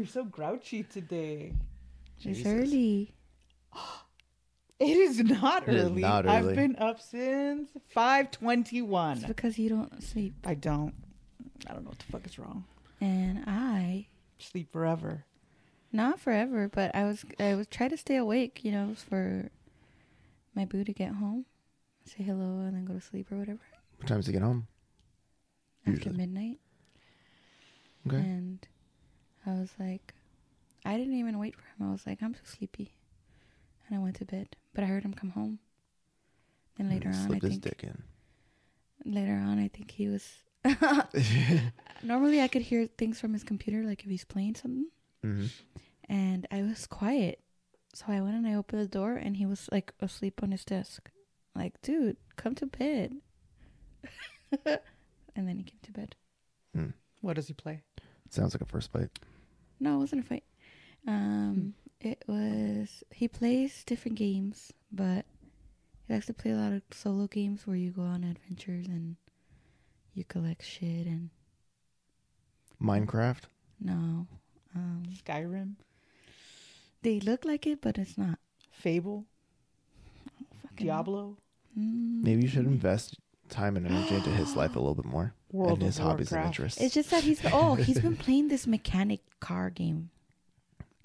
You're 0.00 0.08
so 0.08 0.24
grouchy 0.24 0.82
today. 0.84 1.52
It's 2.22 2.46
early. 2.46 3.12
It 4.80 4.96
is 4.96 5.18
not 5.22 5.68
It 5.68 5.74
is 5.74 5.84
early. 5.90 6.00
not 6.00 6.26
I've 6.26 6.54
been 6.54 6.74
up 6.78 7.02
since 7.02 7.68
five 7.88 8.28
It's 8.28 8.38
twenty-one. 8.38 9.22
because 9.28 9.58
you 9.58 9.68
don't 9.68 10.02
sleep. 10.02 10.32
I 10.42 10.54
don't. 10.54 10.94
I 11.68 11.74
don't 11.74 11.84
know 11.84 11.90
what 11.90 11.98
the 11.98 12.06
fuck 12.10 12.24
is 12.26 12.38
wrong. 12.38 12.64
And 12.98 13.44
I, 13.46 14.06
Sleep 14.38 14.72
forever. 14.72 15.26
not 15.92 16.18
forever, 16.18 16.66
but 16.72 16.94
I 16.96 17.04
was 17.04 17.26
I 17.38 17.54
was 17.56 17.66
trying 17.66 17.90
to 17.90 17.98
stay 17.98 18.16
awake, 18.16 18.64
you 18.64 18.72
know, 18.72 18.94
for 18.96 19.50
my 20.54 20.64
boo 20.64 20.82
to 20.82 20.94
get 20.94 21.12
home, 21.12 21.44
say 22.06 22.22
hello, 22.22 22.60
and 22.64 22.74
then 22.74 22.86
go 22.86 22.94
to 22.94 23.02
sleep 23.02 23.30
or 23.30 23.36
whatever 23.36 23.60
What 23.98 24.08
time 24.08 24.16
does 24.16 24.26
he 24.28 24.32
get 24.32 24.40
home? 24.40 24.66
after 25.86 25.90
Usually. 26.08 26.16
midnight. 26.16 26.58
Okay. 28.06 28.16
And 28.16 28.66
I 29.46 29.50
was 29.52 29.70
like, 29.78 30.14
I 30.84 30.96
didn't 30.96 31.14
even 31.18 31.38
wait 31.38 31.54
for 31.56 31.62
him. 31.62 31.88
I 31.88 31.92
was 31.92 32.06
like, 32.06 32.22
I'm 32.22 32.34
so 32.34 32.40
sleepy, 32.44 32.92
and 33.86 33.98
I 33.98 34.02
went 34.02 34.16
to 34.16 34.24
bed. 34.24 34.56
But 34.74 34.84
I 34.84 34.86
heard 34.88 35.02
him 35.04 35.14
come 35.14 35.30
home. 35.30 35.58
Then 36.76 36.88
later 36.88 37.08
on, 37.08 37.14
I 37.14 37.26
Slipped 37.26 37.42
his 37.42 37.50
think 37.58 37.62
dick 37.62 37.80
in. 37.84 38.02
later 39.04 39.34
on, 39.34 39.58
I 39.58 39.68
think 39.68 39.90
he 39.90 40.08
was. 40.08 40.26
Normally, 42.02 42.40
I 42.40 42.48
could 42.48 42.62
hear 42.62 42.86
things 42.86 43.20
from 43.20 43.32
his 43.32 43.44
computer, 43.44 43.82
like 43.84 44.02
if 44.04 44.10
he's 44.10 44.24
playing 44.24 44.54
something. 44.56 44.86
hmm 45.22 45.46
and 46.08 46.44
I 46.50 46.62
was 46.62 46.86
quiet. 46.88 47.38
So 47.94 48.06
I 48.08 48.20
went 48.20 48.34
and 48.34 48.44
I 48.46 48.54
opened 48.54 48.82
the 48.82 48.88
door 48.88 49.14
and 49.14 49.36
he 49.36 49.46
was 49.46 49.68
like 49.70 49.92
asleep 50.00 50.42
on 50.42 50.50
his 50.50 50.64
desk. 50.64 51.08
Like, 51.54 51.80
dude, 51.82 52.16
come 52.36 52.56
to 52.56 52.66
bed. 52.66 53.14
and 54.66 55.48
then 55.48 55.56
he 55.58 55.62
came 55.62 55.78
to 55.84 55.92
bed. 55.92 56.16
What 57.20 57.34
does 57.36 57.46
he 57.48 57.52
play? 57.54 57.82
Sounds 58.30 58.54
like 58.54 58.60
a 58.62 58.64
first 58.64 58.92
bite. 58.92 59.18
No, 59.80 59.96
it 59.96 59.98
wasn't 59.98 60.24
a 60.24 60.26
fight. 60.28 60.44
Um, 61.06 61.74
it 62.00 62.22
was 62.26 63.02
he 63.10 63.26
plays 63.28 63.82
different 63.84 64.18
games, 64.18 64.72
but 64.92 65.24
he 66.06 66.12
likes 66.14 66.26
to 66.26 66.34
play 66.34 66.52
a 66.52 66.56
lot 66.56 66.72
of 66.72 66.82
solo 66.92 67.26
games 67.26 67.66
where 67.66 67.76
you 67.76 67.90
go 67.90 68.02
on 68.02 68.22
adventures 68.22 68.86
and 68.86 69.16
you 70.14 70.24
collect 70.24 70.64
shit 70.64 71.06
and 71.06 71.30
Minecraft. 72.80 73.44
no. 73.80 74.26
Um, 74.74 75.02
Skyrim, 75.24 75.74
they 77.02 77.18
look 77.18 77.44
like 77.44 77.66
it, 77.66 77.80
but 77.80 77.98
it's 77.98 78.16
not. 78.16 78.38
Fable, 78.70 79.26
Diablo, 80.76 81.36
Mm. 81.78 82.22
Maybe 82.22 82.42
you 82.42 82.48
should 82.48 82.66
invest 82.66 83.18
time 83.48 83.76
and 83.76 83.86
energy 83.86 84.16
into 84.16 84.30
his 84.30 84.56
life 84.56 84.74
a 84.74 84.80
little 84.80 84.94
bit 84.94 85.04
more 85.04 85.34
World 85.52 85.74
and 85.78 85.82
of 85.82 85.86
his 85.86 85.98
hobbies 85.98 86.32
and 86.32 86.44
interests. 86.46 86.80
It's 86.80 86.94
just 86.94 87.10
that 87.10 87.24
he's 87.24 87.40
oh 87.52 87.74
he's 87.74 88.00
been 88.00 88.16
playing 88.24 88.48
this 88.48 88.66
mechanic 88.66 89.20
car 89.40 89.70
game. 89.70 90.10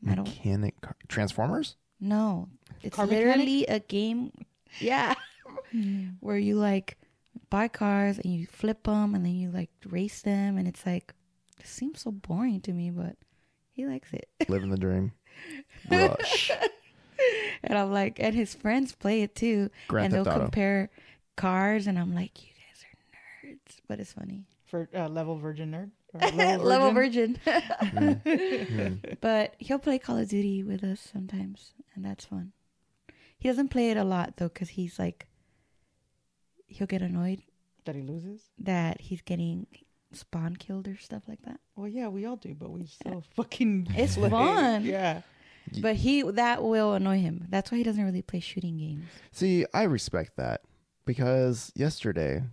Mechanic 0.02 0.80
car- 0.82 0.96
Transformers. 1.08 1.76
No, 2.00 2.50
It's 2.84 2.96
Car 2.96 3.06
literally 3.08 3.66
a 3.66 3.80
game. 3.80 4.32
Yeah, 4.80 5.16
where 6.20 6.38
you 6.38 6.56
like 6.56 6.98
buy 7.50 7.68
cars 7.68 8.20
and 8.20 8.34
you 8.34 8.46
flip 8.48 8.84
them 8.84 9.16
and 9.16 9.26
then 9.26 9.34
you 9.36 9.50
like 9.50 9.70
race 9.90 10.22
them 10.22 10.58
and 10.58 10.68
it's 10.68 10.86
like 10.86 11.14
it 11.60 11.68
seems 11.68 12.02
so 12.02 12.12
boring 12.12 12.60
to 12.62 12.74
me, 12.74 12.92
but 12.92 13.16
he 13.72 13.86
likes 13.88 14.12
it. 14.14 14.28
Living 14.50 14.70
the 14.70 14.78
dream. 14.78 15.14
Rush. 15.90 16.52
and 17.64 17.78
I'm 17.78 17.92
like, 17.92 18.20
and 18.20 18.36
his 18.36 18.54
friends 18.54 18.94
play 18.94 19.22
it 19.24 19.34
too, 19.36 19.70
Grand 19.88 20.14
and 20.14 20.14
they'll 20.14 20.32
Auto. 20.34 20.44
compare 20.44 20.90
cars, 21.36 21.88
and 21.88 21.98
I'm 21.98 22.14
like, 22.14 22.44
you 22.44 22.50
guys 23.68 23.76
are 23.76 23.82
nerds, 23.82 23.82
but 23.88 24.00
it's 24.00 24.14
funny. 24.14 24.46
for 24.66 24.90
uh, 24.96 25.08
level 25.08 25.38
virgin 25.38 25.72
nerd. 25.72 25.92
Or 26.14 26.58
Level 26.58 26.92
virgin. 26.92 27.38
Mm. 27.46 29.18
But 29.22 29.56
he'll 29.60 29.80
play 29.80 30.00
Call 30.00 30.18
of 30.18 30.30
Duty 30.30 30.64
with 30.64 30.84
us 30.84 31.00
sometimes, 31.14 31.74
and 31.96 32.06
that's 32.06 32.26
fun. 32.26 32.54
He 33.38 33.50
doesn't 33.50 33.70
play 33.70 33.92
it 33.92 33.98
a 33.98 34.04
lot 34.04 34.38
though, 34.38 34.48
because 34.48 34.70
he's 34.70 34.98
like, 34.98 35.28
he'll 36.68 36.88
get 36.88 37.02
annoyed 37.02 37.42
that 37.86 37.96
he 37.96 38.02
loses. 38.02 38.42
that 38.60 39.02
he's 39.02 39.22
getting 39.22 39.68
spawn 40.14 40.56
killed 40.56 40.88
or 40.88 40.98
stuff 40.98 41.24
like 41.28 41.42
that. 41.44 41.60
Well, 41.76 41.88
yeah, 41.88 42.08
we 42.08 42.26
all 42.26 42.38
do, 42.38 42.56
but 42.56 42.72
we 42.72 42.86
still 42.86 43.24
fucking. 43.36 43.88
It's 43.96 44.16
play. 44.16 44.30
fun. 44.30 44.86
Yeah. 44.86 45.22
But 45.82 45.96
he 45.98 46.22
that 46.22 46.64
will 46.64 46.94
annoy 46.94 47.20
him. 47.20 47.46
That's 47.50 47.72
why 47.72 47.78
he 47.80 47.84
doesn't 47.84 48.04
really 48.04 48.22
play 48.22 48.40
shooting 48.40 48.78
games. 48.78 49.06
See, 49.32 49.66
I 49.74 49.84
respect 49.84 50.38
that 50.38 50.62
because 51.06 51.72
yesterday, 51.76 52.44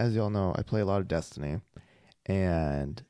as 0.00 0.14
y'all 0.14 0.30
know, 0.30 0.54
I 0.56 0.62
play 0.62 0.80
a 0.80 0.86
lot 0.86 1.00
of 1.00 1.08
Destiny, 1.08 1.60
and 2.26 3.02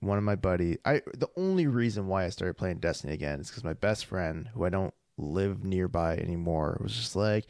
one 0.00 0.18
of 0.18 0.24
my 0.24 0.36
buddy, 0.36 0.78
I 0.84 1.02
the 1.14 1.28
only 1.36 1.66
reason 1.66 2.06
why 2.06 2.24
I 2.24 2.30
started 2.30 2.54
playing 2.54 2.78
Destiny 2.78 3.12
again 3.12 3.40
is 3.40 3.48
because 3.48 3.64
my 3.64 3.74
best 3.74 4.06
friend, 4.06 4.48
who 4.54 4.64
I 4.64 4.70
don't 4.70 4.94
live 5.16 5.64
nearby 5.64 6.16
anymore, 6.16 6.78
was 6.80 6.94
just 6.94 7.14
like, 7.14 7.46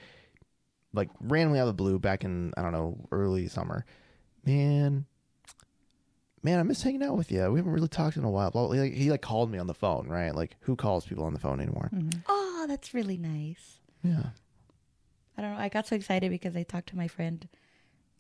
like 0.93 1.09
randomly 1.21 1.61
out 1.61 1.69
of 1.69 1.77
the 1.77 1.83
blue 1.83 1.99
back 1.99 2.25
in 2.25 2.53
I 2.57 2.63
don't 2.63 2.73
know 2.73 3.07
early 3.13 3.49
summer, 3.49 3.85
man. 4.45 5.07
Man, 6.43 6.61
I 6.61 6.63
miss 6.63 6.83
hanging 6.83 7.03
out 7.03 7.17
with 7.17 7.33
you. 7.33 7.51
We 7.51 7.59
haven't 7.59 7.73
really 7.73 7.89
talked 7.89 8.17
in 8.17 8.23
a 8.25 8.31
while. 8.31 8.51
Blah, 8.53 8.69
blah, 8.69 8.77
Like, 8.77 8.93
he 8.95 9.11
like 9.11 9.23
called 9.23 9.51
me 9.51 9.59
on 9.59 9.67
the 9.67 9.75
phone, 9.75 10.09
right? 10.09 10.33
Like, 10.35 10.57
who 10.61 10.77
calls 10.77 11.05
people 11.05 11.25
on 11.25 11.33
the 11.33 11.41
phone 11.41 11.61
anymore? 11.61 11.91
Mhm. 11.93 12.23
Oh, 12.29 12.65
that's 12.69 12.95
really 12.95 13.19
nice. 13.19 13.81
Yeah. 14.05 14.31
I 15.37 15.43
don't 15.43 15.53
know. 15.53 15.59
I 15.59 15.69
got 15.69 15.87
so 15.87 15.97
excited 15.97 16.31
because 16.31 16.57
I 16.57 16.63
talked 16.63 16.89
to 16.91 16.97
my 16.97 17.09
friend, 17.09 17.49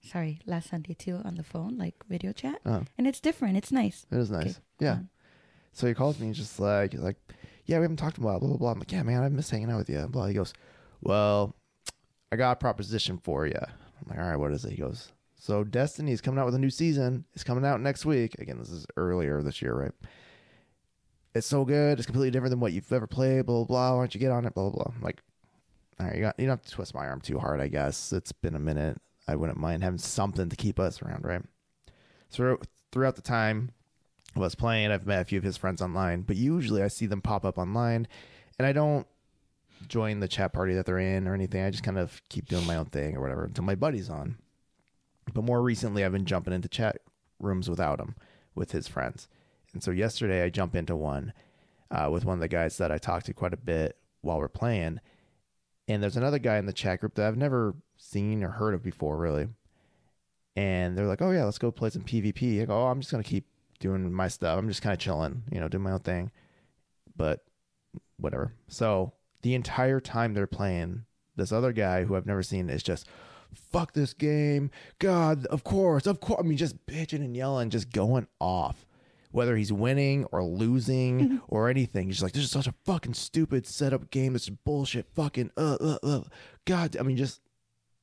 sorry, 0.02 0.40
last 0.46 0.70
Sunday 0.70 0.94
too 0.94 1.20
on 1.24 1.34
the 1.36 1.42
phone, 1.42 1.76
like 1.78 1.94
video 2.08 2.32
chat, 2.32 2.60
Oh, 2.66 2.82
and 2.96 3.06
it's 3.06 3.20
different. 3.20 3.56
It's 3.56 3.72
nice. 3.72 4.06
it 4.10 4.18
is 4.18 4.30
nice. 4.30 4.44
Okay, 4.50 4.58
yeah. 4.80 4.98
So 5.72 5.86
he 5.86 5.94
calls 5.94 6.18
me, 6.18 6.26
he's 6.28 6.36
just 6.38 6.58
like, 6.58 6.92
he's 6.92 7.00
like, 7.00 7.16
yeah, 7.66 7.78
we 7.78 7.82
haven't 7.82 7.98
talked 7.98 8.18
in 8.18 8.24
a 8.24 8.26
while, 8.26 8.40
blah, 8.40 8.48
blah, 8.48 8.56
blah. 8.56 8.70
I'm 8.72 8.78
like, 8.78 8.90
yeah, 8.90 9.02
man, 9.02 9.22
I 9.22 9.28
miss 9.28 9.50
hanging 9.50 9.70
out 9.70 9.78
with 9.78 9.90
you. 9.90 10.06
Blah. 10.08 10.26
He 10.26 10.34
goes, 10.34 10.52
well, 11.02 11.54
I 12.32 12.36
got 12.36 12.52
a 12.52 12.56
proposition 12.56 13.18
for 13.18 13.46
you. 13.46 13.54
I'm 13.60 14.08
like, 14.08 14.18
all 14.18 14.24
right, 14.28 14.36
what 14.36 14.52
is 14.52 14.64
it? 14.64 14.70
He 14.72 14.76
goes, 14.76 15.12
so 15.38 15.62
Destiny 15.64 16.12
is 16.12 16.20
coming 16.20 16.40
out 16.40 16.46
with 16.46 16.54
a 16.54 16.58
new 16.58 16.70
season. 16.70 17.24
It's 17.34 17.44
coming 17.44 17.64
out 17.64 17.80
next 17.80 18.04
week. 18.06 18.34
Again, 18.38 18.58
this 18.58 18.70
is 18.70 18.86
earlier 18.96 19.42
this 19.42 19.62
year, 19.62 19.74
right? 19.74 19.92
It's 21.34 21.46
so 21.46 21.64
good. 21.64 21.98
It's 21.98 22.06
completely 22.06 22.30
different 22.30 22.50
than 22.50 22.60
what 22.60 22.72
you've 22.72 22.92
ever 22.92 23.06
played, 23.06 23.46
blah, 23.46 23.56
blah, 23.58 23.64
blah. 23.64 23.92
Why 23.96 24.00
don't 24.00 24.14
you 24.14 24.20
get 24.20 24.32
on 24.32 24.46
it, 24.46 24.54
blah, 24.54 24.70
blah, 24.70 24.82
blah. 24.84 24.92
I'm 24.96 25.02
like, 25.02 25.22
all 26.00 26.06
right, 26.06 26.16
you, 26.16 26.22
got, 26.22 26.34
you 26.38 26.46
don't 26.46 26.58
have 26.58 26.62
to 26.66 26.70
twist 26.72 26.94
my 26.94 27.06
arm 27.06 27.20
too 27.20 27.38
hard, 27.38 27.60
I 27.60 27.68
guess. 27.68 28.12
It's 28.12 28.32
been 28.32 28.54
a 28.56 28.60
minute. 28.60 29.00
I 29.28 29.36
wouldn't 29.36 29.58
mind 29.58 29.82
having 29.82 29.98
something 29.98 30.48
to 30.48 30.56
keep 30.56 30.80
us 30.80 31.02
around, 31.02 31.24
right? 31.24 31.42
So 32.30 32.58
throughout 32.90 33.16
the 33.16 33.22
time 33.22 33.70
I 34.34 34.40
was 34.40 34.54
playing, 34.54 34.90
I've 34.90 35.06
met 35.06 35.20
a 35.20 35.24
few 35.24 35.38
of 35.38 35.44
his 35.44 35.58
friends 35.58 35.82
online, 35.82 36.22
but 36.22 36.36
usually 36.36 36.82
I 36.82 36.88
see 36.88 37.06
them 37.06 37.20
pop 37.20 37.44
up 37.44 37.58
online 37.58 38.08
and 38.58 38.66
I 38.66 38.72
don't 38.72 39.06
join 39.86 40.20
the 40.20 40.28
chat 40.28 40.52
party 40.52 40.74
that 40.74 40.86
they're 40.86 40.98
in 40.98 41.28
or 41.28 41.34
anything. 41.34 41.62
I 41.62 41.70
just 41.70 41.84
kind 41.84 41.98
of 41.98 42.20
keep 42.28 42.48
doing 42.48 42.66
my 42.66 42.76
own 42.76 42.86
thing 42.86 43.16
or 43.16 43.20
whatever 43.20 43.44
until 43.44 43.64
my 43.64 43.74
buddy's 43.74 44.10
on. 44.10 44.38
But 45.32 45.44
more 45.44 45.62
recently, 45.62 46.04
I've 46.04 46.12
been 46.12 46.24
jumping 46.24 46.54
into 46.54 46.68
chat 46.68 46.96
rooms 47.38 47.68
without 47.68 48.00
him, 48.00 48.16
with 48.54 48.72
his 48.72 48.88
friends. 48.88 49.28
And 49.74 49.82
so 49.82 49.90
yesterday, 49.90 50.42
I 50.42 50.48
jump 50.48 50.74
into 50.74 50.96
one 50.96 51.34
uh, 51.90 52.08
with 52.10 52.24
one 52.24 52.34
of 52.34 52.40
the 52.40 52.48
guys 52.48 52.78
that 52.78 52.90
I 52.90 52.98
talked 52.98 53.26
to 53.26 53.34
quite 53.34 53.52
a 53.52 53.58
bit 53.58 53.98
while 54.22 54.38
we're 54.38 54.48
playing. 54.48 55.00
And 55.86 56.02
there's 56.02 56.16
another 56.16 56.38
guy 56.38 56.56
in 56.56 56.66
the 56.66 56.72
chat 56.72 57.00
group 57.00 57.14
that 57.14 57.26
I've 57.26 57.36
never 57.36 57.74
seen 58.08 58.42
or 58.42 58.50
heard 58.50 58.74
of 58.74 58.82
before, 58.82 59.16
really. 59.16 59.48
And 60.56 60.96
they're 60.96 61.06
like, 61.06 61.22
"Oh 61.22 61.30
yeah, 61.30 61.44
let's 61.44 61.58
go 61.58 61.70
play 61.70 61.90
some 61.90 62.02
PvP." 62.02 62.62
I 62.62 62.64
go, 62.64 62.82
"Oh, 62.82 62.86
I'm 62.86 63.00
just 63.00 63.12
gonna 63.12 63.22
keep 63.22 63.46
doing 63.78 64.12
my 64.12 64.28
stuff. 64.28 64.58
I'm 64.58 64.68
just 64.68 64.82
kind 64.82 64.92
of 64.92 64.98
chilling, 64.98 65.44
you 65.52 65.60
know, 65.60 65.68
doing 65.68 65.84
my 65.84 65.92
own 65.92 66.00
thing." 66.00 66.30
But 67.16 67.44
whatever. 68.18 68.52
So 68.66 69.12
the 69.42 69.54
entire 69.54 70.00
time 70.00 70.34
they're 70.34 70.46
playing, 70.46 71.04
this 71.36 71.52
other 71.52 71.72
guy 71.72 72.04
who 72.04 72.16
I've 72.16 72.26
never 72.26 72.42
seen 72.42 72.68
is 72.68 72.82
just, 72.82 73.06
"Fuck 73.52 73.92
this 73.92 74.12
game, 74.12 74.70
God, 74.98 75.46
of 75.46 75.62
course, 75.62 76.06
of 76.06 76.20
course." 76.20 76.40
I 76.40 76.46
mean, 76.46 76.58
just 76.58 76.86
bitching 76.86 77.24
and 77.24 77.36
yelling, 77.36 77.70
just 77.70 77.92
going 77.92 78.26
off. 78.40 78.84
Whether 79.30 79.56
he's 79.56 79.72
winning 79.72 80.24
or 80.32 80.42
losing 80.42 81.42
or 81.48 81.68
anything, 81.68 82.06
he's 82.06 82.22
like, 82.22 82.32
"This 82.32 82.44
is 82.44 82.50
such 82.50 82.66
a 82.66 82.74
fucking 82.84 83.14
stupid 83.14 83.66
setup 83.66 84.10
game. 84.10 84.32
This 84.32 84.44
is 84.44 84.56
bullshit. 84.64 85.06
Fucking 85.14 85.50
uh 85.56 85.76
uh 85.80 85.98
uh." 86.02 86.22
God, 86.64 86.96
I 86.96 87.02
mean, 87.02 87.18
just 87.18 87.42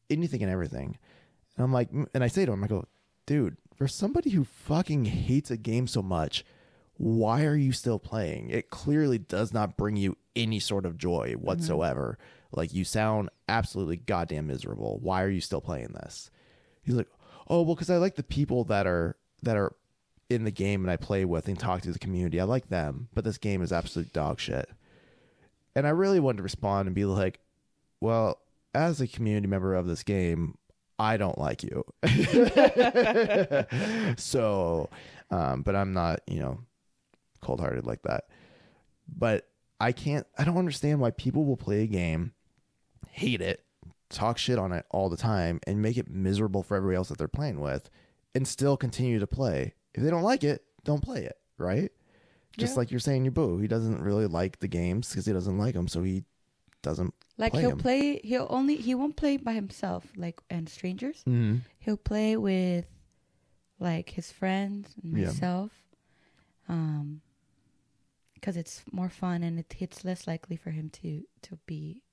anything 0.10 0.44
and 0.44 0.52
everything. 0.52 0.98
And 1.58 1.64
I'm 1.64 1.74
like, 1.74 1.92
mm, 1.92 2.08
and 2.14 2.24
I 2.24 2.28
say 2.28 2.46
to 2.46 2.52
him, 2.52 2.64
I 2.64 2.68
go, 2.68 2.86
dude, 3.26 3.58
for 3.76 3.88
somebody 3.88 4.32
who 4.32 4.44
fucking 4.44 5.06
hates 5.06 5.52
a 5.52 5.58
game 5.58 5.88
so 5.88 6.02
much, 6.02 6.46
why 6.98 7.44
are 7.44 7.56
you 7.56 7.72
still 7.72 8.00
playing? 8.00 8.50
It 8.50 8.70
clearly 8.70 9.18
does 9.18 9.54
not 9.54 9.78
bring 9.78 9.98
you 9.98 10.18
any 10.36 10.60
sort 10.60 10.86
of 10.86 10.98
joy 10.98 11.32
mm-hmm. 11.32 11.46
whatsoever. 11.46 12.18
Like 12.52 12.74
you 12.74 12.86
sound 12.86 13.30
absolutely 13.50 13.98
goddamn 13.98 14.48
miserable. 14.48 15.00
Why 15.02 15.24
are 15.24 15.30
you 15.30 15.42
still 15.42 15.62
playing 15.62 15.94
this? 15.94 16.30
He's 16.84 16.96
like, 16.96 17.10
oh 17.50 17.64
well, 17.64 17.76
because 17.76 17.90
I 17.90 17.98
like 17.98 18.16
the 18.16 18.24
people 18.24 18.64
that 18.66 18.88
are 18.88 19.18
that 19.44 19.58
are 19.58 19.76
in 20.30 20.44
the 20.44 20.52
game 20.52 20.84
and 20.84 20.92
I 20.92 20.98
play 20.98 21.26
with 21.26 21.48
and 21.48 21.60
talk 21.60 21.82
to 21.82 21.92
the 21.92 22.00
community. 22.00 22.40
I 22.40 22.46
like 22.46 22.70
them, 22.70 23.10
but 23.14 23.24
this 23.24 23.38
game 23.38 23.62
is 23.62 23.72
absolute 23.72 24.14
dog 24.14 24.40
shit. 24.40 24.70
And 25.76 25.86
I 25.86 25.92
really 25.92 26.20
wanted 26.20 26.38
to 26.38 26.44
respond 26.44 26.88
and 26.88 26.96
be 26.96 27.06
like, 27.06 27.40
well, 28.00 28.40
as 28.76 29.02
a 29.02 29.08
community 29.08 29.48
member 29.48 29.74
of 29.74 29.88
this 29.88 30.04
game, 30.04 30.58
I 31.00 31.18
don't 31.18 31.38
like 31.38 31.64
you. 31.64 31.84
so, 34.18 34.90
um, 35.32 35.62
but 35.62 35.76
I'm 35.76 35.94
not, 35.94 36.22
you 36.28 36.40
know, 36.40 36.60
cold 37.42 37.60
hearted 37.60 37.86
like 37.86 38.02
that. 38.04 38.26
But 39.08 39.48
I 39.80 39.92
can't. 39.92 40.26
I 40.38 40.44
don't 40.44 40.58
understand 40.58 41.00
why 41.00 41.12
people 41.12 41.46
will 41.46 41.58
play 41.58 41.84
a 41.84 41.88
game, 41.88 42.34
hate 43.10 43.42
it, 43.42 43.64
talk 44.10 44.38
shit 44.38 44.58
on 44.58 44.72
it 44.72 44.86
all 44.92 45.10
the 45.10 45.18
time, 45.18 45.60
and 45.68 45.82
make 45.82 45.98
it 45.98 46.10
miserable 46.10 46.64
for 46.64 46.76
everybody 46.78 46.98
else 46.98 47.10
that 47.10 47.18
they're 47.18 47.28
playing 47.28 47.60
with, 47.60 47.90
and 48.34 48.48
still 48.48 48.78
continue 48.78 49.20
to 49.20 49.28
play. 49.28 49.74
If 49.94 50.04
they 50.04 50.10
don't 50.10 50.24
like 50.24 50.44
it, 50.44 50.64
don't 50.84 51.04
play 51.04 51.24
it. 51.24 51.38
Right? 51.58 51.92
Just 52.58 52.74
Yeah. 52.74 52.80
like 52.80 52.92
you're 52.92 53.00
saying, 53.00 53.26
your 53.26 53.32
boo. 53.32 53.60
He 53.60 53.68
doesn't 53.68 54.02
really 54.02 54.28
like 54.28 54.60
the 54.60 54.68
games 54.68 55.10
because 55.10 55.26
he 55.26 55.34
doesn't 55.34 55.58
like 55.58 55.76
them, 55.76 55.88
so 55.88 56.04
he 56.04 56.24
doesn't. 56.86 57.14
Like 57.38 57.52
Play 57.52 57.62
he'll 57.64 57.72
'em. 57.72 57.78
play. 57.80 58.20
He'll 58.24 58.48
only. 58.50 58.78
He 58.78 58.96
won't 58.96 59.18
play 59.18 59.36
by 59.38 59.54
himself. 59.54 60.06
Like 60.16 60.40
and 60.50 60.70
strangers. 60.70 61.18
Mm-hmm. 61.28 61.58
He'll 61.80 61.98
play 61.98 62.38
with, 62.38 62.86
like 63.80 64.12
his 64.12 64.32
friends 64.32 64.96
and 65.04 65.18
Yeah. 65.18 65.26
myself. 65.28 65.72
Um. 66.70 67.22
Because 68.36 68.58
it's 68.58 68.84
more 68.92 69.10
fun 69.10 69.42
and 69.44 69.60
it, 69.60 69.76
it's 69.80 70.06
less 70.06 70.28
likely 70.28 70.56
for 70.56 70.70
him 70.72 70.90
to 71.02 71.24
to 71.42 71.58
be 71.66 72.04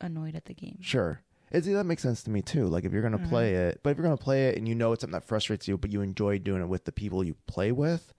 annoyed 0.00 0.34
at 0.34 0.46
the 0.46 0.54
game. 0.54 0.78
Sure. 0.80 1.20
It's, 1.52 1.66
that 1.66 1.84
makes 1.84 2.02
sense 2.02 2.22
to 2.22 2.30
me 2.30 2.42
too. 2.42 2.66
Like 2.66 2.84
if 2.84 2.92
you're 2.92 3.02
gonna 3.02 3.18
Mhm. 3.18 3.28
play 3.28 3.54
it, 3.54 3.80
but 3.82 3.90
if 3.90 3.96
you're 3.98 4.04
gonna 4.04 4.16
play 4.16 4.48
it 4.48 4.56
and 4.56 4.66
you 4.68 4.74
know 4.74 4.92
it's 4.92 5.02
something 5.02 5.12
that 5.12 5.24
frustrates 5.24 5.68
you, 5.68 5.76
but 5.76 5.90
you 5.92 6.00
enjoy 6.00 6.38
doing 6.38 6.62
it 6.62 6.68
with 6.68 6.84
the 6.84 6.92
people 6.92 7.22
you 7.22 7.34
play 7.46 7.70
with, 7.70 8.14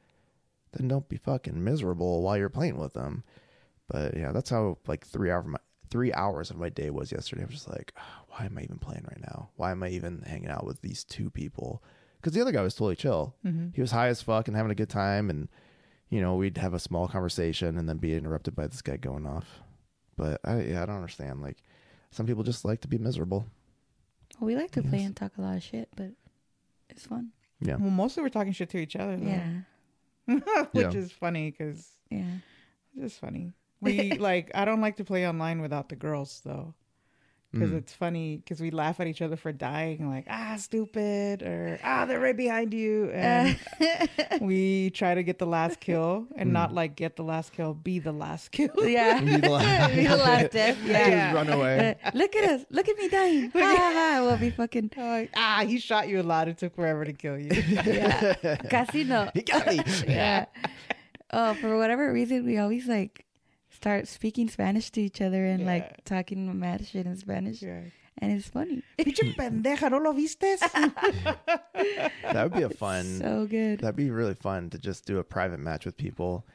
then 0.73 0.87
don't 0.87 1.09
be 1.09 1.17
fucking 1.17 1.63
miserable 1.63 2.21
while 2.21 2.37
you're 2.37 2.49
playing 2.49 2.77
with 2.77 2.93
them. 2.93 3.23
But 3.91 4.15
yeah, 4.15 4.31
that's 4.31 4.49
how 4.49 4.77
like 4.87 5.05
three 5.05 5.29
hour 5.31 5.43
my 5.43 5.59
three 5.89 6.13
hours 6.13 6.49
of 6.49 6.57
my 6.57 6.69
day 6.69 6.89
was 6.89 7.11
yesterday. 7.11 7.41
I 7.41 7.45
was 7.45 7.55
just 7.55 7.69
like, 7.69 7.91
"Ah, 7.97 8.23
why 8.29 8.45
am 8.45 8.57
I 8.57 8.61
even 8.63 8.77
playing 8.79 9.03
right 9.09 9.19
now? 9.21 9.49
Why 9.57 9.71
am 9.71 9.83
I 9.83 9.89
even 9.89 10.21
hanging 10.25 10.49
out 10.49 10.65
with 10.65 10.81
these 10.81 11.03
two 11.03 11.29
people? 11.29 11.83
Because 12.17 12.33
the 12.33 12.41
other 12.41 12.51
guy 12.51 12.61
was 12.61 12.75
totally 12.75 12.95
chill. 12.95 13.35
Mm-hmm. 13.45 13.69
He 13.73 13.81
was 13.81 13.91
high 13.91 14.07
as 14.07 14.21
fuck 14.21 14.47
and 14.47 14.55
having 14.55 14.71
a 14.71 14.75
good 14.75 14.89
time, 14.89 15.29
and 15.29 15.49
you 16.09 16.21
know 16.21 16.35
we'd 16.35 16.57
have 16.57 16.73
a 16.73 16.79
small 16.79 17.07
conversation 17.07 17.77
and 17.77 17.89
then 17.89 17.97
be 17.97 18.15
interrupted 18.15 18.55
by 18.55 18.67
this 18.67 18.81
guy 18.81 18.95
going 18.97 19.25
off. 19.27 19.59
But 20.15 20.39
I 20.45 20.61
yeah, 20.61 20.83
I 20.83 20.85
don't 20.85 20.95
understand. 20.95 21.41
Like 21.41 21.63
some 22.11 22.25
people 22.25 22.43
just 22.43 22.63
like 22.63 22.81
to 22.81 22.87
be 22.87 22.97
miserable. 22.97 23.45
Well, 24.39 24.47
We 24.47 24.55
like 24.55 24.71
to 24.71 24.83
play 24.83 25.03
and 25.03 25.15
talk 25.15 25.33
a 25.37 25.41
lot 25.41 25.57
of 25.57 25.63
shit, 25.63 25.89
but 25.97 26.11
it's 26.89 27.05
fun. 27.05 27.31
Yeah. 27.59 27.75
Well, 27.75 27.89
mostly 27.91 28.23
we're 28.23 28.29
talking 28.29 28.53
shit 28.53 28.69
to 28.69 28.77
each 28.77 28.95
other, 28.95 29.17
though. 29.17 29.27
Yeah. 29.27 29.49
which 30.71 30.83
Yeah. 30.83 30.91
is 30.93 31.11
funny 31.11 31.51
because 31.51 31.87
Yeah. 32.09 32.37
it's 32.95 33.01
just 33.03 33.19
funny. 33.19 33.53
We 33.81 34.11
like 34.19 34.51
I 34.55 34.65
don't 34.65 34.81
like 34.81 34.97
to 34.97 35.03
play 35.03 35.27
online 35.27 35.61
without 35.61 35.89
the 35.89 35.95
girls 35.95 36.41
though, 36.45 36.73
because 37.51 37.71
Mm. 37.71 37.77
it's 37.79 37.91
funny 37.93 38.37
because 38.37 38.61
we 38.61 38.69
laugh 38.71 38.99
at 38.99 39.07
each 39.07 39.21
other 39.21 39.35
for 39.35 39.51
dying, 39.51 40.07
like 40.09 40.25
ah 40.29 40.55
stupid 40.57 41.41
or 41.43 41.79
ah 41.83 42.05
they're 42.05 42.19
right 42.19 42.37
behind 42.37 42.73
you, 42.73 43.09
and 43.11 43.57
we 44.41 44.89
try 44.91 45.15
to 45.15 45.23
get 45.23 45.37
the 45.39 45.45
last 45.47 45.79
kill 45.79 46.27
and 46.35 46.49
Mm. 46.49 46.53
not 46.53 46.73
like 46.73 46.95
get 46.95 47.15
the 47.15 47.23
last 47.23 47.51
kill, 47.53 47.73
be 47.73 47.99
the 47.99 48.11
last 48.11 48.51
kill. 48.51 48.69
yeah. 48.87 49.19
Be 49.25 49.37
the 49.37 49.49
last- 49.49 49.95
Be 49.95 50.07
the 50.07 50.15
last 50.17 50.51
death. 50.51 50.77
Yeah. 50.85 51.33
Just 51.33 51.35
run 51.35 51.49
away. 51.49 51.95
Look 52.13 52.35
at 52.35 52.49
us. 52.51 52.65
Look 52.69 52.87
at 52.87 52.97
me 52.97 53.07
dying. 53.09 53.51
Ha 53.51 53.59
ha 53.59 53.91
ha. 53.93 54.21
We'll 54.23 54.37
be 54.37 54.49
fucking. 54.51 54.91
Like, 54.95 55.31
ah, 55.35 55.63
he 55.67 55.79
shot 55.79 56.07
you 56.07 56.21
a 56.21 56.23
lot. 56.23 56.47
It 56.47 56.57
took 56.57 56.75
forever 56.75 57.03
to 57.05 57.13
kill 57.13 57.37
you. 57.39 57.49
Yeah. 57.51 58.55
Casino. 58.69 59.29
He 59.33 59.41
got 59.41 59.65
me. 59.67 59.81
yeah. 60.07 60.45
Oh, 61.33 61.53
for 61.55 61.77
whatever 61.77 62.11
reason, 62.13 62.45
we 62.45 62.57
always 62.57 62.87
like 62.87 63.25
start 63.81 64.07
speaking 64.07 64.47
Spanish 64.49 64.91
to 64.91 65.01
each 65.01 65.21
other 65.21 65.43
and 65.45 65.61
Yeah. 65.61 65.65
like 65.73 66.03
talking 66.05 66.59
mad 66.59 66.85
shit 66.85 67.05
in 67.05 67.17
Spanish, 67.17 67.61
yeah. 67.61 67.81
and 68.19 68.31
it's 68.31 68.47
funny. 68.47 68.83
Pinche 68.99 69.35
pendeja, 69.35 69.89
¿no 69.89 69.97
lo 69.97 70.13
vistes? 70.13 70.61
That 72.33 72.43
would 72.43 72.53
be 72.53 72.63
a 72.63 72.69
fun. 72.69 73.05
So 73.19 73.45
good. 73.45 73.79
That'd 73.79 73.95
be 73.95 74.09
really 74.11 74.35
fun 74.35 74.69
to 74.69 74.77
just 74.77 75.05
do 75.05 75.17
a 75.19 75.23
private 75.23 75.59
match 75.59 75.85
with 75.85 75.97
people, 75.97 76.45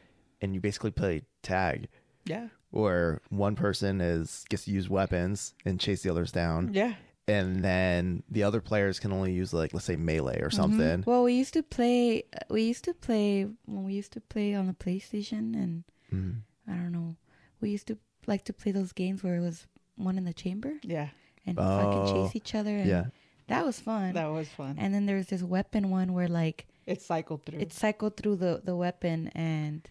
and 0.41 0.55
you 0.55 0.61
basically 0.61 0.91
play 0.93 1.23
tag, 1.43 1.89
yeah, 2.25 2.49
where 2.71 3.21
one 3.31 3.57
person 3.57 4.01
is 4.01 4.45
gets 4.49 4.65
to 4.65 4.71
use 4.71 4.89
weapons 4.89 5.55
and 5.65 5.81
chase 5.81 6.03
the 6.03 6.11
others 6.11 6.33
down, 6.33 6.71
yeah. 6.73 6.95
and 7.29 7.63
then 7.65 8.23
the 8.31 8.43
other 8.45 8.61
players 8.61 9.01
can 9.01 9.13
only 9.13 9.33
use 9.33 9.53
like 9.53 9.75
let's 9.75 9.87
say 9.87 9.97
melee 9.97 10.41
or 10.41 10.51
something. 10.51 11.03
Well, 11.07 11.25
we 11.25 11.35
used 11.35 11.55
to 11.55 11.63
play. 11.63 12.25
We 12.49 12.63
used 12.63 12.85
to 12.85 12.95
play 12.95 13.47
when 13.67 13.85
we 13.85 13.95
used 13.95 14.13
to 14.13 14.21
play 14.21 14.55
on 14.55 14.67
the 14.69 14.75
PlayStation, 14.75 15.55
and 15.55 15.85
Mhm. 16.13 16.35
I 16.69 16.73
don't 16.73 16.93
know. 16.93 17.17
We 17.61 17.71
used 17.71 17.87
to 17.89 17.99
like 18.27 18.45
to 18.45 18.53
play 18.53 18.73
those 18.73 18.93
games 18.93 19.23
where 19.23 19.37
it 19.37 19.41
was 19.41 19.67
one 19.97 20.19
in 20.19 20.25
the 20.25 20.33
chamber 20.35 20.75
Yeah, 20.83 21.09
and 21.47 21.59
Oh. 21.59 21.63
fucking 21.63 22.15
chase 22.15 22.37
each 22.37 22.55
other. 22.55 22.77
And 22.77 22.89
Yeah, 22.89 23.05
that 23.49 23.65
was 23.65 23.79
fun. 23.81 24.13
that 24.15 24.27
was 24.27 24.49
fun. 24.49 24.77
and 24.79 24.93
then 24.95 25.07
there's 25.07 25.29
this 25.29 25.43
weapon 25.43 25.91
one 25.91 26.13
where 26.13 26.29
like 26.29 26.67
It 26.87 27.01
cycled 27.03 27.45
through. 27.45 27.61
it 27.61 27.73
cycled 27.73 28.17
through 28.17 28.37
the 28.37 28.61
the 28.65 28.77
weapon 28.77 29.29
and 29.35 29.89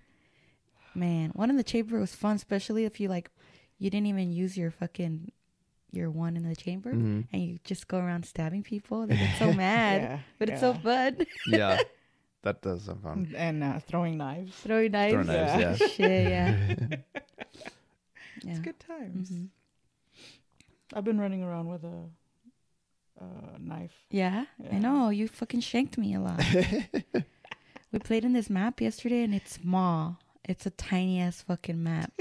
man, 0.93 1.31
one 1.31 1.49
in 1.49 1.57
the 1.57 1.63
chamber 1.63 1.99
was 1.99 2.15
fun, 2.15 2.35
especially 2.35 2.85
if 2.85 2.99
you 2.99 3.07
like 3.09 3.29
you 3.77 3.89
didn't 3.89 4.07
even 4.07 4.31
use 4.31 4.57
your 4.57 4.71
fucking 4.71 5.31
your 5.91 6.09
one 6.11 6.35
in 6.35 6.43
the 6.43 6.55
chamber 6.55 6.93
Mhm. 6.93 7.27
and 7.31 7.41
you 7.41 7.57
just 7.63 7.87
go 7.87 7.97
around 7.99 8.25
stabbing 8.25 8.63
people. 8.63 9.07
They 9.07 9.15
get 9.17 9.37
so 9.39 9.53
mad, 9.65 10.01
Yeah, 10.01 10.19
but 10.39 10.49
it's 10.49 10.59
so 10.61 10.73
fun. 10.73 11.25
yeah, 11.47 11.79
that 12.45 12.61
does 12.61 12.83
sound 12.85 13.01
fun. 13.03 13.33
and 13.35 13.63
uh, 13.63 13.79
throwing 13.79 14.17
knives. 14.17 14.55
Throwing 14.55 14.91
knives. 14.91 15.13
Throwing 15.13 15.27
knives, 15.27 15.59
Yeah. 15.59 15.59
yeah. 15.59 15.75
Shit, 15.75 15.99
yeah. 16.31 16.75
yeah. 16.79 16.97
It's 18.47 18.59
good 18.59 18.79
times. 18.79 19.31
Mhm. 19.31 19.49
I've 20.93 21.03
been 21.03 21.19
running 21.19 21.41
around 21.43 21.67
with 21.69 21.83
a, 21.83 21.97
uh 23.19 23.57
knife. 23.59 23.95
Yeah, 24.11 24.45
Yeah. 24.63 24.75
I 24.75 24.79
know. 24.79 25.09
You 25.09 25.27
fucking 25.27 25.61
shanked 25.61 25.97
me 25.97 26.13
a 26.13 26.19
lot. 26.19 26.39
we 27.91 27.99
played 27.99 28.23
in 28.25 28.33
this 28.33 28.49
map 28.49 28.81
yesterday 28.81 29.23
and 29.23 29.33
it's 29.33 29.53
small. 29.53 30.19
It's 30.43 30.65
a 30.65 30.69
tiny 30.69 31.19
ass 31.19 31.41
fucking 31.41 31.81
map. 31.81 32.11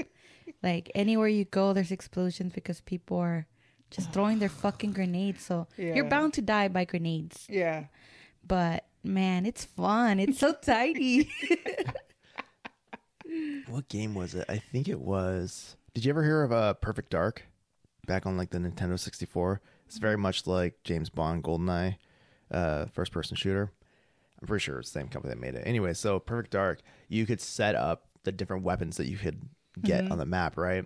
like 0.63 0.89
anywhere 0.95 1.27
you 1.27 1.45
go, 1.45 1.73
there's 1.73 1.91
explosions 1.91 2.53
because 2.53 2.81
people 2.81 3.17
are 3.17 3.45
just 3.91 4.11
throwing 4.11 4.39
their 4.39 4.49
fucking 4.49 4.93
grenades. 4.93 5.43
So 5.45 5.67
you're 5.77 6.09
bound 6.09 6.33
to 6.35 6.41
die 6.41 6.69
by 6.69 6.85
grenades. 6.85 7.45
Yeah. 7.47 7.85
But 8.47 8.85
man, 9.05 9.45
it's 9.45 9.65
fun. 9.65 10.19
It's 10.19 10.39
so 10.39 10.53
tidy. 10.53 11.29
What 13.67 13.89
game 13.89 14.13
was 14.13 14.35
it? 14.35 14.45
I 14.47 14.59
think 14.59 14.87
it 14.87 14.99
was. 14.99 15.75
Did 15.93 16.05
you 16.05 16.09
ever 16.09 16.23
hear 16.23 16.43
of 16.43 16.51
uh, 16.51 16.75
Perfect 16.75 17.09
Dark? 17.09 17.43
Back 18.07 18.25
on 18.25 18.37
like 18.37 18.51
the 18.51 18.59
Nintendo 18.59 18.97
64. 18.97 19.61
It's 19.87 19.97
very 19.97 20.17
much 20.17 20.47
like 20.47 20.75
James 20.83 21.09
Bond 21.09 21.43
GoldenEye, 21.43 21.97
uh, 22.51 22.85
first 22.93 23.11
person 23.11 23.35
shooter. 23.35 23.71
I'm 24.41 24.47
pretty 24.47 24.63
sure 24.63 24.79
it's 24.79 24.91
the 24.91 24.99
same 24.99 25.07
company 25.09 25.33
that 25.33 25.41
made 25.41 25.55
it. 25.55 25.63
Anyway, 25.65 25.93
so 25.93 26.19
Perfect 26.19 26.51
Dark, 26.51 26.81
you 27.09 27.25
could 27.25 27.41
set 27.41 27.75
up 27.75 28.05
the 28.23 28.31
different 28.31 28.63
weapons 28.63 28.97
that 28.97 29.07
you 29.07 29.17
could 29.17 29.41
get 29.81 30.09
on 30.11 30.17
the 30.17 30.25
map, 30.25 30.57
right? 30.57 30.85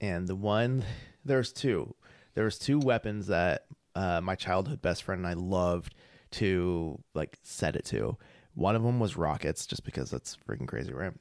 And 0.00 0.28
the 0.28 0.36
one, 0.36 0.84
there's 1.24 1.52
two. 1.52 1.94
There 2.34 2.44
was 2.44 2.58
two 2.58 2.78
weapons 2.78 3.26
that 3.28 3.66
uh, 3.94 4.20
my 4.20 4.34
childhood 4.34 4.82
best 4.82 5.02
friend 5.02 5.20
and 5.20 5.26
I 5.26 5.32
loved 5.34 5.94
to 6.32 6.98
like 7.14 7.38
set 7.42 7.76
it 7.76 7.84
to. 7.86 8.16
One 8.54 8.76
of 8.76 8.82
them 8.82 8.98
was 9.00 9.16
rockets, 9.16 9.66
just 9.66 9.84
because 9.84 10.10
that's 10.10 10.36
freaking 10.48 10.66
crazy, 10.68 10.92
right? 10.92 11.12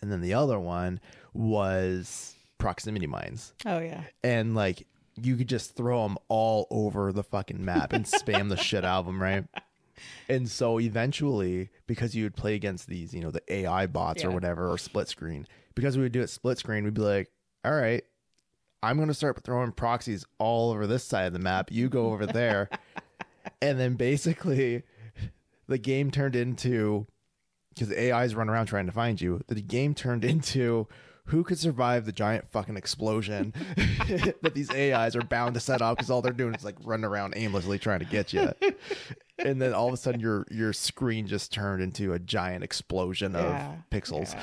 And 0.00 0.10
then 0.12 0.20
the 0.20 0.34
other 0.34 0.58
one 0.60 1.00
was 1.32 2.34
proximity 2.58 3.06
mines 3.06 3.52
Oh 3.66 3.78
yeah. 3.78 4.02
and 4.22 4.54
like 4.54 4.86
you 5.20 5.36
could 5.36 5.48
just 5.48 5.76
throw 5.76 6.02
them 6.04 6.16
all 6.28 6.66
over 6.70 7.12
the 7.12 7.22
fucking 7.22 7.62
map 7.64 7.92
and 7.92 8.04
spam 8.04 8.48
the 8.48 8.56
shit 8.56 8.84
out 8.84 9.00
of 9.00 9.06
them, 9.06 9.20
right? 9.22 9.44
And 10.28 10.48
so 10.50 10.80
eventually, 10.80 11.70
because 11.86 12.16
you 12.16 12.24
would 12.24 12.34
play 12.34 12.56
against 12.56 12.88
these, 12.88 13.14
you 13.14 13.20
know, 13.20 13.30
the 13.30 13.42
AI 13.48 13.86
bots 13.86 14.24
or 14.24 14.32
whatever, 14.32 14.68
or 14.68 14.76
split 14.76 15.06
screen, 15.08 15.46
because 15.76 15.96
we 15.96 16.02
would 16.02 16.10
do 16.10 16.20
it 16.20 16.30
split 16.30 16.58
screen, 16.58 16.82
we'd 16.82 16.94
be 16.94 17.00
like, 17.00 17.30
all 17.64 17.72
right, 17.72 18.02
I'm 18.82 18.96
going 18.96 19.06
to 19.08 19.14
start 19.14 19.40
throwing 19.44 19.70
proxies 19.70 20.26
all 20.38 20.72
over 20.72 20.88
this 20.88 21.04
side 21.04 21.26
of 21.26 21.32
the 21.32 21.38
map. 21.38 21.70
You 21.70 21.88
go 21.88 22.06
over 22.06 22.26
there. 22.26 22.68
and 23.62 23.78
then 23.78 23.94
basically, 23.94 24.82
the 25.68 25.78
game 25.78 26.10
turned 26.10 26.36
into 26.36 27.06
because 27.74 27.88
the 27.88 28.12
AIs 28.12 28.34
run 28.34 28.48
around 28.48 28.66
trying 28.66 28.86
to 28.86 28.92
find 28.92 29.20
you. 29.20 29.40
The 29.48 29.60
game 29.60 29.94
turned 29.94 30.24
into 30.32 30.86
who 31.28 31.42
could 31.42 31.58
survive 31.58 32.04
the 32.04 32.12
giant 32.12 32.50
fucking 32.50 32.76
explosion 32.76 33.54
that 34.42 34.52
these 34.54 34.70
AIs 34.70 35.16
are 35.16 35.22
bound 35.22 35.54
to 35.54 35.60
set 35.60 35.80
off 35.80 35.96
because 35.96 36.10
all 36.10 36.20
they're 36.20 36.32
doing 36.34 36.54
is 36.54 36.64
like 36.64 36.76
running 36.84 37.06
around 37.06 37.32
aimlessly 37.34 37.78
trying 37.78 38.00
to 38.00 38.04
get 38.04 38.32
you. 38.34 38.52
and 39.38 39.60
then 39.60 39.72
all 39.72 39.88
of 39.88 39.94
a 39.94 39.96
sudden 39.96 40.20
your 40.20 40.44
your 40.50 40.74
screen 40.74 41.26
just 41.26 41.50
turned 41.50 41.82
into 41.82 42.12
a 42.12 42.18
giant 42.18 42.62
explosion 42.62 43.34
of 43.34 43.44
Yeah, 43.44 43.74
pixels. 43.90 44.36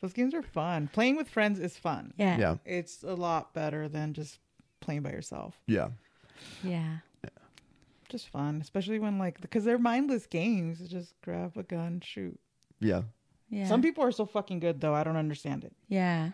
Those 0.00 0.12
games 0.12 0.34
are 0.34 0.42
fun. 0.42 0.88
Playing 0.92 1.14
with 1.16 1.28
friends 1.28 1.60
is 1.60 1.76
fun. 1.76 2.12
yeah. 2.16 2.36
Yeah. 2.36 2.56
It's 2.64 3.04
a 3.04 3.14
lot 3.14 3.54
better 3.54 3.88
than 3.88 4.14
just 4.14 4.40
playing 4.80 5.02
by 5.02 5.10
yourself. 5.12 5.54
Yeah. 5.68 5.90
Yeah. 6.64 6.96
Just 8.12 8.28
fun, 8.28 8.60
especially 8.60 8.98
when 8.98 9.18
like 9.18 9.40
because 9.40 9.64
they're 9.64 9.78
mindless 9.78 10.26
games. 10.26 10.78
Just 10.88 11.14
grab 11.22 11.56
a 11.56 11.62
gun, 11.62 12.00
shoot. 12.04 12.38
Yeah. 12.78 13.02
Yeah. 13.48 13.66
Some 13.66 13.80
people 13.82 14.04
are 14.04 14.12
so 14.12 14.26
fucking 14.26 14.60
good 14.60 14.80
though. 14.80 14.94
I 14.94 15.02
don't 15.02 15.16
understand 15.16 15.64
it. 15.64 15.72
Yeah. 15.88 16.30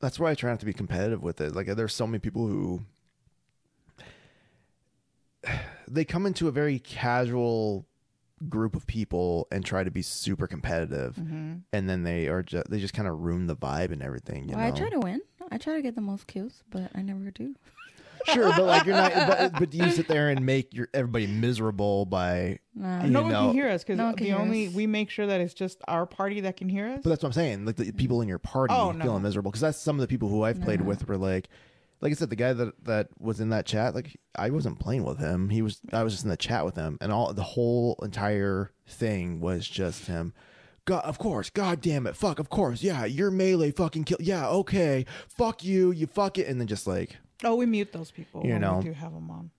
That's 0.00 0.18
why 0.18 0.30
I 0.30 0.34
try 0.34 0.50
not 0.50 0.60
to 0.60 0.66
be 0.66 0.72
competitive 0.72 1.22
with 1.22 1.40
it. 1.40 1.54
Like 1.54 1.66
there's 1.66 1.94
so 1.94 2.06
many 2.06 2.18
people 2.18 2.46
who 2.46 2.80
they 5.88 6.04
come 6.04 6.26
into 6.26 6.48
a 6.48 6.50
very 6.52 6.78
casual 6.78 7.86
group 8.48 8.74
of 8.76 8.86
people 8.86 9.48
and 9.50 9.64
try 9.64 9.82
to 9.84 9.90
be 9.90 10.02
super 10.02 10.46
competitive, 10.46 11.16
Mm-hmm. 11.16 11.54
and 11.72 11.88
then 11.88 12.02
they 12.02 12.28
are 12.28 12.42
just 12.42 12.68
they 12.70 12.78
just 12.78 12.94
kind 12.94 13.08
of 13.08 13.18
ruin 13.20 13.46
the 13.46 13.56
vibe 13.56 13.92
and 13.92 14.02
everything. 14.02 14.48
You 14.48 14.56
well, 14.56 14.66
I 14.66 14.70
try 14.70 14.88
to 14.90 14.98
win. 15.00 15.20
I 15.50 15.58
try 15.58 15.74
to 15.76 15.82
get 15.82 15.94
the 15.94 16.00
most 16.00 16.26
kills, 16.26 16.62
but 16.70 16.90
I 16.94 17.02
never 17.02 17.30
do. 17.30 17.54
sure, 18.26 18.48
but 18.56 18.64
like 18.64 18.84
you're 18.86 18.94
not. 18.96 19.12
But, 19.14 19.52
but 19.58 19.70
do 19.70 19.78
you 19.78 19.90
sit 19.90 20.08
there 20.08 20.28
and 20.30 20.44
make 20.44 20.74
your 20.74 20.88
everybody 20.94 21.26
miserable 21.26 22.04
by? 22.06 22.58
Nah. 22.74 23.02
No 23.06 23.22
one 23.22 23.32
know- 23.32 23.46
can 23.46 23.54
hear 23.54 23.68
us 23.68 23.82
because 23.82 23.98
No 23.98 24.12
the 24.12 24.32
only 24.34 24.68
us. 24.68 24.74
we 24.74 24.86
make 24.86 25.10
sure 25.10 25.26
that 25.26 25.40
it's 25.40 25.54
just 25.54 25.78
our 25.88 26.06
party 26.06 26.40
that 26.42 26.56
can 26.56 26.68
hear 26.68 26.86
us. 26.88 27.00
But 27.02 27.10
that's 27.10 27.22
what 27.22 27.28
I'm 27.30 27.32
saying. 27.32 27.64
Like 27.64 27.76
the 27.76 27.90
people 27.92 28.20
in 28.20 28.28
your 28.28 28.38
party 28.38 28.74
Oh, 28.74 28.92
no. 28.92 29.04
feeling 29.04 29.22
miserable 29.22 29.50
because 29.50 29.62
that's 29.62 29.80
some 29.80 29.96
of 29.96 30.00
the 30.00 30.08
people 30.08 30.28
who 30.28 30.42
I've 30.42 30.60
played 30.60 30.82
with 30.82 31.08
were 31.08 31.16
like, 31.16 31.48
like 32.02 32.12
I 32.12 32.14
said, 32.14 32.28
the 32.28 32.36
guy 32.36 32.52
that 32.52 32.84
that 32.84 33.08
was 33.18 33.40
in 33.40 33.48
that 33.50 33.64
chat, 33.64 33.94
like 33.94 34.18
I 34.36 34.50
wasn't 34.50 34.78
playing 34.78 35.04
with 35.04 35.18
him. 35.18 35.48
He 35.48 35.62
was. 35.62 35.80
I 35.92 36.02
was 36.02 36.12
just 36.12 36.24
in 36.24 36.30
the 36.30 36.36
chat 36.36 36.64
with 36.66 36.76
him, 36.76 36.98
and 37.00 37.10
all 37.10 37.32
the 37.32 37.42
whole 37.42 37.98
entire 38.02 38.70
thing 38.86 39.40
was 39.40 39.66
just 39.66 40.06
him. 40.06 40.34
God, 40.84 41.04
of 41.04 41.18
course. 41.18 41.50
God 41.50 41.80
damn 41.80 42.06
it. 42.06 42.14
Fuck. 42.14 42.38
Of 42.38 42.48
course. 42.48 42.80
Yeah. 42.80 43.06
You're 43.06 43.32
melee. 43.32 43.72
Fucking 43.72 44.04
kill. 44.04 44.18
Yeah. 44.20 44.46
Okay. 44.48 45.04
Fuck 45.26 45.64
you. 45.64 45.90
You 45.90 46.06
fuck 46.06 46.38
it. 46.38 46.46
And 46.46 46.60
then 46.60 46.68
just 46.68 46.86
like, 46.86 47.16
oh, 47.44 47.54
we 47.56 47.66
mute 47.66 47.92
those 47.92 48.10
people. 48.10 48.44
You 48.44 48.58
know. 48.58 48.78
we 48.78 48.84
do 48.84 48.92
have 48.92 49.12
them 49.12 49.30
on. 49.30 49.50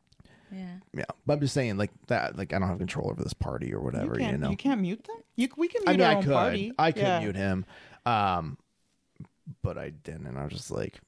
Yeah. 0.51 0.65
yeah. 0.93 1.03
But 1.25 1.33
I'm 1.33 1.39
just 1.41 1.53
saying, 1.53 1.77
like 1.77 1.91
that. 2.07 2.37
Like 2.37 2.53
I 2.53 2.59
don't 2.59 2.67
have 2.69 2.77
control 2.77 3.09
over 3.11 3.21
this 3.21 3.33
party 3.33 3.73
or 3.73 3.81
whatever. 3.81 4.19
you 4.19 4.37
know. 4.37 4.49
You, 4.49 4.57
can't. 4.57 4.79
mute 4.81 5.03
them. 5.03 5.17
You 5.35 5.49
we 5.57 5.67
can 5.67 5.81
mute 5.85 5.89
I 5.89 5.91
mean, 5.97 6.01
our 6.01 6.11
I 6.11 6.15
own 6.15 6.23
could. 6.23 6.33
party. 6.33 6.73
I 6.79 6.91
could 6.91 7.01
yeah. 7.01 7.19
mute 7.19 7.35
him. 7.35 7.65
Um, 8.05 8.57
but 9.61 9.77
I 9.77 9.89
didn't. 9.89 10.25
And 10.27 10.37
I 10.39 10.43
was 10.45 10.53
just 10.53 10.71
like, 10.71 10.99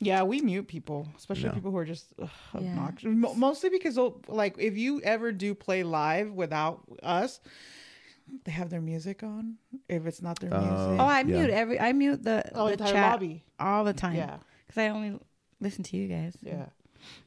Yeah, 0.00 0.24
we 0.24 0.40
mute 0.40 0.66
people, 0.68 1.08
especially 1.16 1.48
No. 1.48 1.54
people 1.54 1.70
who 1.70 1.76
are 1.78 1.84
just 1.84 2.06
ugh, 2.20 2.28
Yeah. 2.54 2.70
obnoxious. 2.70 3.08
Mo- 3.14 3.34
Mostly 3.34 3.70
because, 3.70 3.96
like, 4.28 4.56
if 4.58 4.76
you 4.76 5.00
ever 5.02 5.30
do 5.32 5.54
play 5.54 5.82
live 5.84 6.32
without 6.32 6.82
us, 7.04 7.40
they 8.44 8.50
have 8.52 8.70
their 8.70 8.80
music 8.80 9.22
on. 9.22 9.54
If 9.88 10.04
it's 10.06 10.20
not 10.20 10.40
their 10.40 10.52
Oh. 10.52 10.60
music, 10.60 11.00
Oh, 11.00 11.06
I 11.06 11.18
Yeah. 11.20 11.22
mute 11.24 11.50
every. 11.50 11.78
I 11.80 11.92
mute 11.92 12.24
the, 12.24 12.42
oh, 12.56 12.66
the 12.66 12.72
entire 12.72 12.92
chat 12.92 13.12
lobby. 13.12 13.44
all 13.60 13.84
the 13.84 13.94
time. 13.94 14.16
Yeah, 14.16 14.38
Because 14.66 14.78
I 14.78 14.88
only 14.88 15.18
listen 15.60 15.82
to 15.84 15.96
you 15.96 16.08
guys. 16.08 16.36
yeah. 16.42 16.66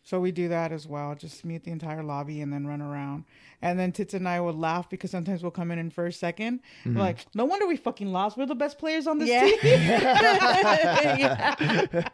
So 0.03 0.19
we 0.19 0.31
do 0.33 0.49
that 0.49 0.71
as 0.73 0.87
well. 0.87 1.15
Just 1.15 1.45
mute 1.45 1.63
the 1.63 1.71
entire 1.71 2.03
lobby 2.03 2.41
and 2.41 2.51
then 2.51 2.65
run 2.67 2.81
around. 2.81 3.23
And 3.61 3.79
then 3.79 3.91
Tits 3.93 4.13
and 4.13 4.27
I 4.27 4.41
would 4.41 4.55
laugh 4.55 4.89
because 4.89 5.11
sometimes 5.11 5.41
we'll 5.41 5.51
come 5.51 5.71
in 5.71 5.79
in 5.79 5.89
first, 5.89 6.21
2nd 6.21 6.35
Mm-hmm. 6.83 6.95
We're 6.95 7.01
like, 7.01 7.25
no 7.33 7.45
wonder 7.45 7.65
we 7.67 7.77
fucking 7.77 8.11
lost. 8.11 8.35
We're 8.35 8.45
the 8.47 8.55
best 8.55 8.77
players 8.77 9.07
on 9.07 9.19
this 9.19 9.29
Yeah. 9.29 9.43
team. 9.45 9.59
Yeah. 11.19 12.09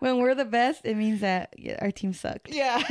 when 0.00 0.18
we're 0.18 0.34
the 0.34 0.44
best, 0.44 0.84
it 0.84 0.96
means 0.96 1.20
that 1.20 1.54
our 1.80 1.90
team 1.92 2.12
sucked. 2.12 2.52
yeah. 2.54 2.82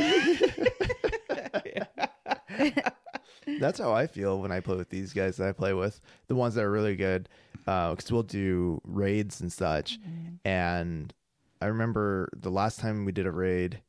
That's 3.60 3.80
how 3.80 3.92
I 3.94 4.08
feel 4.08 4.40
when 4.40 4.52
I 4.52 4.62
play 4.62 4.78
with 4.78 4.90
these 4.90 5.14
guys 5.14 5.38
that 5.38 5.48
I 5.48 5.52
play 5.52 5.74
with. 5.74 6.00
The 6.28 6.36
ones 6.36 6.56
that 6.56 6.64
are 6.64 6.72
really 6.72 6.96
good, 6.96 7.28
because 7.66 8.12
we'll 8.12 8.24
do 8.24 8.82
raids 8.86 9.42
and 9.42 9.52
such. 9.52 10.00
And 10.46 11.14
I 11.64 11.68
remember 11.68 12.30
the 12.36 12.52
last 12.52 12.80
time 12.80 13.06
we 13.06 13.14
did 13.14 13.26
a 13.26 13.32
raid, 13.32 13.82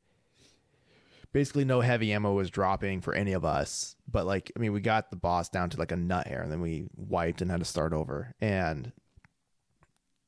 basically 1.33 1.64
no 1.64 1.81
heavy 1.81 2.12
ammo 2.12 2.33
was 2.33 2.49
dropping 2.49 3.00
for 3.00 3.12
any 3.14 3.33
of 3.33 3.45
us. 3.45 3.97
But 4.11 4.26
like, 4.26 4.52
I 4.57 4.61
mean, 4.61 4.73
we 4.73 4.81
got 4.81 5.11
the 5.11 5.16
boss 5.16 5.49
down 5.49 5.71
to 5.71 5.78
like 5.78 5.90
a 5.90 5.97
nut 5.97 6.28
hair, 6.28 6.40
and 6.40 6.52
then 6.52 6.61
we 6.61 6.87
wiped 6.97 7.43
and 7.43 7.50
had 7.50 7.61
to 7.61 7.66
start 7.66 7.93
over. 7.93 8.33
And 8.40 8.93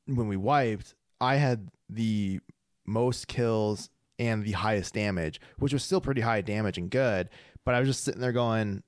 when 0.06 0.26
we 0.26 0.36
wiped, 0.36 0.94
I 1.20 1.36
had 1.36 1.68
the 1.88 2.40
most 2.84 3.28
kills 3.28 3.90
and 4.18 4.44
the 4.44 4.52
highest 4.52 4.94
damage, 4.94 5.40
which 5.58 5.72
was 5.72 5.84
still 5.84 6.00
pretty 6.00 6.22
high 6.22 6.40
damage 6.40 6.78
and 6.78 6.90
good. 6.90 7.28
But 7.64 7.76
I 7.76 7.80
was 7.80 7.88
just 7.88 8.02
sitting 8.02 8.20
there 8.20 8.32
going, 8.32 8.82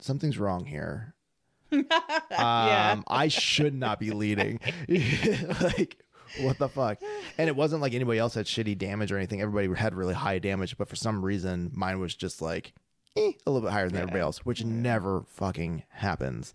something's 0.00 0.38
wrong 0.38 0.64
here. 0.64 1.14
yeah. 1.70 2.92
Um, 2.92 3.04
I 3.06 3.28
should 3.28 3.74
not 3.74 4.00
be 4.00 4.10
leading. 4.10 4.58
like, 4.88 6.02
what 6.40 6.58
the 6.58 6.68
fuck? 6.68 6.98
And 7.38 7.48
it 7.48 7.56
wasn't 7.56 7.82
like 7.82 7.94
anybody 7.94 8.18
else 8.18 8.34
had 8.34 8.46
shitty 8.46 8.78
damage 8.78 9.12
or 9.12 9.16
anything. 9.16 9.40
Everybody 9.40 9.78
had 9.80 9.94
really 9.94 10.14
high 10.14 10.38
damage, 10.38 10.76
but 10.78 10.88
for 10.88 10.96
some 10.96 11.24
reason, 11.24 11.70
mine 11.74 11.98
was 12.00 12.14
just 12.14 12.40
like 12.42 12.72
eh, 13.16 13.32
a 13.46 13.50
little 13.50 13.66
bit 13.66 13.72
higher 13.72 13.88
than 13.88 13.98
everybody 13.98 14.20
else, 14.20 14.38
which 14.44 14.64
never 14.64 15.22
fucking 15.28 15.82
happens. 15.90 16.54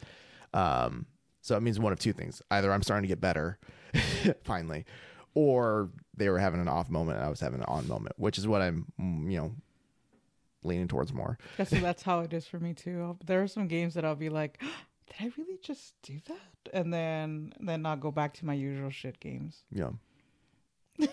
Um, 0.54 1.06
so 1.42 1.56
it 1.56 1.62
means 1.62 1.80
one 1.80 1.94
of 1.94 2.00
two 2.00 2.14
things: 2.14 2.42
either 2.52 2.72
I'm 2.74 2.82
starting 2.84 3.04
to 3.04 3.08
get 3.08 3.22
better, 3.22 3.60
finally, 4.44 4.86
or 5.34 5.90
they 6.16 6.30
were 6.30 6.40
having 6.40 6.60
an 6.60 6.68
off 6.68 6.90
moment 6.90 7.18
and 7.20 7.26
I 7.26 7.30
was 7.30 7.40
having 7.40 7.60
an 7.60 7.66
on 7.68 7.88
moment, 7.88 8.16
which 8.18 8.38
is 8.38 8.48
what 8.48 8.62
I'm, 8.62 8.88
mm, 9.00 9.32
you 9.32 9.38
know, 9.38 9.52
leaning 10.64 10.88
towards 10.88 11.14
more. 11.14 11.38
That's 11.58 11.72
that's 11.72 12.04
how 12.04 12.22
it 12.22 12.34
is 12.34 12.48
for 12.48 12.60
me 12.60 12.74
too. 12.74 13.02
I'll- 13.02 13.20
There 13.26 13.42
are 13.44 13.48
some 13.48 13.68
games 13.68 13.94
that 13.94 14.04
I'll 14.04 14.16
be 14.16 14.30
like, 14.30 14.62
"Did 15.08 15.16
I 15.28 15.32
really 15.38 15.58
just 15.62 15.94
do 16.04 16.20
that?" 16.28 16.74
And 16.74 16.94
then 16.94 17.54
then 17.60 17.86
I'll 17.86 17.96
go 17.98 18.12
back 18.12 18.34
to 18.36 18.46
my 18.46 18.54
usual 18.54 18.90
shit 18.90 19.20
games. 19.20 19.64
Yeah. 19.72 19.92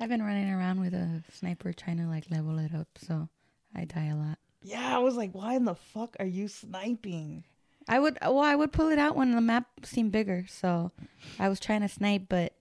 I've 0.00 0.08
been 0.08 0.22
running 0.22 0.50
around 0.50 0.80
with 0.80 0.94
a 0.94 1.22
sniper 1.32 1.72
trying 1.72 1.98
to 1.98 2.06
like 2.06 2.30
level 2.30 2.58
it 2.58 2.74
up, 2.74 2.88
so 2.98 3.28
I 3.74 3.84
die 3.84 4.06
a 4.06 4.16
lot. 4.16 4.38
Yeah, 4.62 4.94
I 4.96 4.98
was 4.98 5.16
like, 5.16 5.32
"Why 5.34 5.54
in 5.54 5.64
the 5.64 5.74
fuck 5.74 6.16
are 6.18 6.26
you 6.26 6.48
sniping?" 6.48 7.44
I 7.88 7.98
would 7.98 8.18
well, 8.22 8.38
I 8.40 8.54
would 8.54 8.72
pull 8.72 8.88
it 8.88 8.98
out 8.98 9.16
when 9.16 9.32
the 9.32 9.40
map 9.40 9.66
seemed 9.84 10.12
bigger, 10.12 10.44
so 10.48 10.92
I 11.38 11.48
was 11.48 11.60
trying 11.60 11.80
to 11.82 11.88
snipe, 11.88 12.22
but 12.28 12.54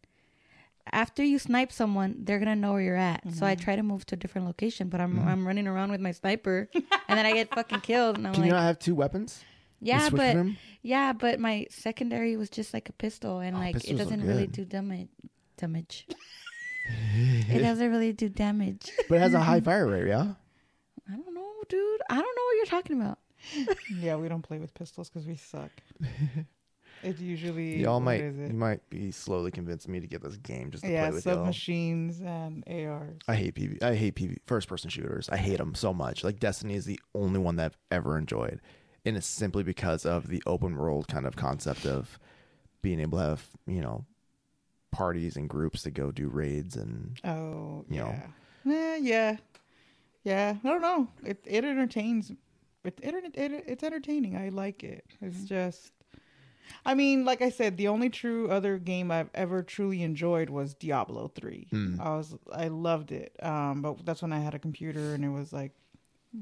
after 0.92 1.24
you 1.24 1.38
snipe 1.40 1.72
someone, 1.72 2.18
they're 2.24 2.40
gonna 2.40 2.56
know 2.56 2.74
where 2.74 2.82
you're 2.82 2.96
at. 2.96 3.24
So 3.26 3.30
Mm-hmm. 3.32 3.46
I 3.46 3.56
try 3.56 3.76
to 3.76 3.84
move 3.84 4.06
to 4.08 4.16
a 4.16 4.18
different 4.18 4.48
location, 4.48 4.90
but 4.90 5.00
I'm 5.00 5.20
I'm 5.28 5.48
running 5.48 5.68
around 5.68 5.92
with 5.92 6.02
my 6.02 6.12
sniper, 6.12 6.70
and 6.74 7.18
then 7.18 7.26
I 7.26 7.34
get 7.34 7.54
fucking 7.54 7.82
killed, 7.82 8.18
and 8.18 8.28
I'm 8.28 8.34
Can 8.34 8.42
like, 8.44 8.48
you 8.50 8.54
not 8.54 8.64
have 8.64 8.80
two 8.80 8.96
weapons? 8.96 9.44
You 9.84 9.88
yeah, 9.94 10.10
but 10.10 10.34
them? 10.34 10.58
yeah, 10.84 11.14
but 11.14 11.40
my 11.40 11.66
secondary 11.70 12.38
was 12.38 12.50
just 12.50 12.74
like 12.74 12.88
a 12.90 12.94
pistol, 12.94 13.40
and 13.40 13.56
Oh, 13.56 13.60
like 13.60 13.90
it 13.90 13.98
doesn't 13.98 14.24
really 14.26 14.48
do 14.48 14.64
damage. 14.64 15.10
Damage. 15.58 16.08
it 17.50 17.60
doesn't 17.60 17.90
really 17.92 18.14
do 18.14 18.30
damage. 18.30 18.90
But 19.10 19.16
it 19.16 19.20
has 19.22 19.34
a 19.34 19.40
high 19.40 19.60
fire 19.70 19.88
rate, 19.88 20.08
yeah. 20.08 20.34
I 21.10 21.16
don't 21.16 21.34
know, 21.34 21.52
dude. 21.68 22.02
I 22.10 22.16
don't 22.16 22.24
know 22.24 22.44
what 22.46 22.56
you're 22.58 22.66
talking 22.66 23.02
about. 23.02 23.18
Yeah, 24.00 24.16
we 24.18 24.30
don't 24.30 24.42
play 24.44 24.60
with 24.60 24.74
pistols 24.74 25.10
because 25.10 25.28
we 25.28 25.36
suck. 25.36 25.72
it's 27.04 27.20
usually 27.20 27.82
Y'all 27.82 28.00
might 28.00 28.22
is 28.22 28.38
you 28.38 28.56
might 28.56 28.88
be 28.90 29.12
slowly 29.12 29.50
convincing 29.52 29.92
me 29.92 30.00
to 30.00 30.08
get 30.08 30.22
this 30.24 30.38
game 30.38 30.70
just 30.72 30.84
to 30.84 30.92
Yeah, 30.92 31.08
play 31.08 31.12
with 31.16 31.26
y'all. 31.26 31.36
submachines 31.38 32.22
and 32.22 32.64
ARs. 32.68 33.18
I 33.28 33.36
hate 33.36 33.56
PV. 33.56 33.82
I 33.84 33.96
hate 33.96 34.16
PV 34.16 34.38
first 34.46 34.68
person 34.68 34.90
shooters. 34.92 35.28
I 35.30 35.38
hate 35.38 35.58
them 35.58 35.74
so 35.76 35.94
much. 35.94 36.24
Like 36.24 36.40
Destiny 36.40 36.76
is 36.76 36.86
the 36.86 37.00
only 37.16 37.40
one 37.40 37.56
that 37.58 37.66
I've 37.66 37.78
ever 37.98 38.18
enjoyed, 38.18 38.62
and 39.06 39.18
it's 39.18 39.28
simply 39.28 39.64
because 39.64 40.06
of 40.06 40.28
the 40.28 40.42
open 40.46 40.76
world 40.76 41.08
kind 41.08 41.26
of 41.26 41.36
concept 41.36 41.86
of 41.86 42.20
being 42.82 43.00
able 43.00 43.18
to 43.18 43.24
have 43.24 43.48
you 43.68 43.82
know 43.82 44.06
parties 44.92 45.36
and 45.38 45.50
groups 45.50 45.84
to 45.84 45.92
go 45.92 46.12
do 46.12 46.28
raids 46.28 46.76
and 46.76 47.18
Oh, 47.24 47.86
You 47.90 48.00
know. 48.02 48.16
yeah. 48.66 48.74
Eh, 48.74 48.98
yeah. 49.02 49.38
Yeah. 50.24 50.56
I 50.64 50.68
don't 50.68 50.82
know. 50.82 51.08
It 51.26 51.44
it 51.46 51.64
entertains. 51.64 52.32
It, 52.84 53.00
it, 53.02 53.16
it 53.36 53.64
it's 53.68 53.84
entertaining. 53.84 54.36
I 54.36 54.50
like 54.50 54.84
it. 54.84 55.06
It's 55.22 55.44
just 55.46 55.92
I 56.86 56.94
mean, 56.94 57.26
like 57.26 57.42
I 57.42 57.50
said, 57.50 57.78
the 57.78 57.88
only 57.90 58.10
true 58.10 58.50
other 58.50 58.78
game 58.78 59.12
I've 59.12 59.30
ever 59.34 59.62
truly 59.64 60.04
enjoyed 60.04 60.50
was 60.50 60.74
Diablo 60.74 61.28
3. 61.34 61.68
Mm. 61.72 62.00
I 62.00 62.10
was 62.18 62.36
I 62.52 62.68
loved 62.68 63.12
it. 63.12 63.36
Um 63.42 63.82
but 63.82 64.06
that's 64.06 64.22
when 64.22 64.34
I 64.34 64.40
had 64.40 64.54
a 64.56 64.60
computer 64.60 65.14
and 65.14 65.24
it 65.24 65.30
was 65.30 65.54
like 65.54 65.72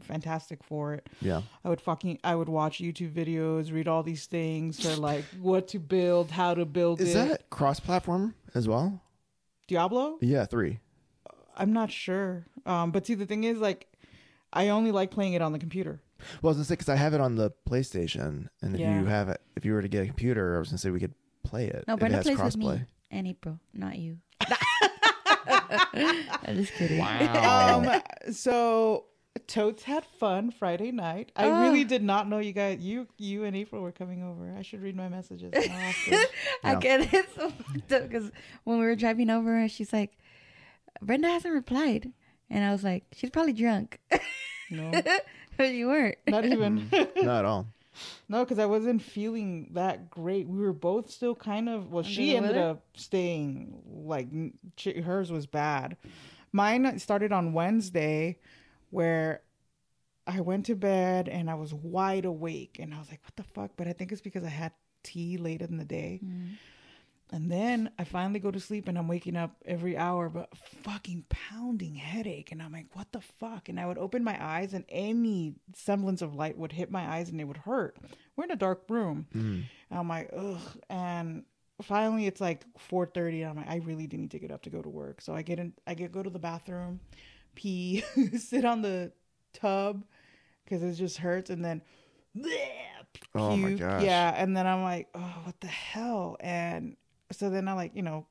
fantastic 0.02 0.64
for 0.64 0.94
it. 0.94 1.08
yeah. 1.22 1.42
I 1.64 1.70
would 1.70 1.82
fucking 1.82 2.20
I 2.24 2.36
would 2.36 2.50
watch 2.50 2.80
YouTube 2.80 3.12
videos, 3.14 3.72
read 3.74 3.88
all 3.88 4.04
these 4.04 4.26
things 4.26 4.80
for 4.80 4.96
like 4.96 5.26
what 5.40 5.68
to 5.70 5.80
build, 5.80 6.32
how 6.32 6.54
to 6.54 6.66
build 6.66 7.02
Is 7.02 7.16
it. 7.16 7.28
that 7.28 7.50
cross 7.50 7.80
platform 7.80 8.36
as 8.54 8.68
well? 8.68 9.02
Diablo? 9.68 10.18
Yeah, 10.22 10.46
three. 10.46 10.80
I'm 11.56 11.74
not 11.74 11.92
sure. 11.92 12.46
Um, 12.66 12.92
but 12.92 13.06
see, 13.06 13.16
the 13.16 13.26
thing 13.26 13.44
is, 13.44 13.58
like, 13.60 13.88
I 14.54 14.70
only 14.70 14.92
like 14.92 15.12
playing 15.12 15.34
it 15.34 15.42
on 15.42 15.52
the 15.52 15.60
computer. 15.60 16.02
Well, 16.42 16.50
I 16.50 16.52
was 16.52 16.58
gonna 16.58 16.66
say 16.66 16.74
because 16.74 16.90
I 16.90 16.96
have 16.96 17.14
it 17.14 17.22
on 17.22 17.36
the 17.36 17.52
PlayStation, 17.70 18.48
and 18.62 18.74
if 18.76 18.80
Yeah. 18.82 19.00
you 19.00 19.06
have 19.06 19.30
it, 19.30 19.42
if 19.56 19.66
you 19.66 19.74
were 19.74 19.82
to 19.82 19.88
get 19.88 20.04
a 20.04 20.06
computer, 20.08 20.56
I 20.56 20.60
was 20.60 20.70
gonna 20.70 20.78
say 20.78 20.90
we 20.90 21.00
could 21.00 21.14
play 21.44 21.68
it. 21.68 21.84
No, 21.88 21.94
if 21.94 21.98
it 21.98 22.00
Brenda 22.00 22.18
has 22.18 22.26
plays 22.26 22.38
with 22.40 22.56
crossplay. 22.56 22.80
me 22.80 22.86
and 23.12 23.28
April, 23.28 23.60
not 23.74 23.98
you. 23.98 24.18
I'm 25.50 26.56
just 26.56 26.74
kidding. 26.74 26.98
Wow. 27.00 27.84
Um, 28.26 28.34
so 28.34 29.06
Totes 29.48 29.84
had 29.84 30.06
fun 30.06 30.52
Friday 30.52 30.92
night. 30.92 31.32
I 31.36 31.46
Oh. 31.46 31.62
really 31.62 31.84
did 31.84 32.04
not 32.04 32.28
know 32.28 32.40
you 32.40 32.52
guys, 32.52 32.80
you, 32.80 33.08
you 33.18 33.46
and 33.46 33.56
April 33.56 33.82
were 33.82 33.92
coming 33.92 34.22
over. 34.24 34.54
I 34.58 34.62
should 34.62 34.82
read 34.82 34.96
my 34.96 35.08
messages. 35.10 35.52
more. 35.70 36.20
I 36.64 36.76
get 36.76 37.14
it 37.14 37.26
so 37.36 37.50
fucked 37.50 37.92
up 37.94 38.04
because 38.10 38.32
when 38.64 38.80
we 38.80 38.86
were 38.86 38.96
driving 38.96 39.30
over, 39.30 39.68
she's 39.70 39.94
like, 39.94 40.18
"Brenda 41.02 41.30
hasn't 41.30 41.54
replied," 41.54 42.12
and 42.50 42.64
I 42.64 42.72
was 42.72 42.84
like, 42.84 43.06
"She's 43.14 43.30
probably 43.30 43.54
drunk." 43.54 44.00
no, 44.72 44.92
but 45.58 45.74
you 45.74 45.88
weren't. 45.88 46.18
not 46.28 46.46
even. 46.46 46.90
Not 46.92 47.40
at 47.40 47.46
all. 47.46 47.68
no, 48.28 48.44
because 48.44 48.60
I 48.60 48.66
wasn't 48.66 49.02
feeling 49.02 49.70
that 49.74 50.10
great. 50.10 50.48
We 50.48 50.60
were 50.60 50.74
both 50.74 51.10
still 51.10 51.36
kind 51.36 51.70
of. 51.70 51.92
Well, 51.92 52.00
Under 52.00 52.10
she 52.10 52.36
ended 52.36 52.56
weather? 52.56 52.70
up 52.70 52.84
staying 52.96 53.82
like 54.06 54.28
she, 54.78 55.02
hers 55.02 55.32
was 55.32 55.46
bad. 55.48 55.98
Mine 56.52 56.98
started 57.00 57.32
on 57.32 57.54
Wednesday, 57.54 58.38
where 58.90 59.42
I 60.28 60.42
went 60.42 60.66
to 60.68 60.76
bed 60.76 61.28
and 61.28 61.50
I 61.50 61.56
was 61.56 61.74
wide 61.74 62.26
awake 62.26 62.78
and 62.80 62.94
I 62.94 63.00
was 63.00 63.10
like, 63.10 63.24
what 63.24 63.36
the 63.36 63.44
fuck? 63.44 63.72
But 63.76 63.88
I 63.88 63.94
think 63.94 64.12
it's 64.12 64.22
because 64.22 64.44
I 64.44 64.50
had 64.50 64.74
tea 65.04 65.38
late 65.38 65.62
in 65.62 65.78
the 65.78 65.86
day. 65.86 66.22
Mm. 66.24 66.58
And 67.32 67.52
then 67.52 67.92
I 68.00 68.04
finally 68.06 68.40
go 68.40 68.50
to 68.50 68.60
sleep 68.60 68.88
and 68.88 68.98
I'm 68.98 69.08
waking 69.08 69.36
up 69.36 69.56
every 69.66 69.96
hour, 69.96 70.30
but 70.30 70.50
fucking 70.84 71.26
pounding 71.30 71.94
headache. 71.94 72.52
And 72.52 72.62
I'm 72.62 72.72
like, 72.72 72.88
what 72.94 73.12
the 73.12 73.22
fuck? 73.22 73.70
And 73.70 73.80
I 73.80 73.86
would 73.86 74.00
open 74.00 74.24
my 74.24 74.38
eyes 74.44 74.74
and 74.74 74.84
any 74.90 75.54
semblance 75.76 76.24
of 76.24 76.34
light 76.34 76.58
would 76.58 76.72
hit 76.72 76.90
my 76.90 77.08
eyes 77.08 77.30
and 77.30 77.40
it 77.40 77.44
would 77.44 77.58
hurt. 77.58 77.98
We're 78.36 78.46
in 78.46 78.52
a 78.52 78.56
dark 78.56 78.84
room. 78.90 79.28
Mm. 79.36 79.64
And 79.92 80.00
I'm 80.00 80.10
like, 80.10 80.32
ugh. 80.36 80.60
And 80.90 81.44
finally 81.84 82.26
it's 82.26 82.42
like 82.42 82.66
4.30 82.92 83.42
and 83.42 83.50
I'm 83.50 83.56
like, 83.58 83.70
I 83.70 83.76
really 83.86 84.08
do 84.08 84.18
need 84.18 84.32
to 84.32 84.40
get 84.40 84.52
up 84.52 84.64
to 84.64 84.72
go 84.72 84.82
to 84.82 84.90
work. 84.90 85.22
So 85.22 85.34
I 85.36 85.44
get 85.44 85.60
in, 85.60 85.74
I 85.86 85.94
get 85.94 86.12
go 86.12 86.24
to 86.24 86.30
the 86.32 86.40
bathroom, 86.40 87.00
pee, 87.60 88.04
sit 88.38 88.66
on 88.66 88.82
the 88.82 89.12
tub 89.54 90.04
because 90.64 90.84
it 90.84 90.94
just 90.94 91.18
hurts. 91.18 91.50
And 91.50 91.64
then, 91.66 91.82
Oh 93.34 93.58
my 93.58 93.72
puke. 93.72 93.72
gosh. 93.72 94.06
Yeah, 94.06 94.34
and 94.36 94.56
then 94.56 94.68
I'm 94.68 94.84
like, 94.84 95.10
oh, 95.16 95.36
what 95.44 95.60
the 95.62 95.68
hell? 95.68 96.38
And 96.40 96.96
so 97.32 97.50
then 97.50 97.68
I 97.68 97.74
like, 97.74 97.96
you 97.96 98.04
know, 98.04 98.28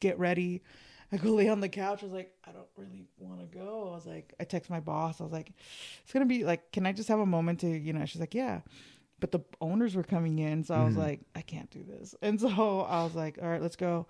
get 0.00 0.18
ready. 0.18 0.62
I 1.10 1.16
go 1.16 1.30
lay 1.34 1.48
on 1.48 1.60
the 1.60 1.68
couch. 1.68 2.02
I 2.02 2.06
was 2.06 2.12
like, 2.12 2.32
I 2.44 2.52
don't 2.52 2.68
really 2.76 3.06
want 3.18 3.40
to 3.40 3.46
go. 3.58 3.88
I 3.92 3.94
was 3.94 4.06
like, 4.06 4.34
I 4.40 4.44
text 4.44 4.70
my 4.70 4.80
boss. 4.80 5.20
I 5.20 5.24
was 5.24 5.32
like, 5.32 5.52
it's 6.02 6.12
gonna 6.12 6.26
be 6.26 6.44
like, 6.44 6.72
can 6.72 6.86
I 6.86 6.92
just 6.92 7.08
have 7.08 7.18
a 7.20 7.26
moment 7.26 7.60
to, 7.60 7.68
you 7.68 7.92
know? 7.92 8.04
She's 8.06 8.20
like, 8.20 8.34
yeah. 8.34 8.60
But 9.20 9.32
the 9.32 9.40
owners 9.60 9.96
were 9.96 10.04
coming 10.04 10.38
in, 10.40 10.64
so 10.64 10.74
I 10.74 10.84
was 10.84 10.96
Mhm. 10.96 10.96
like, 10.96 11.20
I 11.34 11.42
can't 11.42 11.70
do 11.70 11.84
this. 11.84 12.14
And 12.22 12.40
so 12.40 12.82
I 12.82 13.04
was 13.04 13.14
like, 13.14 13.38
all 13.42 13.48
right, 13.48 13.62
let's 13.62 13.76
go. 13.76 14.06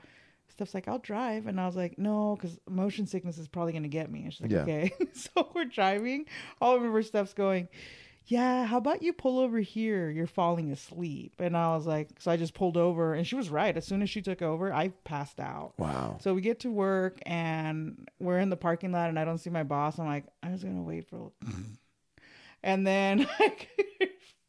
Steph's 0.53 0.75
like, 0.75 0.87
I'll 0.89 0.99
drive, 0.99 1.47
and 1.47 1.61
I 1.61 1.67
was 1.67 1.77
like, 1.77 1.99
no, 1.99 2.37
because 2.37 2.59
motion 2.69 3.07
sickness 3.07 3.39
is 3.39 3.49
probably 3.49 3.73
gonna 3.73 3.89
get 3.89 4.11
me. 4.11 4.25
And 4.25 4.33
she's 4.33 4.43
like, 4.43 4.51
Yeah. 4.51 4.63
okay. 4.63 4.93
so 5.13 5.51
we're 5.55 5.65
driving. 5.65 6.27
All 6.61 6.73
I 6.73 6.75
remember 6.77 7.03
Steph's 7.03 7.35
going, 7.35 7.69
yeah, 8.27 8.67
how 8.67 8.77
about 8.79 9.03
you 9.03 9.13
pull 9.13 9.41
over 9.41 9.59
here? 9.59 10.09
You're 10.09 10.29
falling 10.29 10.71
asleep. 10.71 11.35
And 11.41 11.57
I 11.57 11.75
was 11.75 11.89
like, 11.89 12.09
so 12.21 12.31
I 12.31 12.37
just 12.37 12.55
pulled 12.55 12.77
over 12.77 13.15
and 13.15 13.27
she 13.27 13.35
was 13.35 13.51
right. 13.51 13.77
As 13.77 13.85
soon 13.85 14.01
as 14.01 14.11
she 14.11 14.23
took 14.23 14.43
over, 14.43 14.73
I 14.73 14.91
passed 15.03 15.41
out. 15.41 15.73
Wow. 15.77 16.19
So 16.21 16.33
we 16.33 16.41
get 16.41 16.61
to 16.61 16.71
work 16.71 17.19
and 17.27 18.09
we're 18.21 18.39
in 18.39 18.49
the 18.49 18.57
parking 18.57 18.93
lot 18.93 19.09
and 19.09 19.19
I 19.19 19.25
don't 19.25 19.39
see 19.39 19.51
my 19.51 19.65
boss. 19.65 19.99
I'm 19.99 20.07
like, 20.07 20.25
I 20.41 20.51
was 20.51 20.63
going 20.63 20.77
to 20.77 20.83
wait 20.83 21.09
for, 21.09 21.33
and 22.63 22.87
then 22.87 23.27
like 23.41 23.69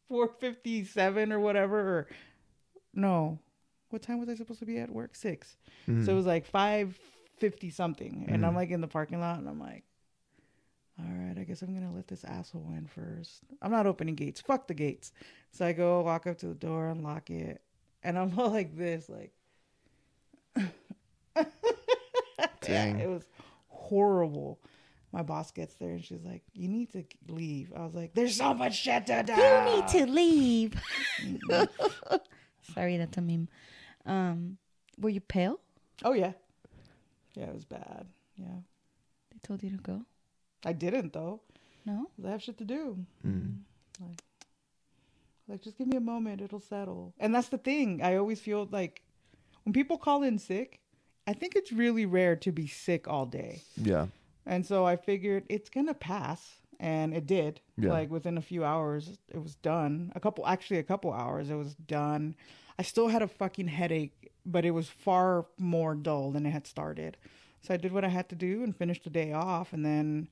457 0.08 1.32
or 1.32 1.40
whatever, 1.40 1.78
or 1.80 2.06
no, 2.94 3.40
what 3.94 4.02
time 4.02 4.20
was 4.20 4.28
I 4.28 4.34
supposed 4.34 4.60
to 4.60 4.66
be 4.66 4.76
at 4.78 4.90
work? 4.90 5.14
Six. 5.16 5.56
Mm. 5.88 6.04
So 6.04 6.12
it 6.12 6.16
was 6.16 6.26
like 6.26 6.44
550 6.46 7.70
something. 7.70 8.26
And 8.28 8.44
I'm 8.44 8.52
Mhm. 8.52 8.56
like 8.56 8.70
in 8.70 8.80
the 8.82 8.88
parking 8.88 9.20
lot 9.20 9.38
and 9.38 9.48
I'm 9.48 9.58
like, 9.60 9.84
all 10.98 11.06
right, 11.08 11.36
I 11.38 11.44
guess 11.44 11.62
I'm 11.62 11.72
going 11.74 11.88
to 11.88 11.94
let 11.94 12.06
this 12.08 12.24
asshole 12.24 12.72
in 12.76 12.86
first. 12.86 13.42
I'm 13.62 13.70
not 13.70 13.86
opening 13.86 14.14
gates. 14.16 14.40
Fuck 14.40 14.66
the 14.68 14.74
gates. 14.74 15.12
So 15.52 15.64
I 15.66 15.72
go 15.72 16.02
walk 16.02 16.26
up 16.26 16.38
to 16.38 16.46
the 16.48 16.54
door, 16.54 16.88
unlock 16.88 17.30
it. 17.30 17.62
And 18.02 18.18
I'm 18.18 18.38
all 18.38 18.50
like 18.50 18.76
this, 18.76 19.08
like, 19.08 19.32
Dang. 22.60 22.98
it 23.00 23.08
was 23.08 23.24
horrible. 23.68 24.60
My 25.12 25.22
boss 25.22 25.52
gets 25.52 25.74
there 25.74 25.90
and 25.90 26.04
she's 26.04 26.24
like, 26.24 26.42
you 26.54 26.66
need 26.68 26.90
to 26.92 27.04
leave. 27.28 27.72
I 27.76 27.84
was 27.84 27.94
like, 27.94 28.14
there's 28.14 28.36
so 28.36 28.52
much 28.54 28.76
shit 28.76 29.06
to 29.06 29.22
do. 29.22 29.32
You 29.32 29.76
need 29.76 29.88
to 29.88 30.06
leave. 30.06 30.74
Mhm. 31.22 31.68
Sorry, 32.74 32.96
that's 32.96 33.16
a 33.18 33.20
meme. 33.20 33.48
Um, 34.06 34.58
were 34.98 35.10
you 35.10 35.20
pale? 35.20 35.60
Oh, 36.04 36.12
yeah. 36.12 36.32
Yeah, 37.34 37.46
it 37.46 37.54
was 37.54 37.64
bad. 37.64 38.06
Yeah. 38.36 38.60
They 39.32 39.38
told 39.42 39.62
you 39.62 39.70
to 39.70 39.76
go. 39.76 40.02
I 40.64 40.72
didn't, 40.72 41.12
though. 41.12 41.40
No. 41.84 42.08
I 42.24 42.30
have 42.30 42.42
shit 42.42 42.58
to 42.58 42.64
do. 42.64 42.98
Mm. 43.26 43.58
Like, 45.48 45.62
just 45.62 45.76
give 45.76 45.86
me 45.86 45.96
a 45.96 46.00
moment, 46.00 46.40
it'll 46.40 46.60
settle. 46.60 47.12
And 47.20 47.34
that's 47.34 47.48
the 47.48 47.58
thing. 47.58 48.00
I 48.02 48.16
always 48.16 48.40
feel 48.40 48.68
like 48.70 49.02
when 49.64 49.72
people 49.72 49.98
call 49.98 50.22
in 50.22 50.38
sick, 50.38 50.80
I 51.26 51.32
think 51.32 51.54
it's 51.54 51.72
really 51.72 52.06
rare 52.06 52.36
to 52.36 52.52
be 52.52 52.66
sick 52.66 53.08
all 53.08 53.26
day. 53.26 53.62
Yeah. 53.76 54.06
And 54.46 54.64
so 54.64 54.86
I 54.86 54.96
figured 54.96 55.44
it's 55.48 55.68
going 55.68 55.86
to 55.86 55.94
pass. 55.94 56.56
And 56.80 57.14
it 57.14 57.26
did. 57.26 57.60
Yeah. 57.78 57.90
Like 57.90 58.10
within 58.10 58.36
a 58.36 58.42
few 58.42 58.64
hours, 58.64 59.16
it 59.32 59.40
was 59.40 59.54
done. 59.54 60.12
A 60.16 60.20
couple, 60.20 60.44
actually, 60.46 60.78
a 60.78 60.82
couple 60.82 61.12
hours, 61.12 61.48
it 61.48 61.54
was 61.54 61.74
done. 61.74 62.34
I 62.78 62.82
still 62.82 63.08
had 63.08 63.22
a 63.22 63.28
fucking 63.28 63.68
headache, 63.68 64.32
but 64.44 64.64
it 64.64 64.72
was 64.72 64.88
far 64.88 65.46
more 65.58 65.94
dull 65.94 66.30
than 66.32 66.44
it 66.46 66.50
had 66.50 66.66
started. 66.66 67.16
So 67.62 67.72
I 67.72 67.76
did 67.76 67.92
what 67.92 68.04
I 68.04 68.08
had 68.08 68.28
to 68.30 68.34
do 68.34 68.62
and 68.62 68.76
finished 68.76 69.04
the 69.04 69.10
day 69.10 69.32
off. 69.32 69.72
And 69.72 69.84
then 69.84 70.28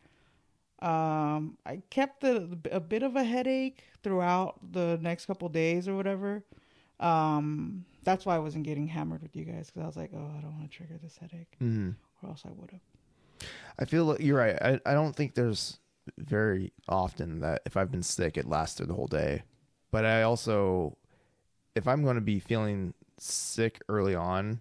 um, 0.81 1.57
I 1.65 1.83
kept 1.91 2.21
the, 2.21 2.59
a 2.71 2.81
bit 2.81 3.03
of 3.03 3.17
a 3.17 3.25
headache 3.25 3.85
throughout 4.03 4.59
the 4.73 4.99
next 5.01 5.27
couple 5.27 5.49
days 5.49 5.87
or 5.89 5.95
whatever. 5.95 6.43
Um, 7.01 7.85
that's 8.05 8.27
why 8.27 8.37
I 8.37 8.39
wasn't 8.41 8.65
getting 8.65 8.89
hammered 8.89 9.23
with 9.23 9.37
you 9.37 9.45
guys 9.45 9.69
because 9.71 9.83
I 9.83 9.87
was 9.87 9.97
like, 9.97 10.11
oh, 10.15 10.31
I 10.37 10.41
don't 10.41 10.57
want 10.59 10.71
to 10.71 10.77
trigger 10.77 10.99
this 11.03 11.17
headache, 11.19 11.57
Mm. 11.61 11.95
or 12.23 12.31
else 12.31 12.43
I 12.47 12.51
would 12.53 12.71
have. 12.73 12.81
I 13.79 13.85
feel 13.85 14.05
like 14.07 14.21
you're 14.21 14.39
right. 14.39 14.57
I, 14.61 14.81
I 14.85 14.93
don't 14.95 15.15
think 15.15 15.35
there's 15.35 15.79
very 16.19 16.73
often 16.89 17.41
that 17.41 17.63
if 17.65 17.77
I've 17.77 17.91
been 17.91 18.03
sick, 18.03 18.37
it 18.37 18.49
lasts 18.49 18.77
through 18.77 18.87
the 18.87 18.95
whole 18.95 19.07
day. 19.07 19.43
But 19.93 20.05
I 20.05 20.23
also, 20.23 20.97
if 21.75 21.87
I'm 21.89 22.03
going 22.03 22.17
to 22.17 22.21
be 22.21 22.39
feeling 22.39 22.95
sick 23.19 23.81
early 23.89 24.15
on, 24.15 24.61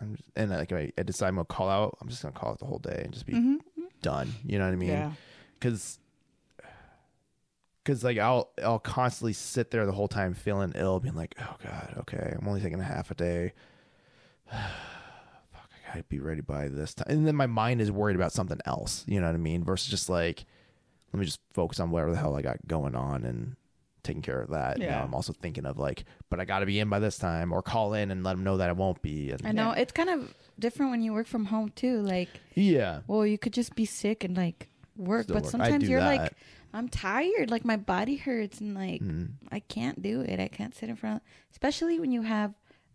I'm 0.00 0.16
just, 0.16 0.28
and 0.36 0.50
like 0.50 0.72
I, 0.72 0.92
I 0.98 1.02
decide 1.04 1.28
I'm 1.28 1.36
gonna 1.36 1.44
call 1.44 1.68
out, 1.68 1.96
I'm 2.00 2.08
just 2.08 2.22
gonna 2.22 2.34
call 2.34 2.52
it 2.52 2.58
the 2.58 2.66
whole 2.66 2.78
day 2.80 3.02
and 3.04 3.12
just 3.12 3.24
be 3.26 3.34
Mm-hmm. 3.34 3.56
done. 4.02 4.32
You 4.44 4.58
know 4.58 4.66
what 4.66 4.72
I 4.72 4.76
mean? 4.76 4.88
yeah. 4.88 5.12
because 5.58 5.98
because 7.84 8.02
like 8.04 8.18
I'll 8.18 8.50
I'll 8.62 8.78
constantly 8.78 9.32
sit 9.32 9.70
there 9.70 9.86
the 9.86 9.92
whole 9.92 10.08
time 10.08 10.34
feeling 10.34 10.72
ill, 10.74 10.98
being 11.00 11.14
like, 11.14 11.34
oh 11.40 11.56
god, 11.62 11.94
okay, 12.00 12.34
I'm 12.38 12.46
only 12.48 12.60
taking 12.60 12.80
a 12.80 12.84
half 12.84 13.10
a 13.10 13.14
day. 13.14 13.52
Fuck, 14.50 14.60
I 15.52 15.88
gotta 15.94 16.04
be 16.04 16.18
ready 16.20 16.40
by 16.40 16.68
this 16.68 16.94
time, 16.94 17.06
and 17.08 17.26
then 17.26 17.36
my 17.36 17.46
mind 17.46 17.80
is 17.80 17.90
worried 17.90 18.16
about 18.16 18.32
something 18.32 18.58
else. 18.66 19.04
You 19.06 19.20
know 19.20 19.26
what 19.26 19.34
I 19.34 19.38
mean? 19.38 19.64
Versus 19.64 19.88
just 19.88 20.08
like, 20.08 20.44
let 21.12 21.20
me 21.20 21.26
just 21.26 21.40
focus 21.52 21.80
on 21.80 21.90
whatever 21.90 22.10
the 22.12 22.18
hell 22.18 22.36
I 22.36 22.42
got 22.42 22.56
going 22.66 22.94
on 22.94 23.24
and 23.24 23.56
taking 24.02 24.22
care 24.22 24.40
of 24.40 24.50
that. 24.50 24.78
You 24.78 24.84
know, 24.86 24.90
Yeah. 24.90 25.04
I'm 25.04 25.14
also 25.14 25.32
thinking 25.32 25.64
of 25.66 25.78
like, 25.78 26.04
but 26.30 26.40
I 26.40 26.44
got 26.44 26.60
to 26.60 26.66
be 26.66 26.78
in 26.80 26.88
by 26.88 26.98
this 26.98 27.18
time, 27.18 27.52
or 27.52 27.62
call 27.62 27.94
in 27.94 28.10
and 28.10 28.22
let 28.24 28.32
them 28.34 28.44
know 28.44 28.56
that 28.56 28.68
I 28.68 28.72
won't 28.72 29.00
be. 29.02 29.30
And 29.30 29.46
I 29.46 29.52
know 29.52 29.72
Yeah. 29.74 29.80
it's 29.82 29.92
kind 29.92 30.10
of 30.10 30.34
different 30.58 30.90
when 30.90 31.02
you 31.02 31.12
work 31.12 31.26
from 31.26 31.46
home 31.46 31.70
too. 31.74 32.00
Like, 32.02 32.28
yeah, 32.54 33.00
well, 33.06 33.26
you 33.26 33.38
could 33.38 33.52
just 33.52 33.74
be 33.74 33.84
sick 33.84 34.24
and 34.24 34.36
like 34.36 34.68
work, 34.96 35.24
Still 35.24 35.34
but 35.34 35.42
work. 35.44 35.50
Sometimes 35.52 35.88
you're 35.88 36.00
that. 36.00 36.22
like, 36.22 36.32
I'm 36.74 36.88
tired. 36.88 37.50
Like 37.50 37.64
my 37.64 37.76
body 37.76 38.16
hurts 38.16 38.60
and 38.60 38.74
like 38.74 39.00
Mm. 39.02 39.32
I 39.50 39.60
can't 39.60 40.00
do 40.02 40.20
it. 40.22 40.40
I 40.40 40.48
can't 40.48 40.74
sit 40.74 40.88
in 40.88 40.96
front, 40.96 41.22
especially 41.50 42.00
when 42.00 42.12
you 42.12 42.22
have 42.22 42.54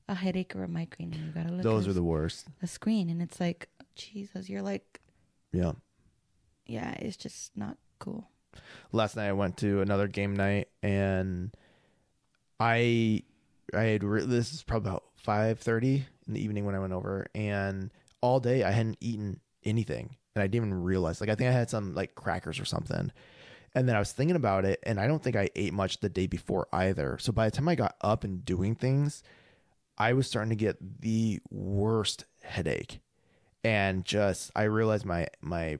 a 0.10 0.16
headache 0.16 0.56
or 0.56 0.64
a 0.64 0.68
migraine 0.68 1.14
and 1.14 1.26
you 1.26 1.32
gotta 1.32 1.52
look 1.52 1.64
those 1.64 1.84
at 1.86 1.92
are 1.92 1.94
the 1.94 2.04
worst. 2.04 2.48
a 2.62 2.68
screen 2.68 3.10
and 3.10 3.22
it's 3.22 3.40
like, 3.40 3.70
Jesus, 3.96 4.50
you're 4.50 4.62
like, 4.62 5.00
Yeah. 5.52 5.74
yeah, 6.66 6.92
it's 7.00 7.18
just 7.18 7.56
not 7.58 7.78
cool. 8.00 8.30
Last 8.92 9.16
night 9.16 9.28
I 9.28 9.34
went 9.34 9.58
to 9.58 9.82
another 9.82 10.08
game 10.08 10.36
night 10.36 10.70
and 10.82 11.56
I 12.60 13.24
I 13.74 13.84
had 13.84 14.04
re- 14.04 14.26
this 14.26 14.54
is 14.54 14.64
probably 14.64 14.90
about 14.90 15.04
five 15.16 15.60
thirty 15.60 16.06
in 16.28 16.34
the 16.34 16.44
evening 16.44 16.66
when 16.66 16.76
I 16.76 16.80
went 16.80 16.94
over 16.94 17.28
and 17.36 17.92
all 18.22 18.40
day 18.40 18.64
I 18.64 18.72
hadn't 18.72 18.98
eaten 19.02 19.40
anything 19.64 20.16
and 20.36 20.44
I 20.44 20.48
didn't 20.48 20.68
even 20.68 20.84
realize 20.84 21.22
like 21.22 21.30
I 21.30 21.36
think 21.36 21.50
I 21.50 21.54
had 21.54 21.70
some 21.70 21.94
like 21.94 22.16
crackers 22.16 22.60
or 22.60 22.66
something. 22.66 23.12
And 23.76 23.88
then 23.88 23.96
I 23.96 24.00
was 24.00 24.12
thinking 24.12 24.36
about 24.36 24.66
it 24.66 24.80
and 24.84 25.00
I 25.00 25.06
don't 25.06 25.22
think 25.22 25.36
I 25.36 25.50
ate 25.56 25.74
much 25.74 26.00
the 26.00 26.10
day 26.10 26.26
before 26.26 26.68
either. 26.74 27.18
So 27.20 27.32
by 27.32 27.46
the 27.46 27.56
time 27.56 27.68
I 27.68 27.76
got 27.76 27.96
up 28.02 28.24
and 28.24 28.44
doing 28.44 28.74
things 28.74 29.22
I 29.98 30.14
was 30.14 30.28
starting 30.28 30.50
to 30.50 30.56
get 30.56 31.02
the 31.02 31.40
worst 31.50 32.26
headache. 32.44 33.00
And 33.64 34.06
just 34.06 34.52
I 34.56 34.64
realized 34.64 35.06
my 35.06 35.28
my 35.42 35.80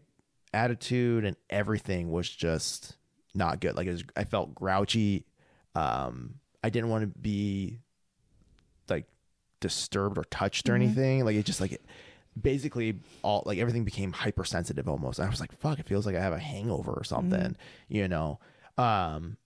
attitude 0.54 1.26
and 1.26 1.36
everything 1.50 2.10
was 2.12 2.30
just 2.30 2.96
not 3.34 3.60
good. 3.62 3.76
Like 3.76 3.88
it 3.88 3.92
was, 3.92 4.04
I 4.16 4.24
felt 4.24 4.56
grouchy. 4.56 5.26
Um, 5.76 6.36
I 6.64 6.70
didn't 6.70 6.90
want 6.90 7.04
to 7.04 7.20
be 7.20 7.80
like 8.90 9.06
disturbed 9.60 10.18
or 10.18 10.24
touched 10.26 10.70
or 10.70 10.74
Mhm. 10.74 10.76
anything. 10.76 11.26
Like 11.26 11.36
it 11.36 11.46
just 11.46 11.62
like 11.62 11.82
basically 12.40 13.00
all 13.24 13.44
like 13.46 13.58
everything 13.60 13.84
became 13.84 14.12
hypersensitive 14.12 14.88
almost. 14.88 15.20
I 15.20 15.30
was 15.30 15.40
like, 15.40 15.52
fuck, 15.60 15.80
it 15.80 15.88
feels 15.88 16.06
like 16.06 16.16
I 16.16 16.22
have 16.22 16.34
a 16.34 16.40
hangover 16.40 16.92
or 16.94 17.04
something, 17.04 17.56
you 17.90 18.08
know. 18.08 18.40
Um, 18.78 19.38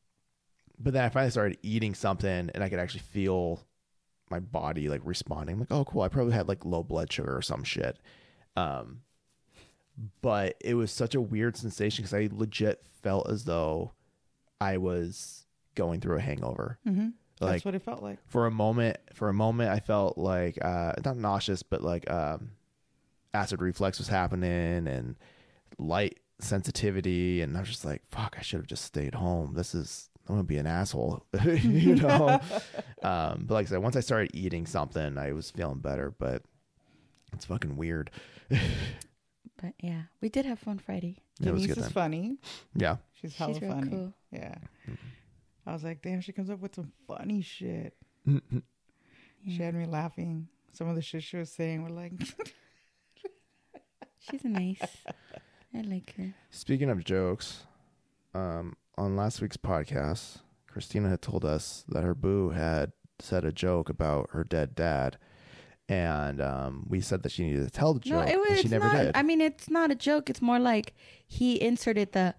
but 0.80 0.94
then 0.94 1.04
I 1.06 1.10
finally 1.10 1.32
started 1.32 1.58
eating 1.62 1.94
something 1.94 2.50
and 2.54 2.64
I 2.64 2.70
could 2.70 2.80
actually 2.80 3.02
feel 3.02 3.66
my 4.30 4.40
body 4.40 4.88
like 4.90 5.02
responding. 5.04 5.54
I'm 5.56 5.60
like, 5.60 5.72
oh 5.72 5.86
cool, 5.86 6.02
I 6.02 6.08
probably 6.10 6.34
had 6.34 6.48
like 6.48 6.66
low 6.66 6.84
blood 6.84 7.12
sugar 7.12 7.36
or 7.36 7.42
some 7.42 7.64
shit. 7.64 7.98
Um, 8.56 9.02
but 10.22 10.56
it 10.62 10.76
was 10.76 10.92
such 10.92 11.16
a 11.16 11.22
weird 11.22 11.58
sensation 11.58 12.04
because 12.04 12.14
I 12.14 12.30
legit 12.32 12.84
felt 13.02 13.30
as 13.30 13.46
though 13.46 13.92
I 14.60 14.78
was 14.78 15.46
going 15.76 16.02
through 16.02 16.18
a 16.18 16.22
hangover. 16.22 16.78
Mm-hmm. 16.88 17.10
Like 17.40 17.54
That's 17.54 17.66
what 17.66 17.76
it 17.76 17.82
felt 17.82 18.04
like. 18.04 18.20
for 18.28 18.46
a 18.46 18.52
moment, 18.52 18.98
for 19.14 19.28
a 19.28 19.34
moment, 19.34 19.72
I 19.72 19.80
felt 19.80 20.18
like 20.18 20.64
uh, 20.64 20.94
not 21.04 21.18
nauseous, 21.18 21.64
but 21.64 21.82
like 21.82 22.10
um, 22.12 22.52
acid 23.34 23.62
reflux 23.62 23.98
was 23.98 24.08
happening 24.08 24.88
and 24.88 25.16
light 25.80 26.20
sensitivity, 26.40 27.42
and 27.42 27.58
I 27.58 27.62
was 27.62 27.70
just 27.70 27.86
like, 27.86 28.04
"Fuck, 28.12 28.36
I 28.38 28.44
should 28.44 28.60
have 28.60 28.68
just 28.68 28.86
stayed 28.86 29.16
home." 29.16 29.54
This 29.56 29.74
is 29.74 30.12
I'm 30.30 30.36
gonna 30.36 30.44
be 30.44 30.58
an 30.58 30.68
asshole, 30.68 31.26
you 31.44 31.96
know. 31.96 32.40
um, 33.04 33.46
but 33.48 33.56
like 33.56 33.66
I 33.66 33.70
said, 33.70 33.80
once 33.82 33.96
I 33.96 34.02
started 34.02 34.32
eating 34.36 34.68
something, 34.68 35.18
I 35.18 35.32
was 35.32 35.50
feeling 35.50 35.80
better. 35.80 36.14
But 36.18 36.44
it's 37.34 37.46
fucking 37.46 37.76
weird. 37.76 38.12
But 39.62 39.74
yeah, 39.80 40.04
we 40.22 40.30
did 40.30 40.46
have 40.46 40.60
fun 40.60 40.80
Friday. 40.80 41.18
It 41.40 41.52
was 41.52 41.64
a 41.64 41.68
Denise 41.68 41.68
good 41.68 41.78
is 41.78 41.84
time. 41.86 41.94
funny. 41.94 42.38
Yeah, 42.76 42.98
She's 43.14 43.36
hella 43.36 43.54
She's 43.54 43.62
real 43.62 43.72
funny. 43.74 43.90
cool. 43.90 44.14
Yeah. 44.32 44.56
Mm-hmm. 44.90 44.94
I 45.68 45.74
was 45.74 45.84
like, 45.84 46.02
damn, 46.02 46.22
she 46.22 46.32
comes 46.32 46.50
up 46.50 46.60
with 46.60 46.74
some 46.76 46.92
funny 47.08 47.42
shit. 47.42 47.96
Mm-hmm. 48.28 48.60
She 49.48 49.58
had 49.62 49.76
me 49.76 49.86
laughing. 49.86 50.48
Some 50.74 50.88
of 50.88 50.96
the 50.96 51.02
shit 51.02 51.22
she 51.24 51.38
was 51.38 51.52
saying 51.52 51.84
were 51.84 51.90
like, 51.90 52.14
She's 54.20 54.44
nice. 54.44 54.80
I 55.76 55.82
like 55.82 56.14
her. 56.18 56.34
Speaking 56.50 56.90
of 56.90 57.04
jokes, 57.04 57.64
um, 58.34 58.76
on 58.98 59.16
last 59.16 59.42
week's 59.42 59.58
podcast, 59.58 60.40
Cristina 60.68 61.10
had 61.10 61.22
told 61.22 61.44
us 61.46 61.84
that 61.90 62.04
her 62.04 62.14
boo 62.16 62.50
had 62.50 62.92
said 63.20 63.46
a 63.46 63.52
joke 63.52 63.90
about 63.90 64.30
her 64.32 64.44
dead 64.44 64.76
dad, 64.76 65.18
and 65.92 66.42
um, 66.42 66.86
we 66.88 67.02
said 67.02 67.24
that 67.24 67.32
she 67.32 67.44
needed 67.44 67.64
to 67.66 67.70
tell 67.70 67.94
the 67.94 68.00
joke. 68.00 68.20
No, 68.20 68.26
joke, 68.26 68.34
it 68.34 68.40
was. 68.40 68.50
and 68.50 68.60
she 68.60 68.68
never 68.70 68.86
not, 68.86 68.96
did. 68.98 69.12
I 69.16 69.24
mean, 69.24 69.42
it's 69.42 69.70
not 69.70 69.92
a 69.92 69.96
joke. 69.96 70.30
It's 70.30 70.42
more 70.42 70.60
like 70.60 70.94
he 71.28 71.62
inserted 71.62 72.14
the, 72.14 72.36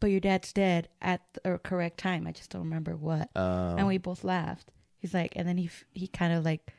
but 0.00 0.10
your 0.10 0.20
dad's 0.20 0.52
dead 0.52 0.88
at 1.00 1.22
the 1.42 1.58
correct 1.58 1.98
time. 1.98 2.26
I 2.26 2.32
just 2.32 2.50
don't 2.50 2.62
remember 2.62 2.96
what. 2.96 3.30
um, 3.36 3.78
and 3.78 3.86
we 3.86 3.98
both 3.98 4.24
laughed. 4.24 4.70
He's 4.98 5.14
like, 5.14 5.32
and 5.36 5.46
then 5.46 5.58
he 5.58 5.70
he 5.92 6.08
kind 6.08 6.32
of 6.32 6.44
like, 6.44 6.72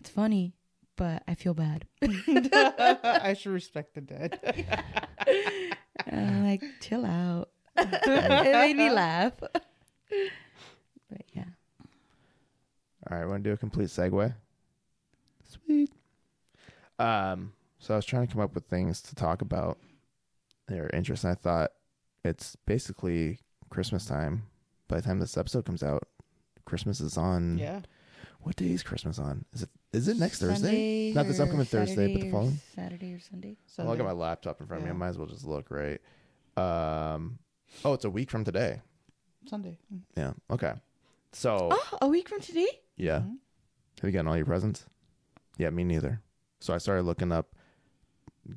it's 0.00 0.10
funny, 0.10 0.54
but 0.96 1.22
I 1.26 1.34
feel 1.34 1.54
bad. 1.54 1.86
I 2.02 3.34
should 3.38 3.52
respect 3.52 3.94
the 3.94 4.00
dead. 4.00 4.38
And 6.06 6.20
I'm 6.20 6.44
like, 6.44 6.62
chill 6.80 7.06
out. 7.06 7.50
it 7.76 8.52
made 8.52 8.76
me 8.76 8.90
laugh. 8.90 9.32
but 9.40 9.62
yeah, 11.32 11.44
all 13.10 13.16
right, 13.18 13.26
want 13.26 13.44
to 13.44 13.50
do 13.50 13.54
a 13.54 13.56
complete 13.56 13.88
segue? 13.88 14.34
Sweet. 15.64 15.90
Um, 16.98 17.52
so 17.78 17.94
I 17.94 17.96
was 17.96 18.04
trying 18.06 18.26
to 18.26 18.32
come 18.32 18.42
up 18.42 18.54
with 18.54 18.64
things 18.66 19.00
to 19.02 19.14
talk 19.14 19.42
about 19.42 19.78
that 20.68 20.78
are 20.78 20.90
interesting. 20.94 21.30
I 21.30 21.34
thought 21.34 21.72
it's 22.24 22.56
basically 22.66 23.38
Christmas 23.70 24.06
time. 24.06 24.44
By 24.88 24.96
the 24.96 25.02
time 25.02 25.18
this 25.18 25.36
episode 25.36 25.64
comes 25.64 25.82
out, 25.82 26.06
Christmas 26.64 27.00
is 27.00 27.16
on. 27.16 27.58
yeah. 27.58 27.80
What 28.40 28.56
day 28.56 28.72
is 28.72 28.82
Christmas 28.82 29.18
on? 29.18 29.46
Is 29.54 29.62
it 29.62 29.70
is 29.94 30.06
it 30.08 30.18
next 30.18 30.38
Thursday? 30.40 31.12
Not 31.14 31.26
this 31.26 31.40
upcoming 31.40 31.64
Thursday, 31.64 32.08
but 32.08 32.14
the 32.14 32.20
Saturday 32.20 32.30
following? 32.30 32.60
Saturday 32.74 33.14
or 33.14 33.20
Sunday. 33.20 33.56
Well, 33.78 33.86
I'll 33.88 33.94
get 33.94 33.98
Sunday. 34.00 34.04
my 34.04 34.12
laptop 34.12 34.60
in 34.60 34.66
front 34.66 34.82
of 34.82 34.86
me. 34.86 34.90
I 34.90 34.94
might 34.94 35.08
as 35.08 35.18
well 35.18 35.26
just 35.26 35.44
look 35.46 35.70
right. 35.70 35.98
Um, 36.58 37.38
oh, 37.86 37.94
it's 37.94 38.04
a 38.04 38.10
week 38.10 38.30
from 38.30 38.44
today. 38.44 38.82
Sunday. 39.48 39.78
Mm. 39.94 40.00
Yeah. 40.16 40.32
Okay. 40.50 40.74
So 41.32 41.70
Oh, 41.72 41.98
a 42.02 42.06
week 42.08 42.28
from 42.28 42.40
today. 42.40 42.68
yeah, 42.96 43.20
Mhm. 43.20 43.36
have 44.02 44.08
you 44.08 44.12
gotten 44.12 44.28
all 44.28 44.36
your 44.36 44.44
presents? 44.46 44.84
Yeah, 45.56 45.70
me 45.70 45.84
neither. 45.84 46.20
So 46.60 46.74
I 46.74 46.78
started 46.78 47.02
looking 47.02 47.32
up 47.32 47.54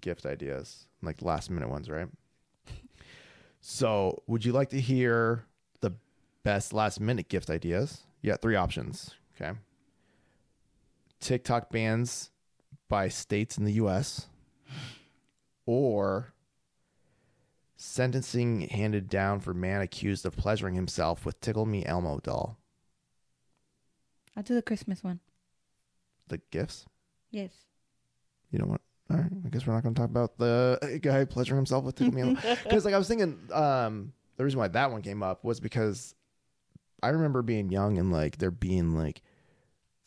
gift 0.01 0.25
ideas, 0.25 0.87
like 1.01 1.21
last 1.21 1.49
minute 1.49 1.69
ones, 1.69 1.89
right? 1.89 2.07
So, 3.59 4.23
would 4.27 4.45
you 4.45 4.53
like 4.53 4.69
to 4.69 4.79
hear 4.79 5.45
the 5.81 5.91
best 6.43 6.71
last 6.73 6.99
minute 6.99 7.27
gift 7.27 7.49
ideas? 7.49 8.03
You 8.21 8.31
got 8.31 8.41
three 8.41 8.55
options. 8.55 9.15
Okay. 9.35 9.57
TikTok 11.19 11.69
bans 11.69 12.31
by 12.87 13.09
states 13.09 13.57
in 13.57 13.65
the 13.65 13.73
US 13.73 14.27
or 15.65 16.33
sentencing 17.75 18.61
handed 18.61 19.09
down 19.09 19.39
for 19.39 19.53
man 19.53 19.81
accused 19.81 20.25
of 20.25 20.35
pleasuring 20.37 20.75
himself 20.75 21.25
with 21.25 21.39
Tickle 21.41 21.65
Me 21.65 21.85
Elmo 21.85 22.19
doll. 22.19 22.57
I'll 24.35 24.43
do 24.43 24.55
the 24.55 24.61
Christmas 24.61 25.03
one. 25.03 25.19
The 26.29 26.39
gifts? 26.51 26.85
Yes. 27.31 27.51
You 28.51 28.59
know 28.59 28.65
what? 28.65 28.81
All 29.09 29.17
right, 29.17 29.31
I 29.45 29.49
guess 29.49 29.65
we're 29.65 29.73
not 29.73 29.83
going 29.83 29.95
to 29.95 29.99
talk 30.01 30.09
about 30.09 30.37
the 30.37 30.99
guy 31.01 31.23
pleasuring 31.25 31.57
himself 31.57 31.85
with 31.85 31.95
Tickle 31.95 32.13
Me 32.13 32.21
Elmo. 32.21 32.39
Because 32.63 32.83
like 32.83 32.93
I 32.93 32.97
was 32.97 33.07
thinking, 33.07 33.39
um, 33.53 34.11
the 34.35 34.43
reason 34.43 34.59
why 34.59 34.67
that 34.67 34.91
one 34.91 35.01
came 35.01 35.23
up 35.23 35.43
was 35.45 35.59
because 35.61 36.13
I 37.01 37.09
remember 37.09 37.41
being 37.41 37.69
young 37.69 37.97
and 37.97 38.11
like 38.11 38.37
there 38.37 38.51
being 38.51 38.95
like 38.95 39.21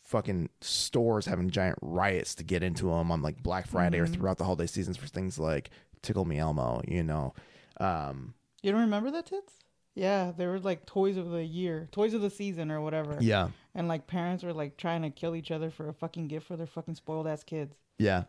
fucking 0.03 0.49
stores 0.61 1.25
having 1.25 1.49
giant 1.49 1.79
riots 1.81 2.35
to 2.35 2.43
get 2.43 2.61
into 2.63 2.85
them 2.89 3.11
on 3.11 3.21
like 3.21 3.41
Black 3.41 3.65
Friday 3.67 3.97
or 3.99 4.05
Mhm. 4.07 4.13
throughout 4.13 4.37
the 4.37 4.43
holiday 4.43 4.67
seasons 4.67 4.97
for 4.97 5.07
things 5.07 5.39
like 5.39 5.69
Tickle 6.01 6.25
Me 6.25 6.37
Elmo. 6.37 6.81
You 6.87 7.03
know, 7.03 7.33
um, 7.79 8.33
You 8.61 8.71
don't 8.71 8.81
remember 8.81 9.09
that, 9.11 9.25
tits? 9.25 9.53
Yeah, 9.95 10.31
they 10.35 10.47
were 10.47 10.59
like 10.59 10.85
toys 10.85 11.17
of 11.17 11.29
the 11.31 11.43
year, 11.43 11.89
toys 11.91 12.13
of 12.13 12.21
the 12.21 12.29
season, 12.29 12.71
or 12.71 12.79
whatever. 12.81 13.17
yeah, 13.19 13.49
And 13.75 13.87
like 13.89 14.07
parents 14.07 14.43
were 14.43 14.53
like 14.53 14.77
trying 14.77 15.01
to 15.01 15.09
kill 15.09 15.35
each 15.35 15.51
other 15.51 15.69
for 15.69 15.89
a 15.89 15.93
fucking 15.93 16.27
gift 16.29 16.47
for 16.47 16.55
their 16.55 16.65
fucking 16.67 16.95
spoiled 16.95 17.27
ass 17.27 17.43
kids. 17.43 17.75
yeah. 17.97 18.23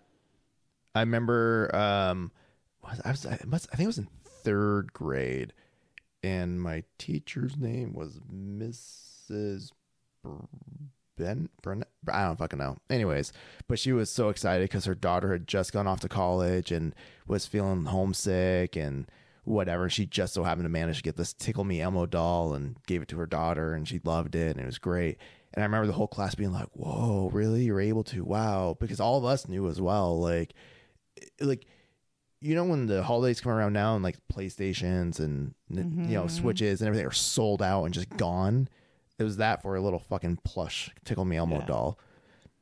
I 0.94 1.00
remember. 1.00 1.70
Um, 1.74 2.32
was- 2.82 3.00
I 3.04 3.10
was 3.12 3.24
I, 3.26 3.38
must, 3.46 3.68
I 3.72 3.76
think 3.76 3.84
it 3.84 3.86
was 3.86 3.98
in 3.98 4.08
third 4.24 4.92
grade, 4.92 5.54
and 6.22 6.60
my 6.60 6.84
teacher's 6.98 7.56
name 7.56 7.94
was 7.94 8.20
Mrs. 8.30 9.70
Ben 11.16 11.48
Burnett. 11.62 11.88
I 12.12 12.24
don't 12.26 12.36
fucking 12.38 12.58
know. 12.58 12.76
Anyways, 12.90 13.32
but 13.68 13.78
she 13.78 13.92
was 13.92 14.10
so 14.10 14.28
excited 14.28 14.64
because 14.64 14.84
her 14.84 14.94
daughter 14.94 15.32
had 15.32 15.46
just 15.48 15.72
gone 15.72 15.86
off 15.86 16.00
to 16.00 16.08
college 16.08 16.70
and 16.72 16.94
was 17.26 17.46
feeling 17.46 17.84
homesick 17.86 18.76
and 18.76 19.06
whatever. 19.44 19.88
She 19.88 20.06
just 20.06 20.34
so 20.34 20.42
happened 20.44 20.64
to 20.64 20.68
manage 20.70 20.98
to 20.98 21.02
get 21.02 21.16
this 21.16 21.32
Tickle 21.32 21.64
Me 21.64 21.80
Elmo 21.80 22.06
doll 22.06 22.54
and 22.54 22.76
gave 22.86 23.02
it 23.02 23.08
to 23.08 23.18
her 23.18 23.26
daughter, 23.26 23.74
and 23.74 23.86
she 23.88 24.00
loved 24.04 24.34
it, 24.34 24.52
and 24.56 24.60
it 24.60 24.66
was 24.66 24.78
great. 24.78 25.18
And 25.54 25.62
I 25.62 25.66
remember 25.66 25.86
the 25.86 25.92
whole 25.92 26.08
class 26.08 26.34
being 26.34 26.52
like, 26.52 26.68
"Whoa, 26.72 27.28
really? 27.32 27.64
You're 27.64 27.80
able 27.80 28.04
to? 28.04 28.24
Wow!" 28.24 28.76
Because 28.80 29.00
all 29.00 29.18
of 29.18 29.24
us 29.24 29.48
knew 29.48 29.68
as 29.68 29.80
well, 29.80 30.18
like, 30.18 30.54
like 31.40 31.66
you 32.40 32.54
know 32.56 32.64
when 32.64 32.86
the 32.86 33.02
holidays 33.04 33.40
come 33.40 33.52
around 33.52 33.72
now 33.72 33.94
and 33.94 34.02
like 34.02 34.16
PlayStations 34.32 35.20
and 35.20 35.54
you 35.70 35.84
know 35.84 36.24
Mhm. 36.24 36.30
Switches 36.30 36.80
and 36.80 36.88
everything 36.88 37.06
are 37.06 37.12
sold 37.12 37.62
out 37.62 37.84
and 37.84 37.94
just 37.94 38.08
gone. 38.16 38.68
It 39.18 39.24
was 39.24 39.36
that 39.36 39.62
for 39.62 39.76
a 39.76 39.80
little 39.80 40.00
fucking 40.00 40.38
plush 40.42 40.90
Tickle 41.04 41.24
Me 41.24 41.36
Elmo 41.36 41.60
Yeah. 41.60 41.66
doll. 41.66 41.98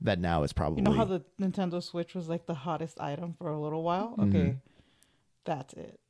That 0.02 0.18
now 0.18 0.42
is 0.42 0.52
probably 0.52 0.78
You 0.78 0.84
know 0.84 0.92
how 0.92 1.04
the 1.04 1.22
Nintendo 1.40 1.82
Switch 1.82 2.14
was 2.14 2.28
like 2.28 2.44
the 2.46 2.54
hottest 2.54 3.00
item 3.00 3.34
for 3.34 3.48
a 3.50 3.58
little 3.58 3.82
while? 3.82 4.14
Okay. 4.18 4.28
Mhm. 4.50 4.56
That's 5.44 5.72
it. 5.74 6.00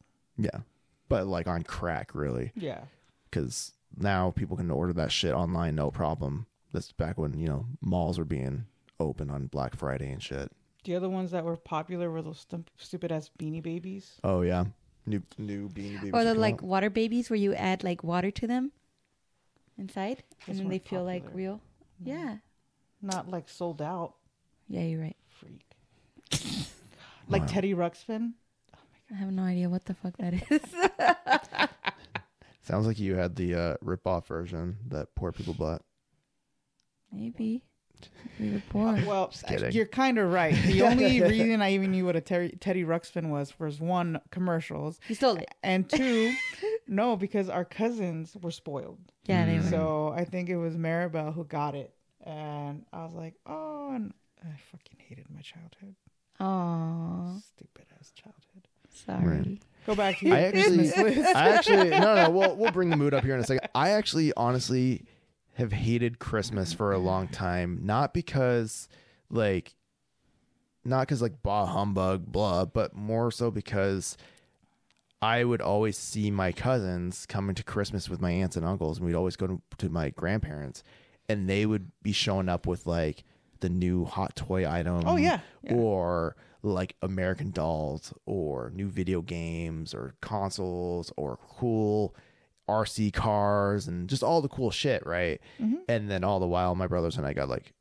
Yeah, 0.42 0.61
but 1.09 1.26
like 1.26 1.46
on 1.46 1.62
crack 1.62 2.14
really 2.14 2.53
Yeah. 2.55 2.83
because 3.31 3.72
now 3.96 4.31
people 4.31 4.57
can 4.57 4.70
order 4.70 4.92
that 4.94 5.12
shit 5.12 5.33
online 5.35 5.74
no 5.74 5.90
problem. 5.90 6.46
That's 6.72 6.92
back 6.92 7.18
when 7.18 7.38
you 7.38 7.48
know 7.48 7.66
malls 7.81 8.18
were 8.18 8.24
being 8.24 8.66
open 8.98 9.31
on 9.31 9.46
Black 9.48 9.74
Friday 9.76 10.11
and 10.11 10.22
shit. 10.22 10.50
The 10.85 10.94
other 10.96 11.09
ones 11.11 11.31
that 11.33 11.44
were 11.44 11.57
popular 11.57 12.11
were 12.11 12.22
those 12.22 12.40
stu- 12.40 12.64
stupid 12.79 13.12
ass 13.12 13.31
beanie 13.38 13.62
babies. 13.62 14.18
Oh 14.24 14.42
yeah, 14.42 14.64
new 15.07 15.22
new 15.37 15.68
beanie 15.68 15.96
babies. 15.96 16.11
Or 16.14 16.24
the 16.24 16.35
like 16.35 16.55
out. 16.55 16.62
water 16.62 16.90
babies 16.90 17.29
where 17.29 17.37
you 17.37 17.55
add 17.55 17.83
like 17.85 18.03
water 18.05 18.31
to 18.31 18.46
them 18.46 18.72
inside, 19.79 20.22
and 20.46 20.57
then 20.59 20.68
they 20.68 20.76
weren't 20.76 20.88
feel 20.88 21.05
like 21.05 21.22
popular. 21.24 21.37
real. 21.37 21.61
Mm-hmm. 22.03 22.11
Yeah. 22.11 22.37
Not 23.03 23.29
like 23.31 23.48
sold 23.48 23.83
out. 23.83 24.14
Yeah, 24.68 24.83
you're 24.83 25.00
right. 25.00 25.16
Freak. 25.29 25.64
like 27.29 27.42
Wow. 27.42 27.48
Teddy 27.48 27.74
Ruxpin. 27.74 28.33
I 29.12 29.14
have 29.16 29.33
no 29.33 29.42
idea 29.42 29.68
what 29.68 29.85
the 29.87 29.94
fuck 29.94 30.16
that 30.18 30.35
is. 30.51 31.70
Sounds 32.62 32.87
like 32.87 32.99
you 33.01 33.16
had 33.16 33.35
the 33.37 33.55
uh, 33.55 33.75
rip 33.81 34.07
off 34.07 34.29
version 34.29 34.77
that 34.88 35.14
poor 35.16 35.33
people 35.33 35.55
bought. 35.55 35.83
Maybe 37.12 37.64
we 38.38 38.51
were 38.53 38.61
poor. 38.68 38.96
Well, 39.05 39.29
Just 39.31 39.46
kidding. 39.46 39.73
you're 39.73 39.87
kind 39.87 40.18
of 40.18 40.31
right. 40.31 40.55
The 40.55 40.83
only 40.87 41.20
reason 41.20 41.61
I 41.61 41.73
even 41.73 41.90
knew 41.90 42.07
what 42.07 42.14
a 42.14 42.20
Terry, 42.20 42.51
Teddy 42.61 42.85
Ruxpin 42.85 43.31
was 43.31 43.59
was 43.59 43.81
one, 43.81 44.20
commercials, 44.31 45.01
He 45.09 45.14
stole 45.14 45.37
it. 45.38 45.53
and 45.64 45.88
two, 45.90 46.37
no, 46.87 47.16
because 47.16 47.49
our 47.49 47.64
cousins 47.64 48.37
were 48.40 48.53
spoiled. 48.53 49.01
Yeah, 49.25 49.44
they 49.46 49.57
Mm. 49.57 49.64
were. 49.64 49.70
So 49.70 50.12
I 50.16 50.25
think 50.25 50.49
it 50.49 50.57
was 50.57 50.77
Maribel 50.77 51.35
who 51.35 51.44
got 51.44 51.75
it, 51.75 51.92
and 52.25 52.85
I 52.92 53.03
was 53.05 53.14
like, 53.14 53.35
oh, 53.46 53.90
and 53.92 54.14
I 54.44 54.55
fucking 54.70 55.01
hated 55.09 55.27
my 55.35 55.40
childhood. 55.40 55.96
Oh, 56.38 57.38
Stupid 57.57 57.87
ass 57.99 58.12
childhood. 58.12 58.44
Sorry. 59.06 59.60
Go 59.86 59.94
back 59.94 60.18
to 60.18 60.26
your 60.26 60.36
I 60.36 60.40
actually, 60.40 60.92
I 60.92 61.32
actually, 61.34 61.90
no, 61.90 62.14
no, 62.14 62.30
we'll 62.30 62.56
we'll 62.56 62.72
bring 62.72 62.90
the 62.90 62.96
mood 62.96 63.14
up 63.14 63.24
here 63.24 63.34
in 63.34 63.40
a 63.40 63.44
second. 63.44 63.68
I 63.74 63.90
actually, 63.90 64.32
honestly, 64.36 65.04
have 65.54 65.72
hated 65.72 66.18
Christmas 66.18 66.72
for 66.72 66.92
a 66.92 66.98
long 66.98 67.28
time, 67.28 67.80
not 67.82 68.12
because, 68.14 68.88
like, 69.30 69.74
not 70.84 71.00
because 71.00 71.22
like 71.22 71.42
bah 71.42 71.66
humbug 71.66 72.26
blah, 72.26 72.64
but 72.64 72.94
more 72.94 73.30
so 73.30 73.50
because 73.50 74.16
I 75.22 75.44
would 75.44 75.60
always 75.60 75.98
see 75.98 76.30
my 76.30 76.52
cousins 76.52 77.26
coming 77.26 77.54
to 77.54 77.62
Christmas 77.62 78.08
with 78.08 78.20
my 78.20 78.30
aunts 78.30 78.56
and 78.56 78.64
uncles, 78.64 78.98
and 78.98 79.06
we'd 79.06 79.14
always 79.14 79.36
go 79.36 79.46
to, 79.46 79.62
to 79.78 79.88
my 79.88 80.10
grandparents, 80.10 80.82
and 81.28 81.48
they 81.48 81.66
would 81.66 81.90
be 82.02 82.12
showing 82.12 82.48
up 82.48 82.66
with 82.66 82.86
like 82.86 83.24
the 83.61 83.68
new 83.68 84.05
hot 84.05 84.37
toy 84.37 84.68
item. 84.70 85.03
Oh, 85.07 85.16
yeah, 85.16 85.40
yeah. 85.62 85.75
Or 85.75 86.37
like 86.62 86.94
American 87.03 87.51
Dolls 87.51 88.12
or 88.27 88.70
new 88.75 88.88
video 88.88 89.23
games 89.23 89.94
or 89.94 90.14
consoles 90.20 91.11
or 91.16 91.38
cool 91.49 92.14
RC 92.68 93.12
cars 93.12 93.88
and 93.88 94.09
just 94.09 94.23
all 94.23 94.42
the 94.42 94.49
cool 94.49 94.70
shit, 94.70 95.05
right? 95.07 95.40
Mm-hmm. 95.61 95.77
And 95.88 96.11
then 96.11 96.23
all 96.23 96.38
the 96.38 96.46
while, 96.46 96.75
my 96.75 96.87
brothers 96.87 97.16
and 97.16 97.27
I 97.27 97.33
got 97.33 97.49
like 97.49 97.73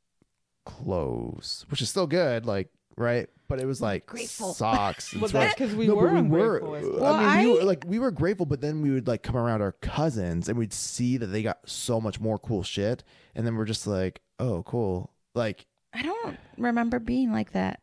clothes, 0.64 1.66
which 1.70 1.82
is 1.82 1.90
still 1.90 2.06
good, 2.06 2.46
like 2.46 2.68
right, 2.96 3.28
but 3.48 3.60
it 3.60 3.66
was 3.66 3.80
like 3.80 4.06
Grateful. 4.06 4.54
socks. 4.54 5.12
and 5.12 5.22
Well, 5.22 5.30
that's 5.30 5.54
because 5.54 5.74
we 5.74 5.86
No, 5.86 5.94
were 5.94 6.08
but 6.08 6.16
ungrateful. 6.18 6.74
as 6.76 6.84
well. 6.86 7.00
Well, 7.00 7.14
I 7.14 7.42
mean, 7.42 7.52
we 7.52 7.58
were 7.58 7.64
like 7.64 7.84
we 7.86 7.98
were 7.98 8.10
grateful, 8.10 8.46
but 8.46 8.60
then 8.60 8.80
we 8.82 8.90
would 8.90 9.06
like 9.08 9.22
come 9.22 9.36
around 9.36 9.62
our 9.62 9.72
cousins 9.72 10.48
and 10.48 10.58
we'd 10.58 10.72
see 10.72 11.16
that 11.16 11.26
they 11.26 11.42
got 11.42 11.58
so 11.68 12.00
much 12.00 12.20
more 12.20 12.38
cool 12.38 12.62
shit, 12.62 13.04
and 13.34 13.46
then 13.46 13.56
we're 13.56 13.64
just 13.66 13.86
like, 13.86 14.20
oh, 14.38 14.62
cool. 14.64 15.12
Like, 15.34 15.66
I 15.92 16.02
don't 16.02 16.38
remember 16.56 16.98
being 16.98 17.32
like 17.32 17.52
that 17.52 17.80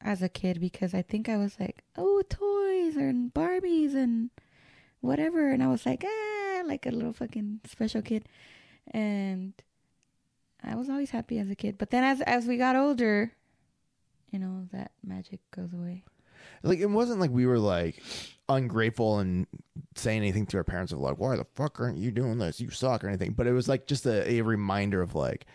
as 0.00 0.22
a 0.22 0.28
kid 0.28 0.60
because 0.60 0.94
I 0.94 1.02
think 1.02 1.28
I 1.28 1.36
was 1.36 1.58
like, 1.58 1.82
oh, 1.96 2.22
toys 2.28 2.96
and 2.96 3.32
Barbies 3.32 3.94
and 3.94 4.30
whatever. 5.00 5.50
And 5.50 5.62
I 5.62 5.68
was 5.68 5.84
like, 5.86 6.04
ah, 6.06 6.62
like 6.66 6.86
a 6.86 6.90
little 6.90 7.12
fucking 7.12 7.60
special 7.66 8.02
kid. 8.02 8.26
And 8.90 9.54
I 10.62 10.74
was 10.76 10.88
always 10.88 11.10
happy 11.10 11.38
as 11.38 11.50
a 11.50 11.54
kid. 11.54 11.78
But 11.78 11.90
then 11.90 12.04
as, 12.04 12.20
as 12.22 12.46
we 12.46 12.56
got 12.56 12.76
older, 12.76 13.32
you 14.30 14.38
know, 14.38 14.66
that 14.72 14.92
magic 15.04 15.40
goes 15.50 15.72
away. 15.72 16.04
like 16.62 16.78
it 16.78 16.86
wasn't 16.86 17.20
like 17.20 17.30
we 17.30 17.46
were 17.46 17.58
like 17.58 18.02
ungrateful 18.48 19.18
and 19.20 19.46
saying 19.94 20.18
anything 20.18 20.46
to 20.46 20.56
our 20.58 20.64
parents 20.64 20.92
of 20.92 21.00
like, 21.00 21.18
why 21.18 21.36
the 21.36 21.46
fuck 21.54 21.80
aren't 21.80 21.98
you 21.98 22.10
doing 22.10 22.38
this? 22.38 22.60
You 22.60 22.70
suck 22.70 23.04
or 23.04 23.08
anything. 23.08 23.32
But 23.32 23.46
it 23.46 23.52
was 23.52 23.68
like 23.68 23.86
just 23.86 24.06
a, 24.06 24.30
a 24.30 24.40
reminder 24.42 25.00
of 25.00 25.14
like, 25.14 25.46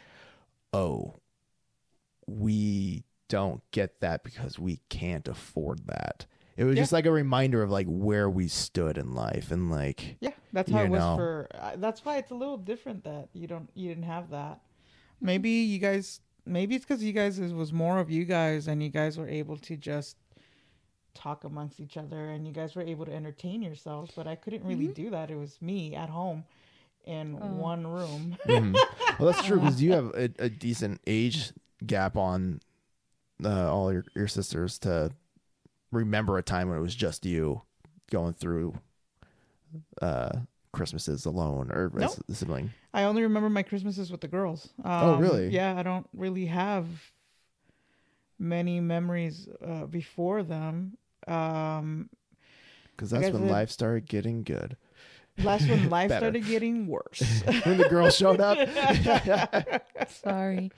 oh, 0.74 1.19
we 2.30 3.04
don't 3.28 3.62
get 3.72 4.00
that 4.02 4.24
because 4.24 4.58
we 4.58 4.80
can't 4.90 5.28
afford 5.28 5.86
that. 5.88 6.26
It 6.58 6.64
was 6.66 6.76
Yeah. 6.76 6.82
just 6.82 6.92
like 6.92 7.06
a 7.06 7.12
reminder 7.12 7.62
of 7.64 7.70
like 7.72 7.88
where 7.88 8.30
we 8.30 8.48
stood 8.48 8.98
in 8.98 9.14
life 9.14 9.52
and 9.52 9.70
like 9.72 10.18
Yeah, 10.20 10.32
that's 10.52 10.70
how 10.72 10.80
You 10.80 10.86
it 10.86 10.90
was 10.90 11.00
know. 11.00 11.16
for. 11.16 11.48
Uh, 11.54 11.76
that's 11.78 12.04
why 12.04 12.18
it's 12.18 12.32
a 12.32 12.36
little 12.36 12.58
different 12.58 13.04
that 13.06 13.30
you 13.34 13.48
don't 13.48 13.70
you 13.76 13.88
didn't 13.90 14.04
have 14.04 14.30
that. 14.32 14.62
Maybe 15.22 15.50
you 15.50 15.80
guys. 15.80 16.22
Maybe 16.46 16.76
it's 16.76 16.86
because 16.86 17.04
you 17.04 17.14
guys 17.14 17.38
it 17.40 17.54
was 17.54 17.72
more 17.72 18.00
of 18.00 18.10
you 18.10 18.26
guys, 18.26 18.68
and 18.68 18.82
you 18.82 18.90
guys 18.90 19.18
were 19.18 19.28
able 19.28 19.58
to 19.58 19.78
just 19.78 20.18
talk 21.14 21.44
amongst 21.44 21.80
each 21.80 21.98
other, 21.98 22.30
and 22.30 22.48
you 22.48 22.54
guys 22.54 22.76
were 22.76 22.82
able 22.82 23.06
to 23.06 23.14
entertain 23.14 23.62
yourselves. 23.62 24.12
But 24.16 24.28
I 24.28 24.36
couldn't 24.36 24.64
really 24.64 24.88
do 24.88 25.10
that. 25.12 25.30
It 25.30 25.38
was 25.38 25.62
me 25.62 25.94
at 25.96 26.10
home 26.10 26.46
in 27.06 27.38
Oh. 27.42 27.48
one 27.48 27.86
room. 27.88 28.38
Mhm. 28.46 28.74
well, 29.20 29.32
that's 29.32 29.46
true 29.46 29.60
because 29.60 29.82
you 29.82 29.92
have 29.94 30.08
a, 30.16 30.30
a 30.40 30.50
decent 30.50 31.00
age 31.08 31.52
gap 31.86 32.16
on 32.18 32.60
uh, 33.44 33.72
all 33.74 33.92
your, 33.94 34.06
your 34.16 34.28
sisters 34.28 34.78
to 34.80 35.12
remember 35.92 36.38
a 36.38 36.44
time 36.44 36.70
when 36.70 36.78
it 36.78 36.82
was 36.82 36.96
just 36.96 37.26
you 37.26 37.62
going 38.12 38.34
through 38.34 38.74
uh, 40.02 40.30
Christmases 40.72 41.26
alone 41.26 41.72
or 41.72 41.92
as 42.02 42.20
a 42.30 42.34
sibling. 42.36 42.72
I 42.94 43.04
only 43.04 43.22
remember 43.22 43.50
my 43.50 43.64
Christmases 43.64 44.12
with 44.12 44.22
the 44.22 44.28
girls. 44.28 44.70
Um, 44.84 44.92
Oh, 45.04 45.18
really? 45.20 45.50
Yeah, 45.50 45.76
I 45.78 45.84
don't 45.84 46.08
really 46.14 46.46
have 46.48 46.88
many 48.38 48.80
memories 48.80 49.48
uh, 49.66 49.86
before 49.86 50.44
them. 50.44 50.98
Um, 51.28 52.10
Because 52.96 53.10
that's 53.12 53.30
when 53.32 53.48
life 53.50 53.70
started 53.70 54.08
getting 54.08 54.44
good. 54.44 54.76
That's 55.40 55.66
when 55.68 55.90
life 55.90 56.10
Better. 56.10 56.20
started 56.26 56.46
getting 56.46 56.88
worse. 56.88 57.44
when 57.64 57.78
the 57.78 57.88
girl 57.90 58.10
showed 58.10 58.40
up. 58.42 58.58
Sorry. 60.10 60.72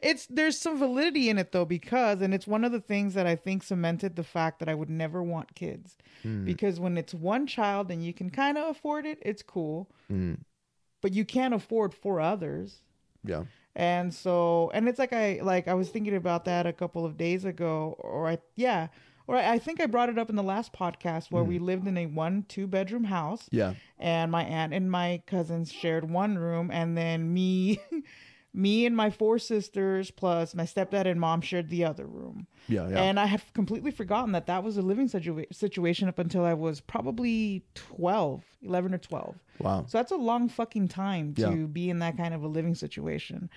it's 0.00 0.26
there's 0.26 0.58
some 0.58 0.78
validity 0.78 1.28
in 1.28 1.38
it 1.38 1.52
though 1.52 1.64
because 1.64 2.20
and 2.20 2.32
it's 2.34 2.46
one 2.46 2.64
of 2.64 2.72
the 2.72 2.80
things 2.80 3.14
that 3.14 3.26
I 3.26 3.36
think 3.36 3.62
cemented 3.62 4.16
the 4.16 4.24
fact 4.24 4.58
that 4.60 4.68
I 4.68 4.74
would 4.74 4.90
never 4.90 5.22
want 5.22 5.54
kids. 5.54 5.96
Mm, 6.24 6.44
Because 6.44 6.78
when 6.80 6.96
it's 6.98 7.14
one 7.14 7.46
child 7.46 7.90
and 7.90 8.04
you 8.04 8.12
can 8.12 8.30
kind 8.30 8.58
of 8.58 8.68
afford 8.68 9.06
it, 9.06 9.18
it's 9.22 9.42
cool, 9.42 9.90
mm, 10.10 10.38
but 11.00 11.12
you 11.12 11.24
can't 11.24 11.54
afford 11.54 11.94
four 11.94 12.20
others. 12.20 12.80
yeah. 13.24 13.44
And 13.74 14.12
so, 14.12 14.70
and 14.74 14.86
it's 14.86 14.98
like 14.98 15.14
I 15.14 15.40
like 15.42 15.66
I 15.66 15.72
was 15.72 15.88
thinking 15.88 16.14
about 16.14 16.44
that 16.44 16.66
a 16.66 16.74
couple 16.74 17.06
of 17.06 17.16
days 17.16 17.46
ago, 17.46 17.96
or 18.00 18.28
I 18.28 18.36
yeah, 18.54 18.88
or 19.26 19.36
I, 19.36 19.52
I 19.54 19.58
think 19.58 19.80
I 19.80 19.86
brought 19.86 20.08
it 20.08 20.18
up 20.18 20.30
in 20.30 20.36
the 20.36 20.42
last 20.42 20.72
podcast 20.72 21.30
where 21.30 21.44
we 21.44 21.58
mm. 21.58 21.62
lived 21.62 21.86
in 21.86 21.96
a 21.96 22.06
one 22.06 22.44
two 22.48 22.66
bedroom 22.66 23.04
house, 23.04 23.48
Yeah. 23.50 23.74
and 23.98 24.30
my 24.30 24.44
aunt 24.44 24.72
and 24.72 24.90
my 24.90 25.22
cousins 25.26 25.72
shared 25.72 26.10
one 26.10 26.38
room, 26.38 26.70
and 26.70 26.96
then 26.96 27.32
me, 27.32 27.80
me 28.54 28.84
and 28.84 28.94
my 28.96 29.08
four 29.10 29.38
sisters 29.38 30.10
plus 30.10 30.54
my 30.54 30.64
stepdad 30.64 31.06
and 31.06 31.18
mom 31.18 31.40
shared 31.40 31.70
the 31.70 31.84
other 31.84 32.06
room. 32.06 32.46
Yeah. 32.68 32.88
Yeah. 32.88 33.02
And 33.02 33.18
I 33.18 33.26
had 33.26 33.42
completely 33.54 33.90
forgotten 33.90 34.32
that 34.32 34.46
that 34.46 34.62
was 34.62 34.76
a 34.76 34.82
living 34.82 35.08
situa- 35.08 35.52
situation 35.54 36.08
up 36.08 36.18
until 36.18 36.44
I 36.44 36.54
was 36.54 36.80
probably 36.80 37.64
12, 37.74 38.44
11 38.62 38.94
or 38.94 38.98
12. 38.98 39.36
wow. 39.58 39.84
So 39.88 39.98
that's 39.98 40.12
a 40.12 40.16
long 40.16 40.48
fucking 40.48 40.88
time 40.88 41.34
to 41.34 41.40
Yeah. 41.42 41.50
be 41.66 41.88
in 41.88 42.00
that 42.00 42.16
kind 42.16 42.34
of 42.34 42.42
a 42.42 42.48
living 42.48 42.74
situation. 42.74 43.48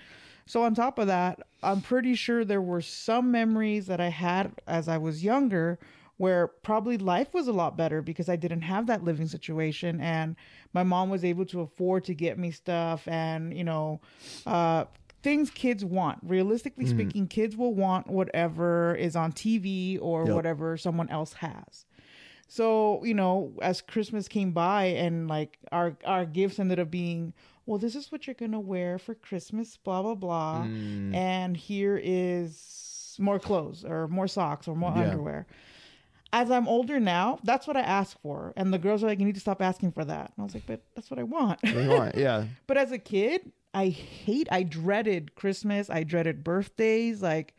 So 0.46 0.62
on 0.62 0.74
top 0.74 0.98
of 0.98 1.08
that, 1.08 1.40
I'm 1.62 1.80
pretty 1.80 2.14
sure 2.14 2.44
there 2.44 2.62
were 2.62 2.80
some 2.80 3.30
memories 3.30 3.86
that 3.86 4.00
I 4.00 4.08
had 4.08 4.52
as 4.66 4.86
I 4.88 4.98
was 4.98 5.24
younger 5.24 5.78
where 6.18 6.46
probably 6.46 6.96
life 6.96 7.34
was 7.34 7.46
a 7.48 7.52
lot 7.52 7.76
better 7.76 8.00
because 8.00 8.28
I 8.28 8.36
didn't 8.36 8.62
have 8.62 8.86
that 8.86 9.04
living 9.04 9.26
situation 9.26 10.00
and 10.00 10.36
my 10.72 10.82
mom 10.82 11.10
was 11.10 11.24
able 11.24 11.44
to 11.46 11.60
afford 11.60 12.04
to 12.04 12.14
get 12.14 12.38
me 12.38 12.50
stuff 12.52 13.06
and, 13.08 13.56
you 13.56 13.64
know, 13.64 14.00
uh 14.46 14.84
things 15.22 15.50
kids 15.50 15.84
want. 15.84 16.20
Realistically 16.22 16.86
speaking, 16.86 17.26
kids 17.26 17.56
will 17.56 17.74
want 17.74 18.06
whatever 18.06 18.94
is 18.94 19.16
on 19.16 19.32
TV 19.32 19.98
or 20.00 20.24
Yep. 20.24 20.34
whatever 20.36 20.76
someone 20.76 21.08
else 21.10 21.32
has. 21.34 21.85
So, 22.48 23.02
you 23.04 23.14
know, 23.14 23.52
as 23.60 23.80
Christmas 23.80 24.28
came 24.28 24.52
by 24.52 24.84
and 24.86 25.28
like 25.28 25.58
our 25.72 25.96
our 26.04 26.24
gifts 26.24 26.58
ended 26.58 26.78
up 26.78 26.90
being, 26.90 27.32
well, 27.66 27.78
this 27.78 27.94
is 27.96 28.12
what 28.12 28.26
you're 28.26 28.34
gonna 28.34 28.60
wear 28.60 28.98
for 28.98 29.14
Christmas, 29.14 29.76
blah 29.76 30.02
blah 30.02 30.14
blah. 30.14 30.66
Mm, 30.66 31.14
And 31.14 31.56
here 31.56 32.00
is 32.02 33.16
more 33.18 33.38
clothes 33.38 33.84
or 33.84 34.06
more 34.08 34.28
socks 34.28 34.68
or 34.68 34.76
more 34.76 34.92
Yeah. 34.94 35.02
underwear. 35.02 35.46
As 36.32 36.50
I'm 36.50 36.68
older 36.68 37.00
now, 37.00 37.38
that's 37.44 37.66
what 37.66 37.76
I 37.76 37.80
ask 37.80 38.20
for. 38.20 38.52
And 38.56 38.72
the 38.72 38.78
girls 38.78 39.02
are 39.02 39.06
like, 39.06 39.18
You 39.18 39.24
need 39.26 39.34
to 39.36 39.40
stop 39.40 39.62
asking 39.62 39.92
for 39.92 40.04
that. 40.04 40.32
And 40.36 40.42
I 40.42 40.42
was 40.44 40.54
like, 40.54 40.66
But 40.66 40.82
that's 40.94 41.10
what 41.10 41.18
I 41.18 41.22
want. 41.24 41.60
want? 41.72 42.14
Yeah. 42.16 42.44
But 42.66 42.76
as 42.76 42.92
a 42.92 42.98
kid, 42.98 43.52
I 43.74 43.88
hate, 43.88 44.48
I 44.50 44.62
dreaded 44.62 45.34
Christmas. 45.34 45.88
I 45.90 46.02
dreaded 46.04 46.42
birthdays. 46.44 47.22
Like, 47.22 47.54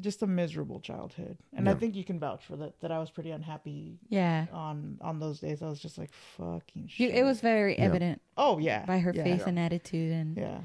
just 0.00 0.22
a 0.22 0.26
miserable 0.26 0.80
childhood. 0.80 1.38
And 1.56 1.68
I 1.68 1.74
think 1.74 1.94
you 1.96 2.04
can 2.04 2.18
vouch 2.20 2.44
for 2.44 2.56
that. 2.56 2.80
That 2.80 2.92
I 2.92 2.98
was 2.98 3.10
pretty 3.10 3.30
unhappy 3.32 3.98
Yeah. 4.08 4.46
on 4.52 4.98
on 5.00 5.18
those 5.20 5.40
days. 5.40 5.62
I 5.62 5.68
was 5.68 5.80
just 5.80 5.98
like, 5.98 6.12
fucking 6.36 6.82
You, 6.84 6.88
shit. 6.88 7.14
it 7.14 7.24
was 7.24 7.40
very 7.40 7.74
Yeah. 7.76 7.84
evident 7.84 8.20
Oh 8.36 8.58
yeah, 8.58 8.84
by 8.86 8.98
her 9.00 9.12
yeah. 9.14 9.24
face 9.24 9.42
and 9.46 9.58
attitude. 9.58 10.12
And 10.12 10.36
Yeah. 10.36 10.60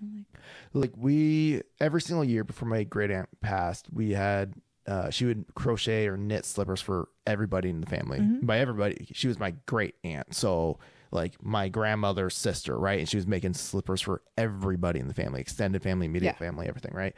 I'm 0.00 0.26
like, 0.74 0.90
like 0.90 0.92
we 0.96 1.62
every 1.80 2.00
single 2.00 2.24
year 2.24 2.44
before 2.44 2.68
my 2.68 2.82
great 2.84 3.10
aunt 3.10 3.28
passed 3.40 3.86
we 3.92 4.10
had 4.12 4.54
uh, 4.84 5.10
she 5.10 5.24
would 5.24 5.44
crochet 5.54 6.08
or 6.08 6.16
knit 6.16 6.44
slippers 6.44 6.80
for 6.80 7.08
everybody 7.24 7.68
in 7.70 7.80
the 7.80 7.86
family 7.86 8.18
Mhm. 8.18 8.44
by 8.44 8.58
everybody 8.58 9.06
she 9.12 9.28
was 9.28 9.38
my 9.38 9.54
great 9.66 9.94
aunt 10.02 10.34
so 10.34 10.80
like 11.12 11.40
my 11.40 11.68
grandmother's 11.68 12.36
sister 12.36 12.76
right 12.76 12.98
and 12.98 13.08
she 13.08 13.16
was 13.16 13.28
making 13.28 13.54
slippers 13.54 14.00
for 14.00 14.22
everybody 14.36 14.98
in 14.98 15.06
the 15.06 15.14
family 15.14 15.40
extended 15.40 15.80
family 15.84 16.06
immediate 16.06 16.30
Yeah. 16.32 16.46
family 16.46 16.66
everything 16.66 16.92
right 16.94 17.14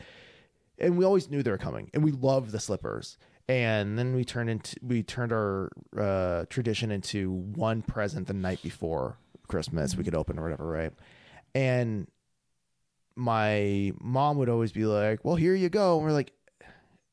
and 0.78 0.98
we 0.98 1.04
always 1.04 1.30
knew 1.30 1.42
they 1.42 1.50
were 1.50 1.58
coming 1.58 1.90
and 1.94 2.02
we 2.02 2.12
loved 2.12 2.50
the 2.50 2.60
slippers 2.60 3.16
and 3.48 3.98
then 3.98 4.14
we 4.14 4.24
turned 4.24 4.50
into 4.50 4.76
we 4.82 5.02
turned 5.02 5.32
our 5.32 5.70
uh, 5.98 6.44
tradition 6.48 6.90
into 6.90 7.30
one 7.30 7.82
present 7.82 8.26
the 8.26 8.32
night 8.32 8.62
before 8.62 9.18
christmas 9.46 9.96
we 9.96 10.04
could 10.04 10.14
open 10.14 10.38
or 10.38 10.42
whatever 10.42 10.66
right 10.66 10.92
and 11.54 12.06
my 13.16 13.92
mom 14.00 14.38
would 14.38 14.48
always 14.48 14.72
be 14.72 14.86
like, 14.86 15.24
"Well, 15.24 15.36
here 15.36 15.54
you 15.54 15.68
go." 15.68 15.96
And 15.96 16.06
we're 16.06 16.12
like, 16.12 16.32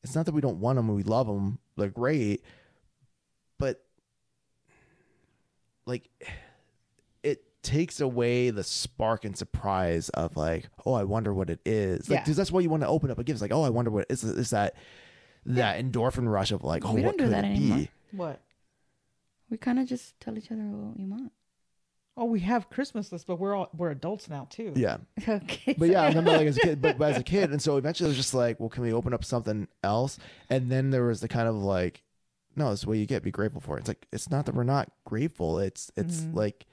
"It's 0.03 0.15
not 0.15 0.25
that 0.25 0.33
we 0.33 0.41
don't 0.41 0.59
want 0.59 0.77
them; 0.77 0.93
we 0.93 1.03
love 1.03 1.27
them. 1.27 1.59
They're 1.77 1.89
great, 1.89 2.43
but 3.59 3.83
like, 5.85 6.09
takes 7.63 7.99
away 8.01 8.49
the 8.49 8.63
spark 8.63 9.23
and 9.25 9.37
surprise 9.37 10.09
of 10.09 10.35
like, 10.37 10.67
oh, 10.85 10.93
I 10.93 11.03
wonder 11.03 11.33
what 11.33 11.49
it 11.49 11.59
is. 11.65 12.09
Like, 12.09 12.17
Yeah. 12.17 12.23
because 12.23 12.37
that's 12.37 12.51
why 12.51 12.61
you 12.61 12.69
want 12.69 12.83
to 12.83 12.87
open 12.87 13.11
up 13.11 13.19
a 13.19 13.23
gift. 13.23 13.35
It's 13.35 13.41
like, 13.41 13.53
oh, 13.53 13.63
I 13.63 13.69
wonder 13.69 13.91
what 13.91 14.07
is 14.09 14.23
is 14.23 14.49
that 14.51 14.75
that 15.45 15.83
endorphin 15.83 16.31
rush 16.31 16.51
of 16.51 16.63
like, 16.63 16.85
oh, 16.85 16.93
We 16.93 17.01
what 17.01 17.17
don't 17.17 17.17
do 17.17 17.23
could 17.25 17.33
that 17.33 17.45
it 17.45 17.47
anymore. 17.49 17.77
be? 17.79 17.89
What? 18.13 18.41
we 19.49 19.57
kind 19.57 19.79
of 19.79 19.85
just 19.87 20.17
tell 20.21 20.37
each 20.37 20.49
other 20.51 20.61
what 20.61 20.97
we 20.97 21.03
want. 21.05 21.31
Oh, 22.15 22.25
we 22.25 22.39
have 22.41 22.69
Christmas 22.69 23.11
lists, 23.11 23.25
but 23.25 23.37
we're 23.37 23.53
all 23.55 23.69
we're 23.75 23.89
adults 23.91 24.29
now 24.29 24.47
too. 24.49 24.71
Yeah, 24.75 24.97
Okay. 25.27 25.75
but 25.77 25.89
yeah, 25.89 26.03
I'm 26.03 26.13
talking 26.13 26.27
about 26.27 26.37
like 26.37 26.47
as 26.47 26.57
a 26.57 26.61
kid, 26.61 26.81
but, 26.81 26.97
but 26.97 27.11
as 27.11 27.17
a 27.17 27.23
kid, 27.23 27.51
and 27.51 27.61
so 27.61 27.77
eventually 27.77 28.07
it 28.07 28.11
was 28.11 28.17
just 28.17 28.33
like, 28.33 28.59
well, 28.59 28.69
can 28.69 28.83
we 28.83 28.93
open 28.93 29.13
up 29.13 29.23
something 29.25 29.67
else? 29.83 30.17
And 30.49 30.69
then 30.71 30.89
there 30.91 31.03
was 31.05 31.19
the 31.21 31.27
kind 31.27 31.47
of 31.49 31.55
like, 31.55 32.01
no, 32.55 32.69
this 32.71 32.81
is 32.81 32.87
what 32.87 32.97
you 32.97 33.05
get. 33.05 33.23
Be 33.23 33.31
grateful 33.31 33.61
for 33.61 33.77
it. 33.77 33.81
It's 33.81 33.87
like 33.87 34.07
it's 34.11 34.29
not 34.29 34.45
that 34.45 34.55
we're 34.55 34.63
not 34.63 34.89
grateful. 35.05 35.59
It's 35.59 35.91
it's 35.97 36.21
Mhm. 36.21 36.35
like 36.35 36.65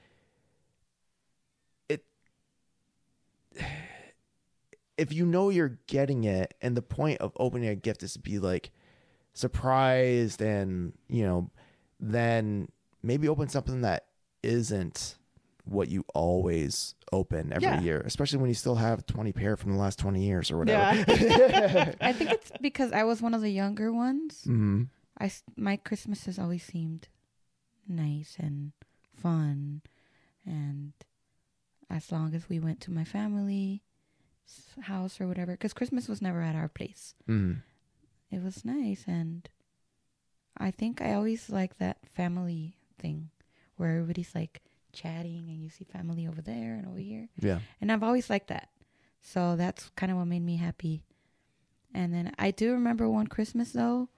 if 4.97 5.13
you 5.13 5.25
know 5.25 5.49
you're 5.49 5.79
getting 5.87 6.23
it 6.25 6.53
and 6.61 6.75
the 6.75 6.81
point 6.81 7.19
of 7.21 7.31
opening 7.39 7.69
a 7.69 7.75
gift 7.75 8.03
is 8.03 8.13
to 8.13 8.19
be 8.19 8.39
like 8.39 8.71
surprised 9.33 10.41
and 10.41 10.93
you 11.07 11.23
know 11.23 11.49
then 11.99 12.67
maybe 13.01 13.27
open 13.29 13.47
something 13.47 13.81
that 13.81 14.05
isn't 14.43 15.17
what 15.65 15.87
you 15.87 16.03
always 16.13 16.95
open 17.11 17.53
every 17.53 17.67
Yeah. 17.67 17.79
year 17.79 18.01
especially 18.05 18.39
when 18.39 18.49
you 18.49 18.55
still 18.55 18.75
have 18.75 19.05
20 19.05 19.31
pair 19.31 19.55
from 19.55 19.71
the 19.73 19.77
last 19.77 19.99
20 19.99 20.23
years 20.23 20.51
or 20.51 20.57
whatever 20.57 20.95
Yeah. 20.95 21.93
I 22.01 22.11
think 22.13 22.31
it's 22.31 22.51
because 22.59 22.91
I 22.91 23.03
was 23.03 23.21
one 23.21 23.33
of 23.33 23.41
the 23.41 23.51
younger 23.51 23.91
ones. 23.93 24.43
hmm 24.43 24.83
I 25.17 25.25
s- 25.25 25.43
my 25.57 25.75
Christmases 25.77 26.39
always 26.39 26.63
seemed 26.63 27.09
nice 27.87 28.35
and 28.39 28.71
fun, 29.15 29.81
and 30.45 30.93
as 31.89 32.11
long 32.11 32.33
as 32.35 32.47
we 32.49 32.59
went 32.59 32.81
to 32.81 32.91
my 32.91 33.03
family's 33.03 33.79
house 34.81 35.19
or 35.19 35.27
whatever, 35.27 35.53
because 35.53 35.73
Christmas 35.73 36.07
was 36.07 36.21
never 36.21 36.41
at 36.41 36.55
our 36.55 36.67
place. 36.69 37.15
hmm 37.25 37.53
It 38.31 38.43
was 38.43 38.63
nice, 38.65 39.05
and 39.07 39.49
I 40.57 40.71
think 40.71 41.01
I 41.01 41.13
always 41.13 41.49
like 41.49 41.77
that 41.77 41.97
family 42.13 42.75
thing 42.97 43.29
where 43.77 43.91
everybody's 43.91 44.35
like 44.35 44.61
chatting 44.91 45.45
and 45.49 45.63
you 45.63 45.69
see 45.69 45.85
family 45.85 46.27
over 46.27 46.41
there 46.41 46.75
and 46.75 46.85
over 46.87 46.99
here. 46.99 47.29
yeah 47.39 47.59
And 47.79 47.91
I've 47.91 48.03
always 48.03 48.29
liked 48.29 48.47
that. 48.49 48.69
So 49.21 49.55
that's 49.55 49.89
kind 49.95 50.11
of 50.11 50.17
what 50.17 50.25
made 50.25 50.43
me 50.43 50.57
happy. 50.57 51.03
And 51.93 52.13
then 52.13 52.33
I 52.37 52.51
do 52.51 52.73
remember 52.73 53.09
one 53.09 53.27
Christmas 53.27 53.71
though, 53.71 54.09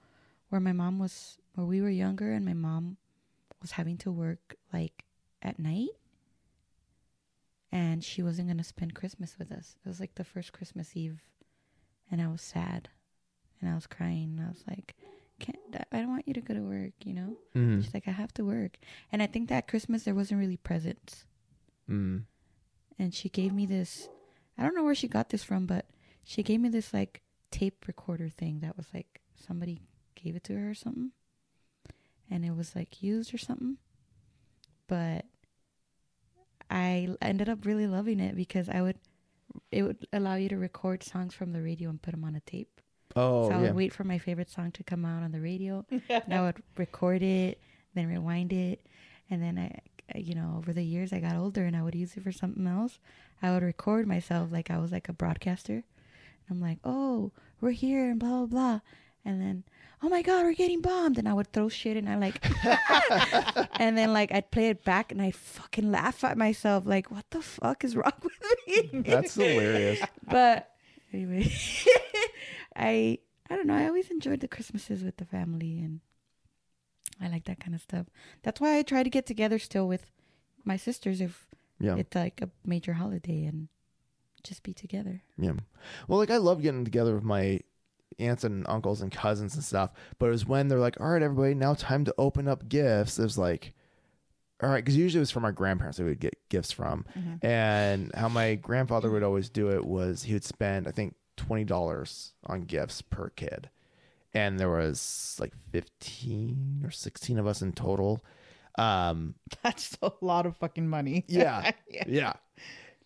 where 0.48 0.60
my 0.60 0.72
mom 0.72 0.98
was, 0.98 1.38
where 1.54 1.66
we 1.66 1.80
were 1.80 1.90
younger 1.90 2.32
and 2.32 2.44
my 2.44 2.54
mom 2.54 2.96
was 3.60 3.72
having 3.72 3.96
to 3.98 4.10
work 4.10 4.56
like 4.72 5.04
at 5.42 5.58
night. 5.58 5.90
And 7.72 8.04
she 8.04 8.22
wasn't 8.22 8.48
going 8.48 8.58
to 8.58 8.64
spend 8.64 8.94
Christmas 8.94 9.36
with 9.38 9.50
us. 9.50 9.76
It 9.84 9.88
was 9.88 9.98
like 9.98 10.14
the 10.14 10.24
first 10.24 10.52
Christmas 10.52 10.94
Eve. 10.94 11.22
And 12.10 12.20
I 12.20 12.28
was 12.28 12.42
sad. 12.42 12.90
And 13.60 13.70
I 13.70 13.74
was 13.74 13.86
crying. 13.86 14.34
And 14.36 14.46
I 14.46 14.50
was 14.50 14.62
like, 14.68 14.94
can't, 15.40 15.58
I 15.90 15.98
don't 15.98 16.10
want 16.10 16.28
you 16.28 16.34
to 16.34 16.40
go 16.42 16.52
to 16.54 16.60
work, 16.60 16.92
you 17.04 17.14
know? 17.14 17.36
hmm 17.54 17.80
She's 17.80 17.94
like, 17.94 18.06
I 18.06 18.12
have 18.12 18.34
to 18.34 18.44
work. 18.44 18.76
And 19.10 19.22
I 19.22 19.26
think 19.26 19.48
that 19.48 19.66
Christmas 19.68 20.02
there 20.04 20.14
wasn't 20.14 20.40
really 20.40 20.56
presents 20.58 21.24
hmm 21.88 22.18
and 22.98 23.12
she 23.12 23.28
gave 23.28 23.52
me 23.52 23.66
this 23.66 24.08
I 24.56 24.62
don't 24.62 24.74
know 24.74 24.84
where 24.84 24.94
she 24.94 25.08
got 25.08 25.30
this 25.30 25.42
from, 25.42 25.66
but 25.66 25.86
she 26.24 26.42
gave 26.42 26.60
me 26.60 26.68
this 26.68 26.92
like 26.92 27.22
tape 27.50 27.86
recorder 27.88 28.28
thing 28.28 28.60
that 28.60 28.76
was 28.76 28.86
like 28.94 29.20
somebody 29.34 29.80
gave 30.14 30.36
it 30.36 30.44
to 30.44 30.54
her 30.54 30.70
or 30.70 30.74
something. 30.74 31.10
And 32.30 32.44
it 32.44 32.54
was 32.54 32.76
like 32.76 33.02
used 33.02 33.34
or 33.34 33.38
something. 33.38 33.78
But 34.86 35.24
I 36.70 37.08
ended 37.20 37.48
up 37.48 37.64
really 37.66 37.86
loving 37.86 38.20
it 38.20 38.36
because 38.36 38.68
I 38.68 38.82
would 38.82 38.98
it 39.70 39.82
would 39.82 40.06
allow 40.12 40.34
you 40.36 40.48
to 40.48 40.56
record 40.56 41.02
songs 41.02 41.34
from 41.34 41.52
the 41.52 41.62
radio 41.62 41.90
and 41.90 42.00
put 42.00 42.12
them 42.12 42.24
on 42.24 42.34
a 42.34 42.40
tape. 42.40 42.80
oh 43.16 43.48
so 43.48 43.54
I 43.54 43.60
yeah 43.60 43.60
would 43.60 43.74
wait 43.74 43.92
for 43.92 44.04
my 44.04 44.18
favorite 44.18 44.50
song 44.50 44.72
to 44.72 44.82
come 44.84 45.04
out 45.04 45.22
on 45.22 45.32
the 45.32 45.40
radio 45.40 45.84
and 46.08 46.32
I 46.34 46.40
would 46.42 46.62
record 46.76 47.22
it, 47.22 47.60
then 47.94 48.08
rewind 48.08 48.52
it, 48.52 48.86
and 49.30 49.42
then 49.42 49.58
I, 49.58 50.18
you 50.18 50.34
know, 50.34 50.54
over 50.58 50.72
the 50.72 50.84
years 50.84 51.12
I 51.12 51.20
got 51.20 51.36
older 51.36 51.64
and 51.64 51.76
I 51.76 51.82
would 51.82 51.94
use 51.94 52.16
it 52.16 52.22
for 52.22 52.32
something 52.32 52.66
else. 52.66 52.98
I 53.42 53.50
would 53.52 53.62
record 53.62 54.06
myself 54.06 54.50
like 54.52 54.70
I 54.70 54.78
was 54.78 54.92
like 54.92 55.08
a 55.08 55.12
broadcaster. 55.12 55.74
And 55.74 55.84
I'm 56.50 56.60
like, 56.60 56.78
oh, 56.84 57.32
we're 57.60 57.70
here 57.72 58.10
and 58.10 58.18
blah 58.18 58.44
blah 58.44 58.46
blah, 58.46 58.80
and 59.24 59.40
then 59.40 59.64
oh 60.02 60.08
my 60.08 60.22
god, 60.22 60.44
we're 60.44 60.54
getting 60.54 60.80
bombed, 60.80 61.18
and 61.18 61.28
I 61.28 61.32
would 61.34 61.52
throw 61.52 61.68
shit 61.68 61.96
and 61.96 62.08
I 62.08 62.16
like, 62.16 62.42
and 63.80 63.96
then 63.96 64.12
like 64.12 64.32
I'd 64.32 64.50
play 64.50 64.68
it 64.68 64.84
back 64.84 65.12
and 65.12 65.22
I 65.22 65.30
fucking 65.30 65.90
laugh 65.90 66.24
at 66.24 66.36
myself 66.36 66.84
like, 66.86 67.10
what 67.10 67.24
the 67.30 67.40
fuck 67.42 67.84
is 67.84 67.94
wrong 67.96 68.12
with 68.22 68.92
me? 68.92 69.00
that's 69.02 69.34
hilarious 69.34 70.00
but 70.28 70.70
anyway, 71.12 71.50
I 72.76 73.18
I 73.50 73.56
don't 73.56 73.66
know. 73.66 73.74
I 73.74 73.86
always 73.86 74.10
enjoyed 74.10 74.40
the 74.40 74.48
Christmases 74.48 75.04
with 75.04 75.18
the 75.18 75.24
family, 75.26 75.78
and 75.80 76.00
I 77.20 77.28
like 77.28 77.44
that 77.44 77.60
kind 77.60 77.74
of 77.74 77.82
stuff. 77.82 78.06
That's 78.42 78.60
why 78.60 78.78
I 78.78 78.82
try 78.82 79.02
to 79.02 79.10
get 79.10 79.26
together 79.26 79.58
still 79.58 79.86
with 79.86 80.10
my 80.64 80.76
sisters 80.76 81.20
if 81.20 81.46
yeah 81.80 81.96
it's 81.96 82.14
like 82.14 82.40
a 82.40 82.48
major 82.64 82.94
holiday 82.94 83.44
and 83.44 83.68
just 84.42 84.62
be 84.62 84.72
together. 84.72 85.22
Yeah. 85.38 85.52
Well, 86.08 86.18
like 86.18 86.30
I 86.30 86.38
love 86.38 86.62
getting 86.62 86.84
together 86.84 87.14
with 87.14 87.24
my 87.24 87.60
aunts 88.18 88.44
and 88.44 88.66
uncles 88.68 89.00
and 89.02 89.12
cousins 89.12 89.54
and 89.54 89.64
stuff. 89.64 89.90
But 90.18 90.26
it 90.26 90.30
was 90.30 90.46
when 90.46 90.68
they're 90.68 90.78
like, 90.78 91.00
all 91.00 91.10
right, 91.10 91.22
everybody, 91.22 91.54
now 91.54 91.74
time 91.74 92.04
to 92.04 92.14
open 92.18 92.48
up 92.48 92.68
gifts. 92.68 93.18
It 93.18 93.22
was 93.24 93.38
like, 93.38 93.72
all 94.62 94.68
right, 94.68 94.84
because 94.84 94.96
usually 94.96 95.18
it 95.18 95.22
was 95.22 95.30
from 95.30 95.44
our 95.44 95.52
grandparents 95.52 95.98
that 95.98 96.04
we 96.04 96.10
would 96.10 96.20
get 96.20 96.38
gifts 96.48 96.70
from. 96.70 97.04
And 97.42 98.12
how 98.14 98.28
my 98.28 98.54
grandfather 98.54 99.10
would 99.10 99.22
always 99.24 99.48
do 99.48 99.70
it 99.70 99.84
was 99.84 100.22
he 100.22 100.34
would 100.34 100.44
spend, 100.44 100.86
I 100.86 100.92
think, 100.92 101.14
$20 101.38 102.30
on 102.46 102.62
gifts 102.62 103.02
per 103.02 103.30
kid. 103.30 103.70
And 104.34 104.58
there 104.58 104.70
was 104.70 105.36
like 105.40 105.52
15 105.72 106.82
or 106.84 106.90
16 106.90 107.38
of 107.38 107.46
us 107.46 107.60
in 107.60 107.72
total. 107.72 108.24
Um, 108.78 109.34
That's 109.62 109.98
a 110.00 110.12
lot 110.20 110.46
of 110.46 110.56
fucking 110.56 110.88
money. 110.88 111.24
Yeah. 111.28 111.72
yeah. 111.88 112.04
yeah. 112.06 112.32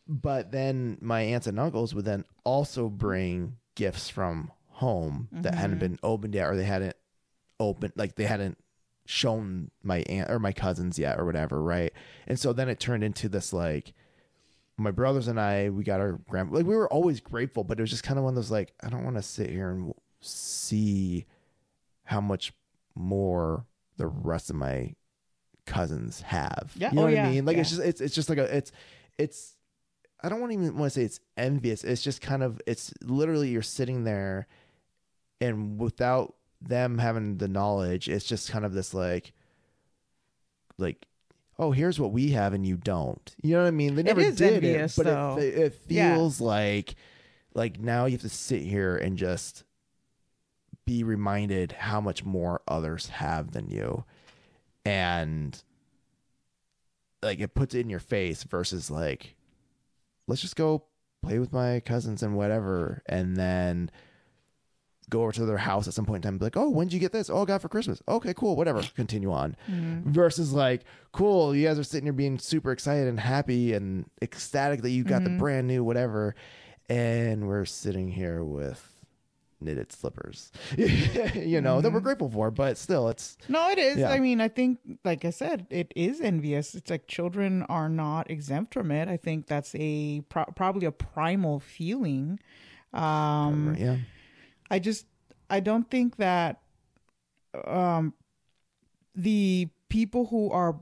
But 0.07 0.53
then 0.53 0.99
my 1.01 1.23
aunts 1.23 1.47
and 1.47 1.59
uncles 1.59 1.95
would 1.95 2.05
then 2.05 2.25
also 2.45 2.89
bring 2.89 3.57
gifts 3.75 4.09
from 4.09 4.53
home 4.77 5.29
that 5.33 5.55
hadn't 5.55 5.79
mm-hmm. 5.79 5.81
been 5.81 5.99
opened 6.03 6.35
yet, 6.35 6.49
or 6.49 6.57
they 6.57 6.65
hadn't 6.65 6.97
opened, 7.59 7.93
like 7.97 8.17
they 8.17 8.25
hadn't 8.25 8.59
shown 9.07 9.71
my 9.83 9.99
aunt 10.09 10.31
or 10.31 10.39
my 10.39 10.53
cousins 10.53 10.99
yet, 10.99 11.19
or 11.19 11.25
whatever, 11.25 11.63
right? 11.63 11.93
And 12.27 12.39
so 12.39 12.53
then 12.53 12.69
it 12.69 12.79
turned 12.81 13.05
into 13.05 13.29
this 13.29 13.53
like, 13.53 13.95
my 14.79 14.91
brothers 14.91 15.29
and 15.29 15.41
I, 15.41 15.71
we 15.71 15.85
got 15.85 16.01
our 16.01 16.21
grand, 16.29 16.53
like 16.53 16.67
we 16.67 16.77
were 16.77 16.93
always 16.93 17.21
grateful, 17.21 17.65
but 17.65 17.79
it 17.79 17.83
was 17.83 17.91
just 17.91 18.03
kind 18.03 18.19
of 18.19 18.25
one 18.25 18.33
of 18.33 18.37
those 18.37 18.51
like, 18.51 18.75
I 18.83 18.91
don't 18.91 19.05
want 19.05 19.17
to 19.17 19.23
sit 19.23 19.49
here 19.49 19.71
and 19.71 19.95
see 20.21 21.25
how 22.05 22.21
much 22.21 22.53
more 22.95 23.65
the 23.97 24.07
rest 24.07 24.51
of 24.51 24.57
my 24.57 24.95
cousins 25.65 26.21
have. 26.21 26.73
Yeah. 26.75 26.91
You 26.91 26.97
know 26.97 27.03
Oh, 27.03 27.05
what 27.07 27.15
yeah. 27.15 27.27
I 27.27 27.31
mean? 27.31 27.45
Like 27.47 27.57
it's 27.57 27.71
just 27.71 27.83
it's 27.83 28.01
it's 28.01 28.15
just 28.15 28.29
like 28.29 28.39
a 28.39 28.57
it's 28.57 28.73
it's 29.19 29.57
I 30.23 30.29
don't 30.29 30.41
want 30.41 30.53
to 30.53 30.59
even 30.59 30.77
want 30.77 30.93
to 30.93 31.01
say 31.01 31.05
it's 31.05 31.21
envious. 31.37 31.83
It's 31.85 32.03
just 32.03 32.21
kind 32.21 32.43
of 32.43 32.61
it's 32.67 32.93
literally 33.03 33.49
you're 33.49 33.63
sitting 33.63 34.05
there 34.05 34.47
and 35.41 35.79
without 35.79 36.35
them 36.61 36.99
having 36.99 37.39
the 37.39 37.49
knowledge, 37.49 38.09
it's 38.09 38.25
just 38.25 38.51
kind 38.51 38.65
of 38.65 38.73
this 38.73 38.95
like 38.95 39.33
like 40.79 41.07
oh 41.59 41.73
here's 41.73 41.99
what 41.99 42.13
we 42.13 42.31
have 42.33 42.53
and 42.53 42.67
you 42.67 42.77
don't. 42.77 43.35
You 43.43 43.55
know 43.55 43.63
what 43.63 43.69
I 43.69 43.73
mean? 43.73 43.95
They 43.95 44.03
never 44.03 44.23
did 44.23 44.41
envious, 44.41 44.99
it, 44.99 45.05
but 45.05 45.39
it, 45.39 45.55
it 45.59 45.81
Yeah. 45.89 46.15
feels 46.15 46.41
like 46.41 46.95
like 47.55 47.81
now 47.81 48.05
you 48.07 48.13
have 48.13 48.23
to 48.23 48.29
sit 48.29 48.63
here 48.63 48.97
and 48.97 49.17
just 49.17 49.65
be 50.85 51.03
reminded 51.03 51.73
how 51.73 52.01
much 52.01 52.25
more 52.25 52.61
others 52.69 53.09
have 53.09 53.51
than 53.53 53.69
you 53.69 54.05
and 54.85 55.63
like 57.23 57.41
it 57.41 57.55
puts 57.55 57.75
it 57.75 57.81
in 57.81 57.91
your 57.91 57.99
face 57.99 58.45
versus 58.45 58.89
like 58.91 59.35
let's 60.29 60.41
just 60.43 60.55
go 60.55 60.85
play 61.23 61.41
with 61.41 61.53
my 61.53 61.81
cousins 61.81 62.23
and 62.23 62.37
whatever 62.37 63.03
and 63.07 63.37
then 63.37 63.91
go 65.09 65.23
over 65.23 65.33
to 65.33 65.47
their 65.47 65.57
house 65.57 65.87
at 65.87 65.95
some 65.95 66.05
point 66.05 66.17
in 66.17 66.23
time 66.23 66.33
and 66.35 66.41
be 66.41 66.47
like 66.47 66.57
oh 66.57 66.69
when 66.69 66.89
did 66.89 66.95
you 66.95 67.01
get 67.01 67.13
this 67.13 67.31
oh 67.31 67.43
i 67.43 67.45
got 67.45 67.63
for 67.63 67.69
christmas 67.69 68.03
okay 68.09 68.35
cool 68.35 68.57
whatever 68.57 68.83
continue 68.95 69.33
on 69.33 69.57
mm-hmm. 69.71 70.11
versus 70.11 70.53
like 70.53 70.83
cool 71.13 71.55
you 71.55 71.67
guys 71.67 71.79
are 71.79 71.85
sitting 71.85 72.07
here 72.07 72.13
being 72.13 72.39
super 72.39 72.73
excited 72.73 73.07
and 73.07 73.21
happy 73.21 73.73
and 73.73 74.09
ecstatic 74.21 74.83
that 74.83 74.91
you 74.91 75.05
got 75.05 75.23
the 75.23 75.31
mm-hmm. 75.31 75.39
brand 75.39 75.67
new 75.67 75.85
whatever 75.85 76.35
and 76.89 77.47
we're 77.47 77.65
sitting 77.65 78.09
here 78.09 78.43
with 78.43 78.93
knitted 79.61 79.91
slippers 79.91 80.51
you 80.77 81.61
know 81.61 81.81
that 81.81 81.91
we're 81.91 81.99
mm-hmm. 81.99 82.05
grateful 82.05 82.29
for 82.29 82.51
but 82.51 82.77
still 82.77 83.09
it's 83.09 83.39
No, 83.49 83.71
it 83.71 83.79
is. 83.79 83.97
Yeah. 83.97 84.11
I 84.11 84.19
mean, 84.19 84.39
I 84.39 84.49
think, 84.49 84.79
like 85.03 85.25
I 85.25 85.31
said, 85.31 85.67
it 85.71 85.93
is 85.97 86.21
envious. 86.21 86.75
It's 86.75 86.91
like 86.91 87.07
children 87.07 87.63
are 87.71 87.89
not 87.89 88.31
exempt 88.31 88.75
from 88.75 88.91
it. 88.91 89.09
I 89.09 89.17
think 89.17 89.47
that's 89.47 89.75
a 89.75 90.21
pro- 90.29 90.45
probably 90.45 90.87
a 90.87 90.93
primal 90.93 91.59
feeling. 91.59 92.39
Um, 92.93 93.77
yeah 93.79 93.97
I 94.71 94.79
just 94.79 95.07
I 95.51 95.61
don't 95.61 95.89
think 95.91 96.17
that 96.17 96.61
um 97.67 98.15
the 99.15 99.69
people 99.89 100.27
who 100.27 100.51
are 100.51 100.77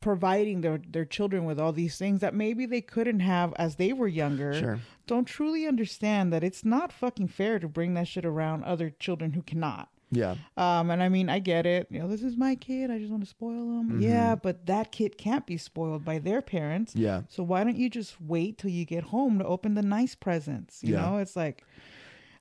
providing 0.00 0.62
their 0.62 0.80
their 0.90 1.04
children 1.04 1.44
with 1.44 1.60
all 1.60 1.72
these 1.72 1.96
things 1.96 2.20
that 2.20 2.34
maybe 2.34 2.66
they 2.66 2.80
couldn't 2.80 3.20
have 3.20 3.54
as 3.54 3.76
they 3.76 3.92
were 3.92 4.08
younger 4.08 4.52
Sure. 4.52 4.78
don't 5.06 5.26
truly 5.26 5.66
understand 5.66 6.32
that 6.32 6.42
it's 6.42 6.64
not 6.64 6.92
fucking 6.92 7.28
fair 7.28 7.58
to 7.60 7.68
bring 7.68 7.94
that 7.94 8.08
shit 8.08 8.24
around 8.24 8.64
other 8.64 8.90
children 8.90 9.32
who 9.32 9.42
cannot. 9.42 9.88
yeah 10.10 10.34
Um, 10.56 10.90
and 10.90 11.02
I 11.02 11.08
mean, 11.08 11.28
I 11.28 11.38
get 11.38 11.66
it. 11.66 11.86
You 11.90 12.00
know, 12.00 12.08
this 12.08 12.22
is 12.22 12.36
my 12.36 12.54
kid. 12.56 12.90
I 12.90 12.98
just 12.98 13.10
want 13.12 13.22
to 13.22 13.28
spoil 13.30 13.78
him. 13.80 14.00
Yeah, 14.00 14.34
but 14.34 14.66
that 14.66 14.90
kid 14.90 15.16
can't 15.18 15.46
be 15.46 15.56
spoiled 15.56 16.04
by 16.04 16.18
their 16.18 16.42
parents. 16.42 16.94
yeah 16.96 17.22
So 17.28 17.42
why 17.44 17.62
don't 17.62 17.76
you 17.76 17.88
just 17.88 18.20
wait 18.20 18.58
till 18.58 18.70
you 18.70 18.84
get 18.84 19.04
home 19.04 19.38
to 19.38 19.44
open 19.44 19.74
the 19.74 19.82
nice 19.82 20.14
presents? 20.16 20.82
You 20.82 20.94
Yeah. 20.94 21.02
know, 21.02 21.16
it's 21.18 21.36
like, 21.36 21.64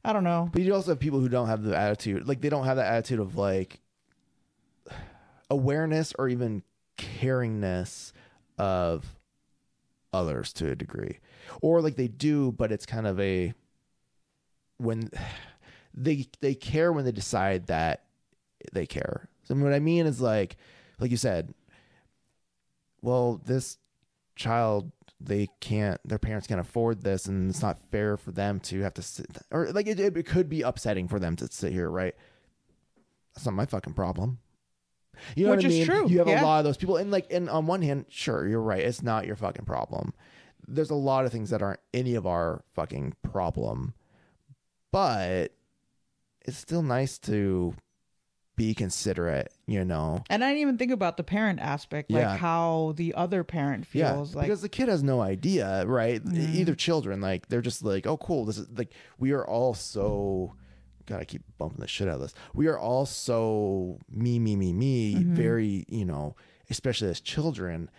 I 0.04 0.14
don't 0.14 0.24
know. 0.24 0.50
But 0.52 0.64
you 0.64 0.74
also 0.74 0.92
have 0.92 1.00
people 1.00 1.20
who 1.20 1.30
don't 1.30 1.48
have 1.48 1.64
the 1.64 1.78
attitude, 1.78 2.28
like 2.28 2.42
they 2.42 2.50
don't 2.50 2.66
have 2.66 2.78
the 2.78 2.86
attitude 2.86 3.20
of 3.20 3.36
like 3.36 3.80
awareness 5.50 6.14
or 6.18 6.28
even 6.28 6.64
caringness 6.98 8.12
of 8.58 9.16
others 10.14 10.54
to 10.54 10.72
a 10.72 10.76
degree, 10.76 11.20
or 11.62 11.82
like 11.82 11.96
they 11.96 12.08
do, 12.08 12.52
but 12.52 12.72
it's 12.72 12.86
kind 12.86 13.06
of 13.06 13.20
a 13.20 13.54
when 14.78 15.10
they 15.94 16.26
they 16.40 16.56
care 16.56 16.92
when 16.92 17.06
they 17.06 17.12
decide 17.12 17.68
that 17.68 18.04
they 18.74 18.86
care. 18.86 19.30
So 19.44 19.56
what 19.56 19.74
I 19.74 19.80
mean 19.80 20.06
is 20.08 20.20
like 20.20 20.58
like 21.00 21.12
you 21.12 21.18
said, 21.18 21.54
well, 23.02 23.42
this 23.46 23.78
child 24.36 24.92
they 25.24 25.48
can't 25.60 26.00
their 26.08 26.20
parents 26.20 26.48
can't 26.48 26.60
afford 26.60 27.04
this 27.04 27.26
and 27.26 27.50
it's 27.50 27.62
not 27.62 27.80
fair 27.92 28.18
for 28.18 28.32
them 28.32 28.60
to 28.60 28.82
have 28.82 28.94
to 28.94 29.02
sit 29.02 29.28
or 29.52 29.72
like 29.72 29.88
it, 29.88 30.00
it 30.00 30.26
could 30.26 30.50
be 30.50 30.62
upsetting 30.62 31.08
for 31.08 31.20
them 31.20 31.36
to 31.36 31.48
sit 31.52 31.72
here 31.72 31.90
right 31.90 32.16
that's 33.36 33.46
not 33.46 33.54
my 33.54 33.66
fucking 33.66 33.94
problem 33.94 34.40
you 35.36 35.46
know 35.46 35.52
Which 35.52 35.58
what 35.64 35.66
I 35.66 35.68
is 35.70 35.78
mean? 35.80 35.86
true, 35.86 36.10
You 36.10 36.18
have 36.20 36.28
yeah. 36.28 36.42
a 36.42 36.46
lot 36.46 36.60
of 36.60 36.66
those 36.66 36.78
people, 36.78 36.98
and 36.98 37.12
like, 37.12 37.28
and 37.32 37.50
on 37.50 37.68
one 37.68 37.82
hand, 37.82 38.06
sure, 38.10 38.48
you're 38.48 38.62
right. 38.62 38.80
It's 38.82 39.04
not 39.04 39.28
your 39.28 39.36
fucking 39.36 39.66
problem. 39.66 40.14
There's 40.68 40.90
a 40.90 40.96
lot 40.96 41.26
of 41.26 41.32
things 41.32 41.50
that 41.52 41.62
aren't 41.62 41.80
any 41.94 42.16
of 42.16 42.26
our 42.26 42.64
fucking 42.74 43.14
problem, 43.22 43.94
but 44.92 45.54
it's 46.44 46.58
still 46.58 46.82
nice 46.82 47.18
to 47.20 47.76
be 48.56 48.74
considerate. 48.74 49.52
You 49.66 49.86
know? 49.86 50.24
And 50.30 50.44
I 50.44 50.50
didn't 50.50 50.62
even 50.62 50.78
think 50.78 50.92
about 50.92 51.18
the 51.18 51.24
parent 51.24 51.60
aspect, 51.60 52.12
like 52.12 52.22
Yeah. 52.22 52.36
how 52.38 52.94
the 52.98 53.14
other 53.16 53.44
parent 53.44 53.86
feels. 53.88 54.32
yeah, 54.34 54.38
like 54.38 54.48
because 54.48 54.62
the 54.62 54.70
kid 54.70 54.90
has 54.90 55.02
no 55.04 55.22
idea, 55.22 55.86
right? 55.86 56.24
Mhm. 56.24 56.56
Either 56.56 56.76
children, 56.76 57.22
like 57.22 57.48
they're 57.48 57.62
just 57.62 57.84
like, 57.84 58.06
oh, 58.06 58.18
cool. 58.18 58.46
This 58.46 58.58
is 58.58 58.68
like 58.78 58.94
we 59.18 59.32
are 59.32 59.46
all 59.46 59.74
so. 59.74 60.54
God, 61.08 61.20
I 61.20 61.26
keep 61.26 61.42
bumping 61.58 61.80
the 61.82 61.88
shit 61.88 62.08
out 62.08 62.16
of 62.16 62.22
this. 62.22 62.34
We 62.54 62.68
are 62.68 62.78
all 62.78 63.06
so 63.06 64.00
me, 64.10 64.38
me, 64.40 64.56
me, 64.56 64.72
me. 64.72 65.16
Mhm. 65.16 65.34
Very, 65.34 65.84
you 65.90 66.06
know, 66.06 66.36
especially 66.70 67.10
as 67.10 67.20
children, 67.20 67.90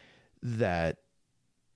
that 0.43 0.99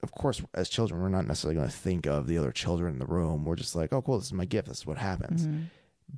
of 0.03 0.13
course, 0.13 0.41
as 0.55 0.69
children, 0.69 1.01
we're 1.03 1.09
not 1.09 1.27
necessarily 1.27 1.57
going 1.57 1.69
to 1.69 1.75
think 1.75 2.07
of 2.07 2.27
the 2.27 2.39
other 2.39 2.53
children 2.53 2.93
in 2.93 2.99
the 3.01 3.07
room. 3.07 3.45
We're 3.45 3.57
just 3.57 3.75
like, 3.75 3.93
oh, 3.93 4.03
cool, 4.03 4.19
this 4.19 4.27
is 4.27 4.33
my 4.35 4.45
gift. 4.45 4.69
This 4.69 4.79
is 4.79 4.87
what 4.87 4.99
happens. 4.99 5.47
Mhm. 5.47 5.65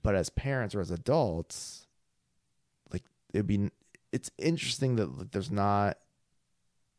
But 0.02 0.14
as 0.14 0.28
parents 0.28 0.74
or 0.74 0.80
as 0.80 0.90
adults, 0.90 1.86
it'd 3.32 3.46
be, 3.46 3.70
it's 4.12 4.30
interesting 4.38 4.96
that 4.96 5.16
like, 5.18 5.30
there's 5.32 5.50
not, 5.50 5.98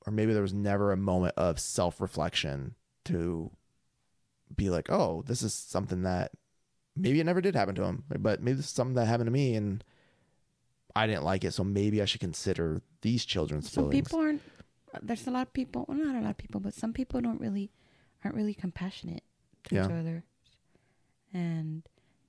or 0.05 0.11
maybe 0.13 0.34
there 0.34 0.41
was 0.41 0.53
never 0.53 0.91
a 0.91 0.97
moment 0.97 1.34
of 1.38 1.59
self 1.59 1.99
reflection 2.01 2.75
to 3.05 3.51
be 4.55 4.69
like, 4.69 4.89
oh, 4.89 5.23
this 5.27 5.41
is 5.43 5.53
something 5.53 6.03
that 6.03 6.32
maybe 6.95 7.19
it 7.19 7.25
never 7.25 7.41
did 7.41 7.55
happen 7.55 7.75
to 7.75 7.84
him, 7.84 8.03
but 8.19 8.41
maybe 8.41 8.55
this 8.57 8.65
is 8.65 8.71
something 8.71 8.95
that 8.95 9.05
happened 9.07 9.27
to 9.27 9.32
me 9.32 9.55
and 9.55 9.84
I 10.95 11.05
didn't 11.07 11.23
like 11.23 11.43
it. 11.43 11.53
So 11.53 11.63
maybe 11.63 12.01
I 12.01 12.05
should 12.05 12.19
consider 12.21 12.82
these 13.01 13.25
children's 13.25 13.71
Some 13.71 13.86
feelings. 13.89 14.07
people 14.07 14.19
aren't. 14.19 14.41
There's 15.03 15.27
a 15.27 15.32
lot 15.32 15.43
of 15.47 15.53
people. 15.53 15.86
Well, 15.88 15.97
not 15.97 16.15
a 16.15 16.19
lot 16.21 16.32
of 16.32 16.38
people, 16.38 16.59
but 16.59 16.73
some 16.73 16.93
people 16.93 17.21
don't 17.21 17.39
really 17.39 17.71
aren't 18.23 18.36
really 18.36 18.55
compassionate 18.55 19.23
to 19.65 19.75
Yeah. 19.75 19.86
each 19.86 19.91
other, 19.91 20.23
and 21.34 21.84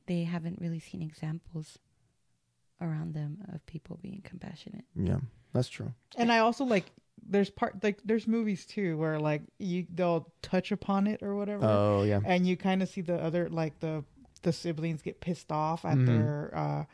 they 0.06 0.24
haven't 0.24 0.60
really 0.60 0.78
seen 0.78 1.02
examples 1.02 1.78
around 2.80 3.14
them 3.14 3.38
of 3.52 3.64
people 3.66 3.98
being 4.02 4.20
compassionate. 4.24 4.84
yeah, 4.94 5.18
that's 5.52 5.68
true. 5.68 5.92
And 6.16 6.30
I 6.32 6.38
also 6.38 6.64
like 6.64 6.86
there's 7.28 7.50
part 7.50 7.82
like 7.84 8.00
there's 8.04 8.26
movies 8.26 8.64
too 8.64 8.96
where 8.96 9.18
like 9.20 9.42
you 9.58 9.86
they'll 9.94 10.26
touch 10.42 10.72
upon 10.72 11.06
it 11.06 11.22
or 11.22 11.34
whatever, 11.36 11.64
Oh, 11.66 12.02
yeah. 12.02 12.20
and 12.24 12.46
you 12.46 12.56
kind 12.56 12.82
of 12.82 12.88
see 12.88 13.00
the 13.02 13.16
other 13.22 13.48
like 13.48 13.78
the 13.80 14.04
the 14.42 14.52
siblings 14.52 15.02
get 15.02 15.20
pissed 15.20 15.52
off 15.52 15.84
at 15.84 15.98
Mhm. 15.98 16.06
their. 16.06 16.50
uh 16.56 16.84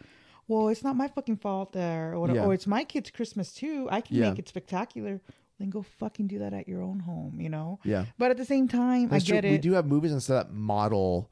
well, 0.48 0.68
it's 0.68 0.84
not 0.84 0.94
my 0.94 1.08
fucking 1.08 1.38
fault 1.38 1.72
there, 1.72 2.12
or 2.12 2.20
whatever. 2.20 2.38
Yeah. 2.38 2.46
Oh, 2.46 2.50
it's 2.52 2.68
my 2.68 2.84
kid's 2.84 3.10
Christmas 3.10 3.52
too. 3.52 3.88
I 3.90 4.00
can 4.00 4.14
Yeah. 4.16 4.30
make 4.30 4.38
it 4.38 4.48
spectacular. 4.48 5.20
Then 5.58 5.70
go 5.70 5.82
fucking 5.82 6.28
do 6.28 6.38
that 6.38 6.52
at 6.52 6.68
your 6.68 6.82
own 6.82 7.00
home, 7.00 7.40
you 7.40 7.48
know. 7.48 7.80
Yeah. 7.82 8.04
But 8.16 8.30
at 8.30 8.36
the 8.36 8.44
same 8.44 8.68
time, 8.68 9.08
That's 9.08 9.24
I 9.24 9.26
get 9.32 9.40
true. 9.40 9.48
it. 9.50 9.52
We 9.54 9.58
do 9.58 9.72
have 9.72 9.86
movies 9.86 10.12
and 10.12 10.22
stuff 10.22 10.46
that 10.48 10.54
model 10.54 11.30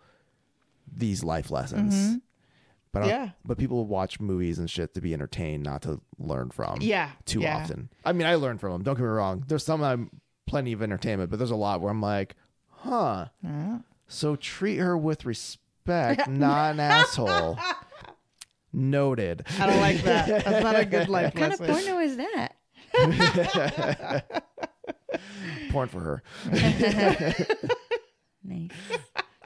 these 0.92 1.22
life 1.22 1.50
lessons. 1.50 1.94
Mhm. 1.94 2.22
But 2.94 3.02
I 3.02 3.08
Yeah. 3.08 3.30
but 3.44 3.58
people 3.58 3.84
watch 3.86 4.20
movies 4.20 4.58
and 4.58 4.70
shit 4.70 4.94
to 4.94 5.00
be 5.02 5.12
entertained, 5.12 5.64
not 5.64 5.82
to 5.82 6.00
learn 6.18 6.50
from. 6.50 6.78
yeah, 6.80 7.10
Too 7.26 7.40
yeah. 7.40 7.56
often. 7.58 7.90
I 8.04 8.12
mean, 8.12 8.26
I 8.26 8.36
learn 8.36 8.56
from 8.56 8.72
them. 8.72 8.82
Don't 8.84 8.94
get 8.94 9.02
me 9.02 9.08
wrong. 9.08 9.44
There's 9.48 9.64
some 9.64 9.82
I'm 9.82 10.10
plenty 10.46 10.72
of 10.72 10.80
entertainment, 10.80 11.28
but 11.28 11.38
there's 11.38 11.50
a 11.50 11.56
lot 11.56 11.80
where 11.80 11.90
I'm 11.90 12.00
like, 12.00 12.36
huh. 12.70 13.26
Yeah. 13.42 13.78
So 14.06 14.36
treat 14.36 14.76
her 14.78 14.96
with 14.96 15.24
respect, 15.26 16.28
not 16.28 16.74
an 16.74 16.80
asshole. 16.80 17.58
Noted. 18.72 19.44
I 19.58 19.66
don't 19.66 19.80
like 19.80 20.02
that. 20.02 20.44
That's 20.44 20.62
not 20.64 20.78
a 20.78 20.84
good 20.84 21.08
life 21.08 21.34
What 21.34 21.40
kind 21.40 21.52
of 21.52 21.60
lesson. 21.60 21.84
porno 21.84 21.98
is 22.00 22.16
that? 22.16 22.54
Porn 25.70 25.88
for 25.88 26.00
her. 26.00 26.22
Nice. 28.46 28.68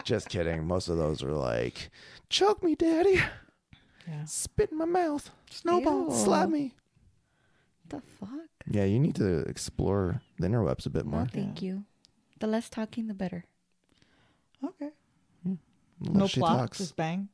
Just 0.09 0.31
kidding. 0.31 0.67
Most 0.67 0.89
of 0.89 0.97
those 0.97 1.23
are 1.23 1.33
like, 1.33 1.91
choke 2.31 2.63
me, 2.65 2.75
daddy. 2.75 3.21
Yeah. 4.09 4.25
Spit 4.25 4.71
in 4.73 4.79
my 4.79 4.87
mouth. 4.87 5.31
Snowball. 5.51 6.09
Ew. 6.09 6.15
Slap 6.25 6.49
me. 6.49 6.73
the 7.91 8.01
fuck? 8.19 8.31
Yeah, 8.71 8.85
you 8.85 8.99
need 8.99 9.17
to 9.17 9.41
explore 9.41 10.23
the 10.39 10.47
interwebs 10.49 10.87
a 10.87 10.91
bit 10.91 11.05
more. 11.05 11.21
No, 11.21 11.25
more. 11.25 11.29
thank 11.31 11.61
you. 11.61 11.85
The 12.41 12.47
less 12.47 12.71
talking, 12.71 13.07
the 13.09 13.13
better. 13.13 13.45
Okay. 14.65 14.93
Little 16.01 16.17
No 16.21 16.27
she 16.27 16.41
plot. 16.41 16.59
talks. 16.59 16.79
Just 16.79 16.97
bang. 16.97 17.29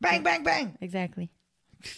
Bang, 0.00 0.24
bang, 0.24 0.42
bang. 0.42 0.76
Exactly. 0.80 1.30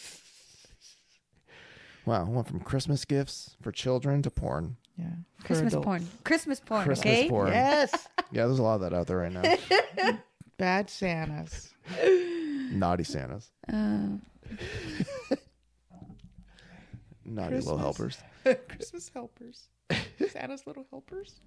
Wow, 2.07 2.25
went 2.25 2.49
from 2.49 2.61
Christmas 2.61 3.05
gifts 3.05 3.55
for 3.61 3.71
children 3.71 4.23
to 4.23 4.31
porn. 4.31 4.78
Yeah. 4.99 5.07
Christmas 5.45 5.73
adults. 5.73 5.85
porn. 5.85 6.09
Christmas 6.25 6.61
porn. 6.61 6.85
Christmas 6.85 7.07
okay. 7.07 7.29
porn. 7.29 7.49
Yes. 7.53 8.09
Yeah, 8.31 8.45
there's 8.45 8.59
a 8.59 8.63
lot 8.63 8.75
of 8.75 8.81
that 8.83 8.93
out 8.93 9.07
there 9.07 9.17
right 9.17 9.33
now. 9.33 10.19
Bad 10.59 10.91
Santas. 10.91 11.71
Naughty 12.71 13.03
Santas. 13.03 13.51
Uh, 13.67 14.19
Naughty 17.25 17.57
little 17.57 17.79
Christmas. 17.79 17.81
helpers. 17.81 18.19
Christmas 18.69 19.11
helpers. 19.15 19.69
Santa's 20.31 20.67
little 20.67 20.85
helpers. 20.91 21.41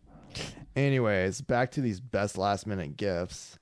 Anyways, 0.75 1.41
back 1.41 1.69
to 1.73 1.81
these 1.81 1.99
best 1.99 2.35
last 2.35 2.65
minute 2.65 2.97
gifts. 2.97 3.59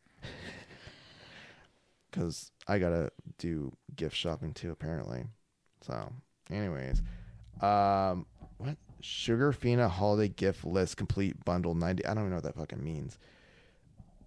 Because 2.10 2.54
I 2.70 2.80
got 2.80 2.92
to 2.92 3.12
do 3.38 3.74
gift 3.98 4.16
shopping 4.16 4.54
too, 4.54 4.72
apparently. 4.72 5.26
So, 5.82 6.14
anyways. 6.50 7.02
Um, 7.62 8.26
what? 8.58 8.78
Sugarfina 9.02 9.90
holiday 9.90 10.28
gift 10.30 10.66
list 10.66 10.98
complete 10.98 11.44
bundle 11.46 11.74
90. 11.76 12.06
I 12.06 12.14
don't 12.14 12.24
even 12.24 12.30
know 12.32 12.36
what 12.38 12.44
that 12.44 12.56
fucking 12.56 12.84
means. 12.84 13.18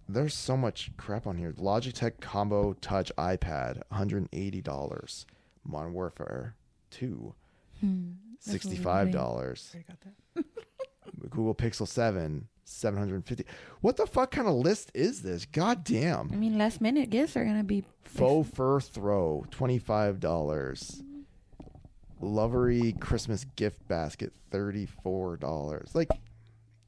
There's 0.09 0.33
so 0.33 0.57
much 0.57 0.91
crap 0.97 1.25
on 1.25 1.37
here. 1.37 1.53
Logitech 1.53 2.19
Combo 2.19 2.73
Touch 2.73 3.11
iPad, 3.17 3.81
$180. 3.91 5.25
Modern 5.65 5.93
Warfare 5.93 6.55
2, 6.91 7.33
hmm, 7.79 8.11
that's 8.45 8.65
what 8.65 8.73
we're 8.73 8.83
$65. 8.83 9.11
doing. 9.11 9.15
Already 9.23 9.85
got 9.87 10.01
that. 10.35 10.45
Google 11.29 11.55
Pixel 11.55 11.87
7, 11.87 12.47
750. 12.65 13.45
What 13.79 13.95
the 13.95 14.05
fuck 14.05 14.31
kind 14.31 14.47
of 14.47 14.55
list 14.55 14.91
is 14.93 15.21
this? 15.21 15.45
God 15.45 15.85
damn. 15.85 16.29
I 16.33 16.35
mean, 16.35 16.57
last 16.57 16.81
minute 16.81 17.09
gifts 17.09 17.37
are 17.37 17.45
gonna 17.45 17.63
be 17.63 17.85
Faux 18.03 18.49
fur 18.49 18.79
throw, 18.81 19.45
$25. 19.51 21.01
Lovery 22.23 22.93
Christmas 22.99 23.45
gift 23.55 23.87
basket, 23.87 24.33
$34. 24.51 25.93
Like 25.93 26.09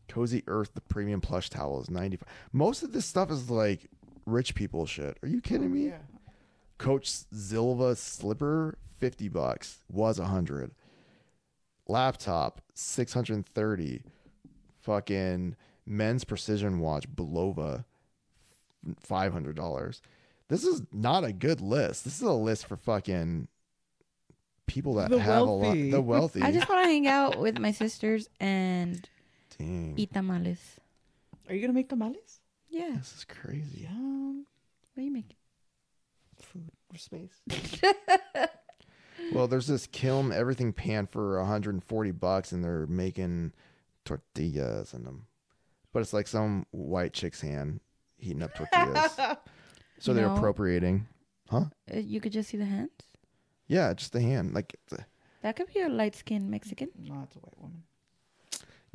Cozy 0.08 0.44
Earth, 0.48 0.72
the 0.74 0.82
premium 0.82 1.22
plush 1.22 1.50
towel 1.50 1.82
is 1.82 1.90
95 1.90 2.28
Most 2.54 2.84
of 2.84 2.94
this 2.94 3.06
stuff 3.06 3.30
is 3.30 3.50
like 3.50 3.90
rich 4.26 4.56
people 4.56 4.86
shit. 4.86 5.18
Are 5.22 5.28
you 5.28 5.42
kidding 5.42 5.74
me? 5.74 5.88
Yeah. 5.88 5.98
Coach 6.78 7.10
Zilva 7.34 7.96
slipper, 7.98 8.78
50 8.98 9.30
bucks. 9.30 9.84
Was 9.92 10.20
a 10.20 10.24
100. 10.24 10.72
Laptop, 11.88 12.62
630. 12.74 14.02
Fucking 14.82 15.56
men's 15.86 16.24
precision 16.24 16.80
watch, 16.80 17.10
Bulova, 17.10 17.86
$500. 19.08 20.02
This 20.48 20.64
is 20.64 20.84
not 20.92 21.24
a 21.24 21.34
good 21.34 21.62
list. 21.62 22.04
This 22.04 22.18
is 22.18 22.22
a 22.22 22.34
list 22.34 22.68
for 22.68 22.76
fucking 22.76 23.48
people 24.68 24.96
that 24.96 25.10
The 25.10 25.20
have 25.20 25.42
a 25.42 25.52
lot. 25.52 25.74
The 25.74 26.02
wealthy. 26.14 26.42
I 26.42 26.52
just 26.52 26.68
want 26.70 26.82
to 26.84 26.88
hang 26.88 27.08
out 27.08 27.40
with 27.40 27.60
my 27.60 27.72
sisters 27.72 28.28
and 28.40 29.08
Dang. 29.58 29.94
eat 29.98 30.14
tamales. 30.14 30.60
Are 31.48 31.54
you 31.56 31.62
gonna 31.62 31.74
make 31.74 31.90
tamales? 31.90 32.40
Yeah. 32.70 32.96
This 32.98 33.14
is 33.18 33.26
crazy. 33.26 33.82
Yum. 33.84 34.46
What 34.94 35.02
are 35.02 35.06
you 35.06 35.12
making? 35.12 35.38
Food 36.42 36.72
or 36.94 36.98
space. 36.98 37.42
Well, 39.34 39.48
there's 39.48 39.66
this 39.68 39.88
kiln 39.88 40.32
everything 40.32 40.72
pan 40.72 41.08
for 41.08 41.40
140 41.40 42.12
bucks, 42.12 42.52
and 42.52 42.64
they're 42.64 42.86
making 42.86 43.54
tortillas 44.04 44.94
in 44.94 45.04
them. 45.04 45.26
But 45.94 46.02
it's 46.02 46.14
like 46.14 46.28
some 46.28 46.68
white 46.72 47.14
chick's 47.14 47.42
hand 47.42 47.80
heating 48.18 48.44
up 48.44 48.54
tortillas. 48.54 49.18
so 50.00 50.14
they're 50.14 50.28
No. 50.28 50.36
appropriating. 50.36 51.08
Uh, 51.50 51.66
you 51.92 52.20
could 52.22 52.34
just 52.34 52.50
see 52.50 52.58
the 52.58 52.66
hands. 52.66 52.92
Yeah, 53.68 53.94
just 53.94 54.12
the 54.14 54.22
hand. 54.22 54.54
Like, 54.54 54.76
th- 54.90 55.02
That 55.42 55.56
could 55.56 55.74
be 55.74 55.82
a 55.82 55.90
light 55.90 56.16
skinned 56.16 56.50
Mexican. 56.50 56.90
no, 56.98 57.24
it's 57.24 57.36
a 57.36 57.40
white 57.40 57.58
woman. 57.60 57.84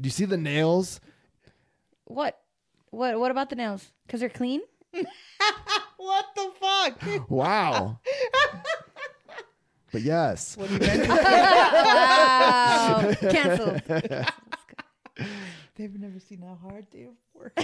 do 0.01 0.07
you 0.07 0.11
see 0.11 0.25
the 0.27 0.37
nails? 0.39 1.01
What? 2.05 2.39
What? 2.91 3.19
What 3.19 3.31
about 3.31 3.51
the 3.51 3.57
nails? 3.57 3.93
Because 4.07 4.21
they're 4.21 4.29
clean. 4.29 4.61
what? 4.93 5.07
what 5.97 6.27
the 6.35 6.51
fuck? 6.61 7.03
Wow. 7.31 7.99
but 9.93 10.03
yes. 10.03 10.57
What 10.57 10.69
do 10.69 10.75
you 10.75 10.81
meant? 10.81 11.09
Wow. 11.09 13.13
Cancelled. 13.31 13.83
They've 15.77 15.99
never 15.99 16.19
seen 16.21 16.43
how 16.43 16.59
hard 16.63 16.87
they 16.91 17.09
work. 17.35 17.55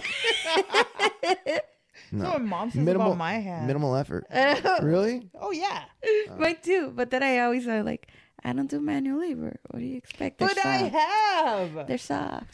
No. 2.12 2.24
So 2.24 2.38
my 2.38 2.44
mom 2.44 2.70
says 2.70 2.80
Minimal- 2.82 3.08
about 3.08 3.18
my 3.18 3.34
hand. 3.34 3.66
Minimal 3.66 3.96
effort. 3.96 4.26
really? 4.82 5.28
Oh 5.38 5.50
yeah, 5.50 5.84
Mine 6.38 6.56
too. 6.62 6.92
But 6.94 7.10
then 7.10 7.22
I 7.22 7.40
always 7.40 7.66
are 7.66 7.82
like, 7.82 8.08
I 8.44 8.52
don't 8.52 8.68
do 8.70 8.80
manual 8.80 9.20
labor. 9.20 9.58
What 9.70 9.80
do 9.80 9.84
you 9.86 9.96
expect? 9.96 10.38
They're 10.38 10.48
but 10.48 10.64
I 10.64 10.76
have. 10.88 11.86
They're 11.88 11.98
soft. 11.98 12.46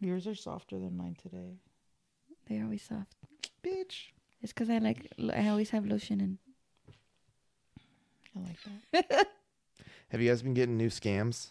Yours 0.00 0.26
are 0.26 0.34
softer 0.34 0.78
than 0.78 0.96
mine 0.96 1.16
today, 1.22 1.56
They're 2.48 2.62
always 2.64 2.82
soft. 2.82 3.14
bitch. 3.64 4.10
It's 4.42 4.52
because 4.52 4.68
I 4.68 4.78
like. 4.78 5.08
I 5.34 5.48
always 5.48 5.70
have 5.70 5.86
lotion 5.86 6.20
and. 6.20 6.38
I 8.36 8.40
like 8.48 9.08
that. 9.08 9.26
Have 10.10 10.20
you 10.20 10.28
guys 10.28 10.42
been 10.42 10.54
getting 10.54 10.76
new 10.76 10.90
scams 10.90 11.50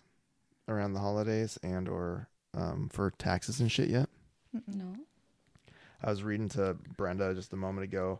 around 0.67 0.93
the 0.93 0.99
holidays 0.99 1.57
and 1.63 1.87
or 1.89 2.29
um, 2.53 2.89
for 2.91 3.11
taxes 3.11 3.59
and 3.59 3.71
shit 3.71 3.89
yet? 3.89 4.09
No. 4.67 4.93
I 6.03 6.09
was 6.09 6.23
reading 6.23 6.49
to 6.49 6.75
Brenda 6.97 7.33
just 7.33 7.53
a 7.53 7.57
moment 7.57 7.85
ago 7.85 8.19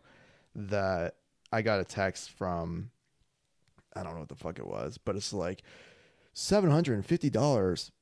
that 0.54 1.16
I 1.52 1.62
got 1.62 1.80
a 1.80 1.84
text 1.84 2.30
from 2.30 2.90
I 3.94 4.02
don't 4.02 4.14
know 4.14 4.20
what 4.20 4.28
the 4.28 4.34
fuck 4.34 4.58
it 4.58 4.66
was, 4.66 4.98
but 4.98 5.16
it's 5.16 5.32
like 5.32 5.62
seven 6.32 6.70
hundred 6.70 6.94
and 6.94 7.06
fifty 7.06 7.30
dollars 7.30 7.92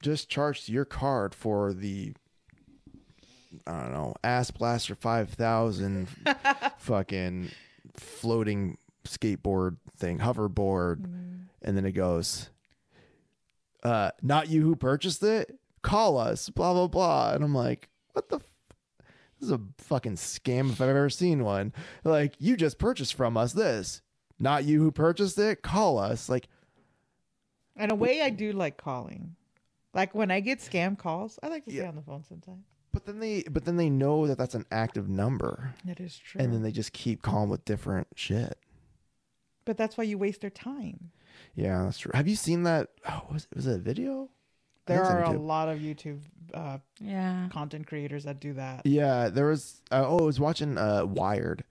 just 0.00 0.28
charged 0.28 0.66
to 0.66 0.72
your 0.72 0.84
card 0.84 1.34
for 1.34 1.72
the 1.72 2.14
I 3.66 3.82
don't 3.82 3.92
know 3.92 4.14
ass 4.22 4.50
blaster 4.50 4.94
five 4.94 5.30
thousand 5.30 6.08
fucking 6.78 7.50
floating 7.96 8.78
skateboard 9.04 9.76
thing 9.96 10.18
hoverboard, 10.18 11.04
and 11.62 11.76
then 11.76 11.84
it 11.84 11.92
goes, 11.92 12.50
uh, 13.82 14.10
not 14.22 14.48
you 14.48 14.62
who 14.62 14.76
purchased 14.76 15.22
it. 15.22 15.58
Call 15.82 16.16
us, 16.16 16.48
blah 16.48 16.72
blah 16.72 16.88
blah, 16.88 17.32
and 17.34 17.44
I'm 17.44 17.54
like, 17.54 17.88
what 18.12 18.28
the. 18.28 18.40
This 19.44 19.50
is 19.52 19.58
a 19.60 19.82
fucking 19.84 20.14
scam 20.16 20.70
if 20.70 20.80
I've 20.80 20.88
ever 20.88 21.10
seen 21.10 21.44
one. 21.44 21.74
Like, 22.02 22.32
you 22.38 22.56
just 22.56 22.78
purchased 22.78 23.12
from 23.12 23.36
us 23.36 23.52
this. 23.52 24.00
Not 24.38 24.64
you 24.64 24.80
who 24.80 24.90
purchased 24.90 25.38
it. 25.38 25.60
Call 25.60 25.98
us. 25.98 26.30
Like, 26.30 26.48
In 27.76 27.90
a 27.90 27.94
way, 27.94 28.22
I 28.22 28.30
do 28.30 28.52
like 28.52 28.78
calling. 28.78 29.36
Like 29.92 30.14
when 30.14 30.30
I 30.30 30.40
get 30.40 30.60
scam 30.60 30.96
calls, 30.96 31.38
I 31.42 31.48
like 31.48 31.66
to 31.66 31.70
stay 31.72 31.80
Yeah. 31.82 31.88
on 31.88 31.96
the 31.96 32.00
phone 32.02 32.24
sometimes. 32.24 32.64
but 32.90 33.04
then 33.04 33.18
they, 33.18 33.42
but 33.50 33.66
then 33.66 33.76
they 33.76 33.90
know 33.90 34.26
that 34.28 34.38
that's 34.38 34.54
an 34.54 34.64
active 34.72 35.08
number, 35.10 35.74
That 35.84 36.00
is 36.00 36.16
true. 36.16 36.40
and 36.40 36.50
then 36.52 36.62
they 36.62 36.72
just 36.72 36.92
keep 36.94 37.20
calling 37.20 37.50
with 37.50 37.64
different 37.66 38.06
shit. 38.16 38.56
but 39.66 39.76
that's 39.76 39.98
why 39.98 40.04
you 40.04 40.16
waste 40.16 40.40
their 40.40 40.48
time. 40.50 41.10
Yeah, 41.54 41.82
that's 41.84 41.98
true. 41.98 42.12
Have 42.14 42.28
you 42.28 42.36
seen 42.36 42.62
that? 42.62 42.88
Oh, 43.08 43.26
was 43.32 43.46
was 43.54 43.66
it 43.66 43.74
a 43.74 43.78
video? 43.78 44.30
There 44.86 45.04
think 45.04 45.18
it's 45.20 45.28
on 45.28 45.34
are 45.34 45.36
a 45.36 45.40
lot 45.40 45.68
of 45.68 45.78
YouTube 45.80 46.20
uh, 46.52 46.78
Yeah. 47.00 47.48
content 47.50 47.86
creators 47.86 48.24
that 48.24 48.40
do 48.40 48.52
that. 48.54 48.82
Yeah, 48.84 49.28
there 49.28 49.46
was. 49.46 49.80
Uh, 49.90 50.04
oh, 50.06 50.18
I 50.18 50.22
was 50.22 50.38
watching 50.40 50.76
uh, 50.78 51.04
Wired, 51.06 51.64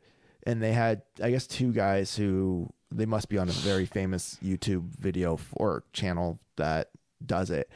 and 0.48 0.62
they 0.62 0.74
had, 0.74 1.04
I 1.22 1.30
guess, 1.32 1.46
two 1.48 1.72
guys 1.74 2.16
who 2.16 2.70
they 2.92 3.06
must 3.06 3.30
be 3.30 3.38
on 3.38 3.50
a 3.50 3.52
very 3.52 3.86
famous 3.86 4.38
YouTube 4.44 4.90
video 4.98 5.36
f- 5.36 5.50
or 5.54 5.84
channel 5.94 6.40
that 6.58 6.90
does 7.26 7.50
it, 7.50 7.70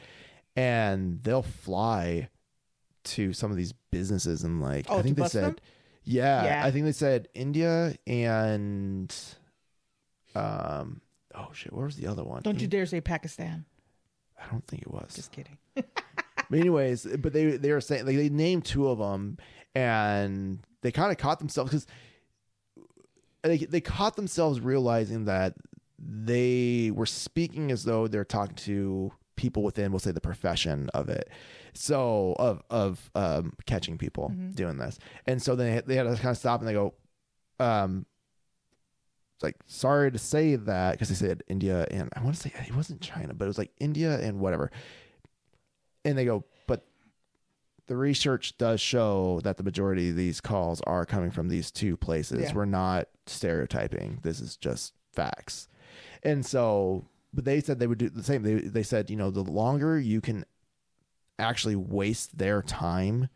and 0.56 1.22
they'll 1.22 1.42
fly 1.42 2.28
to 3.04 3.32
some 3.32 3.50
of 3.50 3.56
these 3.56 3.72
businesses 3.90 4.44
and 4.44 4.60
like 4.60 4.86
Oh, 4.88 4.94
I 4.94 4.96
to 4.98 5.02
think 5.02 5.16
they 5.16 5.22
bust 5.22 5.32
said, 5.32 5.44
them? 5.44 5.56
yeah, 6.04 6.44
Yeah. 6.44 6.64
I 6.66 6.70
think 6.70 6.84
they 6.84 6.92
said 6.92 7.28
India 7.34 7.94
and, 8.06 9.14
um, 10.34 11.00
oh 11.34 11.48
shit, 11.52 11.72
where 11.72 11.86
was 11.86 11.96
the 11.96 12.06
other 12.06 12.22
one? 12.24 12.42
Don't 12.42 12.60
you 12.60 12.66
dare 12.68 12.86
say 12.86 13.00
Pakistan. 13.00 13.64
I 14.40 14.46
don't 14.50 14.66
think 14.66 14.82
it 14.82 14.90
was. 14.90 15.14
Just 15.14 15.32
kidding. 15.32 15.58
But 16.50 16.60
anyways, 16.60 17.06
but 17.18 17.32
they 17.32 17.56
they 17.56 17.72
were 17.72 17.80
saying 17.80 18.06
like 18.06 18.16
they 18.16 18.28
named 18.28 18.64
two 18.64 18.88
of 18.88 18.98
them, 18.98 19.38
and 19.74 20.60
they 20.82 20.90
kind 20.92 21.10
of 21.10 21.18
caught 21.18 21.38
themselves 21.38 21.70
because 21.70 21.86
they 23.42 23.58
they 23.58 23.80
caught 23.80 24.16
themselves 24.16 24.60
realizing 24.60 25.26
that 25.26 25.54
they 25.98 26.90
were 26.94 27.06
speaking 27.06 27.70
as 27.70 27.84
though 27.84 28.06
they're 28.06 28.24
talking 28.24 28.54
to 28.56 29.12
people 29.36 29.62
within, 29.62 29.92
we'll 29.92 29.98
say, 29.98 30.10
the 30.10 30.20
profession 30.20 30.88
of 30.94 31.08
it. 31.08 31.28
So 31.74 32.34
of 32.38 32.62
of 32.70 33.10
um, 33.14 33.52
catching 33.66 33.98
people 33.98 34.32
doing 34.54 34.78
this, 34.78 34.98
and 35.26 35.42
so 35.42 35.54
they 35.54 35.80
they 35.86 35.96
had 35.96 36.04
to 36.04 36.14
kind 36.16 36.30
of 36.30 36.38
stop 36.38 36.60
and 36.60 36.68
they 36.68 36.72
go, 36.72 36.94
um, 37.60 38.06
it's 39.36 39.44
like 39.44 39.56
sorry 39.66 40.10
to 40.10 40.18
say 40.18 40.56
that 40.56 40.92
because 40.92 41.08
they 41.08 41.14
said 41.14 41.44
India 41.46 41.86
and 41.90 42.08
I 42.16 42.22
want 42.22 42.34
to 42.34 42.40
say 42.42 42.52
it 42.66 42.74
wasn't 42.74 43.00
China, 43.00 43.34
but 43.34 43.44
it 43.44 43.48
was 43.48 43.58
like 43.58 43.70
India 43.78 44.18
and 44.18 44.40
whatever 44.40 44.72
and 46.04 46.16
they 46.16 46.24
go, 46.24 46.44
but 46.66 46.86
the 47.86 47.96
research 47.96 48.56
does 48.58 48.80
show 48.80 49.40
that 49.44 49.56
the 49.56 49.62
majority 49.62 50.10
of 50.10 50.16
these 50.16 50.40
calls 50.40 50.80
are 50.82 51.04
coming 51.04 51.30
from 51.30 51.48
these 51.48 51.70
two 51.70 51.96
places. 51.96 52.42
Yeah. 52.42 52.54
We're 52.54 52.64
not 52.64 53.08
stereotyping. 53.26 54.20
This 54.22 54.40
is 54.40 54.56
just 54.56 54.94
facts. 55.12 55.68
And 56.22 56.44
so, 56.44 57.06
but 57.32 57.44
they 57.44 57.60
said 57.60 57.78
they 57.78 57.86
would 57.86 57.98
do 57.98 58.08
the 58.08 58.22
same. 58.22 58.42
They 58.42 58.54
they 58.54 58.82
said, 58.82 59.10
you 59.10 59.16
know, 59.16 59.30
the 59.30 59.42
longer 59.42 59.98
you 59.98 60.20
can 60.20 60.44
actually 61.38 61.76
waste 61.76 62.38
their 62.38 62.62
time 62.62 63.28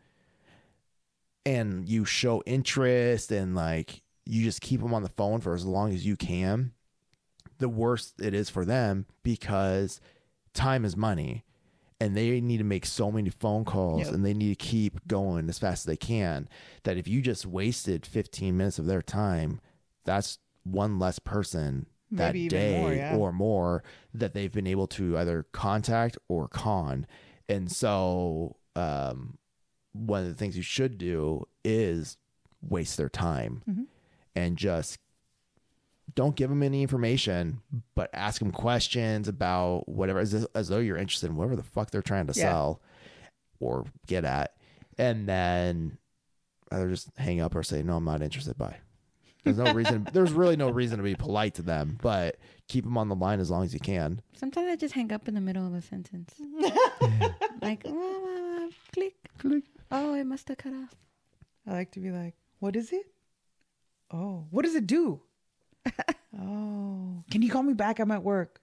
and 1.45 1.87
you 1.87 2.05
show 2.05 2.41
interest 2.45 3.31
and 3.31 3.55
like 3.55 4.01
you 4.25 4.43
just 4.43 4.61
keep 4.61 4.81
them 4.81 4.93
on 4.93 5.03
the 5.03 5.09
phone 5.09 5.41
for 5.41 5.53
as 5.53 5.65
long 5.65 5.93
as 5.93 6.05
you 6.05 6.15
can, 6.15 6.71
the 7.59 7.69
worse 7.69 8.13
it 8.21 8.33
is 8.33 8.49
for 8.49 8.65
them 8.65 9.05
because 9.23 9.99
time 10.53 10.85
is 10.85 10.95
money 10.95 11.43
and 11.99 12.15
they 12.15 12.39
need 12.41 12.57
to 12.57 12.63
make 12.63 12.85
so 12.85 13.11
many 13.11 13.29
phone 13.29 13.63
calls 13.65 14.05
Yep. 14.05 14.13
and 14.13 14.25
they 14.25 14.33
need 14.33 14.49
to 14.57 14.65
keep 14.65 15.07
going 15.07 15.47
as 15.49 15.59
fast 15.59 15.81
as 15.81 15.85
they 15.85 15.97
can 15.97 16.47
that 16.83 16.97
if 16.97 17.07
you 17.07 17.21
just 17.21 17.45
wasted 17.45 18.05
15 18.05 18.55
minutes 18.57 18.79
of 18.79 18.85
their 18.85 19.01
time 19.01 19.59
that's 20.05 20.39
one 20.63 20.99
less 20.99 21.19
person 21.19 21.85
that 22.11 22.33
Maybe 22.33 22.41
even 22.41 22.59
day 22.59 22.79
more, 22.79 22.93
yeah. 22.93 23.15
or 23.17 23.31
more 23.31 23.83
that 24.13 24.33
they've 24.33 24.51
been 24.51 24.67
able 24.67 24.87
to 24.87 25.17
either 25.17 25.45
contact 25.51 26.17
or 26.27 26.47
con 26.47 27.07
and 27.49 27.71
so 27.71 28.57
um, 28.75 29.37
one 29.93 30.21
of 30.21 30.27
the 30.27 30.35
things 30.35 30.55
you 30.57 30.63
should 30.63 30.97
do 30.97 31.45
is 31.63 32.17
waste 32.61 32.97
their 32.97 33.09
time 33.09 33.61
Mhm. 33.69 33.85
and 34.35 34.57
just 34.57 34.97
don't 36.15 36.35
give 36.35 36.49
them 36.49 36.61
any 36.63 36.81
information, 36.81 37.61
but 37.95 38.09
ask 38.13 38.39
them 38.39 38.51
questions 38.51 39.27
about 39.27 39.87
whatever, 39.87 40.19
as, 40.19 40.33
as 40.53 40.67
though 40.67 40.79
you're 40.79 40.97
interested 40.97 41.29
in 41.29 41.35
whatever 41.35 41.55
the 41.55 41.63
fuck 41.63 41.91
they're 41.91 42.01
trying 42.01 42.27
to 42.27 42.33
Yeah. 42.37 42.49
sell 42.49 42.81
or 43.59 43.85
get 44.07 44.25
at. 44.25 44.53
And 44.97 45.27
then 45.27 45.97
either 46.71 46.89
just 46.89 47.09
hang 47.17 47.41
up 47.41 47.55
or 47.55 47.63
say, 47.63 47.81
no, 47.83 47.95
I'm 47.97 48.05
not 48.05 48.21
interested. 48.21 48.57
Bye. 48.57 48.77
There's 49.43 49.57
no 49.57 49.73
reason, 49.73 50.07
there's 50.13 50.31
really 50.31 50.55
no 50.55 50.69
reason 50.69 50.97
to 50.97 51.03
be 51.03 51.15
polite 51.15 51.55
to 51.55 51.61
them, 51.61 51.97
but 52.01 52.37
keep 52.67 52.83
them 52.83 52.97
on 52.97 53.09
the 53.09 53.15
line 53.15 53.39
as 53.39 53.49
long 53.51 53.63
as 53.63 53.73
you 53.73 53.79
can. 53.79 54.21
Sometimes 54.35 54.67
I 54.69 54.75
just 54.75 54.93
hang 54.93 55.11
up 55.11 55.27
in 55.27 55.33
the 55.35 55.41
middle 55.41 55.65
of 55.65 55.73
a 55.73 55.81
sentence. 55.81 56.33
like, 57.61 57.83
wah, 57.85 57.91
wah, 57.91 58.19
wah, 58.61 58.67
click. 58.93 59.15
Click. 59.39 59.63
Oh, 59.91 60.13
it 60.13 60.25
must 60.25 60.47
have 60.49 60.57
cut 60.57 60.73
off. 60.73 60.93
I 61.67 61.71
like 61.71 61.91
to 61.91 61.99
be 61.99 62.11
like, 62.11 62.35
what 62.59 62.75
is 62.75 62.91
it? 62.93 63.05
Oh, 64.11 64.45
what 64.51 64.63
does 64.63 64.75
it 64.75 64.85
do? 64.87 65.21
Oh, 66.39 67.23
can 67.31 67.41
you 67.41 67.49
call 67.49 67.63
me 67.63 67.73
back? 67.73 67.99
I'm 67.99 68.11
at 68.11 68.23
work. 68.23 68.59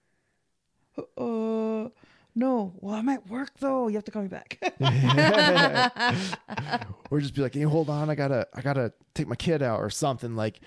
Uh, 1.17 1.89
no. 2.35 2.73
Well, 2.79 2.95
I'm 2.95 3.09
at 3.09 3.27
work 3.29 3.51
though. 3.59 3.87
You 3.87 3.95
have 3.95 4.03
to 4.05 4.11
call 4.11 4.21
me 4.23 4.27
back. 4.27 4.57
or 7.11 7.19
just 7.19 7.33
be 7.33 7.41
like, 7.41 7.53
"Can 7.53 7.61
you 7.61 7.69
hold 7.69 7.89
on? 7.89 8.09
I 8.09 8.15
gotta, 8.15 8.47
I 8.53 8.61
gotta 8.61 8.93
take 9.13 9.27
my 9.27 9.35
kid 9.35 9.61
out 9.61 9.79
or 9.79 9.89
something." 9.89 10.35
Like, 10.35 10.59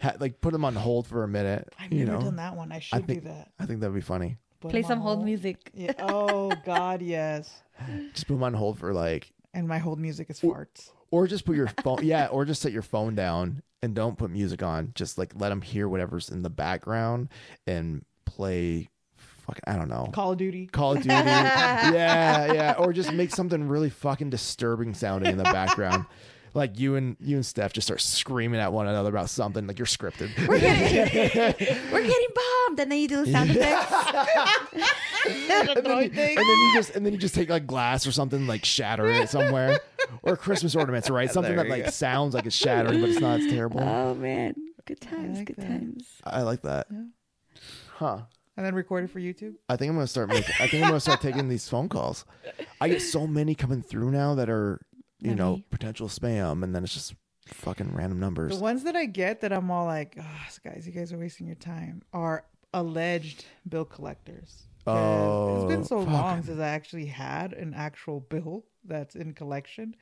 ha- 0.00 0.14
like 0.20 0.40
put 0.40 0.52
them 0.52 0.64
on 0.64 0.74
hold 0.74 1.06
for 1.06 1.24
a 1.24 1.28
minute. 1.28 1.68
I've 1.78 1.92
you 1.92 2.04
never 2.04 2.18
know, 2.18 2.24
done 2.24 2.36
that 2.36 2.56
one. 2.56 2.72
I 2.72 2.78
should 2.80 3.06
think- 3.06 3.22
do 3.22 3.28
that. 3.28 3.50
I 3.58 3.66
think 3.66 3.80
that'd 3.80 3.94
be 3.94 4.00
funny. 4.00 4.38
Put 4.60 4.70
Play 4.72 4.80
'em 4.80 4.84
on 4.86 4.90
some 4.90 5.00
hold 5.00 5.24
music. 5.24 5.70
Yeah. 5.72 5.92
Oh 5.98 6.52
God, 6.66 7.00
yes. 7.02 7.62
Just 8.12 8.26
put 8.26 8.34
them 8.34 8.42
on 8.42 8.52
hold 8.52 8.78
for 8.78 8.92
like, 8.92 9.32
And 9.54 9.66
my 9.66 9.78
hold 9.78 9.98
music 9.98 10.28
is 10.28 10.38
farts. 10.40 10.90
Or 11.10 11.26
just 11.26 11.44
put 11.44 11.56
your 11.56 11.68
phone, 11.82 11.98
yeah, 12.02 12.26
or 12.26 12.44
just 12.44 12.62
set 12.62 12.72
your 12.72 12.82
phone 12.82 13.14
down 13.14 13.62
and 13.82 13.94
don't 13.94 14.18
put 14.18 14.30
music 14.30 14.62
on. 14.62 14.92
Just 14.94 15.18
like 15.18 15.32
let 15.34 15.48
them 15.48 15.62
hear 15.62 15.88
whatever's 15.88 16.28
in 16.28 16.42
the 16.42 16.50
background 16.50 17.28
and 17.66 18.04
play. 18.26 18.88
Fuck, 19.46 19.60
I 19.66 19.76
don't 19.76 19.88
know. 19.88 20.08
Call 20.12 20.32
of 20.32 20.38
Duty. 20.38 20.66
Call 20.66 20.92
of 20.92 20.98
Duty. 20.98 21.08
yeah, 21.14 22.52
yeah. 22.52 22.74
Or 22.78 22.92
just 22.92 23.12
make 23.12 23.30
something 23.30 23.68
really 23.68 23.90
fucking 23.90 24.30
disturbing 24.30 24.94
sounding 24.94 25.32
in 25.32 25.38
the 25.38 25.44
background. 25.44 26.06
Like 26.52 26.80
you 26.80 26.96
and 26.96 27.16
you 27.20 27.36
and 27.36 27.46
Steph 27.46 27.72
just 27.72 27.86
start 27.86 28.00
screaming 28.00 28.58
at 28.58 28.72
one 28.72 28.88
another 28.88 29.08
about 29.08 29.30
something 29.30 29.68
like 29.68 29.78
you're 29.78 29.86
scripted. 29.86 30.30
We're 30.48 30.58
getting, 30.58 31.54
we're 31.92 32.02
getting 32.02 32.28
bombed. 32.34 32.80
And 32.80 32.90
then 32.90 32.98
you 32.98 33.06
do 33.06 33.24
the 33.24 33.30
sound 33.30 33.50
effects. 33.50 34.92
And, 35.28 35.50
then, 35.50 35.66
throwing 35.84 36.04
and 36.10 36.16
then 36.16 36.36
you 36.36 36.70
just 36.74 36.94
and 36.96 37.04
then 37.06 37.12
you 37.12 37.18
just 37.18 37.34
take 37.34 37.50
like 37.50 37.66
glass 37.66 38.06
or 38.06 38.12
something 38.12 38.46
like 38.46 38.64
shatter 38.64 39.06
it 39.08 39.28
somewhere 39.28 39.80
or 40.22 40.36
Christmas 40.36 40.74
ornaments 40.74 41.10
right 41.10 41.30
something 41.30 41.54
There 41.54 41.64
that 41.64 41.70
you 41.70 41.76
like 41.76 41.84
go. 41.84 41.90
sounds 41.90 42.34
like 42.34 42.46
it's 42.46 42.56
shattering 42.56 43.00
but 43.00 43.10
it's 43.10 43.20
not 43.20 43.40
it's 43.40 43.50
terrible 43.52 43.80
Oh 43.80 44.14
man, 44.14 44.54
good 44.84 45.00
times, 45.00 45.38
like 45.38 45.46
good 45.48 45.56
that. 45.56 45.66
times. 45.68 46.04
I 46.24 46.42
like 46.42 46.62
that 46.62 46.86
Yeah. 46.90 47.02
huh 47.94 48.20
and 48.56 48.66
then 48.66 48.74
record 48.74 49.04
it 49.04 49.10
for 49.10 49.20
YouTube. 49.20 49.54
I 49.68 49.76
think 49.76 49.88
I'm 49.90 49.96
gonna 49.96 50.06
start 50.06 50.28
making 50.28 50.54
I 50.60 50.66
think 50.66 50.82
I'm 50.82 50.90
gonna 50.90 51.00
start 51.00 51.20
taking 51.20 51.48
these 51.48 51.68
phone 51.68 51.88
calls 51.88 52.24
I 52.80 52.88
get 52.88 53.00
so 53.02 53.26
many 53.26 53.54
coming 53.54 53.82
through 53.82 54.10
now 54.10 54.34
that 54.34 54.48
are 54.50 54.80
you 55.20 55.34
know 55.34 55.62
potential 55.70 56.08
spam 56.08 56.62
and 56.62 56.74
then 56.74 56.82
it's 56.84 56.94
just 56.94 57.14
fucking 57.46 57.94
random 57.94 58.20
numbers 58.20 58.56
The 58.56 58.62
ones 58.62 58.84
that 58.84 58.96
I 58.96 59.06
get 59.06 59.40
that 59.40 59.52
I'm 59.52 59.70
all 59.72 59.84
like, 59.84 60.16
oh, 60.20 60.46
guys, 60.64 60.86
you 60.86 60.92
guys 60.92 61.12
are 61.12 61.18
wasting 61.18 61.46
your 61.48 61.56
time, 61.56 62.00
are 62.12 62.44
alleged 62.72 63.44
bill 63.68 63.84
collectors. 63.84 64.68
'Cause 64.84 65.56
it's 65.56 65.64
been 65.66 65.80
Oh, 65.80 65.82
so 65.84 65.98
long 66.00 66.42
since 66.42 66.58
I 66.60 66.68
actually 66.68 67.06
had 67.06 67.52
an 67.52 67.74
actual 67.74 68.20
bill 68.20 68.64
that's 68.84 69.14
in 69.14 69.34
collection. 69.34 69.94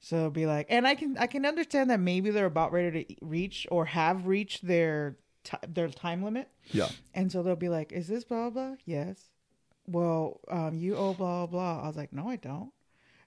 So 0.00 0.30
be 0.30 0.46
like, 0.46 0.66
and 0.70 0.86
I 0.86 0.94
can 0.94 1.16
I 1.18 1.26
can 1.26 1.44
understand 1.46 1.90
that 1.90 2.00
maybe 2.00 2.30
they're 2.30 2.46
about 2.46 2.72
ready 2.72 3.04
to 3.04 3.14
reach 3.26 3.66
or 3.70 3.84
have 3.86 4.26
reached 4.26 4.66
their 4.66 5.16
ti 5.44 5.56
their 5.66 5.88
time 5.88 6.22
limit, 6.22 6.48
yeah 6.72 6.88
and 7.14 7.30
so 7.32 7.42
they'll 7.42 7.56
be 7.56 7.68
like, 7.68 7.92
"Is 7.92 8.06
this 8.08 8.24
blah 8.24 8.50
blah?" 8.50 8.76
Yes. 8.84 9.30
Well, 9.86 10.40
um, 10.48 10.74
you 10.74 10.96
owe 10.96 11.14
blah 11.14 11.46
blah. 11.46 11.80
I 11.82 11.86
was 11.86 11.96
like, 11.96 12.12
"No, 12.12 12.28
I 12.28 12.36
don't." 12.36 12.72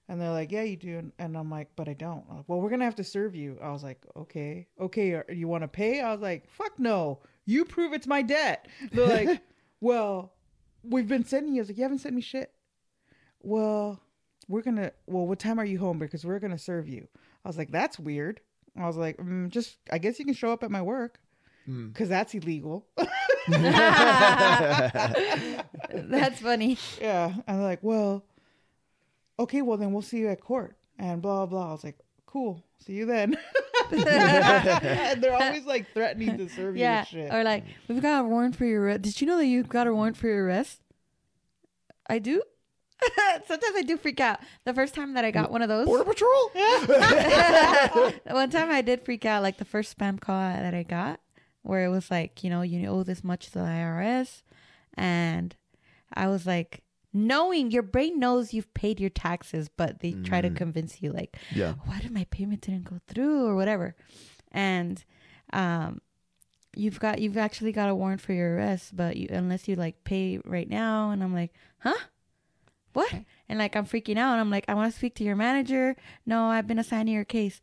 And 0.08 0.20
they're 0.22 0.32
like, 0.32 0.52
"Yeah, 0.52 0.64
you 0.64 0.78
do." 0.78 0.98
And, 0.98 1.12
and 1.20 1.38
I'm 1.38 1.50
like, 1.50 1.70
"But 1.76 1.90
I 1.90 1.94
don't." 1.94 2.30
Like, 2.30 2.44
well, 2.48 2.62
we're 2.62 2.70
gonna 2.70 2.86
have 2.86 2.96
to 2.96 3.04
serve 3.04 3.36
you. 3.36 3.58
I 3.62 3.72
was 3.72 3.84
like, 3.84 4.06
"Okay, 4.16 4.68
okay. 4.80 5.24
You 5.30 5.48
want 5.48 5.64
to 5.64 5.68
pay?" 5.68 6.00
I 6.02 6.12
was 6.12 6.22
like, 6.22 6.50
"Fuck 6.50 6.78
no. 6.80 7.20
You 7.46 7.66
prove 7.66 7.94
it's 7.94 8.08
my 8.08 8.22
debt." 8.22 8.68
They're 8.94 9.08
like, 9.26 9.42
"Well, 9.82 10.34
we've 10.84 11.08
been 11.08 11.26
sending 11.26 11.54
you." 11.54 11.62
I 11.62 11.64
was 11.64 11.70
like, 11.70 11.78
"You 11.78 11.84
haven't 11.84 12.00
sent 12.00 12.16
me 12.16 12.22
shit." 12.22 12.52
Well, 13.42 14.00
we're 14.48 14.62
gonna. 14.62 14.92
Well, 15.08 15.28
what 15.28 15.40
time 15.40 15.60
are 15.60 15.66
you 15.66 15.80
home? 15.80 16.00
Because 16.00 16.26
we're 16.26 16.40
gonna 16.40 16.58
serve 16.58 16.88
you. 16.88 17.08
I 17.44 17.50
was 17.50 17.58
like, 17.58 17.72
"That's 17.72 18.00
weird." 18.00 18.42
I 18.78 18.88
was 18.88 18.98
like, 18.98 19.18
mm, 19.18 19.50
"Just, 19.50 19.78
I 19.92 19.98
guess 19.98 20.20
you 20.20 20.26
can 20.26 20.34
show 20.34 20.52
up 20.52 20.64
at 20.64 20.72
my 20.72 20.82
work." 20.82 21.20
Mm. 21.68 21.94
Because 21.94 22.10
that's 22.10 22.34
illegal. 22.34 22.88
That's 23.48 23.70
funny. 26.40 26.78
Yeah. 27.00 27.34
And 27.48 27.60
they're 27.60 27.66
like, 27.66 27.80
well, 27.82 28.24
okay, 29.40 29.62
well, 29.62 29.78
then 29.78 29.94
we'll 29.94 30.02
see 30.02 30.20
you 30.20 30.30
at 30.30 30.42
court 30.42 30.76
and 31.00 31.22
blah, 31.22 31.46
blah. 31.46 31.70
I 31.70 31.72
was 31.72 31.84
like, 31.84 31.98
cool. 32.26 32.64
See 32.86 32.94
you 32.94 33.06
then. 33.06 33.38
and 34.08 35.22
they're 35.22 35.34
always 35.34 35.66
like 35.66 35.92
threatening 35.94 36.38
to 36.38 36.50
serve 36.50 36.76
you 36.76 36.82
Yeah, 36.82 37.02
with 37.02 37.10
shit. 37.10 37.34
or 37.34 37.44
like 37.44 37.66
we've 37.88 38.02
got 38.02 38.22
a 38.22 38.24
warrant 38.28 38.56
for 38.56 38.66
your 38.66 38.84
arrest. 38.84 39.02
Did 39.04 39.22
you 39.22 39.28
know 39.28 39.38
that 39.38 39.46
you've 39.46 39.70
got 39.70 39.88
a 39.88 39.94
warrant 39.94 40.18
for 40.18 40.28
your 40.28 40.46
arrest? 40.46 40.82
I 42.10 42.20
do. 42.20 42.42
Sometimes 43.48 43.76
I 43.76 43.82
do 43.82 43.98
freak 43.98 44.20
out. 44.20 44.40
The 44.66 44.74
first 44.74 44.94
time 44.94 45.14
that 45.16 45.26
I 45.26 45.32
got 45.32 45.52
one 45.52 45.62
of 45.62 45.70
those, 45.70 45.86
border 45.88 46.04
patrol 46.04 46.52
Yeah 46.54 48.12
one 48.28 48.50
time 48.50 48.70
I 48.70 48.82
did 48.82 49.04
freak 49.04 49.26
out. 49.26 49.42
Like 49.42 49.58
the 49.58 49.66
first 49.66 49.98
spam 49.98 50.20
call 50.20 50.40
that 50.40 50.74
I 50.74 50.84
got, 50.84 51.20
where 51.64 51.84
it 51.86 51.90
was 51.90 52.12
like, 52.12 52.44
you 52.44 52.50
know, 52.50 52.62
you 52.62 52.88
owe 52.88 53.04
this 53.04 53.24
much 53.24 53.48
to 53.48 53.54
the 53.54 53.60
IRS, 53.66 54.44
and 54.96 55.56
I 56.14 56.28
was 56.28 56.46
like, 56.46 56.84
knowing 57.14 57.72
your 57.72 57.84
brain 57.84 58.20
knows 58.20 58.54
you've 58.54 58.74
paid 58.74 59.00
your 59.00 59.10
taxes, 59.10 59.70
but 59.70 60.00
they 60.00 60.14
try 60.14 60.42
to 60.42 60.50
Mm. 60.50 60.56
convince 60.56 61.02
you 61.02 61.12
like, 61.12 61.38
yeah. 61.54 61.74
Why 61.86 62.00
did 62.00 62.12
my 62.12 62.26
payment 62.32 62.62
didn't 62.62 62.86
go 62.86 63.00
through? 63.08 63.46
or 63.46 63.56
whatever. 63.56 63.96
And 64.52 65.04
um 65.54 66.02
you've 66.76 67.00
got 67.02 67.20
you've 67.20 67.38
actually 67.38 67.74
got 67.74 67.90
a 67.90 67.96
warrant 67.96 68.22
for 68.22 68.32
your 68.32 68.56
arrest 68.56 68.96
but 68.96 69.18
you 69.18 69.28
unless 69.30 69.68
you 69.68 69.76
like 69.76 70.02
pay 70.06 70.40
right 70.46 70.70
now 70.70 71.10
and 71.12 71.22
i'm 71.22 71.34
like 71.34 71.52
huh? 71.80 71.98
What? 72.94 73.14
And 73.50 73.60
like 73.60 73.76
i'm 73.76 73.86
freaking 73.86 74.18
out 74.18 74.32
and 74.34 74.40
i'm 74.42 74.50
like 74.50 74.66
i 74.70 74.74
want 74.74 74.90
to 74.92 74.98
speak 74.98 75.16
to 75.16 75.24
your 75.26 75.36
manager. 75.36 75.96
No 76.26 76.46
i've 76.46 76.68
been 76.68 76.80
assigned 76.80 77.08
to 77.08 77.12
your 77.14 77.26
case 77.26 77.62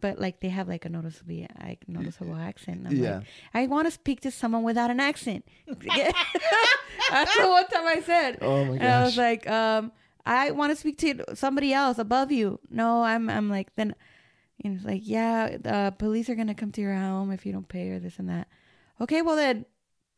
but 0.00 0.18
like 0.18 0.40
they 0.40 0.48
have 0.48 0.68
like 0.68 0.84
a 0.84 0.88
noticeable 0.88 1.46
like 1.62 1.88
noticeable 1.88 2.36
accent 2.50 2.86
I'm 2.86 2.96
yeah 2.96 3.16
like, 3.16 3.26
i 3.54 3.66
want 3.66 3.86
to 3.86 3.90
speak 3.90 4.20
to 4.22 4.30
someone 4.30 4.62
without 4.62 4.90
an 4.90 5.00
accent 5.00 5.44
that's 5.66 7.36
the 7.36 7.48
one 7.48 7.66
time 7.68 7.86
i 7.86 8.02
said 8.04 8.38
oh 8.42 8.64
my 8.64 8.72
gosh. 8.72 8.80
and 8.80 8.88
I 8.92 9.02
was 9.04 9.16
like, 9.16 9.48
um, 9.48 9.92
I 10.24 10.50
want 10.50 10.72
to 10.72 10.76
speak 10.76 10.98
to 10.98 11.24
somebody 11.36 11.72
else 11.72 11.98
above 11.98 12.32
you. 12.32 12.58
No, 12.68 13.04
I'm, 13.04 13.30
I'm 13.30 13.48
like, 13.48 13.68
then, 13.76 13.94
you 14.58 14.70
know, 14.70 14.76
it's 14.76 14.84
like, 14.84 15.02
yeah, 15.04 15.56
the 15.56 15.94
police 15.96 16.28
are 16.28 16.34
gonna 16.34 16.54
come 16.54 16.72
to 16.72 16.80
your 16.80 16.94
home 16.94 17.30
if 17.30 17.46
you 17.46 17.52
don't 17.52 17.68
pay 17.68 17.90
or 17.90 18.00
this 18.00 18.18
and 18.18 18.28
that. 18.28 18.48
Okay, 19.00 19.22
well 19.22 19.36
then, 19.36 19.66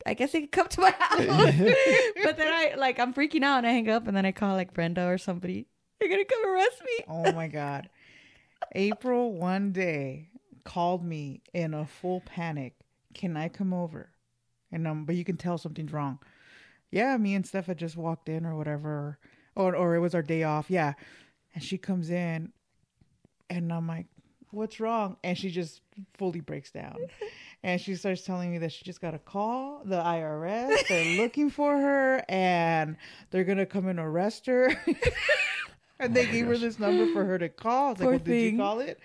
I 0.06 0.14
guess 0.14 0.32
they 0.32 0.40
could 0.40 0.52
come 0.52 0.68
to 0.68 0.80
my 0.80 0.90
house. 0.98 1.20
but 1.20 2.38
then 2.38 2.48
I, 2.50 2.72
like, 2.78 2.98
I'm 2.98 3.12
freaking 3.12 3.42
out 3.42 3.58
and 3.58 3.66
I 3.66 3.72
hang 3.72 3.90
up 3.90 4.08
and 4.08 4.16
then 4.16 4.24
I 4.24 4.32
call 4.32 4.54
like 4.54 4.72
Brenda 4.72 5.06
or 5.06 5.18
somebody. 5.18 5.66
They're 6.00 6.08
gonna 6.08 6.24
come 6.24 6.46
arrest 6.46 6.82
me. 6.84 7.04
oh 7.08 7.32
my 7.32 7.48
God. 7.48 7.90
April 8.74 9.32
one 9.32 9.72
day 9.72 10.28
called 10.64 11.04
me 11.04 11.42
in 11.54 11.74
a 11.74 11.86
full 11.86 12.20
panic. 12.20 12.74
Can 13.14 13.36
I 13.36 13.48
come 13.48 13.72
over? 13.72 14.10
And 14.70 14.86
um, 14.86 15.04
but 15.04 15.16
you 15.16 15.24
can 15.24 15.36
tell 15.36 15.58
something's 15.58 15.92
wrong. 15.92 16.18
Yeah, 16.90 17.16
me 17.16 17.34
and 17.34 17.46
Steph 17.46 17.66
had 17.66 17.78
just 17.78 17.96
walked 17.96 18.28
in 18.28 18.44
or 18.44 18.54
whatever, 18.56 19.18
or 19.54 19.74
or 19.74 19.94
it 19.94 20.00
was 20.00 20.14
our 20.14 20.22
day 20.22 20.42
off. 20.42 20.70
Yeah, 20.70 20.94
and 21.54 21.62
she 21.62 21.78
comes 21.78 22.10
in, 22.10 22.52
and 23.48 23.72
I'm 23.72 23.86
like, 23.86 24.06
"What's 24.50 24.78
wrong?" 24.80 25.16
And 25.24 25.36
she 25.36 25.50
just 25.50 25.80
fully 26.14 26.40
breaks 26.40 26.70
down, 26.70 26.96
and 27.62 27.80
she 27.80 27.94
starts 27.94 28.22
telling 28.22 28.50
me 28.50 28.58
that 28.58 28.72
she 28.72 28.84
just 28.84 29.00
got 29.00 29.14
a 29.14 29.18
call, 29.18 29.82
the 29.84 29.96
IRS, 29.96 30.86
they're 30.88 31.16
looking 31.16 31.50
for 31.50 31.78
her, 31.78 32.24
and 32.28 32.96
they're 33.30 33.44
gonna 33.44 33.66
come 33.66 33.88
and 33.88 33.98
arrest 33.98 34.46
her. 34.46 34.70
and 36.00 36.14
they 36.14 36.22
oh 36.22 36.26
my 36.26 36.32
gave 36.32 36.46
her 36.46 36.58
this 36.58 36.78
number 36.78 37.12
for 37.12 37.24
her 37.24 37.38
to 37.38 37.48
call. 37.48 37.88
I 37.88 37.90
was 37.90 37.98
like, 38.00 38.04
Poor 38.06 38.10
well, 38.12 38.18
did 38.24 38.52
you 38.52 38.58
call 38.58 38.80
it? 38.80 39.00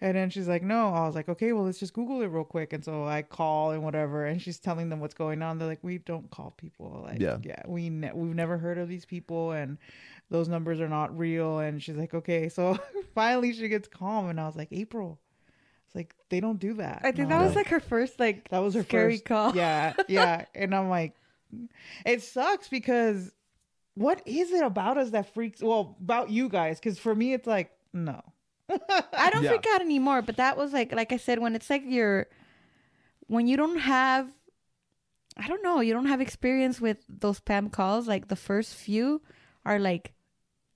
And 0.00 0.16
then 0.16 0.30
she's 0.30 0.48
like, 0.48 0.64
no. 0.64 0.88
I 0.92 1.06
was 1.06 1.14
like, 1.14 1.28
okay, 1.28 1.52
well, 1.52 1.62
let's 1.64 1.78
just 1.78 1.92
Google 1.92 2.22
it 2.22 2.26
real 2.26 2.42
quick. 2.42 2.72
And 2.72 2.84
so 2.84 3.04
I 3.04 3.22
call 3.22 3.70
and 3.70 3.84
whatever, 3.84 4.26
and 4.26 4.42
she's 4.42 4.58
telling 4.58 4.88
them 4.88 4.98
what's 4.98 5.14
going 5.14 5.42
on. 5.42 5.58
They're 5.58 5.68
like, 5.68 5.78
we 5.84 5.98
don't 5.98 6.28
call 6.28 6.52
people. 6.56 7.02
Like, 7.06 7.20
Yeah. 7.20 7.38
yeah, 7.44 7.62
we 7.68 7.88
ne- 7.88 8.10
we've 8.12 8.34
never 8.34 8.58
heard 8.58 8.78
of 8.78 8.88
these 8.88 9.04
people, 9.04 9.52
and 9.52 9.78
those 10.28 10.48
numbers 10.48 10.80
are 10.80 10.88
not 10.88 11.16
real. 11.16 11.60
And 11.60 11.80
she's 11.80 11.94
like, 11.96 12.14
okay. 12.14 12.48
So 12.52 12.76
finally, 13.14 13.52
she 13.52 13.68
gets 13.68 13.86
calm, 13.86 14.28
and 14.28 14.40
I 14.40 14.46
was 14.46 14.56
like, 14.56 14.68
April. 14.72 15.20
It's 15.86 15.94
like 15.94 16.14
they 16.30 16.40
don't 16.40 16.58
do 16.58 16.74
that. 16.74 17.02
I 17.04 17.12
think 17.12 17.18
And 17.20 17.30
that 17.30 17.42
was 17.44 17.54
like 17.54 17.68
her 17.68 17.78
first 17.78 18.18
like 18.18 18.48
that 18.48 18.58
was 18.60 18.74
her 18.74 18.82
scary 18.82 19.18
first 19.18 19.24
call. 19.26 19.54
Yeah, 19.54 19.92
yeah. 20.08 20.46
And 20.54 20.74
I'm 20.74 20.88
like, 20.88 21.14
it 22.04 22.22
sucks 22.22 22.66
because 22.68 23.30
what 23.94 24.22
is 24.26 24.50
it 24.52 24.62
about 24.62 24.96
us 24.98 25.10
that 25.10 25.32
freaks? 25.34 25.62
Well, 25.62 25.96
about 26.00 26.30
you 26.30 26.48
guys, 26.48 26.78
because 26.80 26.98
for 26.98 27.14
me, 27.14 27.32
it's 27.34 27.46
like 27.46 27.70
no. 27.92 28.22
I 28.70 29.30
don't 29.30 29.42
Yeah. 29.44 29.50
freak 29.50 29.66
out 29.74 29.80
anymore, 29.80 30.22
but 30.22 30.36
that 30.38 30.56
was 30.56 30.72
like 30.72 30.92
like 30.92 31.12
I 31.12 31.16
said 31.18 31.38
when 31.38 31.54
it's 31.54 31.68
like 31.68 31.82
you're 31.84 32.26
when 33.26 33.46
you 33.46 33.56
don't 33.56 33.78
have 33.78 34.28
I 35.36 35.48
don't 35.48 35.62
know, 35.62 35.80
you 35.80 35.92
don't 35.94 36.06
have 36.06 36.20
experience 36.20 36.80
with 36.80 36.98
those 37.08 37.40
spam 37.40 37.70
calls, 37.72 38.06
like 38.08 38.28
the 38.28 38.36
first 38.36 38.74
few 38.74 39.22
are 39.64 39.78
like 39.78 40.12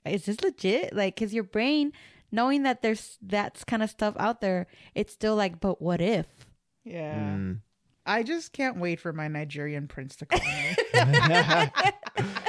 is 0.04 0.26
this 0.26 0.40
legit? 0.42 0.94
Like 0.94 1.16
cuz 1.16 1.32
your 1.34 1.44
brain 1.44 1.92
knowing 2.32 2.64
that 2.64 2.82
there's 2.82 3.18
that 3.22 3.62
kind 3.66 3.82
of 3.82 3.88
stuff 3.90 4.14
out 4.18 4.40
there, 4.40 4.66
it's 4.94 5.12
still 5.12 5.36
like 5.36 5.60
but 5.60 5.80
what 5.80 6.00
if? 6.00 6.26
Yeah. 6.84 7.14
Mm. 7.36 7.60
I 8.04 8.22
just 8.22 8.52
can't 8.52 8.76
wait 8.78 9.00
for 9.00 9.12
my 9.12 9.26
Nigerian 9.26 9.88
prince 9.88 10.14
to 10.16 10.26
call 10.26 10.38
me. 10.38 10.76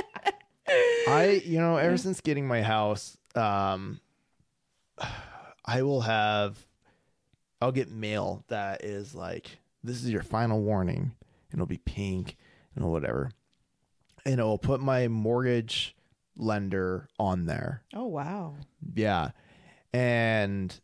I, 1.07 1.41
you 1.45 1.59
know, 1.59 1.77
ever 1.77 1.97
since 1.97 2.21
getting 2.21 2.47
my 2.47 2.61
house, 2.61 3.17
um, 3.35 3.99
I 5.65 5.81
will 5.81 6.01
have, 6.01 6.65
I'll 7.61 7.71
get 7.71 7.91
mail 7.91 8.43
that 8.47 8.83
is 8.83 9.15
like, 9.15 9.59
this 9.83 10.03
is 10.03 10.09
your 10.09 10.23
final 10.23 10.61
warning. 10.61 11.11
And 11.51 11.59
it'll 11.59 11.65
be 11.65 11.77
pink 11.77 12.37
and 12.75 12.85
whatever. 12.85 13.31
And 14.25 14.39
it 14.39 14.43
will 14.43 14.57
put 14.57 14.81
my 14.81 15.07
mortgage 15.07 15.95
lender 16.35 17.07
on 17.17 17.45
there. 17.45 17.81
oh 17.95 18.05
wow. 18.05 18.55
Yeah. 18.93 19.31
And 19.93 20.77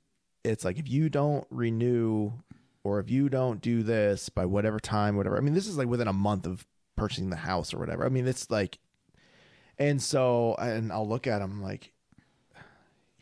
it's 0.44 0.66
like, 0.66 0.80
if 0.80 0.90
you 0.90 1.10
don't 1.10 1.46
renew 1.50 2.32
or 2.84 3.00
if 3.00 3.10
you 3.10 3.30
don't 3.30 3.62
do 3.62 3.84
this 3.84 4.30
by 4.30 4.46
whatever 4.46 4.80
time, 4.80 5.16
whatever. 5.16 5.38
I 5.38 5.42
mean, 5.42 5.54
this 5.54 5.68
is 5.68 5.78
like 5.78 5.88
within 5.88 6.08
a 6.08 6.14
month 6.14 6.46
of 6.46 6.66
purchasing 6.96 7.30
the 7.30 7.38
house 7.38 7.74
or 7.74 7.80
whatever. 7.80 8.06
I 8.06 8.10
mean, 8.10 8.28
it's 8.28 8.50
like, 8.50 8.80
and 9.78 10.02
so, 10.02 10.56
and 10.60 10.92
I'll 10.92 11.08
look 11.08 11.28
at 11.28 11.42
him 11.42 11.62
like, 11.62 11.92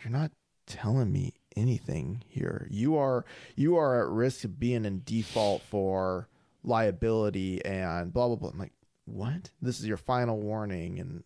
you're 0.04 0.12
not 0.12 0.32
telling 0.68 1.12
me 1.12 1.34
anything 1.56 2.24
here. 2.28 2.68
You 2.72 2.98
are, 2.98 3.26
you 3.56 3.78
are 3.78 4.02
at 4.02 4.10
risk 4.10 4.44
of 4.44 4.60
being 4.60 4.86
in 4.86 5.02
default 5.06 5.62
for 5.64 6.28
liability 6.64 7.64
and 7.66 8.12
blah, 8.14 8.28
blah, 8.28 8.36
blah. 8.36 8.50
I'm 8.50 8.60
like, 8.60 8.74
what? 9.06 9.50
This 9.62 9.80
is 9.80 9.86
your 9.88 9.98
final 9.98 10.40
warning 10.40 11.00
and 11.00 11.24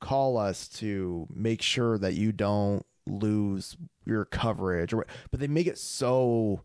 call 0.00 0.36
us 0.36 0.68
to 0.68 1.26
make 1.32 1.62
sure 1.62 1.96
that 1.98 2.14
you 2.14 2.32
don't 2.32 2.84
lose 3.06 3.76
your 4.04 4.24
coverage 4.24 4.92
or 4.92 4.98
what- 4.98 5.06
but 5.30 5.40
they 5.40 5.46
make 5.46 5.66
it 5.66 5.78
so 5.78 6.60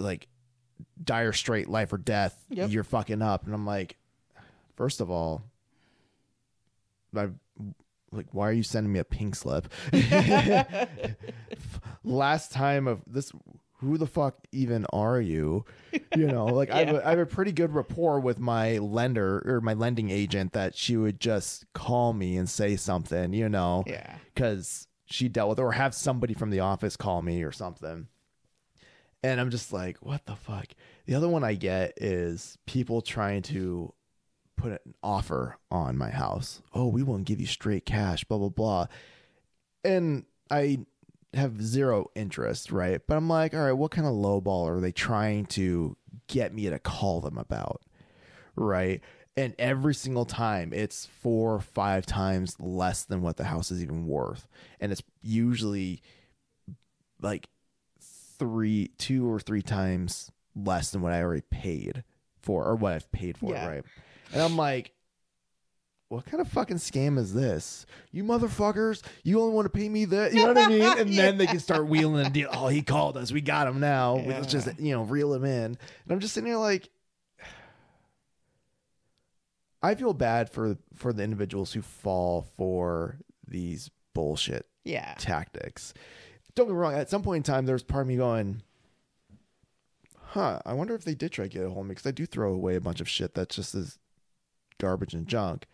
like 0.00 0.28
dire 1.02 1.32
straight 1.32 1.68
life 1.68 1.92
or 1.92 1.98
death 1.98 2.44
Yep. 2.50 2.70
you're 2.70 2.84
fucking 2.84 3.22
up 3.22 3.46
and 3.46 3.54
i'm 3.54 3.64
like 3.64 3.96
first 4.76 5.00
of 5.00 5.10
all 5.10 5.42
I 7.16 7.28
like 8.10 8.26
why 8.32 8.48
are 8.48 8.52
you 8.52 8.62
sending 8.62 8.92
me 8.92 8.98
a 8.98 9.04
pink 9.04 9.34
slip? 9.34 9.68
Last 12.04 12.52
time 12.52 12.86
of 12.86 13.02
this 13.06 13.32
who 13.80 13.96
the 13.96 14.06
fuck 14.06 14.34
even 14.50 14.86
are 14.92 15.20
you? 15.20 15.64
You 16.16 16.26
know, 16.26 16.46
like 16.46 16.70
I, 16.70 16.84
have 16.84 16.96
a, 16.96 17.06
I 17.06 17.10
have 17.10 17.18
a 17.20 17.26
pretty 17.26 17.52
good 17.52 17.72
rapport 17.72 18.18
with 18.18 18.38
my 18.40 18.78
lender 18.78 19.40
or 19.46 19.60
my 19.60 19.74
lending 19.74 20.10
agent 20.10 20.52
that 20.52 20.74
she 20.76 20.96
would 20.96 21.20
just 21.20 21.64
call 21.74 22.12
me 22.12 22.36
and 22.36 22.48
say 22.48 22.74
something, 22.76 23.32
you 23.32 23.48
know, 23.48 23.84
Yeah. 23.86 24.16
because 24.34 24.88
she 25.06 25.28
dealt 25.28 25.50
with 25.50 25.60
or 25.60 25.72
have 25.72 25.94
somebody 25.94 26.34
from 26.34 26.50
the 26.50 26.60
office 26.60 26.96
call 26.96 27.22
me 27.22 27.44
or 27.44 27.52
something. 27.52 28.08
And 29.22 29.40
I'm 29.40 29.50
just 29.50 29.72
like, 29.72 29.98
what 29.98 30.26
the 30.26 30.36
fuck? 30.36 30.66
The 31.06 31.14
other 31.14 31.28
one 31.28 31.44
I 31.44 31.54
get 31.54 31.94
is 31.98 32.58
people 32.66 33.00
trying 33.00 33.42
to 33.42 33.92
put 34.58 34.72
an 34.72 34.94
offer 35.02 35.56
on 35.70 35.96
my 35.96 36.10
house. 36.10 36.60
Oh, 36.74 36.88
we 36.88 37.02
won't 37.02 37.24
give 37.24 37.40
you 37.40 37.46
straight 37.46 37.86
cash, 37.86 38.24
blah, 38.24 38.38
blah, 38.38 38.48
blah. 38.50 38.86
And 39.84 40.24
I 40.50 40.80
have 41.34 41.62
zero 41.62 42.10
interest, 42.14 42.70
right? 42.72 43.00
But 43.06 43.16
I'm 43.16 43.28
like, 43.28 43.54
all 43.54 43.60
right, 43.60 43.72
what 43.72 43.90
kind 43.90 44.06
of 44.06 44.12
lowball 44.14 44.68
are 44.68 44.80
they 44.80 44.92
trying 44.92 45.46
to 45.46 45.96
get 46.26 46.52
me 46.52 46.68
to 46.68 46.78
call 46.78 47.20
them 47.20 47.38
about? 47.38 47.82
Right. 48.56 49.00
And 49.36 49.54
every 49.58 49.94
single 49.94 50.24
time 50.24 50.72
it's 50.72 51.06
four 51.06 51.54
or 51.54 51.60
five 51.60 52.04
times 52.06 52.56
less 52.58 53.04
than 53.04 53.22
what 53.22 53.36
the 53.36 53.44
house 53.44 53.70
is 53.70 53.82
even 53.82 54.06
worth. 54.06 54.48
And 54.80 54.90
it's 54.90 55.02
usually 55.22 56.02
like 57.20 57.48
three, 58.38 58.88
two 58.98 59.30
or 59.30 59.38
three 59.38 59.62
times 59.62 60.30
less 60.56 60.90
than 60.90 61.02
what 61.02 61.12
I 61.12 61.22
already 61.22 61.42
paid 61.50 62.02
for 62.42 62.64
or 62.64 62.74
what 62.74 62.92
I've 62.94 63.12
paid 63.12 63.38
for 63.38 63.52
Yeah. 63.52 63.66
right? 63.66 63.84
And 64.32 64.42
I'm 64.42 64.56
like, 64.56 64.92
what 66.08 66.24
kind 66.26 66.40
of 66.40 66.48
fucking 66.48 66.76
scam 66.78 67.18
is 67.18 67.34
this? 67.34 67.84
You 68.12 68.24
motherfuckers, 68.24 69.02
you 69.24 69.40
only 69.40 69.54
want 69.54 69.66
to 69.66 69.78
pay 69.78 69.88
me 69.88 70.06
that. 70.06 70.32
You 70.32 70.40
know 70.42 70.54
what 70.54 70.58
I 70.58 70.68
mean? 70.68 70.80
And 70.98 71.10
then 71.18 71.36
they 71.38 71.46
can 71.46 71.60
start 71.60 71.86
wheeling 71.86 72.24
and 72.24 72.34
deal. 72.34 72.48
Oh, 72.50 72.68
he 72.68 72.80
called 72.82 73.16
us. 73.16 73.30
We 73.30 73.40
got 73.42 73.68
him 73.68 73.78
now. 73.80 74.16
Let's 74.16 74.46
just, 74.50 74.68
you 74.80 74.92
know, 74.94 75.02
reel 75.02 75.34
him 75.34 75.44
in. 75.44 75.64
And 75.64 75.78
I'm 76.10 76.20
just 76.20 76.34
sitting 76.34 76.46
here 76.48 76.56
like, 76.56 76.88
I 79.82 79.94
feel 79.94 80.12
bad 80.14 80.50
for 80.50 80.76
for 80.94 81.12
the 81.12 81.22
individuals 81.22 81.72
who 81.72 81.82
fall 81.82 82.42
for 82.56 83.18
these 83.46 83.90
bullshit 84.14 84.66
Yeah. 84.84 85.14
tactics. 85.18 85.94
Don't 86.54 86.66
get 86.66 86.72
me 86.72 86.78
wrong. 86.78 86.94
At 86.94 87.08
some 87.10 87.22
point 87.22 87.46
in 87.46 87.52
time, 87.54 87.66
there's 87.66 87.84
part 87.84 88.02
of 88.02 88.08
me 88.08 88.16
going, 88.16 88.62
"Huh? 90.18 90.60
I 90.66 90.72
wonder 90.72 90.94
if 90.96 91.04
they 91.04 91.14
did 91.14 91.30
try 91.30 91.44
to 91.44 91.48
get 91.48 91.62
a 91.64 91.68
hold 91.68 91.84
of 91.84 91.86
me 91.86 91.90
because 91.90 92.06
I 92.06 92.10
do 92.10 92.26
throw 92.26 92.52
away 92.52 92.74
a 92.74 92.80
bunch 92.80 93.00
of 93.00 93.08
shit 93.08 93.34
that's 93.34 93.54
just 93.54 93.74
as 93.76 93.98
garbage 94.78 95.14
and 95.14 95.26
junk." 95.26 95.66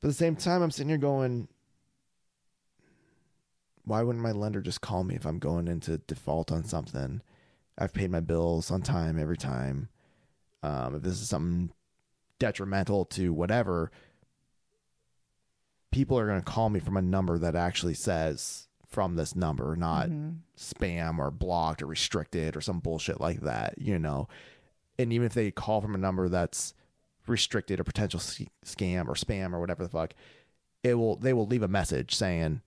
But 0.00 0.08
at 0.08 0.10
the 0.10 0.14
same 0.14 0.36
time, 0.36 0.62
I'm 0.62 0.70
sitting 0.70 0.88
here 0.88 0.98
going, 0.98 1.48
"Why 3.84 4.02
wouldn't 4.02 4.22
my 4.22 4.32
lender 4.32 4.60
just 4.60 4.80
call 4.80 5.04
me 5.04 5.14
if 5.14 5.26
I'm 5.26 5.38
going 5.38 5.68
into 5.68 5.98
default 5.98 6.52
on 6.52 6.64
something? 6.64 7.22
I've 7.78 7.92
paid 7.94 8.10
my 8.10 8.20
bills 8.20 8.70
on 8.70 8.82
time 8.82 9.18
every 9.18 9.36
time. 9.36 9.88
Um, 10.62 10.94
if 10.96 11.02
this 11.02 11.20
is 11.20 11.28
something 11.28 11.72
detrimental 12.38 13.04
to 13.06 13.32
whatever." 13.32 13.90
People 15.92 16.18
are 16.18 16.26
going 16.26 16.40
to 16.40 16.44
call 16.44 16.68
me 16.68 16.80
from 16.80 16.96
a 16.96 17.02
number 17.02 17.38
that 17.38 17.54
actually 17.54 17.94
says 17.94 18.68
from 18.86 19.16
this 19.16 19.34
number, 19.34 19.74
not 19.76 20.08
Mhm. 20.08 20.40
spam 20.56 21.18
or 21.18 21.30
blocked 21.30 21.82
or 21.82 21.86
restricted 21.86 22.56
or 22.56 22.60
some 22.60 22.80
bullshit 22.80 23.20
like 23.20 23.40
that, 23.40 23.78
you 23.78 23.98
know. 23.98 24.28
And 24.98 25.12
even 25.12 25.26
if 25.26 25.34
they 25.34 25.50
call 25.50 25.80
from 25.80 25.94
a 25.94 25.98
number 25.98 26.28
that's 26.28 26.74
restricted 27.28 27.80
or 27.80 27.84
potential 27.84 28.20
scam 28.20 29.08
or 29.08 29.14
spam 29.14 29.52
or 29.52 29.60
whatever 29.60 29.82
the 29.82 29.88
fuck, 29.88 30.14
it 30.82 30.94
will 30.94 31.16
they 31.16 31.32
will 31.32 31.46
leave 31.46 31.62
a 31.62 31.68
message 31.68 32.14
saying, 32.14 32.62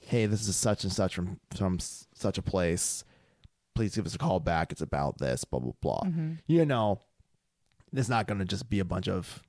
"Hey, 0.00 0.26
this 0.26 0.46
is 0.48 0.56
such 0.56 0.84
and 0.84 0.92
such 0.92 1.14
from 1.14 1.40
from 1.54 1.74
s- 1.76 2.06
such 2.14 2.38
a 2.38 2.42
place. 2.42 3.04
Please 3.74 3.94
give 3.94 4.06
us 4.06 4.14
a 4.14 4.18
call 4.18 4.40
back. 4.40 4.72
It's 4.72 4.80
about 4.80 5.18
this, 5.18 5.44
blah 5.44 5.60
blah 5.60 5.72
blah." 5.80 6.02
Mhm. 6.04 6.38
You 6.46 6.64
know, 6.66 7.00
it's 7.92 8.08
not 8.08 8.26
going 8.26 8.38
to 8.38 8.44
just 8.44 8.68
be 8.68 8.78
a 8.80 8.84
bunch 8.84 9.08
of 9.08 9.42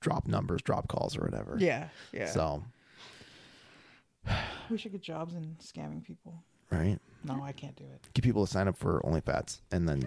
drop 0.00 0.26
numbers, 0.28 0.62
drop 0.62 0.88
calls 0.88 1.16
or 1.16 1.22
whatever. 1.22 1.56
Yeah. 1.58 1.88
Yeah. 2.12 2.26
So, 2.30 2.64
we 4.70 4.78
should 4.78 4.92
get 4.92 5.02
jobs 5.02 5.34
in 5.34 5.56
scamming 5.62 6.04
people. 6.04 6.42
right? 6.70 6.98
No, 7.24 7.42
I 7.42 7.52
can't 7.52 7.74
do 7.76 7.84
it. 7.84 8.06
get 8.12 8.22
people 8.22 8.44
to 8.46 8.52
sign 8.52 8.68
up 8.68 8.76
for 8.76 9.00
OnlyFans 9.02 9.60
and 9.72 9.88
then 9.88 10.06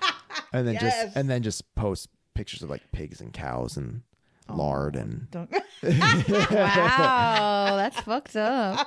and 0.52 0.66
then 0.66 0.74
Yes. 0.74 1.04
just 1.04 1.16
and 1.16 1.28
then 1.30 1.42
just 1.42 1.74
post 1.74 2.08
pictures 2.38 2.62
of 2.62 2.70
like 2.70 2.92
pigs 2.92 3.20
and 3.20 3.32
cows 3.32 3.76
and 3.76 4.02
lard 4.48 4.94
Oh, 4.94 5.00
and 5.00 5.28
Don't. 5.32 5.50
wow, 5.82 7.74
that's 7.76 7.98
fucked 8.00 8.36
up. 8.36 8.86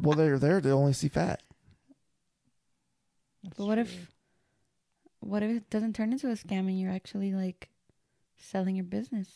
well 0.00 0.16
they're 0.16 0.38
there 0.38 0.62
to 0.62 0.70
only 0.70 0.94
see 0.94 1.08
fat. 1.08 1.42
But 3.56 3.66
what 3.66 3.76
if, 3.76 4.10
what 5.20 5.42
if 5.42 5.50
it 5.50 5.68
doesn't 5.68 5.94
turn 5.94 6.10
into 6.12 6.28
a 6.30 6.32
scam 6.32 6.60
and 6.60 6.80
you're 6.80 6.90
actually 6.90 7.32
like 7.32 7.68
selling 8.38 8.76
your 8.76 8.86
business? 8.86 9.28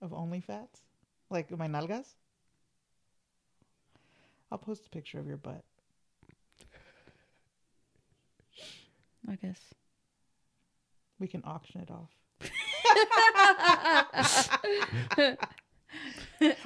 of 0.00 0.14
only 0.14 0.40
fats? 0.40 0.80
Like 1.28 1.50
my 1.50 1.68
nalgas? 1.68 2.14
I'll 4.50 4.56
post 4.56 4.86
a 4.86 4.90
picture 4.90 5.18
of 5.18 5.26
your 5.26 5.36
butt. 5.36 5.64
I 9.28 9.36
guess. 9.36 9.60
We 11.20 11.28
can 11.28 11.42
auction 11.44 11.80
it 11.82 11.90
off. 11.90 12.10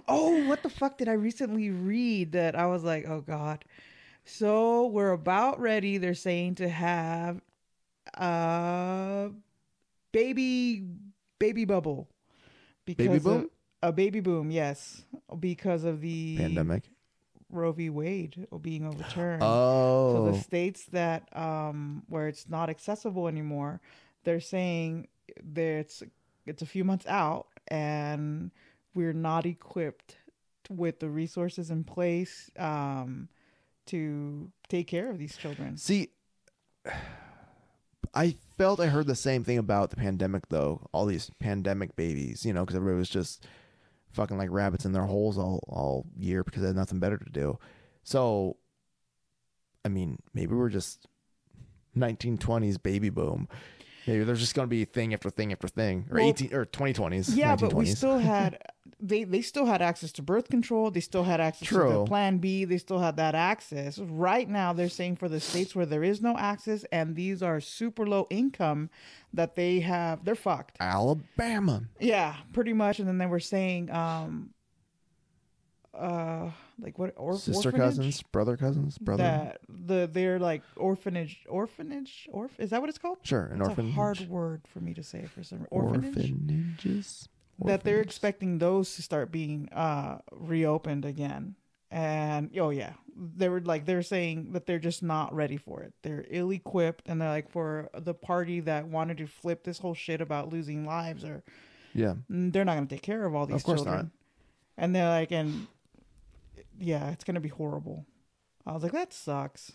Oh, 0.08 0.46
what 0.46 0.62
the 0.62 0.68
fuck 0.70 0.98
did 0.98 1.08
I 1.08 1.12
recently 1.12 1.70
read 1.70 2.32
that 2.32 2.56
I 2.56 2.66
was 2.66 2.82
like, 2.82 3.06
oh 3.08 3.20
god. 3.20 3.64
So 4.24 4.86
we're 4.86 5.12
about 5.12 5.60
ready. 5.60 5.98
They're 5.98 6.14
saying 6.14 6.56
to 6.56 6.68
have 6.68 7.40
a 8.14 9.30
baby 10.12 10.82
baby 11.38 11.64
bubble 11.64 12.08
because 12.84 13.06
Baby 13.06 13.16
of- 13.18 13.22
boom? 13.24 13.50
a 13.82 13.92
baby 13.92 14.20
boom, 14.20 14.50
yes, 14.50 15.04
because 15.38 15.84
of 15.84 16.00
the 16.00 16.36
Pandemic. 16.38 16.84
Roe 17.48 17.70
v. 17.70 17.90
Wade 17.90 18.46
being 18.60 18.84
overturned. 18.86 19.40
Oh. 19.44 20.12
So 20.26 20.32
the 20.32 20.40
states 20.42 20.86
that 20.86 21.28
um 21.36 22.02
where 22.08 22.26
it's 22.28 22.48
not 22.48 22.68
accessible 22.70 23.28
anymore, 23.28 23.80
they're 24.24 24.40
saying 24.40 25.06
that 25.54 25.78
it's 25.80 26.02
it's 26.46 26.62
a 26.62 26.66
few 26.66 26.84
months 26.84 27.06
out 27.06 27.46
and 27.68 28.50
we're 28.94 29.12
not 29.12 29.46
equipped 29.46 30.18
with 30.70 31.00
the 31.00 31.08
resources 31.08 31.70
in 31.70 31.84
place 31.84 32.50
um 32.58 33.28
to 33.86 34.50
take 34.68 34.88
care 34.88 35.10
of 35.10 35.18
these 35.18 35.36
children. 35.36 35.76
See 35.76 36.10
I 38.14 38.36
felt 38.56 38.80
I 38.80 38.86
heard 38.86 39.06
the 39.06 39.14
same 39.14 39.44
thing 39.44 39.58
about 39.58 39.90
the 39.90 39.96
pandemic 39.96 40.48
though. 40.48 40.86
All 40.92 41.04
these 41.04 41.30
pandemic 41.38 41.96
babies, 41.96 42.46
you 42.46 42.52
know, 42.54 42.64
because 42.64 42.76
everybody 42.76 42.98
was 42.98 43.10
just 43.10 43.46
fucking 44.12 44.38
like 44.38 44.50
rabbits 44.50 44.86
in 44.86 44.92
their 44.92 45.04
holes 45.04 45.36
all 45.36 45.62
all 45.68 46.06
year 46.16 46.42
because 46.42 46.62
they 46.62 46.68
had 46.68 46.76
nothing 46.76 46.98
better 46.98 47.18
to 47.18 47.30
do. 47.30 47.58
So, 48.02 48.56
I 49.84 49.88
mean, 49.88 50.18
maybe 50.32 50.54
we're 50.54 50.70
just 50.70 51.06
1920s 51.96 52.82
baby 52.82 53.10
boom. 53.10 53.48
Maybe 54.07 54.24
there's 54.24 54.40
just 54.40 54.54
going 54.54 54.66
to 54.66 54.70
be 54.70 54.84
thing 54.84 55.12
after 55.14 55.30
thing 55.30 55.52
after 55.52 55.68
thing, 55.68 56.07
or 56.11 56.16
Well, 56.18 56.28
18 56.28 56.54
or 56.54 56.66
2020s. 56.66 57.36
Yeah, 57.36 57.57
but 57.57 57.72
we 57.72 57.86
still 57.86 58.18
had 58.18 58.59
they 59.00 59.24
they 59.24 59.42
still 59.42 59.66
had 59.66 59.82
access 59.82 60.12
to 60.12 60.22
birth 60.22 60.48
control. 60.48 60.90
They 60.90 61.00
still 61.00 61.24
had 61.24 61.40
access 61.40 61.68
to 61.68 61.74
True. 61.74 61.90
the 61.90 62.04
Plan 62.04 62.38
B. 62.38 62.64
They 62.64 62.78
still 62.78 63.00
had 63.00 63.16
that 63.16 63.34
access. 63.34 63.98
Right 63.98 64.48
now, 64.48 64.72
they're 64.72 64.88
saying 64.88 65.16
for 65.16 65.28
the 65.28 65.40
states 65.40 65.74
where 65.74 65.86
there 65.86 66.04
is 66.04 66.22
no 66.22 66.36
access 66.36 66.84
and 66.92 67.14
these 67.16 67.42
are 67.42 67.61
super 67.61 68.07
low 68.07 68.26
income, 68.30 68.90
that 69.32 69.57
they 69.57 69.80
have 69.80 70.24
they're 70.24 70.34
fucked. 70.34 70.76
Alabama. 70.80 71.82
Yeah, 72.00 72.36
pretty 72.52 72.72
much. 72.72 72.98
And 72.98 73.09
then 73.09 73.18
they 73.18 73.26
were 73.26 73.40
saying, 73.40 73.90
um, 73.90 74.50
uh, 75.99 76.51
like 76.80 76.99
what 76.99 77.12
or 77.16 77.36
Sister 77.38 77.72
cousins, 77.72 78.22
brother 78.22 78.57
cousins, 78.57 78.99
brother. 78.99 79.22
That 79.22 79.61
the 79.68 80.09
they're 80.12 80.38
like 80.38 80.62
orphanage, 80.76 81.44
orphanage, 81.49 82.28
orph. 82.32 82.51
Is 82.59 82.70
that 82.70 82.80
what 82.80 82.88
it's 82.88 82.99
called? 82.99 83.18
sure, 83.22 83.47
an 83.47 83.61
It's 83.61 83.68
orphanage. 83.68 83.92
a 83.92 83.94
hard 83.94 84.20
word 84.28 84.62
for 84.72 84.80
me 84.80 84.94
to 84.94 85.03
say 85.03 85.24
for 85.26 85.42
some 85.42 85.66
orphanage. 85.70 86.30
Orphanages. 86.30 87.28
that 87.64 87.84
they're 87.84 88.01
expecting 88.03 88.59
those 88.59 88.94
to 88.97 89.03
start 89.03 89.30
being 89.32 89.68
uh 89.72 90.18
reopened 90.32 91.05
again 91.05 91.55
and 91.90 92.51
oh 92.59 92.68
yeah 92.70 92.92
they 93.16 93.49
were 93.49 93.61
like 93.61 93.86
they're 93.86 94.03
saying 94.03 94.53
that 94.53 94.66
they're 94.66 94.78
just 94.78 95.03
not 95.03 95.32
ready 95.34 95.57
for 95.57 95.82
it 95.82 95.94
they're 96.03 96.26
ill 96.28 96.51
equipped 96.51 97.09
and 97.09 97.18
they're 97.20 97.30
like 97.30 97.49
for 97.49 97.88
the 97.97 98.12
party 98.12 98.61
that 98.61 98.86
wanted 98.88 99.16
to 99.16 99.26
flip 99.26 99.64
this 99.64 99.78
whole 99.78 99.94
shit 99.94 100.20
about 100.20 100.53
losing 100.53 100.84
lives 100.84 101.24
or 101.24 101.42
Yeah. 101.94 102.14
mm, 102.30 102.53
they're 102.53 102.64
not 102.64 102.74
going 102.74 102.88
to 102.88 102.94
take 102.94 103.03
care 103.03 103.24
of 103.24 103.34
all 103.34 103.47
these 103.47 103.57
Of 103.57 103.64
course 103.64 103.78
children 103.84 103.97
not. 103.97 104.07
and 104.76 104.94
they're 104.94 105.09
like 105.09 105.30
and 105.30 105.66
yeah 106.78 107.10
it's 107.10 107.24
going 107.24 107.34
to 107.34 107.40
be 107.40 107.48
horrible 107.48 108.06
i 108.66 108.72
was 108.72 108.82
like 108.82 108.92
that 108.92 109.12
sucks 109.12 109.72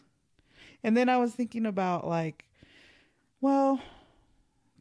and 0.83 0.95
then 0.95 1.09
i 1.09 1.17
was 1.17 1.33
thinking 1.33 1.65
about 1.65 2.07
like 2.07 2.45
well 3.39 3.79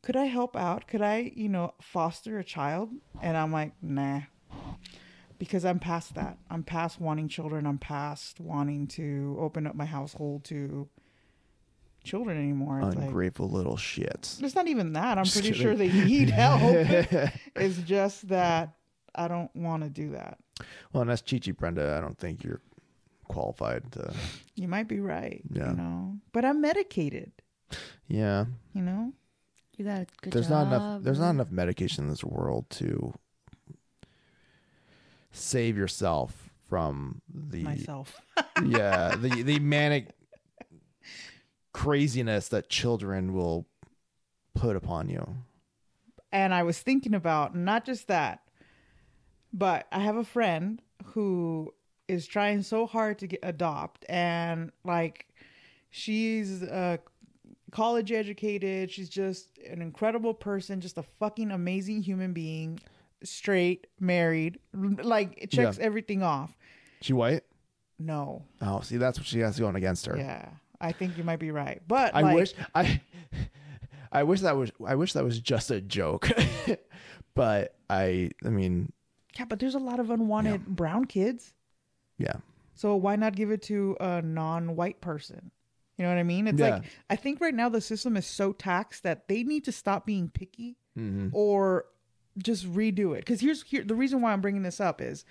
could 0.03 0.17
i 0.17 0.25
help 0.25 0.57
out 0.57 0.87
could 0.87 1.03
i 1.03 1.33
you 1.35 1.49
know 1.49 1.75
foster 1.81 2.39
a 2.39 2.45
child 2.45 2.91
and 3.23 3.37
i'm 3.37 3.53
like 3.53 3.73
nah 3.83 4.21
because 5.41 5.65
I'm 5.65 5.79
past 5.79 6.15
that. 6.17 6.37
I'm 6.51 6.63
past 6.63 7.01
wanting 7.01 7.27
children. 7.27 7.67
I'm 7.67 7.79
past 7.79 8.41
wanting 8.41 8.87
to 8.89 9.39
open 9.41 9.67
up 9.67 9.75
my 9.75 9.87
household 9.87 10.45
to 10.45 10.87
children 12.05 12.37
anymore. 12.37 12.81
It's 12.83 12.95
like, 12.95 13.07
Ungrateful 13.07 13.49
little 13.49 13.77
shits. 13.77 14.43
it's 14.43 14.55
not 14.55 14.69
even 14.69 14.93
that. 14.93 15.17
I'm 15.17 15.25
Just 15.25 15.37
pretty 15.37 15.49
kidding. 15.49 15.63
sure 15.63 15.75
they 15.75 15.91
need 15.91 16.29
help. 16.29 16.61
it's 17.57 17.79
just 17.79 18.29
that 18.29 18.75
I 19.15 19.29
don't 19.29 19.55
want 19.57 19.83
to 19.83 19.89
do 19.89 20.11
that. 20.11 20.39
Well, 20.93 21.03
and 21.03 21.11
that's 21.11 21.23
Chichi 21.23 21.53
Brenda. 21.53 21.97
I 21.97 22.01
don't 22.01 22.19
think 22.19 22.43
you're 22.45 22.61
qualified 23.29 23.91
to. 23.93 24.13
You 24.55 24.69
might 24.69 24.89
be 24.89 25.01
right. 25.01 25.43
Yeah. 25.53 25.71
You 25.71 25.77
know, 25.77 26.17
but 26.33 26.45
I'm 26.45 26.61
medicated. 26.61 27.33
Yeah, 28.09 28.47
You 28.73 28.83
know, 28.83 29.13
You 29.77 29.85
got 29.85 30.01
a 30.03 30.07
good 30.23 30.33
there's 30.33 30.49
job. 30.49 30.69
not 30.71 30.75
enough. 30.77 31.03
There's 31.05 31.21
not 31.21 31.31
enough 31.31 31.51
medication 31.53 32.05
in 32.05 32.11
this 32.11 32.25
world 32.25 32.69
to 32.71 33.15
save 35.33 35.77
yourself 35.77 36.51
from 36.69 37.21
the 37.33 37.63
myself. 37.63 38.21
yeah 38.67 39.15
the 39.17 39.43
the 39.43 39.59
manic 39.61 40.09
craziness 41.73 42.49
that 42.49 42.69
children 42.69 43.33
will 43.33 43.67
put 44.55 44.75
upon 44.77 45.09
you. 45.09 45.25
and 46.33 46.53
I 46.53 46.63
was 46.65 46.81
thinking 46.81 47.15
about 47.15 47.55
not 47.57 47.85
just 47.85 48.09
that, 48.09 48.41
but 49.53 49.87
I 49.93 50.01
have 50.01 50.17
a 50.17 50.25
friend 50.25 50.81
who 51.07 51.73
is 52.09 52.27
trying 52.27 52.63
so 52.63 52.87
hard 52.87 53.19
to 53.21 53.27
get 53.27 53.41
adopt, 53.43 54.05
and 54.09 54.73
like 54.85 55.27
she's 55.91 56.63
uh, 56.63 56.99
college 57.71 58.13
educated. 58.13 58.91
She's 58.91 59.09
just 59.09 59.59
an 59.59 59.81
incredible 59.83 60.35
person, 60.35 60.81
just 60.81 60.99
a 60.99 61.03
fucking 61.03 61.51
amazing 61.51 62.03
human 62.03 62.33
being, 62.33 62.81
straight, 63.23 63.87
married, 63.99 64.59
like 64.73 65.35
it 65.41 65.51
checks 65.51 65.79
Yeah. 65.79 65.85
everything 65.85 66.23
off. 66.23 66.57
She 67.01 67.13
white? 67.13 67.43
No, 67.99 68.43
Oh, 68.63 68.81
see, 68.81 68.97
that's 68.97 69.19
what 69.19 69.27
she 69.27 69.41
has 69.41 69.59
going 69.61 69.77
against 69.77 70.07
her. 70.07 70.17
yeah, 70.17 70.49
I 70.81 70.93
think 70.93 71.19
you 71.19 71.23
might 71.25 71.39
be 71.39 71.51
right, 71.51 71.83
but 71.87 72.15
I 72.15 72.23
like, 72.23 72.35
wish 72.37 72.55
I 72.75 73.01
I 74.13 74.23
wish 74.25 74.41
that 74.41 74.57
was 74.57 74.71
I 74.87 74.95
wish 74.97 75.13
that 75.13 75.23
was 75.25 75.39
just 75.39 75.71
a 75.71 75.81
joke. 75.81 76.29
but 77.35 77.75
I 77.89 78.31
I 78.45 78.49
mean, 78.49 78.93
yeah, 79.39 79.45
but 79.45 79.59
there's 79.59 79.75
a 79.75 79.79
lot 79.81 80.01
of 80.01 80.11
unwanted 80.11 80.65
brown 80.67 81.05
kids. 81.07 81.55
yeah. 82.19 82.35
So 82.75 82.97
why 82.97 83.17
not 83.17 83.37
give 83.37 83.51
it 83.51 83.61
to 83.65 83.97
a 84.01 84.23
non-white 84.23 85.01
person? 85.03 85.51
You 85.99 86.05
know 86.05 86.11
what 86.11 86.19
I 86.19 86.23
mean? 86.23 86.47
It's 86.47 86.59
Yeah. 86.61 86.77
like 86.77 86.85
I 87.11 87.17
think 87.17 87.41
right 87.41 87.55
now 87.55 87.69
the 87.69 87.81
system 87.83 88.17
is 88.17 88.27
so 88.27 88.53
taxed 88.53 89.03
that 89.03 89.29
they 89.29 89.43
need 89.43 89.65
to 89.65 89.73
stop 89.73 90.07
being 90.07 90.31
picky 90.31 90.79
hmm 90.95 91.29
or 91.33 91.85
just 92.39 92.65
redo 92.73 93.13
it. 93.15 93.19
Because 93.19 93.41
here's 93.41 93.63
here 93.65 93.85
the 93.85 93.95
reason 93.95 94.23
why 94.23 94.33
I'm 94.33 94.41
bringing 94.41 94.63
this 94.63 94.81
up 94.81 95.01
is 95.03 95.25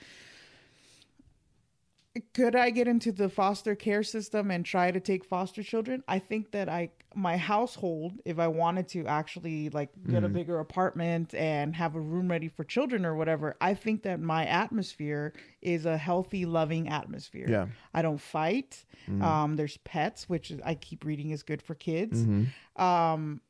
could 2.33 2.55
I 2.55 2.69
get 2.69 2.87
into 2.87 3.11
the 3.11 3.29
foster 3.29 3.75
care 3.75 4.03
system 4.03 4.51
and 4.51 4.65
try 4.65 4.91
to 4.91 4.99
take 4.99 5.25
foster 5.25 5.63
children? 5.63 6.03
I 6.07 6.19
think 6.19 6.51
that 6.51 6.69
I 6.69 6.91
my 7.15 7.37
household, 7.37 8.13
if 8.23 8.37
I 8.37 8.47
wanted 8.47 8.87
to 8.89 9.07
actually 9.07 9.69
like 9.69 9.89
get 10.07 10.23
a 10.23 10.29
bigger 10.29 10.59
apartment 10.59 11.33
and 11.33 11.75
have 11.75 11.95
a 11.95 11.99
room 11.99 12.29
ready 12.29 12.47
for 12.47 12.63
children 12.63 13.03
or 13.05 13.15
whatever, 13.15 13.57
I 13.59 13.73
think 13.73 14.03
that 14.03 14.19
my 14.19 14.45
atmosphere 14.45 15.33
is 15.61 15.85
a 15.85 15.97
healthy, 15.97 16.45
loving 16.45 16.87
atmosphere. 16.87 17.47
Yeah. 17.49 17.67
I 17.93 18.03
don't 18.03 18.21
fight. 18.21 18.85
Um, 19.21 19.55
there's 19.55 19.77
pets, 19.77 20.29
which 20.29 20.53
I 20.63 20.75
keep 20.75 21.03
reading 21.03 21.31
is 21.31 21.41
good 21.41 21.61
for 21.61 21.73
kids. 21.73 22.21
Mm-hmm. 22.21 22.81
Um, 22.81 23.41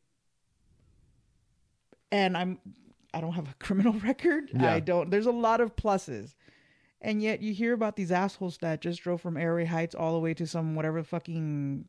and 2.12 2.38
I'm 2.38 2.60
I 3.14 3.22
don't 3.22 3.34
have 3.34 3.50
a 3.50 3.54
criminal 3.60 3.94
record. 3.94 4.52
Yeah. 4.54 4.74
I 4.74 4.80
don't. 4.80 5.10
There's 5.10 5.26
a 5.26 5.32
lot 5.32 5.62
of 5.62 5.76
pluses, 5.76 6.36
and 7.02 7.22
yet 7.22 7.42
you 7.42 7.54
hear 7.54 7.74
about 7.74 7.96
these 7.96 8.12
assholes 8.12 8.58
that 8.60 8.82
just 8.82 9.02
drove 9.02 9.22
from 9.22 9.38
Airway 9.38 9.66
Heights 9.66 9.96
all 9.96 10.14
the 10.14 10.20
way 10.20 10.34
to 10.34 10.46
some 10.48 10.76
whatever 10.76 11.04
fucking 11.04 11.86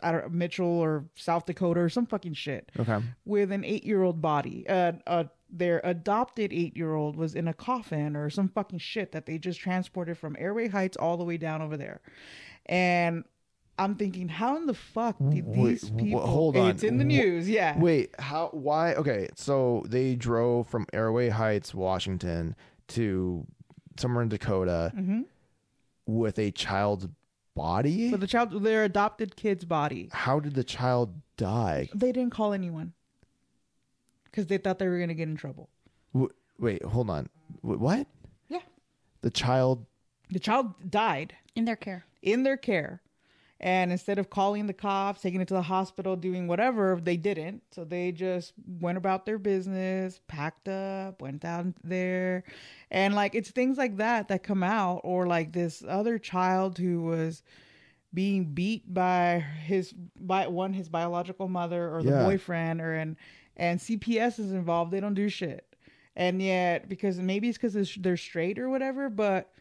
I 0.00 0.12
don't 0.12 0.22
know, 0.24 0.28
Mitchell 0.28 0.66
or 0.78 1.06
South 1.16 1.46
Dakota 1.46 1.80
or 1.80 1.88
some 1.88 2.06
fucking 2.06 2.34
shit 2.34 2.70
Okay. 2.78 2.98
with 3.24 3.50
an 3.50 3.64
eight 3.64 3.84
year 3.84 4.02
old 4.02 4.20
body. 4.22 4.64
Uh, 4.68 4.92
uh, 5.08 5.24
their 5.50 5.80
adopted 5.82 6.52
eight 6.52 6.76
year 6.76 6.94
old 6.94 7.16
was 7.16 7.34
in 7.34 7.48
a 7.48 7.54
coffin 7.54 8.14
or 8.14 8.30
some 8.30 8.48
fucking 8.48 8.78
shit 8.78 9.10
that 9.12 9.26
they 9.26 9.38
just 9.38 9.58
transported 9.58 10.16
from 10.16 10.36
Airway 10.38 10.68
Heights 10.68 10.96
all 10.96 11.16
the 11.16 11.24
way 11.24 11.36
down 11.36 11.62
over 11.62 11.76
there. 11.76 12.00
And 12.66 13.24
I'm 13.78 13.94
thinking, 13.96 14.28
how 14.28 14.56
in 14.56 14.66
the 14.66 14.74
fuck 14.74 15.16
did 15.30 15.46
Wait, 15.46 15.54
these 15.80 15.88
wh- 15.88 15.96
people? 15.96 16.26
hold 16.26 16.56
on. 16.56 16.70
It's 16.70 16.82
in 16.82 16.98
the 16.98 17.04
news, 17.04 17.48
yeah. 17.48 17.76
Wait, 17.78 18.14
how 18.20 18.50
why 18.52 18.94
okay, 18.94 19.28
so 19.36 19.84
they 19.88 20.14
drove 20.14 20.68
from 20.68 20.86
Airway 20.92 21.28
Heights, 21.30 21.74
Washington 21.74 22.54
to 22.88 23.46
somewhere 23.98 24.22
in 24.22 24.28
Dakota 24.28 24.92
hmm 24.94 25.22
with 26.06 26.38
a 26.38 26.50
child's 26.50 27.06
body? 27.54 28.10
For 28.10 28.16
the 28.16 28.26
child, 28.26 28.62
their 28.62 28.84
adopted 28.84 29.36
kid's 29.36 29.64
body. 29.64 30.08
how 30.12 30.40
did 30.40 30.54
the 30.54 30.64
child 30.64 31.12
die? 31.36 31.88
They 31.94 32.12
didn't 32.12 32.30
call 32.32 32.52
anyone 32.54 32.92
because 34.24 34.46
they 34.46 34.56
thought 34.58 34.78
they 34.78 34.88
were 34.88 34.98
gonna 34.98 35.14
get 35.14 35.28
in 35.28 35.36
trouble. 35.36 35.68
W- 36.14 36.32
wait, 36.58 36.82
hold 36.82 37.10
on. 37.10 37.28
Wh- 37.62 37.80
what? 37.80 38.06
Yeah, 38.48 38.60
The 39.20 39.30
child 39.30 39.84
the 40.30 40.38
child 40.38 40.74
died 40.90 41.34
in 41.54 41.64
their 41.64 41.76
care. 41.76 42.04
in 42.22 42.42
their 42.42 42.56
care. 42.56 43.02
And 43.60 43.90
instead 43.90 44.18
of 44.20 44.30
calling 44.30 44.66
the 44.68 44.72
cops, 44.72 45.20
taking 45.20 45.40
it 45.40 45.48
to 45.48 45.54
the 45.54 45.62
hospital, 45.62 46.14
doing 46.14 46.46
whatever, 46.46 47.00
they 47.02 47.16
didn't. 47.16 47.62
So 47.72 47.84
they 47.84 48.12
just 48.12 48.52
went 48.80 48.98
about 48.98 49.26
their 49.26 49.38
business, 49.38 50.20
packed 50.28 50.68
up, 50.68 51.20
went 51.20 51.40
down 51.40 51.74
there. 51.82 52.44
And 52.90 53.14
like 53.14 53.34
it's 53.34 53.50
things 53.50 53.76
like 53.76 53.96
that 53.96 54.28
that 54.28 54.44
come 54.44 54.62
out 54.62 55.00
or 55.02 55.26
like 55.26 55.52
this 55.52 55.82
other 55.88 56.18
child 56.18 56.78
who 56.78 57.02
was 57.02 57.42
being 58.14 58.44
beat 58.54 58.92
by 58.94 59.40
his 59.64 59.92
by 59.92 60.46
one 60.46 60.72
his 60.72 60.88
biological 60.88 61.48
mother 61.48 61.94
or 61.94 62.02
the 62.02 62.10
Yeah. 62.10 62.24
boyfriend 62.24 62.80
or 62.80 62.94
and 62.94 63.16
and 63.56 63.80
CPS 63.80 64.38
is 64.38 64.52
involved, 64.52 64.92
they 64.92 65.00
don't 65.00 65.14
do 65.14 65.28
shit. 65.28 65.74
And 66.14 66.40
yet 66.40 66.88
because 66.88 67.18
maybe 67.18 67.48
it's 67.48 67.58
cuz 67.58 67.96
they're 68.00 68.16
straight 68.16 68.58
or 68.58 68.70
whatever, 68.70 69.10
but 69.10 69.52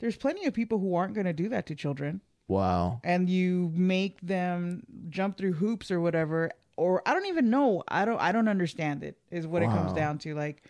there's 0.00 0.16
plenty 0.16 0.44
of 0.46 0.54
people 0.54 0.78
who 0.80 0.94
aren't 0.94 1.14
going 1.14 1.26
to 1.26 1.32
do 1.32 1.48
that 1.50 1.66
to 1.66 1.74
children 1.76 2.20
Wow. 2.48 3.00
and 3.04 3.28
you 3.28 3.70
make 3.74 4.20
them 4.22 4.82
jump 5.10 5.36
through 5.36 5.52
hoops 5.52 5.90
or 5.90 6.00
whatever 6.00 6.50
or 6.76 7.02
I 7.06 7.12
don't 7.12 7.26
even 7.26 7.50
know. 7.50 7.82
I 7.88 8.04
don't 8.04 8.20
I 8.20 8.32
don't 8.32 8.48
understand 8.48 9.02
it 9.04 9.18
is 9.30 9.46
what 9.46 9.62
it 9.62 9.66
comes 9.70 9.92
down 9.92 10.18
to 10.18 10.34
like 10.34 10.62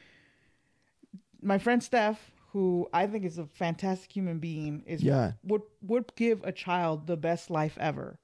my 1.41 1.59
friend 1.59 1.83
Steph 1.83 2.31
who 2.53 2.89
I 2.93 3.07
think 3.07 3.25
is 3.25 3.39
a 3.39 3.47
fantastic 3.47 4.11
human 4.11 4.39
being 4.39 4.83
is 4.87 5.03
Yeah. 5.03 5.33
would 5.45 5.63
would 5.83 6.15
give 6.17 6.43
a 6.45 6.53
child 6.53 7.07
the 7.07 7.17
best 7.17 7.51
life 7.51 7.77
ever. 7.79 8.19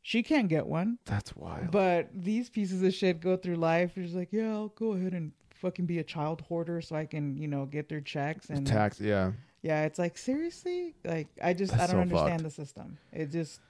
She 0.00 0.22
can't 0.22 0.48
get 0.48 0.66
one, 0.66 0.98
That's 1.04 1.36
wild. 1.36 1.70
but 1.70 2.08
these 2.12 2.50
pieces 2.50 2.82
of 2.82 2.92
shit 2.94 3.20
go 3.20 3.36
through 3.36 3.56
life. 3.56 3.96
It's 3.96 4.14
like, 4.14 4.32
yeah, 4.32 4.50
I'll 4.52 4.68
go 4.68 4.92
ahead 4.94 5.12
and 5.12 5.32
fucking 5.54 5.86
be 5.86 5.98
a 6.00 6.04
child 6.04 6.40
hoarder 6.40 6.80
so 6.80 6.96
I 6.96 7.06
can, 7.06 7.36
you 7.36 7.46
know, 7.46 7.66
get 7.66 7.88
their 7.88 8.00
checks 8.00 8.50
and 8.50 8.66
Tax, 8.66 8.98
yeah. 9.00 9.32
Yeah, 9.62 9.84
it's 9.84 9.98
like 9.98 10.18
seriously, 10.18 10.94
like 11.04 11.28
I 11.42 11.54
just 11.54 11.72
I 11.74 11.86
don't 11.86 11.88
so 11.90 11.98
understand 12.00 12.42
fucked. 12.42 12.44
the 12.44 12.50
system. 12.50 12.98
It 13.12 13.30
just 13.30 13.60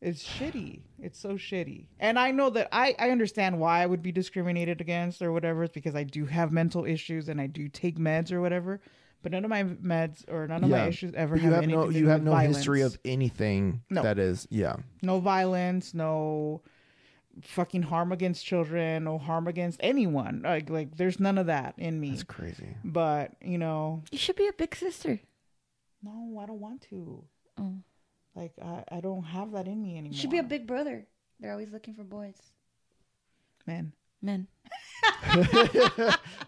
it's 0.00 0.26
shitty. 0.26 0.80
It's 1.00 1.18
so 1.18 1.34
shitty. 1.34 1.86
And 2.00 2.18
I 2.18 2.32
know 2.32 2.50
that 2.50 2.68
I 2.72 2.94
I 2.98 3.10
understand 3.10 3.60
why 3.60 3.82
I 3.82 3.86
would 3.86 4.02
be 4.02 4.10
discriminated 4.12 4.80
against 4.80 5.22
or 5.22 5.30
whatever. 5.32 5.64
It's 5.64 5.72
because 5.74 5.94
I 5.94 6.02
do 6.04 6.26
have 6.26 6.50
mental 6.50 6.84
issues 6.84 7.28
and 7.28 7.40
I 7.40 7.46
do 7.46 7.68
take 7.68 7.98
meds 7.98 8.32
or 8.32 8.40
whatever. 8.40 8.80
But 9.22 9.30
none 9.30 9.44
of 9.44 9.50
my 9.50 9.62
meds 9.62 10.28
or 10.28 10.48
none 10.48 10.64
of 10.64 10.70
my 10.70 10.88
issues 10.88 11.14
ever 11.14 11.36
have 11.36 11.44
you 11.44 11.52
have 11.52 11.62
anything 11.62 11.80
no 11.80 11.88
you 11.90 12.08
have 12.08 12.24
no 12.24 12.32
violence. 12.32 12.56
history 12.56 12.80
of 12.80 12.98
anything 13.04 13.82
No. 13.88 14.02
that 14.02 14.18
is 14.18 14.48
yeah. 14.50 14.74
no 15.02 15.20
violence, 15.20 15.94
no 15.94 16.62
fucking 17.42 17.82
harm 17.82 18.12
against 18.12 18.44
children, 18.44 19.06
or 19.06 19.18
harm 19.18 19.48
against 19.48 19.80
anyone. 19.82 20.42
Like 20.44 20.68
like 20.70 20.96
there's 20.96 21.18
none 21.18 21.38
of 21.38 21.46
that 21.46 21.74
in 21.78 21.98
me. 22.00 22.10
That's 22.10 22.22
crazy. 22.24 22.68
But 22.84 23.32
you 23.42 23.58
know, 23.58 24.02
You 24.10 24.18
should 24.18 24.36
be 24.36 24.48
a 24.48 24.52
big 24.52 24.74
sister. 24.74 25.20
no, 26.02 26.38
I 26.42 26.46
don't 26.46 26.60
want 26.60 26.82
to. 26.90 27.24
Oh. 27.58 27.74
Like 28.34 28.52
I, 28.62 28.84
I 28.90 29.00
don't 29.00 29.24
have 29.24 29.52
that 29.52 29.66
in 29.68 29.82
me 29.82 29.92
anymore. 29.98 30.12
You 30.12 30.18
should 30.18 30.30
be 30.30 30.38
a 30.38 30.42
big 30.42 30.66
brother. 30.66 31.06
They're 31.40 31.52
always 31.52 31.70
looking 31.70 31.94
for 31.94 32.04
boys. 32.04 32.36
Men. 33.66 33.92
Men. 34.22 34.46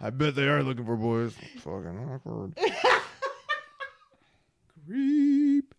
I 0.00 0.10
bet 0.12 0.34
they 0.34 0.48
are 0.48 0.62
looking 0.62 0.84
for 0.86 0.96
boys. 0.96 1.34
Fucking 1.58 2.08
awkward. 2.12 2.56
Creep. 4.86 5.74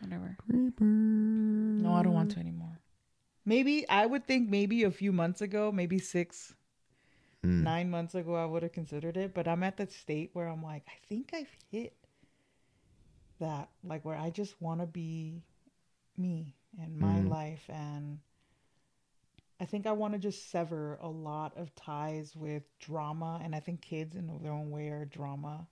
Whatever. 0.00 0.36
Creeper. 0.48 0.84
No, 0.84 1.92
I 1.94 2.02
don't 2.02 2.12
want 2.14 2.32
to 2.32 2.40
anymore. 2.40 2.71
Maybe 3.44 3.88
I 3.88 4.06
would 4.06 4.26
think 4.26 4.48
maybe 4.48 4.84
a 4.84 4.90
few 4.90 5.12
months 5.12 5.40
ago, 5.40 5.72
maybe 5.72 5.98
six, 5.98 6.54
Mm. 7.44 7.64
nine 7.64 7.90
months 7.90 8.14
ago, 8.14 8.36
I 8.36 8.44
would 8.46 8.62
have 8.62 8.72
considered 8.72 9.16
it. 9.16 9.34
But 9.34 9.48
I'm 9.48 9.62
at 9.64 9.76
the 9.76 9.86
state 9.88 10.30
where 10.32 10.46
I'm 10.46 10.62
like, 10.62 10.84
I 10.86 10.94
think 11.08 11.32
I've 11.34 11.54
hit 11.70 11.96
that, 13.40 13.68
like 13.82 14.04
where 14.04 14.16
I 14.16 14.30
just 14.30 14.60
want 14.62 14.80
to 14.80 14.86
be 14.86 15.42
me 16.16 16.54
and 16.80 16.96
my 16.98 17.20
Mm. 17.20 17.28
life, 17.28 17.68
and 17.68 18.20
I 19.58 19.64
think 19.64 19.86
I 19.86 19.92
want 19.92 20.12
to 20.14 20.18
just 20.18 20.50
sever 20.50 20.98
a 21.00 21.08
lot 21.08 21.56
of 21.56 21.74
ties 21.74 22.36
with 22.36 22.62
drama, 22.78 23.40
and 23.42 23.54
I 23.54 23.60
think 23.60 23.80
kids 23.80 24.14
in 24.16 24.26
their 24.42 24.52
own 24.52 24.70
way 24.70 24.88
are 24.88 25.04
drama. 25.04 25.66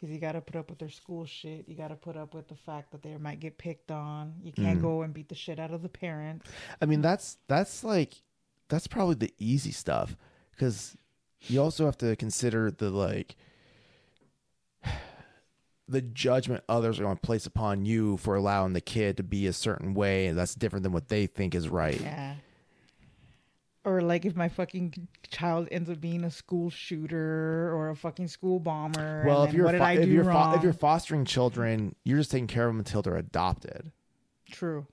Because 0.00 0.12
you 0.14 0.20
got 0.20 0.32
to 0.32 0.40
put 0.40 0.54
up 0.54 0.70
with 0.70 0.78
their 0.78 0.90
school 0.90 1.26
shit. 1.26 1.64
You 1.68 1.74
got 1.74 1.88
to 1.88 1.96
put 1.96 2.16
up 2.16 2.32
with 2.32 2.46
the 2.46 2.54
fact 2.54 2.92
that 2.92 3.02
they 3.02 3.16
might 3.16 3.40
get 3.40 3.58
picked 3.58 3.90
on. 3.90 4.34
You 4.42 4.52
can't 4.52 4.78
Mm. 4.78 4.82
go 4.82 5.02
and 5.02 5.12
beat 5.12 5.28
the 5.28 5.34
shit 5.34 5.58
out 5.58 5.72
of 5.72 5.82
the 5.82 5.88
parents. 5.88 6.48
I 6.80 6.86
mean, 6.86 7.00
that's 7.02 7.38
that's 7.48 7.82
like 7.82 8.22
that's 8.68 8.86
probably 8.86 9.16
the 9.16 9.34
easy 9.38 9.72
stuff 9.72 10.16
because 10.52 10.96
you 11.48 11.60
also 11.60 11.84
have 11.86 11.98
to 11.98 12.14
consider 12.14 12.70
the 12.70 12.90
like 12.90 13.34
the 15.88 16.02
judgment 16.02 16.62
others 16.68 17.00
are 17.00 17.04
going 17.04 17.16
to 17.16 17.20
place 17.20 17.46
upon 17.46 17.84
you 17.86 18.16
for 18.18 18.34
allowing 18.34 18.74
the 18.74 18.80
kid 18.80 19.16
to 19.16 19.22
be 19.22 19.46
a 19.46 19.52
certain 19.52 19.94
way, 19.94 20.26
and 20.26 20.38
that's 20.38 20.54
different 20.54 20.82
than 20.82 20.92
what 20.92 21.08
they 21.08 21.26
think 21.26 21.54
is 21.54 21.68
right. 21.68 22.00
Yeah. 22.00 22.34
Or 23.88 24.02
like 24.02 24.26
if 24.26 24.36
my 24.36 24.48
fucking 24.50 25.08
child 25.30 25.68
ends 25.72 25.88
up 25.88 25.98
being 26.00 26.22
a 26.24 26.30
school 26.30 26.68
shooter 26.68 27.72
or 27.74 27.88
a 27.88 27.96
fucking 27.96 28.28
school 28.28 28.60
bomber. 28.60 29.24
Well, 29.26 29.44
if 29.44 29.54
you're 29.54 29.64
what 29.64 29.72
did 29.72 29.78
fo- 29.78 29.84
I 29.84 29.92
if 29.92 30.04
do 30.04 30.10
you're 30.10 30.24
fo- 30.24 30.52
if 30.54 30.62
you're 30.62 30.72
fostering 30.74 31.24
children, 31.24 31.94
you're 32.04 32.18
just 32.18 32.30
taking 32.30 32.48
care 32.48 32.66
of 32.66 32.70
them 32.74 32.80
until 32.80 33.00
they're 33.00 33.16
adopted. 33.16 33.90
True. 34.50 34.86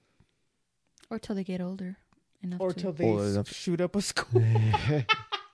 Or 1.09 1.19
till 1.19 1.35
they 1.35 1.43
get 1.43 1.59
older 1.59 1.97
enough. 2.41 2.61
Or 2.61 2.71
to, 2.73 2.79
till 2.79 2.93
they 2.93 3.05
Old 3.05 3.21
s- 3.21 3.33
enough. 3.33 3.49
shoot 3.53 3.81
up 3.81 3.95
a 3.97 4.01
school. 4.01 4.41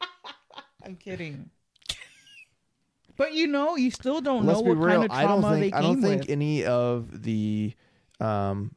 I'm 0.86 0.96
kidding. 0.98 1.50
But 3.18 3.34
you 3.34 3.48
know, 3.48 3.76
you 3.76 3.92
still 3.92 4.22
don't 4.22 4.46
Let's 4.46 4.60
know 4.60 4.64
be 4.66 4.70
what 4.70 4.78
real. 4.86 5.00
kind 5.00 5.06
of 5.06 5.12
I 5.12 5.24
don't 5.24 5.42
trauma 5.42 5.60
think 5.60 5.74
they 5.74 5.78
I 5.78 5.82
don't 5.82 6.02
think 6.02 6.22
with. 6.22 6.30
any 6.30 6.64
of 6.66 7.24
the 7.24 7.74
um, 8.20 8.76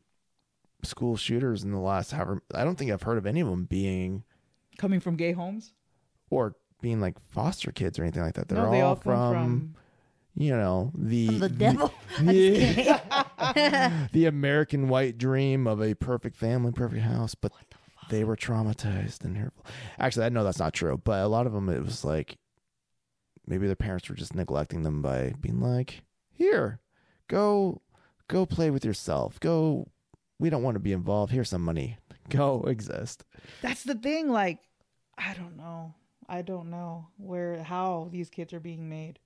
school 0.82 1.16
shooters 1.16 1.64
in 1.64 1.70
the 1.72 1.78
last 1.78 2.12
however 2.12 2.42
I 2.54 2.64
don't 2.64 2.76
think 2.76 2.90
I've 2.90 3.02
heard 3.02 3.18
of 3.18 3.26
any 3.26 3.40
of 3.40 3.48
them 3.48 3.64
being 3.64 4.24
Coming 4.78 5.00
from 5.00 5.16
gay 5.16 5.32
homes? 5.32 5.72
or 6.30 6.56
being 6.80 7.00
like 7.00 7.14
foster 7.30 7.70
kids 7.70 7.98
or 7.98 8.02
anything 8.02 8.22
like 8.22 8.34
that. 8.34 8.48
They're 8.48 8.58
no, 8.58 8.66
all, 8.66 8.72
they 8.72 8.80
all 8.80 8.96
from, 8.96 9.14
come 9.14 9.32
from. 9.32 9.74
you 10.34 10.50
know 10.56 10.90
the 10.96 11.26
From 11.28 11.38
the 11.38 11.48
devil. 11.48 11.94
I'm 12.18 12.26
just 12.28 12.76
Yeah. 12.76 13.24
kidding. 13.54 14.08
the 14.12 14.26
American 14.26 14.88
white 14.88 15.16
dream 15.16 15.66
of 15.66 15.80
a 15.80 15.94
perfect 15.94 16.36
family, 16.36 16.72
perfect 16.72 17.02
house, 17.02 17.34
but 17.34 17.52
they 18.10 18.24
were 18.24 18.36
traumatized 18.36 19.24
and 19.24 19.36
hurtful. 19.36 19.64
Actually, 19.98 20.26
I 20.26 20.28
know 20.30 20.44
that's 20.44 20.58
not 20.58 20.74
true, 20.74 21.00
but 21.02 21.22
a 21.22 21.28
lot 21.28 21.46
of 21.46 21.52
them 21.52 21.68
it 21.68 21.82
was 21.82 22.04
like 22.04 22.36
maybe 23.46 23.66
their 23.66 23.76
parents 23.76 24.08
were 24.08 24.14
just 24.16 24.34
neglecting 24.34 24.82
them 24.82 25.00
by 25.02 25.34
being 25.40 25.60
like, 25.60 26.02
"Here, 26.32 26.80
go, 27.28 27.80
go 28.28 28.44
play 28.46 28.70
with 28.70 28.84
yourself. 28.84 29.38
Go, 29.40 29.88
we 30.38 30.50
don't 30.50 30.62
want 30.62 30.74
to 30.74 30.80
be 30.80 30.92
involved. 30.92 31.32
Here's 31.32 31.50
some 31.50 31.62
money. 31.62 31.98
Go 32.28 32.64
exist." 32.66 33.24
That's 33.62 33.82
the 33.82 33.94
thing. 33.94 34.28
Like, 34.28 34.58
I 35.16 35.34
don't 35.34 35.56
know. 35.56 35.94
I 36.28 36.42
don't 36.42 36.70
know 36.70 37.08
where, 37.18 37.62
how 37.62 38.08
these 38.10 38.30
kids 38.30 38.52
are 38.52 38.60
being 38.60 38.88
made. 38.88 39.18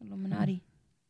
Illuminati. 0.00 0.62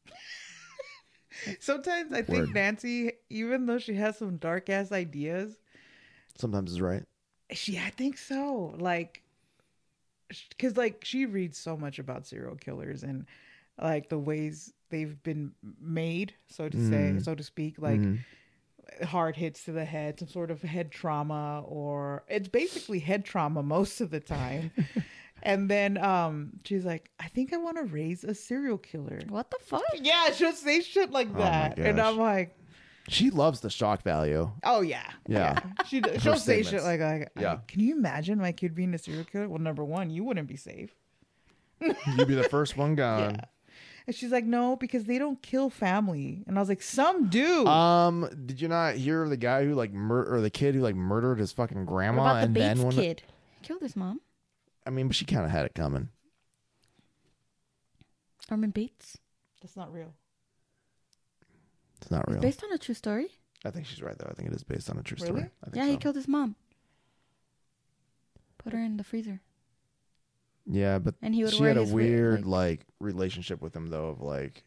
Sometimes 1.61 2.12
I 2.12 2.22
think 2.22 2.39
Word. 2.39 2.55
Nancy, 2.55 3.12
even 3.30 3.66
though 3.66 3.78
she 3.78 3.95
has 3.95 4.18
some 4.18 4.37
dark 4.37 4.68
ass 4.68 4.93
ideas, 4.93 5.57
Sometimes 6.39 6.72
is 6.72 6.80
right. 6.80 7.05
she, 7.51 7.78
I 7.78 7.91
think 7.91 8.18
so. 8.18 8.74
Like, 8.78 9.22
because 10.51 10.76
like 10.76 11.05
she 11.05 11.26
reads 11.26 11.59
so 11.59 11.76
much 11.76 11.99
about 11.99 12.26
serial 12.26 12.57
killers 12.57 13.03
and 13.03 13.26
like 13.80 14.09
the 14.09 14.18
ways 14.18 14.72
they've 14.93 15.20
been 15.24 15.53
made, 15.80 16.34
so 16.49 16.68
to 16.68 16.76
say, 16.76 17.11
Mm. 17.14 17.24
so 17.24 17.34
to 17.34 17.43
speak, 17.43 17.74
like 17.80 17.99
Mhm. 18.01 18.20
hard 19.05 19.34
hits 19.36 19.64
to 19.64 19.72
the 19.72 19.84
head, 19.84 20.20
some 20.20 20.28
sort 20.28 20.51
of 20.53 20.62
head 20.62 20.93
trauma, 20.93 21.62
or 21.66 22.22
it's 22.28 22.47
basically 22.49 23.01
head 23.01 23.24
trauma 23.24 23.62
most 23.64 24.01
of 24.01 24.11
the 24.11 24.20
time. 24.20 24.70
and 25.43 25.68
then 25.68 25.97
um, 25.99 26.53
she's 26.64 26.84
like, 26.84 27.11
I 27.18 27.26
think 27.28 27.53
I 27.53 27.57
want 27.57 27.78
to 27.78 27.84
raise 27.84 28.22
a 28.22 28.34
serial 28.34 28.78
killer. 28.78 29.20
What 29.28 29.51
the 29.51 29.59
fuck? 29.61 29.82
Yeah, 30.01 30.30
she'll 30.30 30.53
say 30.53 30.80
shit 30.82 31.11
like 31.11 31.28
Oh 31.34 31.38
that, 31.38 31.78
and 31.78 31.97
gosh. 31.97 32.07
I'm 32.07 32.18
like, 32.18 32.57
she 33.09 33.30
loves 33.30 33.61
the 33.61 33.70
shock 33.70 34.03
value. 34.03 34.49
oh 34.62 34.80
yeah, 34.82 35.11
Yeah. 35.26 35.59
She 35.86 36.01
she'll 36.20 36.36
say 36.36 36.59
shit 36.62 36.80
statements. 36.80 36.84
like, 36.84 37.01
like 37.01 37.28
Yeah. 37.40 37.59
can 37.66 37.80
you 37.80 37.97
imagine 37.97 38.38
my 38.38 38.53
kid 38.53 38.74
being 38.76 38.95
a 38.95 38.99
serial 38.99 39.24
killer? 39.24 39.49
Well, 39.49 39.59
number 39.59 39.84
one, 39.84 40.11
you 40.11 40.22
wouldn't 40.22 40.47
be 40.49 40.57
safe. 40.57 40.95
You'd 41.80 42.28
be 42.28 42.34
the 42.36 42.45
first 42.49 42.76
one 42.76 42.95
gone. 43.05 43.40
Yeah. 44.05 44.09
And 44.09 44.16
she's 44.16 44.32
like, 44.32 44.44
no, 44.44 44.76
because 44.76 45.05
they 45.05 45.18
don't 45.18 45.40
kill 45.42 45.70
family. 45.70 46.42
And 46.46 46.59
I 46.59 46.61
was 46.61 46.68
like, 46.68 46.82
some 46.82 47.28
do. 47.28 47.66
Um, 47.66 48.28
did 48.46 48.61
you 48.61 48.68
not 48.68 48.94
hear 48.96 49.22
of 49.22 49.30
the 49.30 49.36
guy 49.36 49.64
who 49.64 49.74
like 49.74 49.92
mur- 49.92 50.26
or 50.34 50.40
the 50.40 50.50
kid 50.50 50.74
who 50.74 50.80
like 50.80 50.94
murdered 50.96 51.38
his 51.38 51.53
fucking 51.53 51.78
What 51.78 51.86
grandma 51.86 52.22
about 52.22 52.34
the 52.34 52.40
and 52.46 52.55
Bates 52.55 52.66
then 52.78 52.82
when 52.86 52.94
kid? 52.96 53.22
He 53.61 53.66
killed 53.66 53.82
his 53.82 53.94
mom. 53.96 54.20
I 54.86 54.90
mean, 54.90 55.07
but 55.07 55.14
she 55.16 55.24
kind 55.24 55.44
of 55.44 55.50
had 55.53 55.64
it 55.66 55.74
coming. 55.74 56.09
Norman 58.50 58.70
Bates. 58.70 59.18
That's 59.61 59.76
not 59.76 59.92
real. 59.92 60.14
It's 62.00 62.11
not 62.11 62.22
It's 62.22 62.32
real. 62.32 62.40
based 62.40 62.64
on 62.64 62.72
a 62.72 62.78
true 62.78 62.94
story. 62.96 63.28
I 63.64 63.70
think 63.70 63.86
she's 63.86 64.03
right 64.03 64.18
though. 64.18 64.26
I 64.28 64.34
think 64.34 64.48
it 64.48 64.55
is 64.57 64.64
based 64.64 64.90
on 64.90 64.98
a 64.98 65.03
true 65.03 65.16
Really? 65.20 65.26
story. 65.28 65.50
I 65.62 65.66
think 65.66 65.76
Yeah, 65.76 65.84
so. 65.84 65.90
he 65.92 65.96
killed 65.96 66.16
his 66.16 66.26
mom. 66.26 66.57
Put 68.59 68.72
her 68.72 68.80
in 68.80 68.96
the 68.96 69.05
freezer. 69.05 69.40
Yeah, 70.66 70.98
but 70.98 71.14
And 71.22 71.34
he 71.34 71.44
would 71.44 71.52
she 71.54 71.60
wear 71.60 71.70
had 71.70 71.76
a 71.78 71.80
his 71.80 71.90
wi- 71.90 72.08
weird 72.10 72.46
like- 72.46 72.80
like, 72.80 72.86
relationship 73.00 73.60
with 73.60 73.74
him 73.74 73.88
though 73.88 74.06
of 74.08 74.20
like 74.20 74.62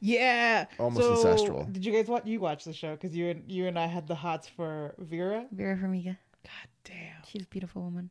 Yeah, 0.00 0.66
Almost 0.78 1.06
so, 1.06 1.14
ancestral. 1.16 1.64
Did 1.64 1.84
you 1.84 1.92
guys 1.92 2.08
watch? 2.08 2.26
You 2.26 2.40
watched 2.40 2.64
the 2.64 2.72
show 2.72 2.92
because 2.96 3.14
you 3.14 3.28
and 3.28 3.44
you 3.50 3.66
and 3.66 3.78
I 3.78 3.86
had 3.86 4.06
the 4.08 4.14
hots 4.16 4.48
for 4.48 4.94
Vera. 4.98 5.46
Vera 5.52 5.76
Farmiga. 5.76 6.16
God 6.42 6.68
damn, 6.84 7.22
She's 7.28 7.42
a 7.42 7.46
beautiful 7.46 7.82
woman. 7.82 8.10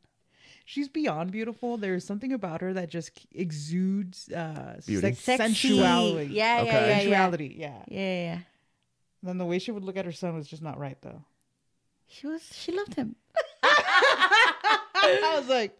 she's 0.64 0.88
beyond 0.88 1.32
beautiful. 1.32 1.76
There's 1.76 2.04
something 2.04 2.32
about 2.32 2.60
her 2.60 2.72
that 2.74 2.88
just 2.90 3.10
exudes 3.34 4.30
uh, 4.30 4.80
Beauty? 4.86 5.14
sex- 5.14 5.18
sensuality. 5.38 6.26
Yeah, 6.32 6.60
Okay. 6.62 6.66
yeah, 6.66 6.80
yeah, 6.80 6.86
yeah. 6.88 6.98
sensuality. 7.00 7.56
Yeah. 7.58 7.82
Yeah, 7.88 7.98
yeah, 8.00 8.22
yeah. 8.22 8.38
Then 9.22 9.38
the 9.38 9.44
way 9.44 9.58
she 9.58 9.70
would 9.72 9.84
look 9.84 9.96
at 9.96 10.04
her 10.06 10.12
son 10.12 10.34
was 10.34 10.46
just 10.48 10.62
not 10.62 10.78
right, 10.78 10.96
though. 11.02 11.22
She 12.06 12.26
was. 12.26 12.42
She 12.54 12.72
loved 12.72 12.94
him. 12.94 13.16
I 13.62 15.36
was 15.38 15.48
like. 15.48 15.76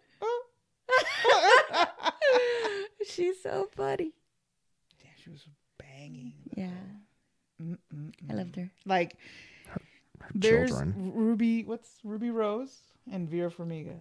She's 3.06 3.42
so 3.42 3.68
funny. 3.76 4.12
Damn, 5.02 5.12
she 5.22 5.30
was 5.30 5.46
banging. 5.78 6.34
Yeah, 6.54 6.68
Mm-mm-mm. 7.62 8.12
I 8.28 8.34
loved 8.34 8.56
her. 8.56 8.70
Like, 8.86 9.16
there's 10.34 10.70
children. 10.70 11.12
Ruby. 11.14 11.64
What's 11.64 11.90
Ruby 12.04 12.30
Rose 12.30 12.76
and 13.10 13.28
Vera 13.28 13.50
Farmiga? 13.50 13.96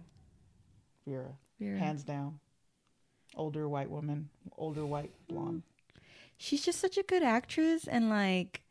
Vera, 1.06 1.32
Vera. 1.58 1.78
hands 1.78 2.04
down. 2.04 2.38
Older 3.36 3.68
white 3.68 3.90
woman, 3.90 4.28
older 4.58 4.84
white 4.84 5.12
blonde. 5.28 5.62
She's 6.36 6.64
just 6.64 6.80
such 6.80 6.96
a 6.96 7.02
good 7.02 7.22
actress, 7.22 7.86
and 7.86 8.08
like, 8.10 8.62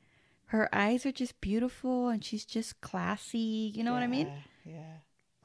her 0.47 0.73
eyes 0.73 1.05
are 1.05 1.11
just 1.11 1.39
beautiful, 1.39 2.09
and 2.09 2.23
she's 2.23 2.45
just 2.45 2.82
classy. 2.82 3.71
You 3.73 3.84
know 3.84 3.93
what 3.93 4.03
I 4.03 4.07
mean? 4.07 4.27
Yeah, 4.65 4.73
Yeah, 4.73 4.93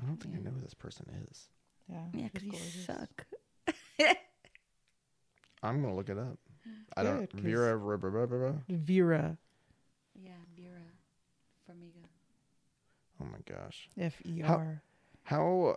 I 0.03 0.07
don't 0.07 0.17
think 0.17 0.35
I 0.35 0.39
know 0.39 0.51
who 0.51 0.61
this 0.61 0.75
person 0.75 1.07
is. 1.31 1.49
Yeah. 1.89 2.05
Yeah, 2.15 2.29
she's 2.39 2.51
because 2.51 2.77
you 2.77 2.83
suck. 2.83 3.27
I'm 5.63 5.83
gonna 5.83 5.95
look 5.95 6.09
it 6.09 6.19
up. 6.19 6.39
I 6.97 7.03
don't 7.03 7.21
Good, 7.21 7.31
'cause- 7.33 7.41
Vera 7.41 7.77
Ra- 7.77 7.97
Ra- 8.01 8.09
Ra- 8.11 8.25
Ra- 8.25 8.47
Ra- 8.49 8.55
Vera, 8.69 9.39
Yeah, 10.15 10.31
Vera 10.57 10.81
Farmiga. 11.69 12.05
Oh 13.21 13.25
my 13.25 13.39
gosh. 13.47 13.89
F 13.99 14.15
E 14.25 14.43
R. 14.43 14.83
How 15.25 15.77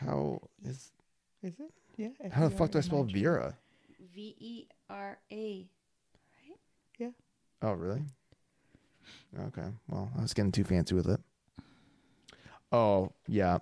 how 0.00 0.40
is 0.64 0.92
Is 1.42 1.58
it? 1.58 1.72
Yeah. 1.96 2.08
how 2.32 2.48
the 2.48 2.54
fuck 2.56 2.70
do 2.72 2.78
I 2.78 2.80
spell 2.82 3.00
F-E-R-M-I-G. 3.04 3.22
Vera? 3.22 3.56
V 4.14 4.36
E 4.38 4.66
R 4.90 5.18
A. 5.32 5.68
Right? 6.48 6.58
Yeah. 6.98 7.10
Oh 7.62 7.72
really? 7.72 8.02
Okay. 9.38 9.68
Well, 9.88 10.10
I 10.18 10.22
was 10.22 10.34
getting 10.34 10.52
too 10.52 10.64
fancy 10.64 10.94
with 10.94 11.08
it. 11.08 11.20
Oh 12.72 13.12
yeah, 13.26 13.58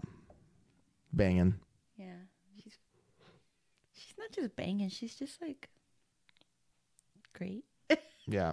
banging. 1.13 1.55
Yeah, 1.97 2.15
she's 2.63 2.77
she's 3.95 4.15
not 4.19 4.33
just 4.33 4.55
banging. 4.57 4.89
She's 4.89 5.15
just 5.15 5.41
like 5.43 5.69
great. 7.35 7.65
Yeah. 8.29 8.53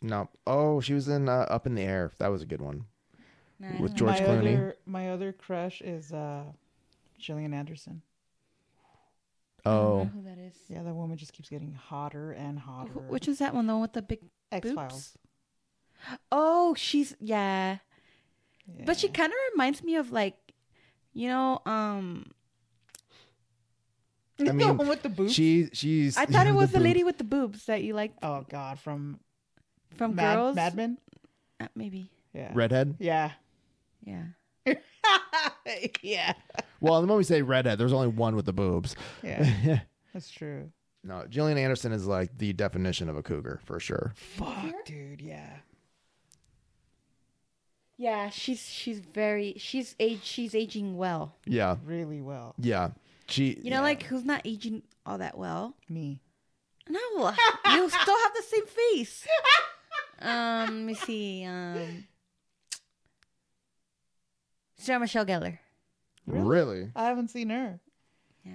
No. 0.00 0.30
Oh, 0.46 0.80
she 0.80 0.94
was 0.94 1.06
in 1.08 1.28
uh, 1.28 1.46
Up 1.50 1.66
in 1.66 1.74
the 1.74 1.82
Air. 1.82 2.12
That 2.18 2.28
was 2.28 2.40
a 2.42 2.46
good 2.46 2.62
one. 2.62 2.86
Nah, 3.60 3.78
With 3.80 3.94
George 3.94 4.20
my 4.20 4.26
Clooney. 4.26 4.54
Other, 4.54 4.76
my 4.86 5.10
other 5.10 5.32
crush 5.32 5.82
is 5.82 6.12
uh, 6.14 6.44
Gillian 7.18 7.52
Anderson. 7.52 8.00
I 9.66 9.70
don't 9.70 9.78
know 9.78 10.00
Oh, 10.00 10.04
who 10.14 10.22
that 10.22 10.38
is. 10.38 10.54
Yeah, 10.68 10.82
that 10.82 10.94
woman 10.94 11.18
just 11.18 11.34
keeps 11.34 11.48
getting 11.50 11.72
hotter 11.74 12.32
and 12.32 12.58
hotter. 12.58 12.90
Wh- 12.92 13.10
Which 13.10 13.28
is 13.28 13.38
that 13.40 13.54
one? 13.54 13.66
The 13.66 13.74
one 13.74 13.82
with 13.82 13.92
the 13.92 14.02
big 14.02 14.20
X 14.50 14.62
boobs? 14.68 14.74
Files? 14.74 15.18
Oh, 16.32 16.74
she's 16.74 17.14
yeah. 17.20 17.78
But 18.84 18.96
she 18.98 19.08
kind 19.08 19.30
of 19.32 19.36
reminds 19.52 19.82
me 19.82 19.96
of 19.96 20.10
like, 20.10 20.36
you 21.16 21.28
know, 21.28 21.62
um, 21.64 22.26
I 24.38 24.44
the 24.44 24.52
mean, 24.52 24.76
one 24.76 24.86
with 24.86 25.02
the 25.02 25.08
boobs. 25.08 25.32
she 25.32 25.70
she's. 25.72 26.18
I 26.18 26.26
thought 26.26 26.46
it 26.46 26.54
was 26.54 26.70
the, 26.70 26.78
boobs. 26.78 26.84
lady 26.84 27.04
with 27.04 27.16
the 27.16 27.24
boobs 27.24 27.64
that 27.66 27.82
you 27.82 27.94
liked 27.94 28.18
oh 28.22 28.44
God, 28.50 28.78
from 28.78 29.18
from 29.96 30.14
Mad, 30.14 30.36
Girls. 30.36 30.56
Mad 30.56 30.74
Men. 30.76 30.98
Uh, 31.58 31.68
maybe. 31.74 32.10
Yeah. 32.34 32.50
Redhead. 32.52 32.96
Yeah. 32.98 33.30
Yeah. 34.04 34.24
yeah. 36.02 36.34
Well, 36.80 37.00
the 37.00 37.06
moment 37.06 37.18
we 37.18 37.24
say 37.24 37.40
redhead, 37.40 37.78
there's 37.78 37.94
only 37.94 38.08
one 38.08 38.36
with 38.36 38.44
the 38.44 38.52
boobs. 38.52 38.94
Yeah. 39.22 39.80
That's 40.12 40.30
true. 40.30 40.70
no, 41.02 41.24
Gillian 41.30 41.56
Anderson 41.56 41.92
is 41.92 42.06
like 42.06 42.36
the 42.36 42.52
definition 42.52 43.08
of 43.08 43.16
a 43.16 43.22
cougar 43.22 43.60
for 43.64 43.80
sure. 43.80 44.12
Fuck, 44.16 44.84
dude. 44.84 45.22
Yeah. 45.22 45.48
Yeah, 47.98 48.28
she's 48.30 48.60
she's 48.68 48.98
very 49.00 49.54
she's 49.56 49.94
age 49.98 50.22
she's 50.22 50.54
aging 50.54 50.96
well. 50.98 51.34
Yeah, 51.46 51.76
Really 51.84 52.20
well. 52.20 52.54
yeah. 52.58 52.90
She. 53.28 53.58
You 53.62 53.70
know, 53.70 53.80
like 53.82 54.02
who's 54.04 54.24
not 54.24 54.42
aging 54.44 54.82
all 55.04 55.18
that 55.18 55.36
well? 55.38 55.74
Me. 55.88 56.20
No, 56.88 57.00
you 57.72 57.88
still 57.90 58.16
have 58.22 58.34
the 58.34 58.42
same 58.46 58.66
face. 58.66 59.26
Um, 60.20 60.66
let 60.66 60.72
me 60.72 60.94
see. 60.94 61.44
Um, 61.44 62.04
Sarah 64.76 65.00
Michelle 65.00 65.26
Gellar. 65.26 65.58
really. 66.26 66.90
I 66.94 67.06
haven't 67.06 67.28
seen 67.30 67.50
her. 67.50 67.80
Yeah. 68.44 68.52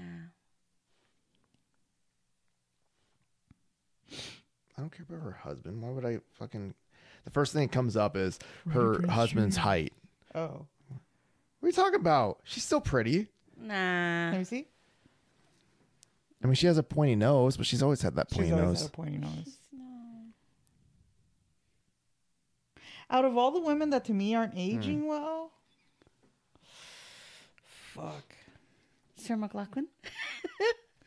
I 4.81 4.83
don't 4.83 4.91
care 4.91 5.05
about 5.07 5.23
her 5.23 5.37
husband. 5.43 5.79
Why 5.79 5.89
would 5.91 6.05
I 6.07 6.21
fucking? 6.39 6.73
The 7.23 7.29
first 7.29 7.53
thing 7.53 7.67
that 7.67 7.71
comes 7.71 7.95
up 7.95 8.17
is 8.17 8.39
her 8.71 8.95
Prinze 8.95 9.09
husband's 9.09 9.55
Jr. 9.55 9.61
height. 9.61 9.93
Oh. 10.33 10.65
What 11.59 11.61
are 11.61 11.67
you 11.67 11.71
talking 11.71 11.99
about? 11.99 12.39
She's 12.45 12.63
still 12.63 12.81
pretty. 12.81 13.27
Nah. 13.61 14.31
Let 14.31 14.39
me 14.39 14.43
see. 14.43 14.67
I 16.43 16.47
mean, 16.47 16.55
she 16.55 16.65
has 16.65 16.79
a 16.79 16.83
pointy 16.83 17.15
nose, 17.15 17.57
but 17.57 17.67
she's 17.67 17.83
always 17.83 18.01
had 18.01 18.15
that 18.15 18.31
pointy 18.31 18.47
She's 18.47 18.53
always 18.53 18.67
nose. 18.69 18.81
had 18.81 18.87
a 18.87 18.91
pointy 18.91 19.17
nose. 19.17 19.57
Out 23.11 23.23
of 23.23 23.37
all 23.37 23.51
the 23.51 23.59
women 23.59 23.91
that 23.91 24.03
to 24.05 24.13
me 24.13 24.33
aren't 24.33 24.53
hmm. 24.53 24.59
aging 24.59 25.07
well, 25.07 25.51
fuck. 27.93 28.33
Sarah 29.15 29.37
McLachlan. 29.37 29.85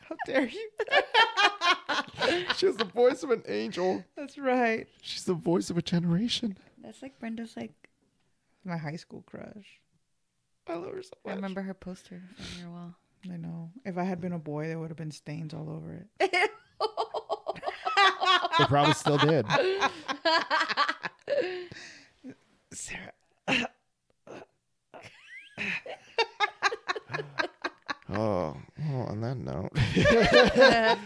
How 0.08 0.16
dare 0.26 0.46
you? 0.46 0.70
she 2.56 2.66
has 2.66 2.76
the 2.76 2.90
voice 2.92 3.22
of 3.22 3.30
an 3.30 3.42
angel. 3.48 4.04
That's 4.16 4.38
right. 4.38 4.86
She's 5.02 5.24
the 5.24 5.34
voice 5.34 5.70
of 5.70 5.78
a 5.78 5.82
generation. 5.82 6.58
That's 6.82 7.02
like 7.02 7.18
Brenda's. 7.18 7.56
Like 7.56 7.72
My 8.64 8.76
high 8.76 8.96
school 8.96 9.22
crush. 9.26 9.80
I 10.66 10.74
love 10.74 10.94
her 10.94 11.02
so 11.02 11.10
much. 11.24 11.32
I 11.32 11.34
remember 11.36 11.62
her 11.62 11.74
poster 11.74 12.22
on 12.38 12.60
your 12.60 12.70
wall. 12.70 12.94
I 13.30 13.36
know. 13.36 13.70
If 13.84 13.98
I 13.98 14.04
had 14.04 14.20
been 14.20 14.32
a 14.32 14.38
boy, 14.38 14.66
there 14.66 14.78
would 14.78 14.90
have 14.90 14.96
been 14.96 15.10
stains 15.10 15.54
all 15.54 15.70
over 15.70 16.06
it. 16.20 16.40
They 18.58 18.66
probably 18.66 18.94
still 18.94 19.18
did. 19.18 19.46
Sarah. 22.72 23.12
Oh, 28.16 28.56
well, 28.78 29.06
on 29.08 29.20
that 29.20 29.36
note. 29.36 29.70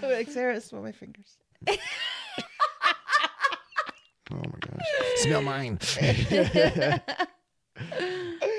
like 0.02 0.28
Sarah, 0.32 0.60
smell 0.60 0.82
my 0.82 0.92
fingers. 0.92 1.38
Oh 4.30 4.36
my 4.36 4.58
gosh. 4.60 4.86
Smell 5.16 5.40
mine. 5.40 5.78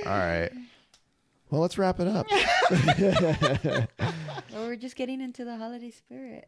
All 0.03 0.17
right. 0.17 0.49
Well, 1.51 1.61
let's 1.61 1.77
wrap 1.77 1.99
it 1.99 2.07
up. 2.07 2.25
Well, 4.51 4.65
we're 4.65 4.75
just 4.77 4.95
getting 4.95 5.21
into 5.21 5.45
the 5.45 5.57
holiday 5.57 5.91
spirit. 5.91 6.47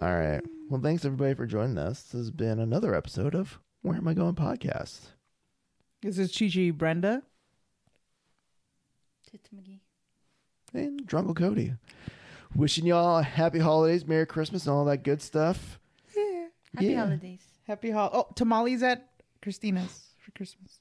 All 0.00 0.14
right. 0.16 0.40
Well, 0.70 0.80
thanks 0.80 1.04
everybody 1.04 1.34
for 1.34 1.46
joining 1.46 1.78
us. 1.78 2.02
This 2.02 2.12
has 2.20 2.30
been 2.30 2.60
another 2.60 2.94
episode 2.94 3.34
of 3.34 3.58
Where 3.82 3.96
Am 3.96 4.06
I 4.06 4.14
Going 4.14 4.36
podcast. 4.36 5.00
This 6.02 6.18
is 6.18 6.36
Chi 6.36 6.48
Chi 6.54 6.70
Brenda. 6.70 7.22
Tits 9.34 9.50
McGee. 9.52 9.80
And 10.72 11.04
Drungle 11.08 11.34
Cody. 11.34 11.72
Wishing 12.54 12.86
y'all 12.86 13.18
a 13.18 13.22
happy 13.24 13.58
holidays, 13.58 14.06
Merry 14.06 14.26
Christmas, 14.26 14.64
and 14.66 14.74
all 14.76 14.84
that 14.84 15.02
good 15.02 15.20
stuff. 15.20 15.80
Yeah. 16.16 16.46
Happy 16.74 16.86
Yeah. 16.86 17.00
holidays. 17.04 17.40
Happy 17.66 17.90
hol. 17.90 18.10
Oh, 18.12 18.26
tamales 18.36 18.82
at 18.84 19.08
Cristina's 19.42 20.14
for 20.18 20.30
Christmas. 20.32 20.78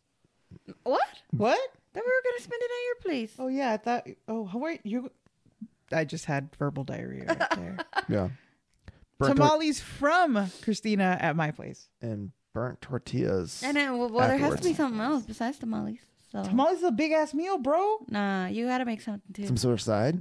What? 0.84 1.02
What? 1.32 1.60
That 1.94 2.04
we 2.06 2.12
were 2.12 2.24
gonna 2.32 2.42
spend 2.44 2.62
it 2.62 2.66
at 2.72 2.86
your 2.86 2.96
place. 3.12 3.34
Oh 3.40 3.48
yeah, 3.48 3.72
I 3.74 3.78
thought. 3.78 4.08
Oh, 4.28 4.46
how 4.46 4.60
wait 4.60 4.82
you? 4.84 5.10
I 5.92 6.06
just 6.06 6.26
had 6.26 6.56
verbal 6.58 6.84
diarrhea 6.84 7.26
right 7.26 7.50
there. 7.56 7.78
Yeah. 8.08 8.30
Burnt 9.18 9.36
tor- 9.38 9.48
tamales 9.48 9.80
from 9.80 10.52
Cristina 10.62 11.18
at 11.20 11.36
my 11.36 11.50
place. 11.52 11.90
and 12.02 12.32
burnt 12.54 12.82
tortillas. 12.82 13.64
And 13.66 13.78
then, 13.78 13.98
well, 13.98 14.10
well 14.10 14.28
there 14.28 14.38
has 14.38 14.58
to 14.58 14.64
be 14.64 14.74
something 14.76 15.02
else 15.02 15.24
besides 15.26 15.58
tamales. 15.58 16.00
So 16.34 16.44
Tamales 16.44 16.80
is 16.80 16.84
a 16.84 16.92
big 16.92 17.12
ass 17.12 17.34
meal, 17.34 17.58
bro. 17.60 18.00
nah, 18.10 18.48
you 18.48 18.66
gotta 18.68 18.86
make 18.86 19.02
something 19.02 19.22
too. 19.34 19.46
Some 19.48 19.58
sort 19.58 19.74
of 19.76 19.82
side. 19.82 20.18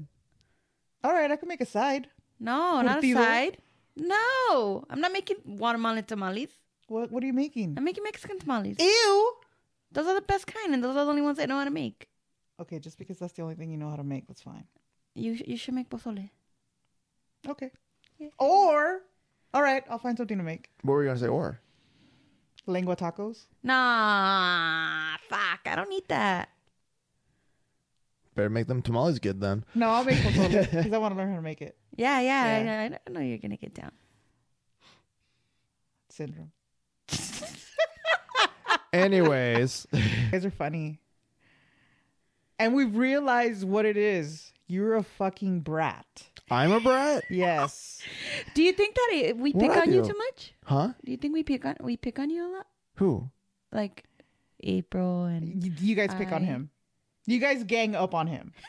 All 1.03 1.13
right, 1.13 1.31
I 1.31 1.37
can 1.37 1.49
make 1.49 1.61
a 1.63 1.67
side. 1.67 2.09
no, 2.39 2.81
not 2.83 2.99
a 2.99 3.01
Curtido? 3.01 3.15
side. 3.15 3.59
No, 3.97 4.85
I'm 4.91 5.01
not 5.01 5.13
making 5.13 5.37
watermelon 5.45 6.05
tamales. 6.05 6.49
What 6.89 7.11
What 7.11 7.23
are 7.23 7.27
you 7.27 7.33
making? 7.33 7.75
I'm 7.77 7.85
making 7.85 8.05
Mexican 8.05 8.39
tamales. 8.39 8.77
Ew. 8.79 9.33
Those 9.93 10.07
are 10.07 10.15
the 10.15 10.21
best 10.23 10.47
kind, 10.47 10.75
and 10.75 10.83
those 10.85 10.97
are 10.97 11.05
the 11.05 11.11
only 11.11 11.23
ones 11.23 11.39
I 11.39 11.47
know 11.47 11.59
how 11.59 11.65
to 11.65 11.71
make. 11.71 12.09
Okay, 12.61 12.79
just 12.79 12.99
because 12.99 13.19
that's 13.19 13.33
the 13.33 13.43
only 13.43 13.55
thing 13.55 13.71
you 13.71 13.77
know 13.79 13.89
how 13.91 13.97
to 13.97 14.05
make, 14.05 14.27
that's 14.27 14.43
fine. 14.43 14.65
You 15.15 15.37
sh- 15.37 15.43
you 15.47 15.57
should 15.57 15.75
make 15.75 15.89
pozole. 15.91 16.29
Okay. 17.49 17.71
Yeah. 18.19 18.29
Or, 18.39 19.01
all 19.53 19.63
right, 19.63 19.83
I'll 19.91 19.99
find 19.99 20.17
something 20.17 20.39
to 20.39 20.45
make. 20.45 20.69
What 20.83 20.93
were 20.95 21.03
you 21.03 21.09
gonna 21.09 21.21
say? 21.21 21.29
Or 21.29 21.61
Lengua 22.67 22.95
tacos. 22.97 23.47
Nah, 23.63 25.17
fuck, 25.29 25.61
I 25.67 25.75
don't 25.75 25.89
need 25.91 26.07
that. 26.09 26.49
better 28.35 28.49
make 28.51 28.67
them 28.67 28.81
tamales 28.83 29.19
good 29.19 29.41
then. 29.41 29.65
No, 29.75 29.89
I'll 29.91 30.05
make 30.05 30.19
pozole 30.19 30.49
because 30.71 30.93
I 30.93 30.99
want 30.99 31.15
to 31.15 31.19
learn 31.19 31.31
how 31.31 31.37
to 31.37 31.43
make 31.43 31.61
it. 31.61 31.77
Yeah, 31.97 32.21
yeah, 32.21 32.63
Yeah. 32.63 32.81
I, 32.95 32.99
I 33.07 33.13
know 33.13 33.21
you're 33.21 33.39
gonna 33.39 33.57
get 33.57 33.75
down. 33.75 33.91
Syndrome. 36.09 36.53
Anyways, 38.93 39.87
You 39.93 40.03
guys 40.31 40.45
are 40.45 40.51
funny. 40.51 41.01
And 42.59 42.75
we've 42.75 42.95
realized 42.95 43.65
what 43.65 43.85
it 43.87 43.97
is. 43.97 44.53
You're 44.67 44.95
a 44.95 45.03
fucking 45.03 45.61
brat. 45.61 46.25
I'm 46.53 46.71
a 46.73 46.81
brat. 46.81 47.25
Yes. 47.31 48.03
Do 48.55 48.63
you 48.63 48.73
think 48.73 48.95
that 48.95 49.09
it, 49.13 49.37
we 49.39 49.53
pick 49.55 49.71
I 49.71 49.81
on 49.81 49.93
you 49.93 50.03
do? 50.03 50.09
too 50.13 50.19
much? 50.19 50.53
Huh? 50.65 50.89
Do 51.05 51.11
you 51.11 51.17
think 51.17 51.33
we 51.33 51.43
pick 51.43 51.65
on 51.65 51.77
we 51.81 51.97
pick 51.97 52.19
on 52.19 52.29
you 52.29 52.45
a 52.45 52.51
lot? 52.57 52.67
Who? 52.97 53.31
Like 53.73 54.05
April 54.63 55.25
and 55.25 55.65
You, 55.65 55.73
you 55.81 55.95
guys 55.97 56.13
pick 56.15 56.31
on 56.31 56.43
I- 56.43 56.47
him. 56.47 56.71
You 57.25 57.39
guys 57.39 57.65
gang 57.65 57.95
up 57.95 58.15
on 58.15 58.27
him. 58.27 58.53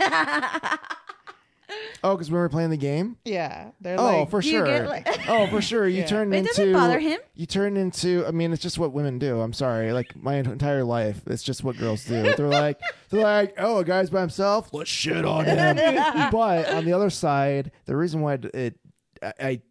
Oh, 2.04 2.16
because 2.16 2.30
when 2.30 2.36
we 2.36 2.42
were 2.42 2.50
playing 2.50 2.70
the 2.70 2.78
game. 2.78 3.18
Yeah. 3.24 3.72
They're 3.80 4.00
Oh, 4.00 4.20
like, 4.22 4.30
for 4.30 4.42
Do 4.42 4.48
you 4.50 4.58
sure. 4.58 4.66
get, 4.66 4.88
like- 4.88 5.08
oh, 5.30 5.48
for 5.48 5.62
sure. 5.62 5.88
You 5.88 6.00
Yeah. 6.02 6.06
turn 6.06 6.34
it 6.34 6.38
into. 6.38 6.50
doesn't 6.50 6.74
bother 6.74 7.00
him. 7.00 7.20
You 7.34 7.46
turn 7.46 7.78
into. 7.78 8.26
I 8.28 8.32
mean, 8.32 8.52
it's 8.52 8.62
just 8.62 8.78
what 8.78 8.92
women 8.92 9.20
do. 9.20 9.40
I'm 9.40 9.54
sorry. 9.54 9.94
Like 9.94 10.16
my 10.16 10.36
entire 10.36 10.84
life, 10.84 11.22
it's 11.28 11.44
just 11.44 11.64
what 11.64 11.78
girls 11.78 12.04
do. 12.06 12.34
They're 12.36 12.48
like, 12.50 12.80
they're 13.10 13.22
like, 13.24 13.56
oh, 13.58 13.78
a 13.78 13.86
guy's 13.86 14.10
by 14.10 14.20
himself. 14.22 14.74
Let's 14.74 14.90
shit 14.90 15.24
on 15.26 15.46
him. 15.46 15.58
but 16.32 16.70
on 16.70 16.84
the 16.86 16.94
other 16.94 17.10
side, 17.10 17.72
the 17.86 17.96
reason 17.96 18.22
why 18.22 18.34
it, 18.34 18.46
it 18.54 18.80
I, 19.22 19.34
I 19.40 19.62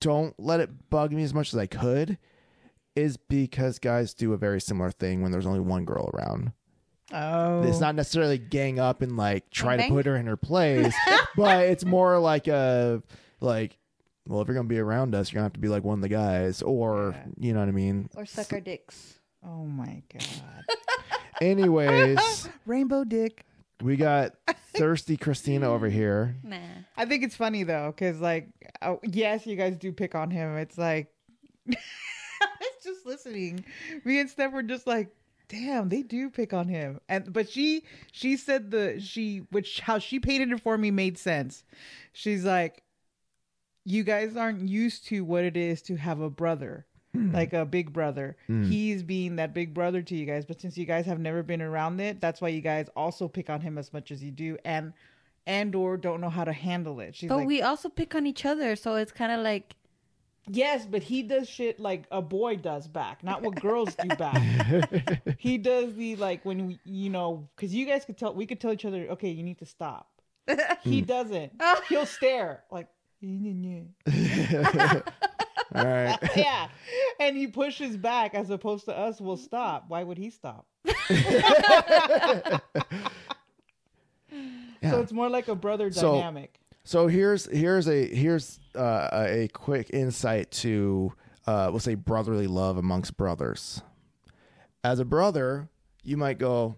don't 0.00 0.34
let 0.38 0.60
it 0.60 0.90
bug 0.90 1.12
me 1.12 1.22
as 1.22 1.32
much 1.34 1.52
as 1.54 1.58
I 1.58 1.66
could 1.66 2.18
is 2.96 3.16
because 3.16 3.78
guys 3.78 4.12
do 4.14 4.32
a 4.32 4.36
very 4.36 4.60
similar 4.60 4.90
thing 4.90 5.22
when 5.22 5.30
there's 5.32 5.46
only 5.46 5.60
one 5.60 5.84
girl 5.84 6.10
around. 6.12 6.52
Oh. 7.12 7.62
It's 7.62 7.80
not 7.80 7.94
necessarily 7.94 8.38
gang 8.38 8.78
up 8.78 9.02
and 9.02 9.16
like 9.16 9.50
try 9.50 9.76
to 9.76 9.88
put 9.88 10.06
her 10.06 10.16
in 10.16 10.26
her 10.26 10.36
place, 10.36 10.94
but 11.36 11.64
it's 11.66 11.84
more 11.84 12.18
like 12.18 12.46
a 12.48 13.02
like. 13.40 13.76
Well, 14.28 14.42
if 14.42 14.48
you're 14.48 14.54
gonna 14.54 14.68
be 14.68 14.78
around 14.78 15.14
us, 15.14 15.32
you're 15.32 15.38
gonna 15.38 15.46
have 15.46 15.54
to 15.54 15.60
be 15.60 15.68
like 15.68 15.82
one 15.82 15.98
of 15.98 16.02
the 16.02 16.08
guys, 16.08 16.62
or 16.62 17.14
Yeah. 17.16 17.24
you 17.38 17.52
know 17.52 17.60
what 17.60 17.68
I 17.68 17.72
mean. 17.72 18.08
or 18.16 18.26
suck 18.26 18.52
our 18.52 18.60
dicks. 18.60 19.18
Oh 19.44 19.64
my 19.64 20.02
god. 20.12 20.42
Anyways, 21.40 22.48
Rainbow 22.66 23.02
dick. 23.04 23.44
we 23.82 23.96
got 23.96 24.34
thirsty 24.76 25.16
Cristina 25.16 25.68
over 25.70 25.88
here. 25.88 26.36
Nah. 26.44 26.58
I 26.96 27.06
think 27.06 27.24
it's 27.24 27.34
funny 27.34 27.62
though, 27.64 27.92
because 27.96 28.20
like, 28.20 28.50
oh, 28.82 29.00
yes, 29.02 29.46
you 29.46 29.56
guys 29.56 29.76
do 29.78 29.90
pick 29.90 30.14
on 30.14 30.30
him. 30.30 30.56
It's 30.58 30.76
like, 30.78 31.08
it's 31.66 32.84
just 32.84 33.06
listening. 33.06 33.64
Me 34.04 34.20
and 34.20 34.28
Steph 34.28 34.52
were 34.52 34.62
just 34.62 34.86
like, 34.86 35.08
damn, 35.50 35.88
they 35.88 36.02
do 36.02 36.30
pick 36.30 36.54
on 36.54 36.68
him. 36.68 37.00
And 37.08 37.32
but 37.32 37.50
she 37.50 37.84
she 38.12 38.36
said 38.36 38.70
the 38.70 39.00
she 39.00 39.38
which 39.50 39.80
how 39.80 39.98
she 39.98 40.18
painted 40.18 40.52
it 40.52 40.62
for 40.62 40.78
me 40.78 40.90
made 40.90 41.18
sense. 41.18 41.64
She's 42.12 42.44
like, 42.44 42.82
you 43.84 44.04
guys 44.04 44.36
aren't 44.36 44.68
used 44.68 45.06
to 45.06 45.24
what 45.24 45.44
it 45.44 45.56
is 45.56 45.82
to 45.82 45.96
have 45.96 46.20
a 46.20 46.30
brother. 46.30 46.86
Hmm. 47.12 47.34
Like 47.34 47.52
a 47.52 47.64
big 47.64 47.92
brother. 47.92 48.36
Hmm. 48.46 48.70
He's 48.70 49.02
being 49.02 49.36
that 49.36 49.52
big 49.52 49.74
brother 49.74 50.00
to 50.00 50.14
you 50.14 50.26
guys. 50.26 50.44
But 50.44 50.60
since 50.60 50.78
you 50.78 50.86
guys 50.86 51.06
have 51.06 51.18
never 51.18 51.42
been 51.42 51.60
around 51.60 52.00
it, 52.00 52.20
that's 52.20 52.40
why 52.40 52.48
you 52.48 52.60
guys 52.60 52.88
also 52.94 53.26
pick 53.26 53.50
on 53.50 53.60
him 53.60 53.78
as 53.78 53.92
much 53.92 54.12
as 54.12 54.22
you 54.22 54.30
do. 54.30 54.56
And 54.64 54.92
and 55.44 55.74
or 55.74 55.96
don't 55.96 56.20
know 56.20 56.30
how 56.30 56.44
to 56.44 56.52
handle 56.52 57.00
it. 57.00 57.16
She's 57.16 57.28
But 57.28 57.38
like, 57.38 57.46
we 57.48 57.62
also 57.62 57.88
pick 57.88 58.14
on 58.14 58.26
each 58.26 58.46
other, 58.46 58.76
so 58.76 58.94
it's 58.94 59.10
kind 59.10 59.32
of 59.32 59.40
like 59.40 59.74
Yes, 60.48 60.86
but 60.86 61.02
he 61.02 61.22
does 61.22 61.48
shit 61.48 61.78
like 61.78 62.04
a 62.10 62.20
boy 62.22 62.56
does 62.56 62.88
back, 62.88 63.22
not 63.22 63.42
what 63.42 63.60
girls 63.60 63.94
do 63.94 64.08
back. 64.16 64.40
he 65.38 65.58
does 65.58 65.94
the 65.94 66.16
like 66.16 66.44
when 66.44 66.66
we, 66.66 66.80
you 66.84 67.10
know, 67.10 67.48
because 67.54 67.74
you 67.74 67.86
guys 67.86 68.04
could 68.04 68.18
tell, 68.18 68.34
we 68.34 68.46
could 68.46 68.60
tell 68.60 68.72
each 68.72 68.84
other, 68.84 69.06
okay, 69.10 69.30
you 69.30 69.42
need 69.42 69.58
to 69.58 69.66
stop. 69.66 70.08
he 70.82 71.00
hmm. 71.00 71.06
doesn't. 71.06 71.52
He'll 71.88 72.06
stare 72.06 72.64
like, 72.70 72.88
all 75.74 75.84
right, 75.84 76.18
yeah, 76.34 76.68
and 77.20 77.36
he 77.36 77.46
pushes 77.46 77.96
back 77.96 78.34
as 78.34 78.50
opposed 78.50 78.86
to 78.86 78.96
us. 78.96 79.20
will 79.20 79.36
stop. 79.36 79.84
Why 79.88 80.02
would 80.02 80.18
he 80.18 80.30
stop? 80.30 80.66
Yeah. 84.82 84.92
So 84.92 85.00
it's 85.00 85.12
more 85.12 85.28
like 85.28 85.48
a 85.48 85.54
brother 85.54 85.90
dynamic. 85.90 86.58
So 86.90 87.06
here's 87.06 87.46
here's 87.46 87.86
a 87.86 88.04
here's 88.12 88.58
uh, 88.74 89.10
a 89.12 89.48
quick 89.52 89.90
insight 89.92 90.50
to 90.50 91.12
uh, 91.46 91.68
we'll 91.70 91.78
say 91.78 91.94
brotherly 91.94 92.48
love 92.48 92.78
amongst 92.78 93.16
brothers. 93.16 93.80
As 94.82 94.98
a 94.98 95.04
brother, 95.04 95.68
you 96.02 96.16
might 96.16 96.38
go. 96.38 96.74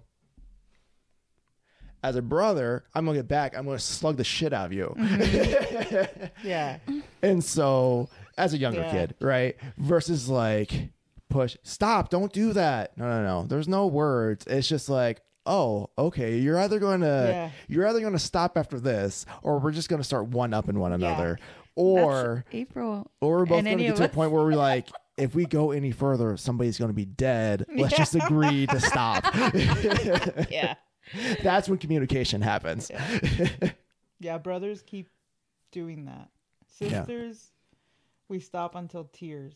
As 2.03 2.17
a 2.17 2.21
brother, 2.21 2.85
I'm 2.95 3.07
gonna 3.07 3.21
get 3.21 3.29
back. 3.29 3.57
I'm 3.57 3.65
gonna 3.65 3.79
slug 3.79 4.19
the 4.19 4.25
shit 4.25 4.53
out 4.53 4.67
of 4.67 4.75
you. 4.75 4.95
yeah, 6.45 6.77
And 7.23 7.43
so, 7.43 8.11
as 8.37 8.53
a 8.53 8.59
younger 8.59 8.83
Yeah. 8.83 8.91
kid, 8.91 9.15
right? 9.19 9.57
Versus 9.79 10.29
like, 10.29 10.91
push, 11.31 11.57
stop, 11.63 12.11
don't 12.11 12.35
do 12.35 12.53
that. 12.53 12.99
No, 12.99 13.07
no, 13.09 13.23
no. 13.25 13.47
There's 13.47 13.67
no 13.67 13.87
words. 13.87 14.47
It's 14.47 14.69
just 14.69 14.91
like, 14.91 15.23
oh, 15.47 15.91
okay. 15.99 16.39
You're 16.39 16.59
either 16.59 16.79
going 16.79 17.01
to, 17.01 17.07
Yeah. 17.29 17.51
you're 17.69 17.87
either 17.87 18.01
going 18.01 18.13
to 18.13 18.19
stop 18.19 18.57
after 18.57 18.79
this, 18.81 19.27
or 19.43 19.59
we're 19.59 19.73
just 19.73 19.89
going 19.89 20.01
to 20.01 20.05
start 20.05 20.29
one 20.29 20.55
upping 20.55 20.79
one 20.79 20.93
another, 20.93 21.39
That's 21.41 21.43
or, 21.77 22.45
April. 22.53 23.11
or 23.21 23.39
we're 23.39 23.47
both 23.47 23.65
going 23.65 23.79
to 23.79 23.85
get 23.85 23.97
to 23.97 24.05
a 24.05 24.09
point 24.09 24.31
where 24.33 24.45
we're 24.45 24.53
like, 24.57 24.89
if 25.17 25.35
we 25.35 25.45
go 25.47 25.71
any 25.73 25.91
further, 25.93 26.37
somebody's 26.37 26.79
going 26.79 26.91
to 26.91 26.95
be 26.95 27.05
dead. 27.05 27.67
Let's 27.75 27.97
just 27.97 28.15
agree 28.15 28.67
to 28.67 28.81
stop. 28.81 29.25
yeah, 30.51 30.75
That's 31.43 31.69
when 31.69 31.79
communication 31.79 32.41
happens. 32.41 32.91
yeah. 34.21 34.39
Brothers 34.39 34.83
keep 34.83 35.09
doing 35.71 36.07
that. 36.07 36.29
Sisters, 36.79 37.53
we 38.29 38.41
stop 38.41 38.75
until 38.75 39.05
tears, 39.13 39.55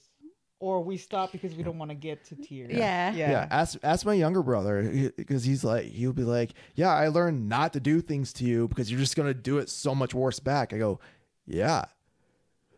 or 0.59 0.83
we 0.83 0.97
stop 0.97 1.33
because 1.33 1.55
we 1.55 1.62
don't 1.62 1.78
want 1.78 1.91
to 1.91 1.95
get 1.95 2.24
to 2.27 2.37
tears. 2.37 2.73
Yeah. 2.73 3.12
yeah, 3.12 3.31
Yeah, 3.31 3.47
ask 3.51 3.78
ask 3.83 4.07
my 4.07 4.15
younger 4.15 4.43
brother 4.43 5.11
because 5.16 5.45
he's 5.45 5.62
like 5.65 5.87
he'll 5.87 6.12
be 6.12 6.24
like, 6.24 6.53
yeah, 6.74 6.91
I 6.95 7.09
learned 7.09 7.49
not 7.49 7.73
to 7.74 7.81
do 7.81 8.01
things 8.01 8.33
to 8.35 8.45
you 8.45 8.69
because 8.69 8.91
you're 8.91 9.01
just 9.01 9.16
gonna 9.16 9.35
do 9.35 9.59
it 9.59 9.69
so 9.69 9.95
much 9.95 10.15
worse 10.15 10.41
back. 10.41 10.73
I 10.73 10.78
go, 10.78 11.01
yeah. 11.47 11.85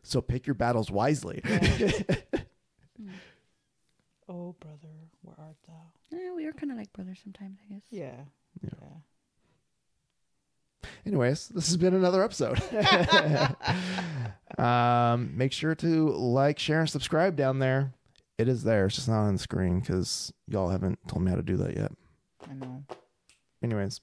So 0.02 0.20
pick 0.20 0.46
your 0.46 0.54
battles 0.54 0.90
wisely. 0.90 1.42
Oh, 4.30 4.54
brother, 4.60 4.88
where 5.22 5.34
art 5.38 5.56
thou? 5.66 5.92
Yeah, 6.10 6.34
we 6.34 6.44
are 6.46 6.52
kind 6.52 6.70
of 6.70 6.76
like 6.76 6.92
brothers 6.92 7.18
sometimes, 7.22 7.58
I 7.64 7.72
guess. 7.72 7.82
Yeah, 7.90 8.12
Yeah. 8.62 8.70
yeah. 8.82 8.88
Anyways, 11.06 11.48
this 11.48 11.68
has 11.68 11.76
been 11.76 11.94
another 11.94 12.22
episode. 12.22 12.60
um, 14.58 15.36
make 15.36 15.52
sure 15.52 15.74
to 15.76 16.08
like, 16.10 16.58
share, 16.58 16.80
and 16.80 16.90
subscribe 16.90 17.36
down 17.36 17.58
there. 17.58 17.92
It 18.36 18.48
is 18.48 18.62
there. 18.62 18.86
It's 18.86 18.94
just 18.94 19.08
not 19.08 19.22
on 19.22 19.32
the 19.32 19.38
screen 19.38 19.80
because 19.80 20.32
y'all 20.46 20.68
haven't 20.68 20.98
told 21.08 21.24
me 21.24 21.30
how 21.30 21.36
to 21.36 21.42
do 21.42 21.56
that 21.56 21.76
yet. 21.76 21.92
I 22.48 22.54
know. 22.54 22.84
Anyways, 23.62 24.00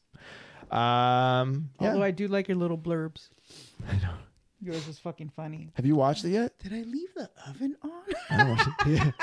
um, 0.72 1.70
yeah. 1.80 1.90
Although 1.90 2.04
I 2.04 2.12
do 2.12 2.28
like 2.28 2.48
your 2.48 2.58
little 2.58 2.78
blurbs. 2.78 3.30
I 3.90 3.94
know. 3.98 4.14
Yours 4.62 4.88
is 4.88 5.00
fucking 5.00 5.32
funny. 5.36 5.70
Have 5.76 5.86
you 5.86 5.96
watched 5.96 6.26
it 6.26 6.30
yet? 6.30 6.58
Did 6.60 6.74
I 6.74 6.82
leave 6.82 7.14
the 7.16 7.30
oven 7.48 7.76
on? 7.84 7.92
I 8.30 8.38
don't 8.38 8.50
watch 8.50 8.68
it. 8.88 9.14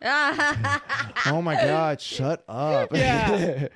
Yeah. 0.00 0.78
Oh 1.26 1.42
my 1.42 1.56
god, 1.56 2.00
shut 2.00 2.44
up. 2.48 2.94
Yeah. 2.94 3.68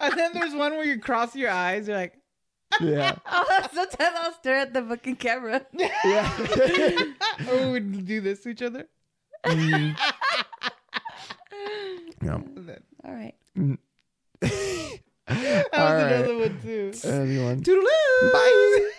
And 0.00 0.14
then 0.18 0.32
there's 0.34 0.54
one 0.54 0.72
where 0.72 0.84
you 0.84 0.98
cross 0.98 1.36
your 1.36 1.50
eyes. 1.50 1.88
You're 1.88 1.96
like, 1.96 2.14
yeah. 2.80 3.16
oh, 3.26 3.68
sometimes 3.74 4.16
I'll 4.18 4.32
stare 4.34 4.56
at 4.56 4.72
the 4.72 4.82
fucking 4.82 5.16
camera. 5.16 5.66
Yeah. 5.72 6.32
or 7.48 7.66
we 7.66 7.70
would 7.70 8.06
do 8.06 8.20
this 8.20 8.40
to 8.40 8.50
each 8.50 8.62
other. 8.62 8.86
Mm. 9.44 9.96
yeah. 12.22 12.34
And 12.34 12.68
then, 12.68 12.82
All 13.04 13.12
right. 13.12 13.34
that 13.54 13.80
was 15.30 15.70
All 15.72 15.94
right. 15.94 16.12
another 16.12 16.38
one 16.38 16.60
too. 16.62 16.92
Everyone. 17.04 17.62
Toodaloo! 17.62 18.32
Bye. 18.32 18.90